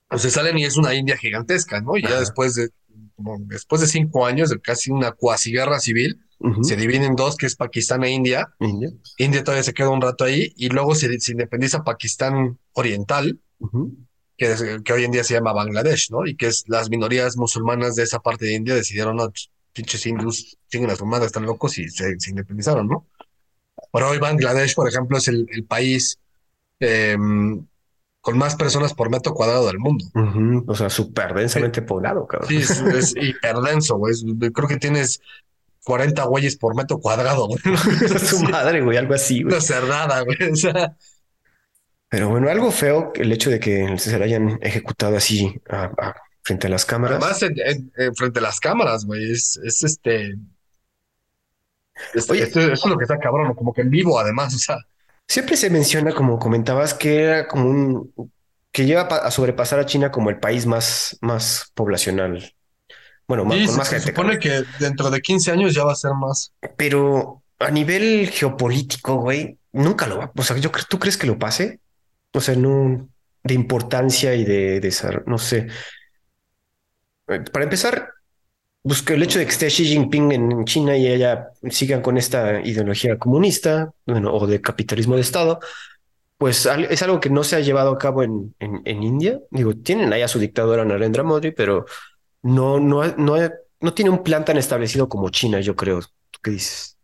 pues 0.09 0.23
se 0.23 0.31
salen 0.31 0.57
y 0.57 0.65
es 0.65 0.79
una 0.79 0.95
India 0.95 1.19
gigantesca, 1.19 1.83
¿no? 1.83 1.99
Y 1.99 2.03
ya 2.03 2.09
Ajá. 2.09 2.21
después 2.21 2.55
de, 2.55 2.71
como 3.15 3.37
después 3.41 3.83
de 3.83 3.87
cinco 3.87 4.25
años 4.25 4.49
de 4.49 4.59
casi 4.59 4.91
una 4.91 5.13
cuasi 5.13 5.53
guerra 5.53 5.79
civil, 5.81 6.25
Se 6.63 6.77
divide 6.77 7.05
en 7.05 7.17
dos, 7.17 7.37
que 7.37 7.47
es 7.47 7.57
Pakistán 7.57 8.05
e 8.05 8.11
India. 8.11 8.49
India. 8.61 8.91
India 9.19 9.43
todavía 9.43 9.65
se 9.65 9.75
queda 9.75 9.89
un 9.91 10.01
rato 10.01 10.25
ahí 10.25 10.53
y 10.57 10.69
luego 10.69 10.95
se, 10.95 11.19
se 11.19 11.33
independiza 11.33 11.83
Pakistán 11.83 12.59
Oriental, 12.75 13.41
que, 14.37 14.53
es- 14.53 14.65
que 14.85 14.93
hoy 14.93 15.05
en 15.05 15.11
día 15.11 15.25
se 15.25 15.35
llama 15.35 15.53
Bangladesh, 15.53 16.11
¿no? 16.13 16.27
Y 16.27 16.37
que 16.37 16.47
es 16.47 16.65
las 16.69 16.91
minorías 16.91 17.37
musulmanas 17.37 17.97
de 17.97 18.05
esa 18.05 18.21
parte 18.21 18.45
de 18.47 18.55
India 18.55 18.75
decidieron, 18.75 19.17
no, 19.17 19.25
ch- 19.31 19.51
pinches 19.73 20.07
hindús, 20.07 20.57
chinguen 20.71 20.91
a 20.91 20.97
su 20.97 21.07
madre, 21.07 21.27
están 21.27 21.45
locos 21.45 21.77
y 21.79 21.89
se, 21.89 22.19
se 22.21 22.31
independizaron, 22.31 22.87
¿no? 22.89 23.07
Pero 23.93 24.09
hoy 24.11 24.19
Bangladesh, 24.19 24.75
por 24.75 24.89
ejemplo, 24.89 25.19
es 25.19 25.27
el, 25.29 25.47
el 25.51 25.65
país 25.65 26.19
em, 26.81 27.67
con 28.21 28.37
más 28.39 28.57
personas 28.57 28.95
por 28.95 29.11
metro 29.11 29.35
cuadrado 29.35 29.67
del 29.67 29.79
mundo. 29.79 30.05
O 30.67 30.75
sea, 30.75 30.91
súper 30.91 31.35
densamente 31.35 31.83
poblado, 31.83 32.27
cabrón. 32.27 32.49
Sí, 32.49 32.57
es, 32.59 32.81
es 32.81 33.15
hiperdenso, 33.17 33.97
güey. 33.97 34.15
Creo 34.53 34.69
que 34.69 34.77
tienes 34.77 35.21
40 35.85 36.25
güeyes 36.25 36.57
por 36.57 36.75
metro 36.77 36.99
cuadrado, 36.99 37.47
güey. 37.49 37.61
Su 38.19 38.41
madre, 38.43 38.83
güey, 38.83 38.99
algo 38.99 39.15
así, 39.15 39.43
güey. 39.43 39.55
Una 39.55 39.61
cerdada, 39.63 40.21
güey. 40.23 40.37
O 40.53 40.57
sea, 40.57 40.97
Pero 42.09 42.29
bueno, 42.31 42.49
algo 42.51 42.71
feo 42.71 43.13
el 43.15 43.33
hecho 43.33 43.51
de 43.51 43.61
que 43.61 43.97
se 43.99 44.19
le 44.19 44.25
hayan 44.25 44.59
ejecutado 44.63 45.17
así 45.17 45.55
a- 45.69 45.91
a- 45.99 46.15
frente 46.43 46.67
a 46.67 46.71
las 46.71 46.85
cámaras. 46.87 47.19
además, 47.23 47.43
en- 47.43 47.59
en- 47.59 47.93
en 47.97 48.15
frente 48.15 48.39
a 48.39 48.43
las 48.43 48.59
cámaras, 48.61 49.05
güey, 49.05 49.31
es, 49.31 49.59
es 49.63 49.83
este. 49.83 50.35
es- 52.15 52.31
Oye. 52.31 52.45
esto- 52.45 52.61
eso 52.61 52.73
es 52.73 52.87
lo 52.87 52.97
que 52.97 53.05
está 53.05 53.19
cabrón, 53.19 53.55
como 53.55 53.73
que 53.73 53.83
en 53.83 53.91
vivo, 53.91 54.19
además, 54.19 54.55
o 54.55 54.59
sea. 54.59 54.79
Siempre 55.27 55.57
se 55.57 55.69
menciona, 55.69 56.13
como 56.15 56.39
comentabas, 56.39 56.95
que 56.95 57.23
era 57.23 57.49
como 57.49 57.69
un 57.69 58.13
que 58.73 58.85
lleva 58.87 59.03
a 59.03 59.31
sobrepasar 59.31 59.79
a 59.81 59.87
China 59.87 60.11
como 60.11 60.31
el 60.31 60.39
país 60.39 60.65
más, 60.67 61.17
más 61.21 61.71
poblacional. 61.75 62.55
Bueno, 63.29 63.45
más, 63.45 63.61
Sí, 63.61 63.65
con 63.65 63.77
se, 63.77 63.79
más 63.79 63.89
se 63.89 64.01
gente. 64.01 64.01
supone 64.01 64.39
cabrón. 64.39 64.39
que 64.39 64.65
dentro 64.79 65.11
de 65.11 65.21
15 65.21 65.53
años 65.53 65.75
ya 65.75 65.85
va 65.85 65.93
a 65.93 65.97
ser 65.97 66.13
más. 66.15 66.55
Pero 66.77 67.43
a 67.59 67.71
nivel 67.71 68.31
geopolítico, 68.31 69.17
güey, 69.17 69.59
nunca 69.73 70.07
lo 70.07 70.19
va. 70.19 70.33
O 70.37 70.43
sea, 70.43 70.57
yo 70.59 70.73
creo, 70.73 70.85
¿tú 70.89 70.99
crees 70.99 71.17
que 71.19 71.27
lo 71.27 71.39
pase? 71.39 71.81
O 72.35 72.41
sea, 72.41 72.57
no 72.57 73.09
de 73.45 73.55
importancia 73.55 74.35
y 74.35 74.45
de, 74.45 74.81
de 74.81 74.95
no 75.27 75.39
sé. 75.39 75.69
Eh, 77.29 77.41
Para 77.53 77.65
empezar, 77.65 78.11
pues 78.83 79.03
que 79.03 79.15
el 79.15 79.23
hecho 79.25 79.39
de 79.39 79.47
que 79.47 79.53
esté 79.53 79.69
Xi 79.69 79.87
Jinping 79.87 80.33
en 80.33 80.65
China 80.67 80.97
y 80.97 81.07
ella 81.09 81.51
sigan 81.71 82.03
con 82.03 82.19
esta 82.19 82.61
ideología 82.63 83.19
comunista, 83.19 83.93
bueno, 84.07 84.35
o 84.35 84.47
de 84.47 84.61
capitalismo 84.61 85.17
de 85.17 85.23
Estado, 85.23 85.61
pues 86.39 86.67
es 86.91 87.03
algo 87.03 87.21
que 87.21 87.31
no 87.31 87.45
se 87.45 87.57
ha 87.57 87.61
llevado 87.61 87.93
a 87.93 87.99
cabo 87.99 88.23
en, 88.25 88.55
en, 88.61 88.83
en 88.85 89.03
India. 89.05 89.41
Digo, 89.51 89.75
tienen 89.77 90.13
ahí 90.13 90.23
a 90.23 90.29
su 90.29 90.39
dictadora 90.41 90.85
Narendra 90.85 91.25
Modi, 91.25 91.53
pero 91.53 91.87
no, 92.55 92.81
no, 92.81 93.07
no, 93.17 93.37
no 93.81 93.95
tiene 93.95 94.11
un 94.11 94.23
plan 94.23 94.45
tan 94.45 94.57
establecido 94.57 95.09
como 95.09 95.29
China, 95.31 95.61
yo 95.61 95.75
creo. 95.77 96.01
¿Tú 96.31 96.41
qué 96.43 96.51
dices? 96.53 96.97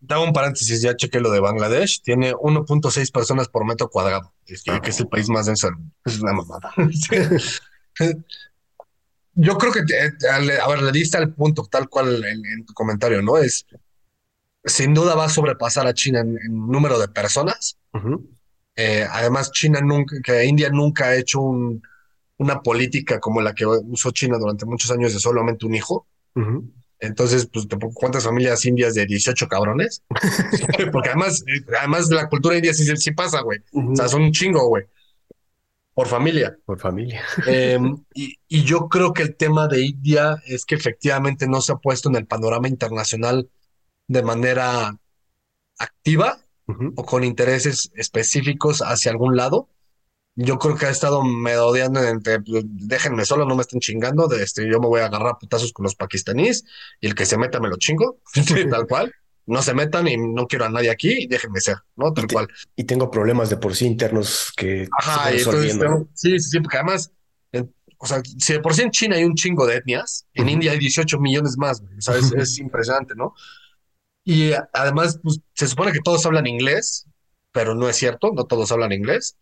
Un 0.00 0.32
paréntesis, 0.32 0.80
ya 0.80 0.94
chequé 0.96 1.20
lo 1.20 1.30
de 1.30 1.40
Bangladesh. 1.40 2.02
Tiene 2.02 2.32
1.6 2.34 3.10
personas 3.10 3.48
por 3.48 3.64
metro 3.66 3.88
cuadrado, 3.90 4.32
es 4.46 4.62
que, 4.62 4.80
que 4.80 4.90
es 4.90 5.00
el 5.00 5.08
país 5.08 5.28
más 5.28 5.46
denso. 5.46 5.68
Es 6.04 6.20
una 6.20 6.32
mamada. 6.32 6.72
Yo 9.34 9.56
creo 9.56 9.72
que, 9.72 9.82
te- 9.84 10.28
a 10.28 10.68
ver, 10.68 10.82
le 10.82 10.92
diste 10.92 11.16
al 11.16 11.32
punto 11.34 11.66
tal 11.70 11.88
cual 11.88 12.24
en, 12.24 12.44
en 12.44 12.66
tu 12.66 12.74
comentario, 12.74 13.22
¿no? 13.22 13.38
Es, 13.38 13.66
sin 14.64 14.94
duda 14.94 15.14
va 15.14 15.26
a 15.26 15.28
sobrepasar 15.28 15.86
a 15.86 15.94
China 15.94 16.20
en, 16.20 16.36
en 16.38 16.66
número 16.68 16.98
de 16.98 17.08
personas. 17.08 17.78
Eh, 18.76 19.06
además, 19.10 19.50
China 19.52 19.80
nunca, 19.80 20.16
que 20.22 20.44
India 20.44 20.70
nunca 20.70 21.06
ha 21.06 21.16
hecho 21.16 21.40
un- 21.40 21.82
una 22.38 22.62
política 22.62 23.20
como 23.20 23.40
la 23.40 23.54
que 23.54 23.66
usó 23.66 24.10
China 24.10 24.38
durante 24.38 24.64
muchos 24.64 24.90
años 24.90 25.12
de 25.12 25.20
solamente 25.20 25.66
un 25.66 25.74
hijo. 25.74 26.06
Entonces, 27.00 27.48
pues, 27.52 27.66
¿cuántas 27.94 28.24
familias 28.24 28.64
indias 28.64 28.94
de 28.94 29.06
18 29.06 29.48
cabrones? 29.48 30.02
Porque 30.92 31.10
además, 31.10 31.44
además 31.78 32.08
la 32.10 32.28
cultura 32.28 32.56
india 32.56 32.74
sí, 32.74 32.84
sí 32.96 33.12
pasa, 33.12 33.40
güey. 33.42 33.60
O 33.72 33.94
sea, 33.94 34.08
son 34.08 34.22
un 34.22 34.32
chingo, 34.32 34.66
güey. 34.68 34.84
Por 35.94 36.06
familia. 36.06 36.56
Por 36.64 36.78
familia. 36.78 37.22
Em, 37.46 38.04
y, 38.14 38.36
y, 38.46 38.62
yo 38.62 38.88
creo 38.88 39.12
que 39.12 39.22
el 39.22 39.34
tema 39.34 39.66
de 39.66 39.84
India 39.84 40.40
es 40.46 40.64
que 40.64 40.76
efectivamente 40.76 41.48
no 41.48 41.60
se 41.60 41.72
ha 41.72 41.76
puesto 41.76 42.08
en 42.08 42.14
el 42.14 42.26
panorama 42.26 42.68
internacional 42.68 43.50
de 44.06 44.22
manera 44.22 44.96
activa 45.78 46.38
o 46.96 47.04
con 47.04 47.24
intereses 47.24 47.90
específicos 47.94 48.80
hacia 48.80 49.10
algún 49.10 49.36
lado. 49.36 49.68
Yo 50.40 50.56
creo 50.56 50.76
que 50.76 50.86
ha 50.86 50.90
estado 50.90 51.24
merodeando 51.24 52.00
entre, 52.04 52.40
pues, 52.40 52.62
déjenme 52.64 53.24
solo, 53.24 53.44
no 53.44 53.56
me 53.56 53.62
estén 53.62 53.80
chingando, 53.80 54.28
de 54.28 54.44
este, 54.44 54.70
yo 54.70 54.78
me 54.78 54.86
voy 54.86 55.00
a 55.00 55.06
agarrar 55.06 55.36
putazos 55.40 55.72
con 55.72 55.82
los 55.82 55.96
pakistaníes 55.96 56.64
y 57.00 57.08
el 57.08 57.16
que 57.16 57.26
se 57.26 57.36
meta 57.36 57.58
me 57.58 57.68
lo 57.68 57.76
chingo, 57.76 58.20
tal 58.70 58.86
cual 58.86 59.12
no 59.48 59.62
se 59.62 59.74
metan 59.74 60.06
y 60.06 60.16
no 60.16 60.46
quiero 60.46 60.66
a 60.66 60.68
nadie 60.68 60.90
aquí 60.90 61.22
y 61.22 61.26
déjenme 61.26 61.60
ser, 61.60 61.78
¿no? 61.96 62.12
Tal 62.12 62.28
cual. 62.28 62.48
Y 62.76 62.84
tengo 62.84 63.10
problemas 63.10 63.48
de 63.48 63.56
por 63.56 63.74
sí 63.74 63.86
internos 63.86 64.52
que 64.54 64.86
Ajá, 64.96 65.34
y 65.34 65.38
entonces 65.38 65.72
sí, 66.14 66.38
sí, 66.38 66.50
sí, 66.50 66.60
porque 66.60 66.76
además, 66.76 67.10
o 67.96 68.06
sea, 68.06 68.22
si 68.38 68.52
de 68.52 68.60
por 68.60 68.74
sí 68.74 68.82
en 68.82 68.90
China 68.90 69.16
hay 69.16 69.24
un 69.24 69.34
chingo 69.34 69.66
de 69.66 69.76
etnias, 69.76 70.26
en 70.34 70.50
India 70.50 70.72
hay 70.72 70.78
18 70.78 71.18
millones 71.18 71.56
más, 71.56 71.80
o 71.80 72.00
sea, 72.00 72.16
es, 72.16 72.58
impresionante, 72.60 73.14
¿no? 73.16 73.34
Y 74.22 74.52
además, 74.74 75.18
pues, 75.22 75.40
se 75.54 75.66
supone 75.66 75.90
que 75.90 76.00
todos 76.00 76.24
hablan 76.26 76.46
inglés, 76.46 77.06
pero 77.50 77.74
no 77.74 77.88
es 77.88 77.96
cierto, 77.96 78.30
no 78.34 78.44
todos 78.44 78.70
hablan 78.70 78.92
inglés. 78.92 79.36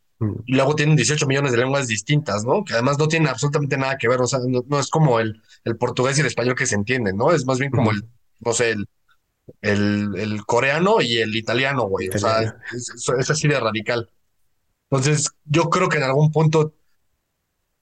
Y 0.46 0.54
luego 0.54 0.74
tienen 0.74 0.96
18 0.96 1.26
millones 1.26 1.52
de 1.52 1.58
lenguas 1.58 1.86
distintas, 1.88 2.44
¿no? 2.44 2.64
Que 2.64 2.72
además 2.72 2.98
no 2.98 3.06
tienen 3.06 3.28
absolutamente 3.28 3.76
nada 3.76 3.98
que 3.98 4.08
ver, 4.08 4.20
o 4.20 4.26
sea, 4.26 4.38
no, 4.46 4.78
es 4.78 4.88
como 4.88 5.20
el, 5.20 5.42
el 5.64 5.76
portugués 5.76 6.16
y 6.16 6.22
el 6.22 6.26
español 6.26 6.54
que 6.54 6.66
se 6.66 6.74
entienden, 6.74 7.16
¿no? 7.16 7.32
Es 7.32 7.44
más 7.44 7.58
bien 7.58 7.70
como 7.70 7.90
el, 7.90 8.08
no 8.40 8.52
sé, 8.54 8.76
el, 9.60 10.14
el, 10.16 10.44
coreano 10.46 11.00
y 11.00 11.18
el 11.18 11.36
italiano, 11.36 11.86
güey. 11.86 12.08
O 12.08 12.18
sea, 12.18 12.40
es, 12.72 13.30
así 13.30 13.46
de 13.46 13.60
radical. 13.60 14.10
Entonces, 14.90 15.30
yo 15.44 15.68
creo 15.68 15.88
que 15.88 15.98
en 15.98 16.04
algún 16.04 16.30
punto 16.30 16.74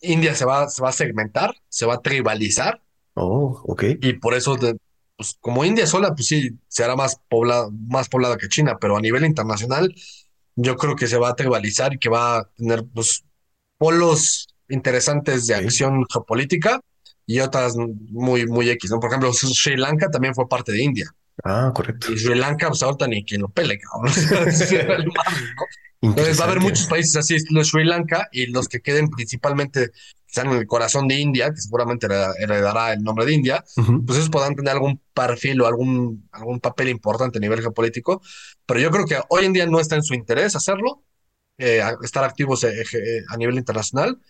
India 0.01 0.35
se 0.35 0.45
va, 0.45 0.69
se 0.69 0.83
va 0.83 0.89
a 0.89 0.93
segmentar, 0.93 1.55
se 1.69 1.87
va 1.87 1.95
a 1.95 2.03
tribalizar. 2.03 2.83
Oh, 3.15 3.63
ok. 3.65 3.85
Y 4.01 4.15
por 4.15 4.35
eso, 4.35 4.57
pues, 5.17 5.37
como 5.41 5.65
India 5.65 5.87
sola, 5.87 6.15
pues 6.15 6.27
sí, 6.27 6.51
se 6.69 6.85
hará 6.85 6.97
más 6.97 7.21
poblada, 7.29 7.69
más 7.89 8.09
poblada 8.09 8.37
que 8.37 8.49
China, 8.49 8.79
pero 8.81 8.97
a 8.97 9.01
nivel 9.01 9.25
internacional, 9.25 9.95
yo 10.57 10.77
creo 10.77 10.97
que 10.97 11.07
se 11.07 11.19
va 11.19 11.31
a 11.31 11.37
tribalizar 11.37 11.95
y 11.95 11.99
que 11.99 12.09
va 12.09 12.39
a 12.39 12.45
tener 12.57 12.85
pues, 12.93 13.25
polos 13.79 14.49
interesantes 14.69 15.47
de 15.47 15.55
acción 15.55 16.05
geopolítica 16.11 16.81
y 17.27 17.41
otras 17.41 17.75
muy, 17.77 18.47
muy 18.47 18.71
X, 18.71 18.91
¿no? 18.91 19.01
Por 19.01 19.11
ejemplo, 19.11 19.33
Sri 19.33 19.77
Lanka 19.77 20.11
también 20.11 20.35
fue 20.35 20.49
parte 20.49 20.73
de 20.73 20.83
India. 20.83 21.07
Ah, 21.43 21.73
correcto. 21.75 22.13
Y 22.13 22.19
Sri 22.19 22.35
Lanka, 22.35 22.69
pues 22.69 22.83
ahorita 22.83 23.07
ni 23.07 23.25
quien 23.25 23.43
lo 23.43 23.49
pele, 23.49 23.79
cabrón. 23.79 24.13
Entonces 26.01 26.39
va 26.39 26.45
a 26.45 26.49
haber 26.49 26.61
muchos 26.61 26.87
países 26.87 27.17
así, 27.17 27.39
Sri 27.39 27.85
Lanka, 27.85 28.29
y 28.31 28.47
los 28.47 28.69
que 28.69 28.81
queden 28.81 29.09
principalmente, 29.09 29.91
están 30.35 30.51
en 30.51 30.59
el 30.59 30.67
corazón 30.67 31.07
de 31.07 31.15
India, 31.15 31.51
que 31.51 31.61
seguramente 31.61 32.09
heredará 32.41 32.93
el 32.93 33.05
nombre 33.05 33.25
de 33.25 33.35
India, 33.35 33.65
pues 34.05 34.19
esos 34.19 34.31
podrán 34.31 34.57
tener 34.57 34.73
algún 34.73 35.01
perfil 35.15 35.61
o 35.61 35.67
algún, 35.69 36.29
algún 36.33 36.59
papel 36.59 36.89
importante 36.89 37.39
a 37.39 37.41
nivel 37.41 37.61
geopolítico. 37.61 38.21
Pero 38.67 38.81
yo 38.81 38.91
creo 38.91 39.07
que 39.07 39.21
hoy 39.29 39.45
en 39.45 39.53
día 39.53 39.67
no 39.67 39.79
está 39.79 39.95
en 39.95 40.03
su 40.03 40.13
interés 40.15 40.57
hacerlo, 40.57 41.05
eh, 41.57 41.81
estar 42.03 42.25
activos 42.25 42.65
eh, 42.65 42.83
eh, 42.83 43.23
a 43.29 43.37
nivel 43.37 43.55
internacional, 43.55 44.21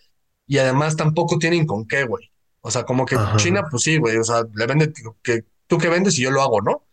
y 0.45 0.59
además 0.59 0.95
tampoco 0.95 1.39
tienen 1.39 1.65
con 1.65 1.87
qué, 1.87 2.03
güey. 2.03 2.31
O 2.61 2.69
sea, 2.69 2.83
como 2.83 3.07
que 3.07 3.17
China, 3.37 3.65
pues 3.71 3.81
sí, 3.81 3.97
güey, 3.97 4.17
o 4.17 4.23
sea, 4.23 4.43
le 4.53 4.67
vende 4.67 4.93
que 5.23 5.43
tú 5.65 5.79
que 5.79 5.89
vendes 5.89 6.19
y 6.19 6.21
yo 6.21 6.29
lo 6.29 6.43
hago, 6.43 6.61
¿no? 6.61 6.83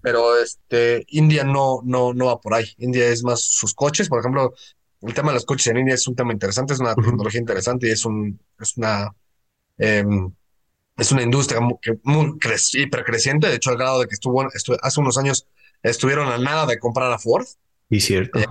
Pero 0.00 0.40
este, 0.40 1.04
India 1.08 1.44
no, 1.44 1.80
no, 1.84 2.14
no 2.14 2.26
va 2.26 2.40
por 2.40 2.54
ahí. 2.54 2.66
India 2.78 3.08
es 3.08 3.24
más 3.24 3.40
sus 3.40 3.74
coches, 3.74 4.08
por 4.08 4.20
ejemplo, 4.20 4.54
el 5.02 5.14
tema 5.14 5.28
de 5.28 5.34
los 5.34 5.44
coches 5.44 5.68
en 5.68 5.78
India 5.78 5.94
es 5.94 6.06
un 6.08 6.16
tema 6.16 6.32
interesante, 6.32 6.74
es 6.74 6.80
una 6.80 6.94
tecnología 6.94 7.40
interesante 7.40 7.88
y 7.88 7.90
es 7.90 8.04
un, 8.04 8.40
es 8.60 8.76
una, 8.76 9.14
em, 9.76 10.32
es 10.96 11.12
una 11.12 11.22
industria 11.22 11.60
muy, 11.60 11.78
muy 12.02 12.38
hipercreciente, 12.74 13.48
de 13.48 13.54
hecho, 13.56 13.70
al 13.70 13.78
grado 13.78 14.00
de 14.00 14.08
que 14.08 14.14
estuvo, 14.14 14.42
hace 14.82 15.00
unos 15.00 15.18
años 15.18 15.46
estuvieron 15.82 16.28
a 16.28 16.38
nada 16.38 16.66
de 16.66 16.78
comprar 16.78 17.12
a 17.12 17.18
Ford. 17.18 17.46
Y 17.90 18.00
cierto. 18.00 18.38
Eh, 18.38 18.46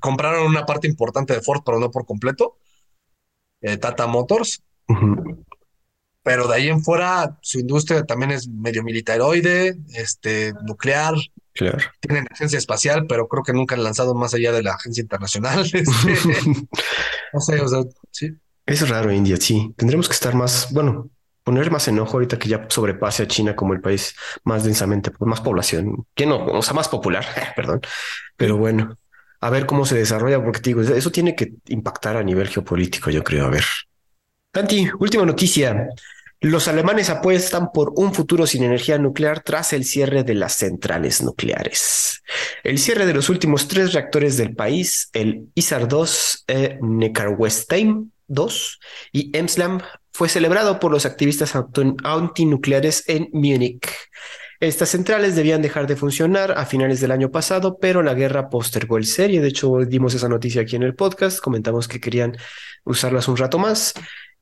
compraron 0.00 0.46
una 0.46 0.66
parte 0.66 0.88
importante 0.88 1.32
de 1.32 1.40
Ford, 1.40 1.62
pero 1.64 1.78
no 1.78 1.90
por 1.90 2.04
completo. 2.04 2.58
Eh, 3.60 3.76
Tata 3.76 4.06
Motors 4.06 4.62
pero 6.28 6.46
de 6.46 6.56
ahí 6.56 6.68
en 6.68 6.82
fuera 6.84 7.38
su 7.40 7.58
industria 7.58 8.04
también 8.04 8.32
es 8.32 8.48
medio 8.48 8.82
militaroide, 8.82 9.78
este, 9.94 10.52
nuclear. 10.62 11.14
Claro. 11.58 11.78
Tienen 11.98 12.24
agencia 12.30 12.56
espacial, 12.56 13.06
pero 13.08 13.26
creo 13.26 13.42
que 13.42 13.52
nunca 13.52 13.74
han 13.74 13.82
lanzado 13.82 14.14
más 14.14 14.32
allá 14.32 14.52
de 14.52 14.62
la 14.62 14.74
agencia 14.74 15.02
internacional. 15.02 15.68
Este, 15.74 16.14
no 17.32 17.40
sé, 17.40 17.60
o 17.60 17.68
sea, 17.68 17.82
sí. 18.12 18.32
Es 18.64 18.88
raro 18.88 19.12
India, 19.12 19.36
sí. 19.36 19.74
Tendremos 19.76 20.08
que 20.08 20.14
estar 20.14 20.34
más, 20.34 20.72
bueno, 20.72 21.10
poner 21.42 21.70
más 21.72 21.88
enojo 21.88 22.12
ahorita 22.12 22.38
que 22.38 22.48
ya 22.48 22.66
sobrepase 22.68 23.24
a 23.24 23.26
China 23.26 23.56
como 23.56 23.72
el 23.72 23.80
país 23.80 24.14
más 24.44 24.62
densamente, 24.62 25.10
más 25.18 25.40
población, 25.40 26.06
que 26.14 26.26
no, 26.26 26.44
o 26.46 26.62
sea, 26.62 26.74
más 26.74 26.88
popular, 26.88 27.26
perdón. 27.56 27.80
Pero 28.36 28.56
bueno, 28.56 28.96
a 29.40 29.50
ver 29.50 29.66
cómo 29.66 29.84
se 29.84 29.96
desarrolla, 29.96 30.42
porque 30.42 30.60
te 30.60 30.70
digo, 30.70 30.82
eso 30.82 31.10
tiene 31.10 31.34
que 31.34 31.54
impactar 31.66 32.16
a 32.16 32.22
nivel 32.22 32.48
geopolítico, 32.48 33.10
yo 33.10 33.24
creo. 33.24 33.46
A 33.46 33.50
ver. 33.50 33.64
Tanti, 34.52 34.88
última 35.00 35.26
noticia. 35.26 35.88
Los 36.40 36.68
alemanes 36.68 37.10
apuestan 37.10 37.72
por 37.72 37.92
un 37.96 38.14
futuro 38.14 38.46
sin 38.46 38.62
energía 38.62 38.96
nuclear 38.96 39.42
tras 39.42 39.72
el 39.72 39.84
cierre 39.84 40.22
de 40.22 40.34
las 40.34 40.52
centrales 40.52 41.20
nucleares. 41.20 42.22
El 42.62 42.78
cierre 42.78 43.06
de 43.06 43.14
los 43.14 43.28
últimos 43.28 43.66
tres 43.66 43.92
reactores 43.92 44.36
del 44.36 44.54
país, 44.54 45.10
el 45.14 45.48
ISAR 45.56 45.88
2, 45.88 46.44
eh, 46.46 46.78
Neckarwestheim 46.80 48.12
2 48.28 48.80
y 49.10 49.36
Emsland, 49.36 49.82
fue 50.12 50.28
celebrado 50.28 50.78
por 50.78 50.92
los 50.92 51.06
activistas 51.06 51.54
antinucleares 51.56 53.08
en 53.08 53.30
Múnich. 53.32 53.88
Estas 54.60 54.90
centrales 54.90 55.34
debían 55.34 55.62
dejar 55.62 55.88
de 55.88 55.96
funcionar 55.96 56.52
a 56.52 56.66
finales 56.66 57.00
del 57.00 57.10
año 57.10 57.32
pasado, 57.32 57.78
pero 57.80 58.02
la 58.02 58.14
guerra 58.14 58.48
postergó 58.48 58.96
el 58.96 59.06
serie. 59.06 59.40
De 59.40 59.48
hecho, 59.48 59.78
dimos 59.86 60.14
esa 60.14 60.28
noticia 60.28 60.62
aquí 60.62 60.76
en 60.76 60.84
el 60.84 60.94
podcast. 60.94 61.40
Comentamos 61.40 61.88
que 61.88 62.00
querían 62.00 62.36
usarlas 62.84 63.26
un 63.26 63.36
rato 63.36 63.58
más 63.58 63.94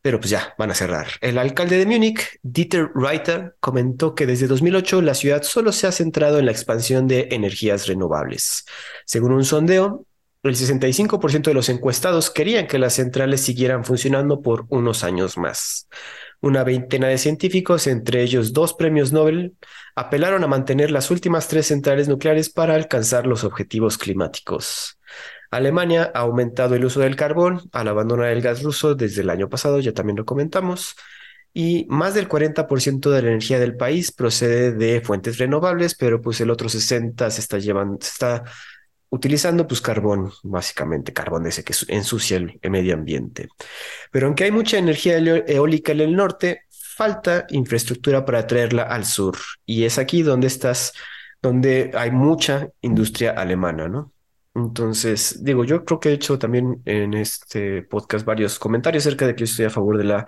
pero 0.06 0.20
pues 0.20 0.30
ya 0.30 0.54
van 0.56 0.70
a 0.70 0.74
cerrar. 0.76 1.08
El 1.20 1.36
alcalde 1.36 1.78
de 1.78 1.84
Múnich, 1.84 2.38
Dieter 2.44 2.90
Reiter, 2.94 3.56
comentó 3.58 4.14
que 4.14 4.24
desde 4.24 4.46
2008 4.46 5.02
la 5.02 5.14
ciudad 5.14 5.42
solo 5.42 5.72
se 5.72 5.88
ha 5.88 5.90
centrado 5.90 6.38
en 6.38 6.46
la 6.46 6.52
expansión 6.52 7.08
de 7.08 7.26
energías 7.32 7.88
renovables. 7.88 8.66
Según 9.04 9.32
un 9.32 9.44
sondeo, 9.44 10.06
el 10.44 10.54
65% 10.54 11.42
de 11.50 11.54
los 11.54 11.68
encuestados 11.70 12.30
querían 12.30 12.68
que 12.68 12.78
las 12.78 12.92
centrales 12.92 13.40
siguieran 13.40 13.84
funcionando 13.84 14.42
por 14.42 14.66
unos 14.68 15.02
años 15.02 15.38
más. 15.38 15.88
Una 16.40 16.62
veintena 16.62 17.08
de 17.08 17.18
científicos, 17.18 17.88
entre 17.88 18.22
ellos 18.22 18.52
dos 18.52 18.74
premios 18.74 19.12
Nobel, 19.12 19.56
apelaron 19.96 20.44
a 20.44 20.46
mantener 20.46 20.92
las 20.92 21.10
últimas 21.10 21.48
tres 21.48 21.66
centrales 21.66 22.06
nucleares 22.06 22.48
para 22.48 22.76
alcanzar 22.76 23.26
los 23.26 23.42
objetivos 23.42 23.98
climáticos. 23.98 24.95
Alemania 25.50 26.10
ha 26.14 26.20
aumentado 26.20 26.74
el 26.74 26.84
uso 26.84 27.00
del 27.00 27.16
carbón 27.16 27.62
al 27.72 27.88
abandonar 27.88 28.30
el 28.30 28.42
gas 28.42 28.62
ruso 28.62 28.94
desde 28.94 29.22
el 29.22 29.30
año 29.30 29.48
pasado, 29.48 29.80
ya 29.80 29.92
también 29.92 30.16
lo 30.16 30.24
comentamos, 30.24 30.96
y 31.52 31.86
más 31.88 32.12
del 32.12 32.28
40% 32.28 33.10
de 33.10 33.22
la 33.22 33.28
energía 33.28 33.58
del 33.58 33.76
país 33.76 34.12
procede 34.12 34.72
de 34.72 35.00
fuentes 35.00 35.38
renovables, 35.38 35.94
pero 35.94 36.20
pues 36.20 36.40
el 36.42 36.50
otro 36.50 36.68
60 36.68 37.30
se 37.30 37.40
está 37.40 37.58
llevando, 37.58 37.98
se 38.02 38.10
está 38.10 38.44
utilizando 39.08 39.66
pues 39.66 39.80
carbón, 39.80 40.30
básicamente 40.42 41.12
carbón 41.12 41.46
ese 41.46 41.64
que 41.64 41.72
ensucia 41.88 42.36
el, 42.36 42.60
medio 42.70 42.94
ambiente. 42.94 43.48
Pero 44.10 44.26
aunque 44.26 44.44
hay 44.44 44.50
mucha 44.50 44.78
energía 44.78 45.16
eólica 45.16 45.92
en 45.92 46.00
el 46.00 46.14
norte, 46.14 46.66
falta 46.70 47.46
infraestructura 47.48 48.24
para 48.24 48.46
traerla 48.46 48.82
al 48.82 49.04
sur, 49.04 49.36
y 49.64 49.84
es 49.84 49.98
aquí 49.98 50.22
donde 50.22 50.48
estás, 50.48 50.92
donde 51.40 51.90
hay 51.94 52.10
mucha 52.10 52.68
industria 52.82 53.30
alemana, 53.30 53.88
¿no? 53.88 54.12
Entonces, 54.56 55.44
digo, 55.44 55.64
yo 55.64 55.84
creo 55.84 56.00
que 56.00 56.08
he 56.08 56.12
hecho 56.14 56.38
también 56.38 56.80
en 56.86 57.12
este 57.12 57.82
podcast 57.82 58.24
varios 58.24 58.58
comentarios 58.58 59.06
acerca 59.06 59.26
de 59.26 59.34
que 59.34 59.40
yo 59.40 59.44
estoy 59.44 59.66
a 59.66 59.70
favor 59.70 59.98
de 59.98 60.04
la 60.04 60.26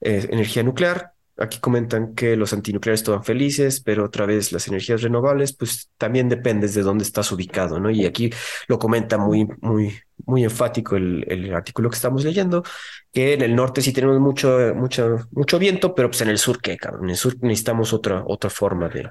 eh, 0.00 0.26
energía 0.30 0.64
nuclear. 0.64 1.12
Aquí 1.36 1.60
comentan 1.60 2.16
que 2.16 2.34
los 2.34 2.52
antinucleares 2.52 3.02
estaban 3.02 3.22
felices, 3.22 3.80
pero 3.80 4.04
otra 4.06 4.26
vez 4.26 4.50
las 4.50 4.66
energías 4.66 5.02
renovables, 5.02 5.52
pues 5.52 5.90
también 5.96 6.28
dependes 6.28 6.74
de 6.74 6.82
dónde 6.82 7.04
estás 7.04 7.30
ubicado, 7.30 7.78
¿no? 7.78 7.88
Y 7.88 8.04
aquí 8.04 8.30
lo 8.66 8.80
comenta 8.80 9.16
muy, 9.16 9.46
muy, 9.60 9.96
muy 10.26 10.42
enfático 10.42 10.96
el, 10.96 11.24
el 11.28 11.54
artículo 11.54 11.88
que 11.88 11.96
estamos 11.96 12.24
leyendo, 12.24 12.64
que 13.12 13.34
en 13.34 13.42
el 13.42 13.54
norte 13.54 13.80
sí 13.80 13.92
tenemos 13.92 14.18
mucho, 14.18 14.74
mucho, 14.74 15.28
mucho 15.30 15.58
viento, 15.60 15.94
pero 15.94 16.10
pues 16.10 16.20
en 16.22 16.30
el 16.30 16.38
sur, 16.38 16.60
¿qué, 16.60 16.76
cabrón? 16.76 17.04
En 17.04 17.10
el 17.10 17.16
sur 17.16 17.36
necesitamos 17.42 17.92
otra, 17.92 18.24
otra 18.26 18.50
forma 18.50 18.88
de, 18.88 19.08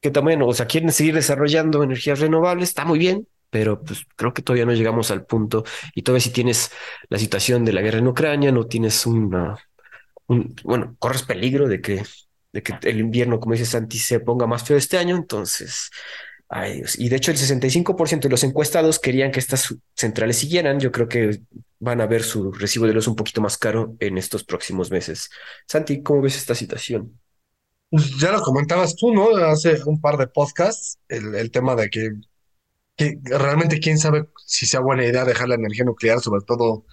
que 0.00 0.12
también, 0.12 0.42
o 0.42 0.52
sea, 0.52 0.66
quieren 0.66 0.92
seguir 0.92 1.14
desarrollando 1.14 1.82
energías 1.82 2.20
renovables, 2.20 2.68
está 2.68 2.84
muy 2.84 3.00
bien, 3.00 3.26
pero 3.50 3.82
pues 3.82 4.06
creo 4.16 4.32
que 4.32 4.42
todavía 4.42 4.66
no 4.66 4.72
llegamos 4.72 5.10
al 5.10 5.26
punto 5.26 5.64
y 5.94 6.02
todavía 6.02 6.22
si 6.22 6.30
tienes 6.30 6.70
la 7.08 7.18
situación 7.18 7.64
de 7.64 7.72
la 7.72 7.82
guerra 7.82 7.98
en 7.98 8.08
Ucrania, 8.08 8.52
no 8.52 8.66
tienes 8.66 9.06
una, 9.06 9.56
un, 10.26 10.54
bueno, 10.64 10.96
corres 10.98 11.22
peligro 11.22 11.68
de 11.68 11.80
que 11.80 12.02
de 12.52 12.62
que 12.62 12.74
el 12.82 13.00
invierno, 13.00 13.38
como 13.40 13.54
dice 13.54 13.66
Santi, 13.66 13.98
se 13.98 14.20
ponga 14.20 14.46
más 14.46 14.64
feo 14.64 14.76
este 14.76 14.98
año. 14.98 15.16
Entonces, 15.16 15.90
ay 16.48 16.78
Dios. 16.78 16.98
Y 16.98 17.08
de 17.08 17.16
hecho, 17.16 17.30
el 17.30 17.36
65% 17.36 18.20
de 18.22 18.28
los 18.28 18.44
encuestados 18.44 18.98
querían 18.98 19.30
que 19.30 19.40
estas 19.40 19.74
centrales 19.94 20.38
siguieran. 20.38 20.80
Yo 20.80 20.90
creo 20.92 21.08
que 21.08 21.40
van 21.78 22.00
a 22.00 22.06
ver 22.06 22.22
su 22.22 22.52
recibo 22.52 22.86
de 22.86 22.94
luz 22.94 23.08
un 23.08 23.16
poquito 23.16 23.40
más 23.40 23.56
caro 23.56 23.96
en 24.00 24.18
estos 24.18 24.44
próximos 24.44 24.90
meses. 24.90 25.30
Santi, 25.66 26.02
¿cómo 26.02 26.22
ves 26.22 26.36
esta 26.36 26.54
situación? 26.54 27.18
Pues 27.88 28.16
ya 28.18 28.30
lo 28.32 28.40
comentabas 28.40 28.94
tú, 28.94 29.12
¿no? 29.12 29.36
Hace 29.36 29.80
un 29.84 30.00
par 30.00 30.16
de 30.16 30.28
podcasts, 30.28 30.98
el, 31.08 31.34
el 31.34 31.50
tema 31.50 31.74
de 31.74 31.90
que, 31.90 32.10
que 32.96 33.18
realmente 33.24 33.80
quién 33.80 33.98
sabe 33.98 34.28
si 34.46 34.66
sea 34.66 34.80
buena 34.80 35.04
idea 35.06 35.24
dejar 35.24 35.48
la 35.48 35.54
energía 35.56 35.84
nuclear, 35.84 36.20
sobre 36.20 36.42
todo 36.44 36.84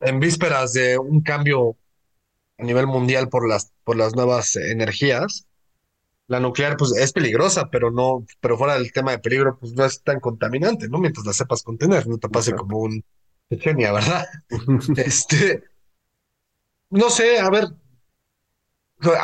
en 0.00 0.20
vísperas 0.20 0.72
de 0.72 0.98
un 0.98 1.22
cambio 1.22 1.76
a 2.58 2.64
nivel 2.64 2.86
mundial 2.86 3.28
por 3.28 3.48
las, 3.48 3.72
por 3.84 3.96
las 3.96 4.14
nuevas 4.16 4.56
energías. 4.56 5.48
La 6.28 6.40
nuclear, 6.40 6.76
pues, 6.76 6.92
es 6.96 7.12
peligrosa, 7.12 7.70
pero 7.70 7.90
no, 7.90 8.26
pero 8.40 8.58
fuera 8.58 8.74
del 8.74 8.92
tema 8.92 9.12
de 9.12 9.20
peligro, 9.20 9.58
pues 9.60 9.72
no 9.74 9.84
es 9.84 10.02
tan 10.02 10.20
contaminante, 10.20 10.88
¿no? 10.88 10.98
Mientras 10.98 11.26
la 11.26 11.34
sepas 11.34 11.62
contener, 11.62 12.08
no 12.08 12.18
te 12.18 12.28
pase 12.30 12.52
Ajá. 12.52 12.58
como 12.58 12.78
un 12.80 13.04
genia, 13.50 13.92
¿verdad? 13.92 14.26
Este, 14.96 15.64
no 16.90 17.10
sé, 17.10 17.38
a 17.38 17.50
ver, 17.50 17.64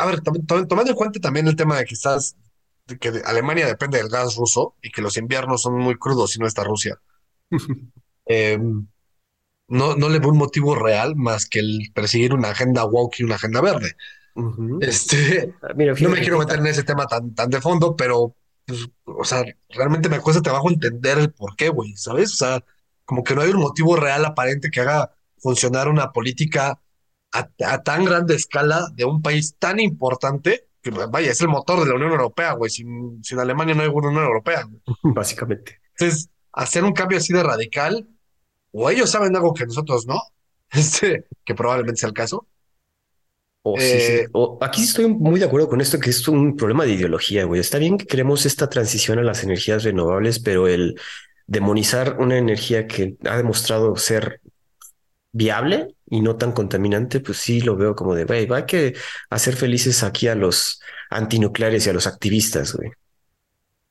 a 0.01 0.07
ver, 0.07 0.21
tom- 0.21 0.47
tom- 0.47 0.67
tomando 0.69 0.91
en 0.91 0.97
cuenta 0.97 1.21
también 1.21 1.47
el 1.49 1.57
tema 1.57 1.77
de 1.79 1.85
que 1.85 1.95
estás, 1.95 2.37
que 3.01 3.11
de- 3.11 3.23
Alemania 3.25 3.67
depende 3.67 3.99
del 3.99 4.09
gas 4.09 4.37
ruso 4.37 4.77
y 4.83 4.91
que 4.91 5.03
los 5.03 5.17
inviernos 5.17 5.63
son 5.63 5.79
muy 5.79 5.97
crudos 5.97 6.33
si 6.33 6.39
no 6.39 6.47
está 6.47 6.65
Rusia. 6.65 7.01
Eh, 8.25 8.57
no, 9.69 9.97
no 9.97 10.09
le 10.09 10.19
veo 10.19 10.31
un 10.31 10.39
motivo 10.39 10.75
real 10.75 11.17
más 11.17 11.47
que 11.47 11.61
el 11.61 11.91
perseguir 11.95 12.35
una 12.35 12.51
agenda 12.51 12.85
woke 12.85 13.21
y 13.21 13.25
una 13.25 13.37
agenda 13.37 13.61
verde. 13.61 13.97
Este, 14.81 15.55
Ah, 15.63 15.73
Mira, 15.75 15.95
no 15.95 16.09
me 16.11 16.21
quiero 16.21 16.39
meter 16.39 16.59
en 16.59 16.67
ese 16.67 16.83
tema 16.85 17.07
tan, 17.07 17.35
tan 17.35 17.51
de 17.51 17.61
fondo, 17.61 17.97
pero, 17.97 18.35
pues, 18.67 18.89
o 19.05 19.25
sea, 19.25 19.45
realmente 19.71 20.09
me 20.09 20.21
cuesta 20.21 20.43
trabajo 20.43 20.71
entender 20.71 21.19
el 21.19 21.33
por 21.33 21.57
qué, 21.57 21.69
güey, 21.69 21.97
¿sabes? 21.97 22.33
O 22.33 22.37
sea, 22.37 22.65
como 23.05 23.25
que 23.25 23.35
no 23.35 23.43
hay 23.43 23.51
un 23.51 23.61
motivo 23.61 23.97
real 23.97 24.25
aparente 24.25 24.71
que 24.71 24.81
haga 24.81 25.13
funcionar 25.39 25.89
una 25.89 26.13
política 26.13 26.81
a, 27.33 27.49
a 27.67 27.83
tan 27.83 28.05
grande 28.05 28.35
escala 28.35 28.89
de 28.95 29.05
un 29.05 29.23
país 29.23 29.57
tan 29.59 29.81
importante, 29.81 30.69
que 30.83 30.91
vaya, 30.91 31.31
es 31.31 31.41
el 31.41 31.49
motor 31.49 31.81
de 31.81 31.89
la 31.91 31.95
Unión 31.95 32.11
Europea, 32.13 32.53
güey, 32.55 32.71
sin, 32.71 33.23
sin 33.23 33.39
Alemania 33.39 33.75
no 33.75 33.83
hay 33.83 33.89
una 33.89 34.09
Unión 34.09 34.25
Europea. 34.25 34.65
güey. 34.65 34.81
básicamente. 35.15 35.81
Entonces, 35.97 36.29
hacer 36.53 36.85
un 36.85 36.93
cambio 36.93 37.19
así 37.19 37.33
de 37.33 37.43
radical, 37.43 38.09
o 38.73 38.91
ellos 38.91 39.11
saben 39.11 39.35
algo 39.37 39.55
que 39.55 39.67
nosotros 39.67 40.07
no, 40.07 40.21
este, 40.71 41.27
que 41.45 41.55
probablemente 41.55 42.01
sea 42.01 42.09
el 42.09 42.15
caso. 42.15 42.47
O 43.65 43.79
sí, 43.79 43.87
sí. 43.87 44.13
Eh, 44.13 44.29
O- 44.33 44.59
aquí 44.61 44.83
estoy 44.83 45.07
muy 45.09 45.39
de 45.39 45.47
acuerdo 45.47 45.69
con 45.69 45.81
esto, 45.81 45.99
que 46.01 46.11
es 46.11 46.27
un 46.27 46.57
problema 46.57 46.85
de 46.85 46.93
ideología, 46.95 47.45
güey. 47.45 47.61
Está 47.61 47.79
bien 47.79 47.97
que 47.97 48.07
queremos 48.07 48.45
esta 48.45 48.69
transición 48.69 49.19
a 49.21 49.23
las 49.23 49.45
energías 49.45 49.85
renovables, 49.85 50.41
pero 50.41 50.67
el 50.67 50.99
demonizar 51.47 52.17
una 52.19 52.39
energía 52.39 52.87
que 52.87 53.17
ha 53.29 53.37
demostrado 53.37 53.95
ser 53.97 54.41
viable 55.33 55.95
y 56.07 56.21
no 56.21 56.37
tan 56.37 56.53
contaminante, 56.53 57.21
pues 57.21 57.39
sí 57.39 57.61
lo 57.61 57.77
veo 57.77 57.95
como 57.97 58.15
de, 58.15 58.25
güey, 58.25 58.47
va 58.47 58.67
que 58.67 58.95
hacer 59.31 59.57
felices 59.57 60.03
aquí 60.03 60.29
a 60.29 60.35
los 60.35 60.81
antinucleares 61.11 61.87
y 61.87 61.91
a 61.91 61.95
los 61.95 62.07
activistas, 62.07 62.75
güey. 62.75 62.91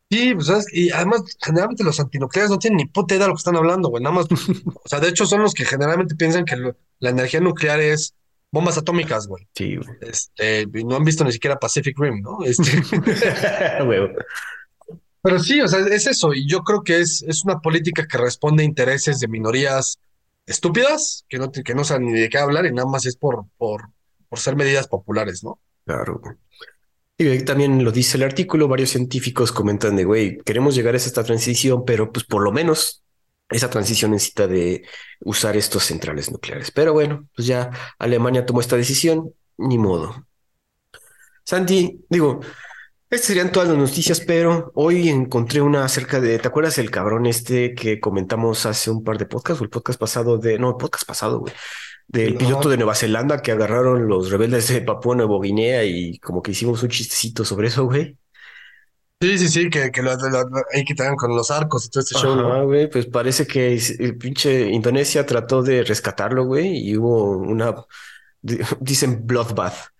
Sí, 0.10 0.34
pues, 0.36 0.48
¿sabes? 0.48 0.66
Y 0.74 0.92
además, 0.92 1.22
generalmente 1.42 1.86
los 1.86 2.00
antinucleares 2.00 2.52
no 2.52 2.60
tienen 2.60 2.78
ni 2.78 2.86
puta 2.86 3.16
idea 3.16 3.26
de 3.26 3.30
lo 3.30 3.36
que 3.36 3.40
están 3.40 3.56
hablando, 3.56 3.90
güey. 3.90 4.04
Nada 4.04 4.16
más, 4.16 4.26
o 4.84 4.88
sea, 4.88 5.00
de 5.00 5.08
hecho 5.08 5.26
son 5.26 5.42
los 5.42 5.54
que 5.54 5.64
generalmente 5.66 6.16
piensan 6.16 6.44
que 6.44 6.58
lo- 6.58 6.76
la 7.00 7.10
energía 7.12 7.40
nuclear 7.40 7.80
es 7.80 8.14
bombas 8.52 8.78
atómicas, 8.78 9.28
güey. 9.28 9.48
Sí, 9.56 9.78
güey. 9.78 9.88
Este, 10.02 10.64
y 10.74 10.84
no 10.84 10.98
han 10.98 11.06
visto 11.06 11.24
ni 11.24 11.32
siquiera 11.32 11.58
Pacific 11.58 11.98
Rim, 11.98 12.22
¿no? 12.22 12.40
Este, 12.44 12.82
pero 15.22 15.40
sí, 15.40 15.62
o 15.62 15.68
sea, 15.68 15.80
es 15.82 16.08
eso. 16.08 16.34
Y 16.34 16.48
yo 16.48 16.64
creo 16.64 16.84
que 16.84 17.00
es, 17.00 17.24
es 17.28 17.44
una 17.46 17.60
política 17.60 18.08
que 18.08 18.18
responde 18.18 18.64
a 18.64 18.66
intereses 18.66 19.20
de 19.20 19.28
minorías 19.28 20.00
estúpidas, 20.46 21.26
que 21.30 21.38
no, 21.38 21.52
que 21.52 21.76
no 21.76 21.84
saben 21.84 22.08
ni 22.08 22.14
de 22.14 22.30
qué 22.30 22.38
hablar 22.38 22.66
y 22.66 22.72
nada 22.72 22.88
más 22.88 23.06
es 23.06 23.16
por, 23.16 23.46
por, 23.58 23.90
por 24.30 24.40
ser 24.40 24.56
medidas 24.56 24.88
populares, 24.88 25.44
¿no? 25.44 25.60
Claro. 25.86 26.22
Y 27.18 27.44
también 27.44 27.84
lo 27.84 27.92
dice 27.92 28.18
el 28.18 28.24
artículo, 28.24 28.68
varios 28.68 28.90
científicos 28.90 29.52
comentan 29.52 29.96
de, 29.96 30.06
güey, 30.06 30.38
queremos 30.40 30.74
llegar 30.74 30.96
a 30.96 30.98
esta 30.98 31.24
transición, 31.24 31.86
pero 31.86 32.12
pues 32.12 32.26
por 32.26 32.42
lo 32.42 32.52
menos 32.52 33.04
esa 33.50 33.70
transición 33.70 34.12
necesita 34.12 34.48
de 34.48 34.84
usar 35.20 35.56
estos 35.58 35.84
centrales 35.84 36.32
nucleares. 36.32 36.72
Pero 36.72 36.94
bueno, 36.94 37.28
pues 37.36 37.48
ya 37.48 37.70
Alemania 38.00 38.46
tomó 38.46 38.62
esta 38.62 38.78
decisión, 38.78 39.34
ni 39.58 39.78
modo. 39.78 40.26
Santi, 41.44 42.06
digo, 42.10 42.40
estas 43.12 43.28
serían 43.28 43.52
todas 43.52 43.70
las 43.70 43.78
noticias, 43.78 44.22
pero 44.22 44.72
hoy 44.76 45.10
encontré 45.10 45.62
una 45.62 45.84
acerca 45.86 46.20
de, 46.22 46.40
¿te 46.40 46.48
acuerdas 46.48 46.78
el 46.78 46.90
cabrón 46.90 47.26
este 47.26 47.76
que 47.76 48.00
comentamos 48.00 48.66
hace 48.66 48.90
un 48.90 49.04
par 49.04 49.18
de 49.18 49.26
podcasts 49.26 49.62
o 49.62 49.64
el 49.66 49.70
podcast 49.70 50.00
pasado 50.00 50.38
de, 50.38 50.58
no, 50.58 50.70
el 50.70 50.76
podcast 50.78 51.06
pasado, 51.06 51.40
güey, 51.40 51.54
del 52.08 52.36
piloto 52.36 52.70
de 52.70 52.78
Nueva 52.78 52.96
Zelanda 52.96 53.42
que 53.42 53.52
agarraron 53.52 54.08
los 54.08 54.32
rebeldes 54.32 54.70
de 54.70 54.82
Papúa 54.82 55.16
Nueva 55.16 55.38
Guinea 55.42 55.84
y 55.84 56.20
como 56.20 56.42
que 56.42 56.52
hicimos 56.52 56.82
un 56.84 56.90
chistecito 56.90 57.44
sobre 57.46 57.68
eso, 57.68 57.86
güey? 57.86 58.18
Sí, 59.22 59.38
sí, 59.38 59.48
sí, 59.50 59.70
que, 59.70 59.92
que 59.92 60.02
lo, 60.02 60.16
lo- 60.16 60.48
ahí 60.74 60.84
hagan 60.98 61.16
con 61.16 61.36
los 61.36 61.52
arcos 61.52 61.86
y 61.86 61.90
todo 61.92 62.02
este 62.02 62.16
show, 62.18 62.32
Ajá, 62.34 62.42
¿no? 62.60 62.66
güey, 62.66 62.90
pues 62.90 63.06
parece 63.06 63.46
que 63.46 63.76
el 64.00 64.18
pinche 64.18 64.70
Indonesia 64.72 65.26
trató 65.28 65.62
de 65.62 65.84
rescatarlo, 65.84 66.46
güey, 66.46 66.76
y 66.90 66.98
hubo 66.98 67.38
una, 67.38 67.76
di- 68.42 68.58
dicen 68.80 69.28
bloodbath. 69.28 69.91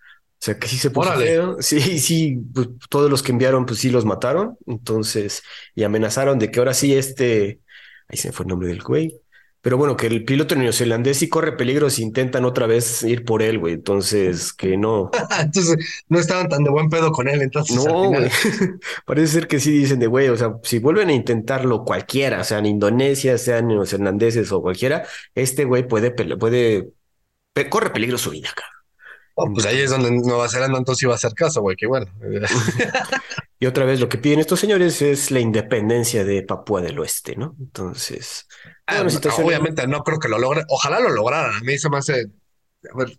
O 0.42 0.44
sea, 0.44 0.58
que 0.58 0.66
sí 0.66 0.76
se 0.76 0.90
puso 0.90 1.12
feo. 1.12 1.56
Sí, 1.60 2.00
sí, 2.00 2.36
pues, 2.52 2.66
todos 2.88 3.08
los 3.08 3.22
que 3.22 3.30
enviaron, 3.30 3.64
pues 3.64 3.78
sí 3.78 3.90
los 3.90 4.04
mataron. 4.04 4.58
Entonces, 4.66 5.44
y 5.76 5.84
amenazaron 5.84 6.40
de 6.40 6.50
que 6.50 6.58
ahora 6.58 6.74
sí 6.74 6.96
este, 6.96 7.60
ahí 8.08 8.18
se 8.18 8.32
fue 8.32 8.42
el 8.42 8.48
nombre 8.48 8.66
del 8.66 8.82
güey. 8.82 9.14
Pero 9.60 9.76
bueno, 9.76 9.96
que 9.96 10.08
el 10.08 10.24
piloto 10.24 10.56
neozelandés 10.56 11.18
sí 11.18 11.28
corre 11.28 11.56
peligro 11.56 11.90
si 11.90 12.02
intentan 12.02 12.44
otra 12.44 12.66
vez 12.66 13.04
ir 13.04 13.24
por 13.24 13.40
él, 13.40 13.60
güey. 13.60 13.74
Entonces, 13.74 14.52
que 14.52 14.76
no. 14.76 15.12
Entonces, 15.40 15.76
no 16.08 16.18
estaban 16.18 16.48
tan 16.48 16.64
de 16.64 16.70
buen 16.70 16.88
pedo 16.90 17.12
con 17.12 17.28
él, 17.28 17.40
entonces 17.40 17.76
No, 17.76 18.08
güey. 18.08 18.28
Parece 19.06 19.34
ser 19.34 19.46
que 19.46 19.60
sí 19.60 19.70
dicen 19.70 20.00
de 20.00 20.08
güey, 20.08 20.28
o 20.28 20.36
sea, 20.36 20.56
si 20.64 20.80
vuelven 20.80 21.10
a 21.10 21.12
intentarlo 21.12 21.84
cualquiera, 21.84 22.42
sean 22.42 22.66
Indonesia, 22.66 23.38
sean 23.38 23.68
neozelandeses 23.68 24.50
o 24.50 24.60
cualquiera, 24.60 25.06
este 25.36 25.64
güey 25.64 25.86
puede, 25.86 26.10
puede, 26.10 26.88
corre 27.70 27.90
peligro 27.90 28.18
su 28.18 28.30
vida, 28.30 28.48
cabrón. 28.52 28.81
Oh, 29.34 29.50
pues 29.52 29.64
ahí 29.66 29.80
es 29.80 29.90
donde 29.90 30.10
Nueva 30.10 30.48
Zelanda 30.48 30.78
entonces 30.78 31.02
iba 31.04 31.12
a 31.12 31.16
hacer 31.16 31.32
caso, 31.34 31.60
güey, 31.62 31.76
que 31.76 31.86
bueno. 31.86 32.06
Y 33.58 33.66
otra 33.66 33.84
vez 33.84 34.00
lo 34.00 34.08
que 34.08 34.18
piden 34.18 34.40
estos 34.40 34.58
señores 34.58 35.00
es 35.02 35.30
la 35.30 35.38
independencia 35.38 36.24
de 36.24 36.42
Papúa 36.42 36.80
del 36.80 36.98
Oeste, 36.98 37.36
¿no? 37.36 37.54
Entonces, 37.60 38.48
Ah, 38.86 39.08
situación- 39.08 39.46
obviamente 39.46 39.86
no 39.86 40.02
creo 40.02 40.18
que 40.18 40.28
lo 40.28 40.38
logren. 40.38 40.64
Ojalá 40.68 40.98
lo 40.98 41.10
lograran. 41.10 41.54
A 41.54 41.60
mí 41.60 41.78
se 41.78 41.88
me 41.88 41.98
hace. 41.98 42.26
A 42.92 42.96
ver, 42.98 43.16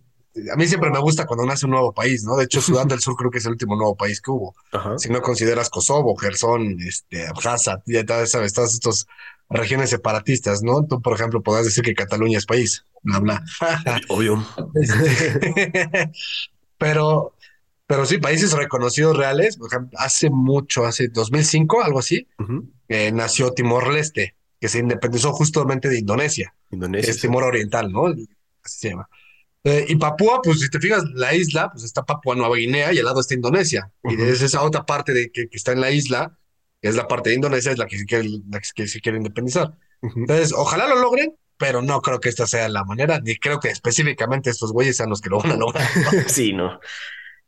a 0.52 0.56
mí 0.58 0.68
siempre 0.68 0.90
me 0.90 1.00
gusta 1.00 1.26
cuando 1.26 1.46
nace 1.46 1.66
un 1.66 1.72
nuevo 1.72 1.94
país, 1.94 2.26
¿no? 2.26 2.36
De 2.36 2.44
hecho, 2.44 2.60
Sudán 2.62 2.90
del 2.90 3.00
Sur 3.00 3.16
creo 3.16 3.32
que 3.32 3.38
es 3.38 3.46
el 3.46 3.54
último 3.54 3.78
nuevo 3.78 3.96
país 3.96 4.20
que 4.20 4.32
hubo. 4.32 4.54
Ajá. 4.74 4.98
Si 4.98 5.10
no 5.10 5.22
consideras 5.22 5.70
Kosovo, 5.70 6.14
Gerson, 6.18 6.78
este, 6.82 7.26
Abjasia, 7.26 7.82
ya 7.86 8.04
sabes, 8.28 8.52
todas 8.54 8.74
estas 8.74 9.06
regiones 9.54 9.90
separatistas, 9.90 10.62
¿no? 10.64 10.86
Tú, 10.86 11.02
por 11.02 11.14
ejemplo, 11.14 11.42
podrás 11.42 11.66
decir 11.66 11.84
que 11.84 11.94
Cataluña 11.94 12.38
es 12.38 12.46
país, 12.46 12.86
bla, 13.02 13.20
bla. 13.20 13.44
Obvio. 14.10 14.46
Este, 14.76 16.12
pero, 16.78 17.36
pero 17.88 18.06
sí, 18.06 18.18
países 18.18 18.54
reconocidos 18.54 19.16
reales, 19.18 19.58
por 19.58 19.68
ejemplo, 19.70 19.98
hace 20.00 20.30
mucho, 20.30 20.86
hace 20.86 21.08
2005, 21.10 21.84
algo 21.84 22.00
así, 22.00 22.28
Ujú. 22.40 22.70
eh, 22.88 23.12
nació 23.12 23.52
Timor-Leste, 23.54 24.36
que 24.60 24.70
se 24.70 24.80
independizó 24.80 25.32
justamente 25.34 25.90
de 25.90 26.00
Indonesia, 26.00 26.54
Indonesia. 26.72 27.12
es 27.12 27.20
Timor 27.22 27.44
Oriental, 27.44 27.92
¿no? 27.92 28.08
Así 28.08 28.28
se 28.80 28.90
llama. 28.90 29.08
Eh, 29.66 29.86
y 29.88 29.96
Papúa, 29.96 30.42
pues 30.44 30.60
si 30.60 30.70
te 30.70 30.80
fijas, 30.80 31.04
la 31.14 31.34
isla, 31.34 31.72
pues 31.72 31.86
está 31.86 32.04
Papúa 32.04 32.36
Nueva 32.36 32.58
Guinea 32.58 32.92
y 32.92 33.00
al 33.00 33.06
lado 33.06 33.22
está 33.22 33.34
Indonesia. 33.34 33.90
Y 34.04 34.16
Ujú. 34.16 34.24
es 34.26 34.42
esa 34.42 34.62
otra 34.62 34.86
parte 34.86 35.14
de 35.14 35.32
que, 35.32 35.48
que 35.48 35.56
está 35.58 35.72
en 35.72 35.80
la 35.82 35.90
isla, 35.92 36.38
es 36.84 36.96
la 36.96 37.08
parte 37.08 37.30
de 37.30 37.38
Indonesia, 37.38 37.72
es 37.72 37.78
la 37.78 37.88
que 37.88 37.98
se 37.98 38.06
quiere, 38.06 38.30
la 38.50 38.60
que 38.60 38.88
se 38.88 39.02
quiere 39.02 39.18
independizar. 39.18 39.74
Entonces, 40.02 40.54
ojalá 40.54 40.88
lo 40.88 41.00
logren, 41.00 41.34
pero 41.58 41.82
no 41.82 42.02
creo 42.02 42.20
que 42.20 42.30
esta 42.30 42.46
sea 42.46 42.68
la 42.68 42.84
manera, 42.84 43.20
ni 43.22 43.38
creo 43.38 43.60
que 43.60 43.70
específicamente 43.70 44.50
estos 44.50 44.74
güeyes 44.74 44.98
sean 44.98 45.10
los 45.10 45.22
que 45.22 45.30
lo 45.30 45.40
van 45.40 45.52
a 45.52 45.56
lograr. 45.56 45.88
Sí, 46.28 46.54
no. 46.54 46.80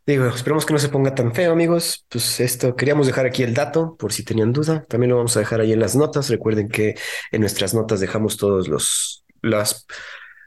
Digo, 0.08 0.28
esperemos 0.28 0.66
que 0.66 0.74
no 0.74 0.80
se 0.80 0.90
ponga 0.90 1.16
tan 1.16 1.34
feo, 1.34 1.52
amigos. 1.52 2.06
Pues 2.10 2.40
esto, 2.40 2.76
queríamos 2.76 3.08
dejar 3.08 3.26
aquí 3.26 3.44
el 3.44 3.54
dato 3.54 3.98
por 3.98 4.14
si 4.14 4.24
tenían 4.24 4.54
duda. 4.54 4.86
También 4.88 5.10
lo 5.10 5.18
vamos 5.18 5.36
a 5.36 5.40
dejar 5.40 5.62
ahí 5.62 5.74
en 5.74 5.80
las 5.80 5.96
notas. 5.96 6.30
Recuerden 6.30 6.70
que 6.70 6.96
en 7.32 7.42
nuestras 7.42 7.74
notas 7.74 8.00
dejamos 8.00 8.38
todos 8.38 8.68
los 8.68 9.26
las 9.42 9.86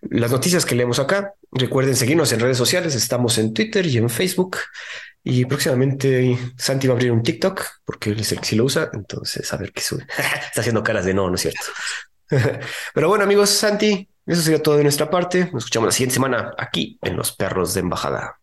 las 0.02 0.30
noticias 0.30 0.64
que 0.64 0.74
leemos 0.74 0.98
acá. 0.98 1.34
Recuerden 1.50 1.96
seguirnos 1.96 2.32
en 2.32 2.40
redes 2.40 2.56
sociales. 2.56 2.94
Estamos 2.94 3.36
en 3.38 3.52
Twitter 3.52 3.84
y 3.86 3.98
en 3.98 4.08
Facebook. 4.08 4.58
Y 5.30 5.44
próximamente 5.44 6.38
Santi 6.56 6.86
va 6.86 6.94
a 6.94 6.96
abrir 6.96 7.12
un 7.12 7.22
TikTok 7.22 7.62
porque 7.84 8.08
él 8.08 8.20
es 8.20 8.32
el 8.32 8.40
que 8.40 8.46
sí 8.46 8.56
lo 8.56 8.64
usa. 8.64 8.88
Entonces, 8.94 9.52
a 9.52 9.58
ver 9.58 9.72
qué 9.72 9.82
sube. 9.82 10.06
Está 10.46 10.62
haciendo 10.62 10.82
caras 10.82 11.04
de 11.04 11.12
no, 11.12 11.28
no 11.28 11.34
es 11.34 11.42
cierto. 11.42 11.60
Pero 12.94 13.08
bueno, 13.08 13.24
amigos, 13.24 13.50
Santi, 13.50 14.08
eso 14.24 14.40
sería 14.40 14.62
todo 14.62 14.78
de 14.78 14.84
nuestra 14.84 15.10
parte. 15.10 15.50
Nos 15.52 15.64
escuchamos 15.64 15.88
la 15.88 15.92
siguiente 15.92 16.14
semana 16.14 16.54
aquí 16.56 16.98
en 17.02 17.14
Los 17.14 17.32
Perros 17.32 17.74
de 17.74 17.80
Embajada. 17.80 18.38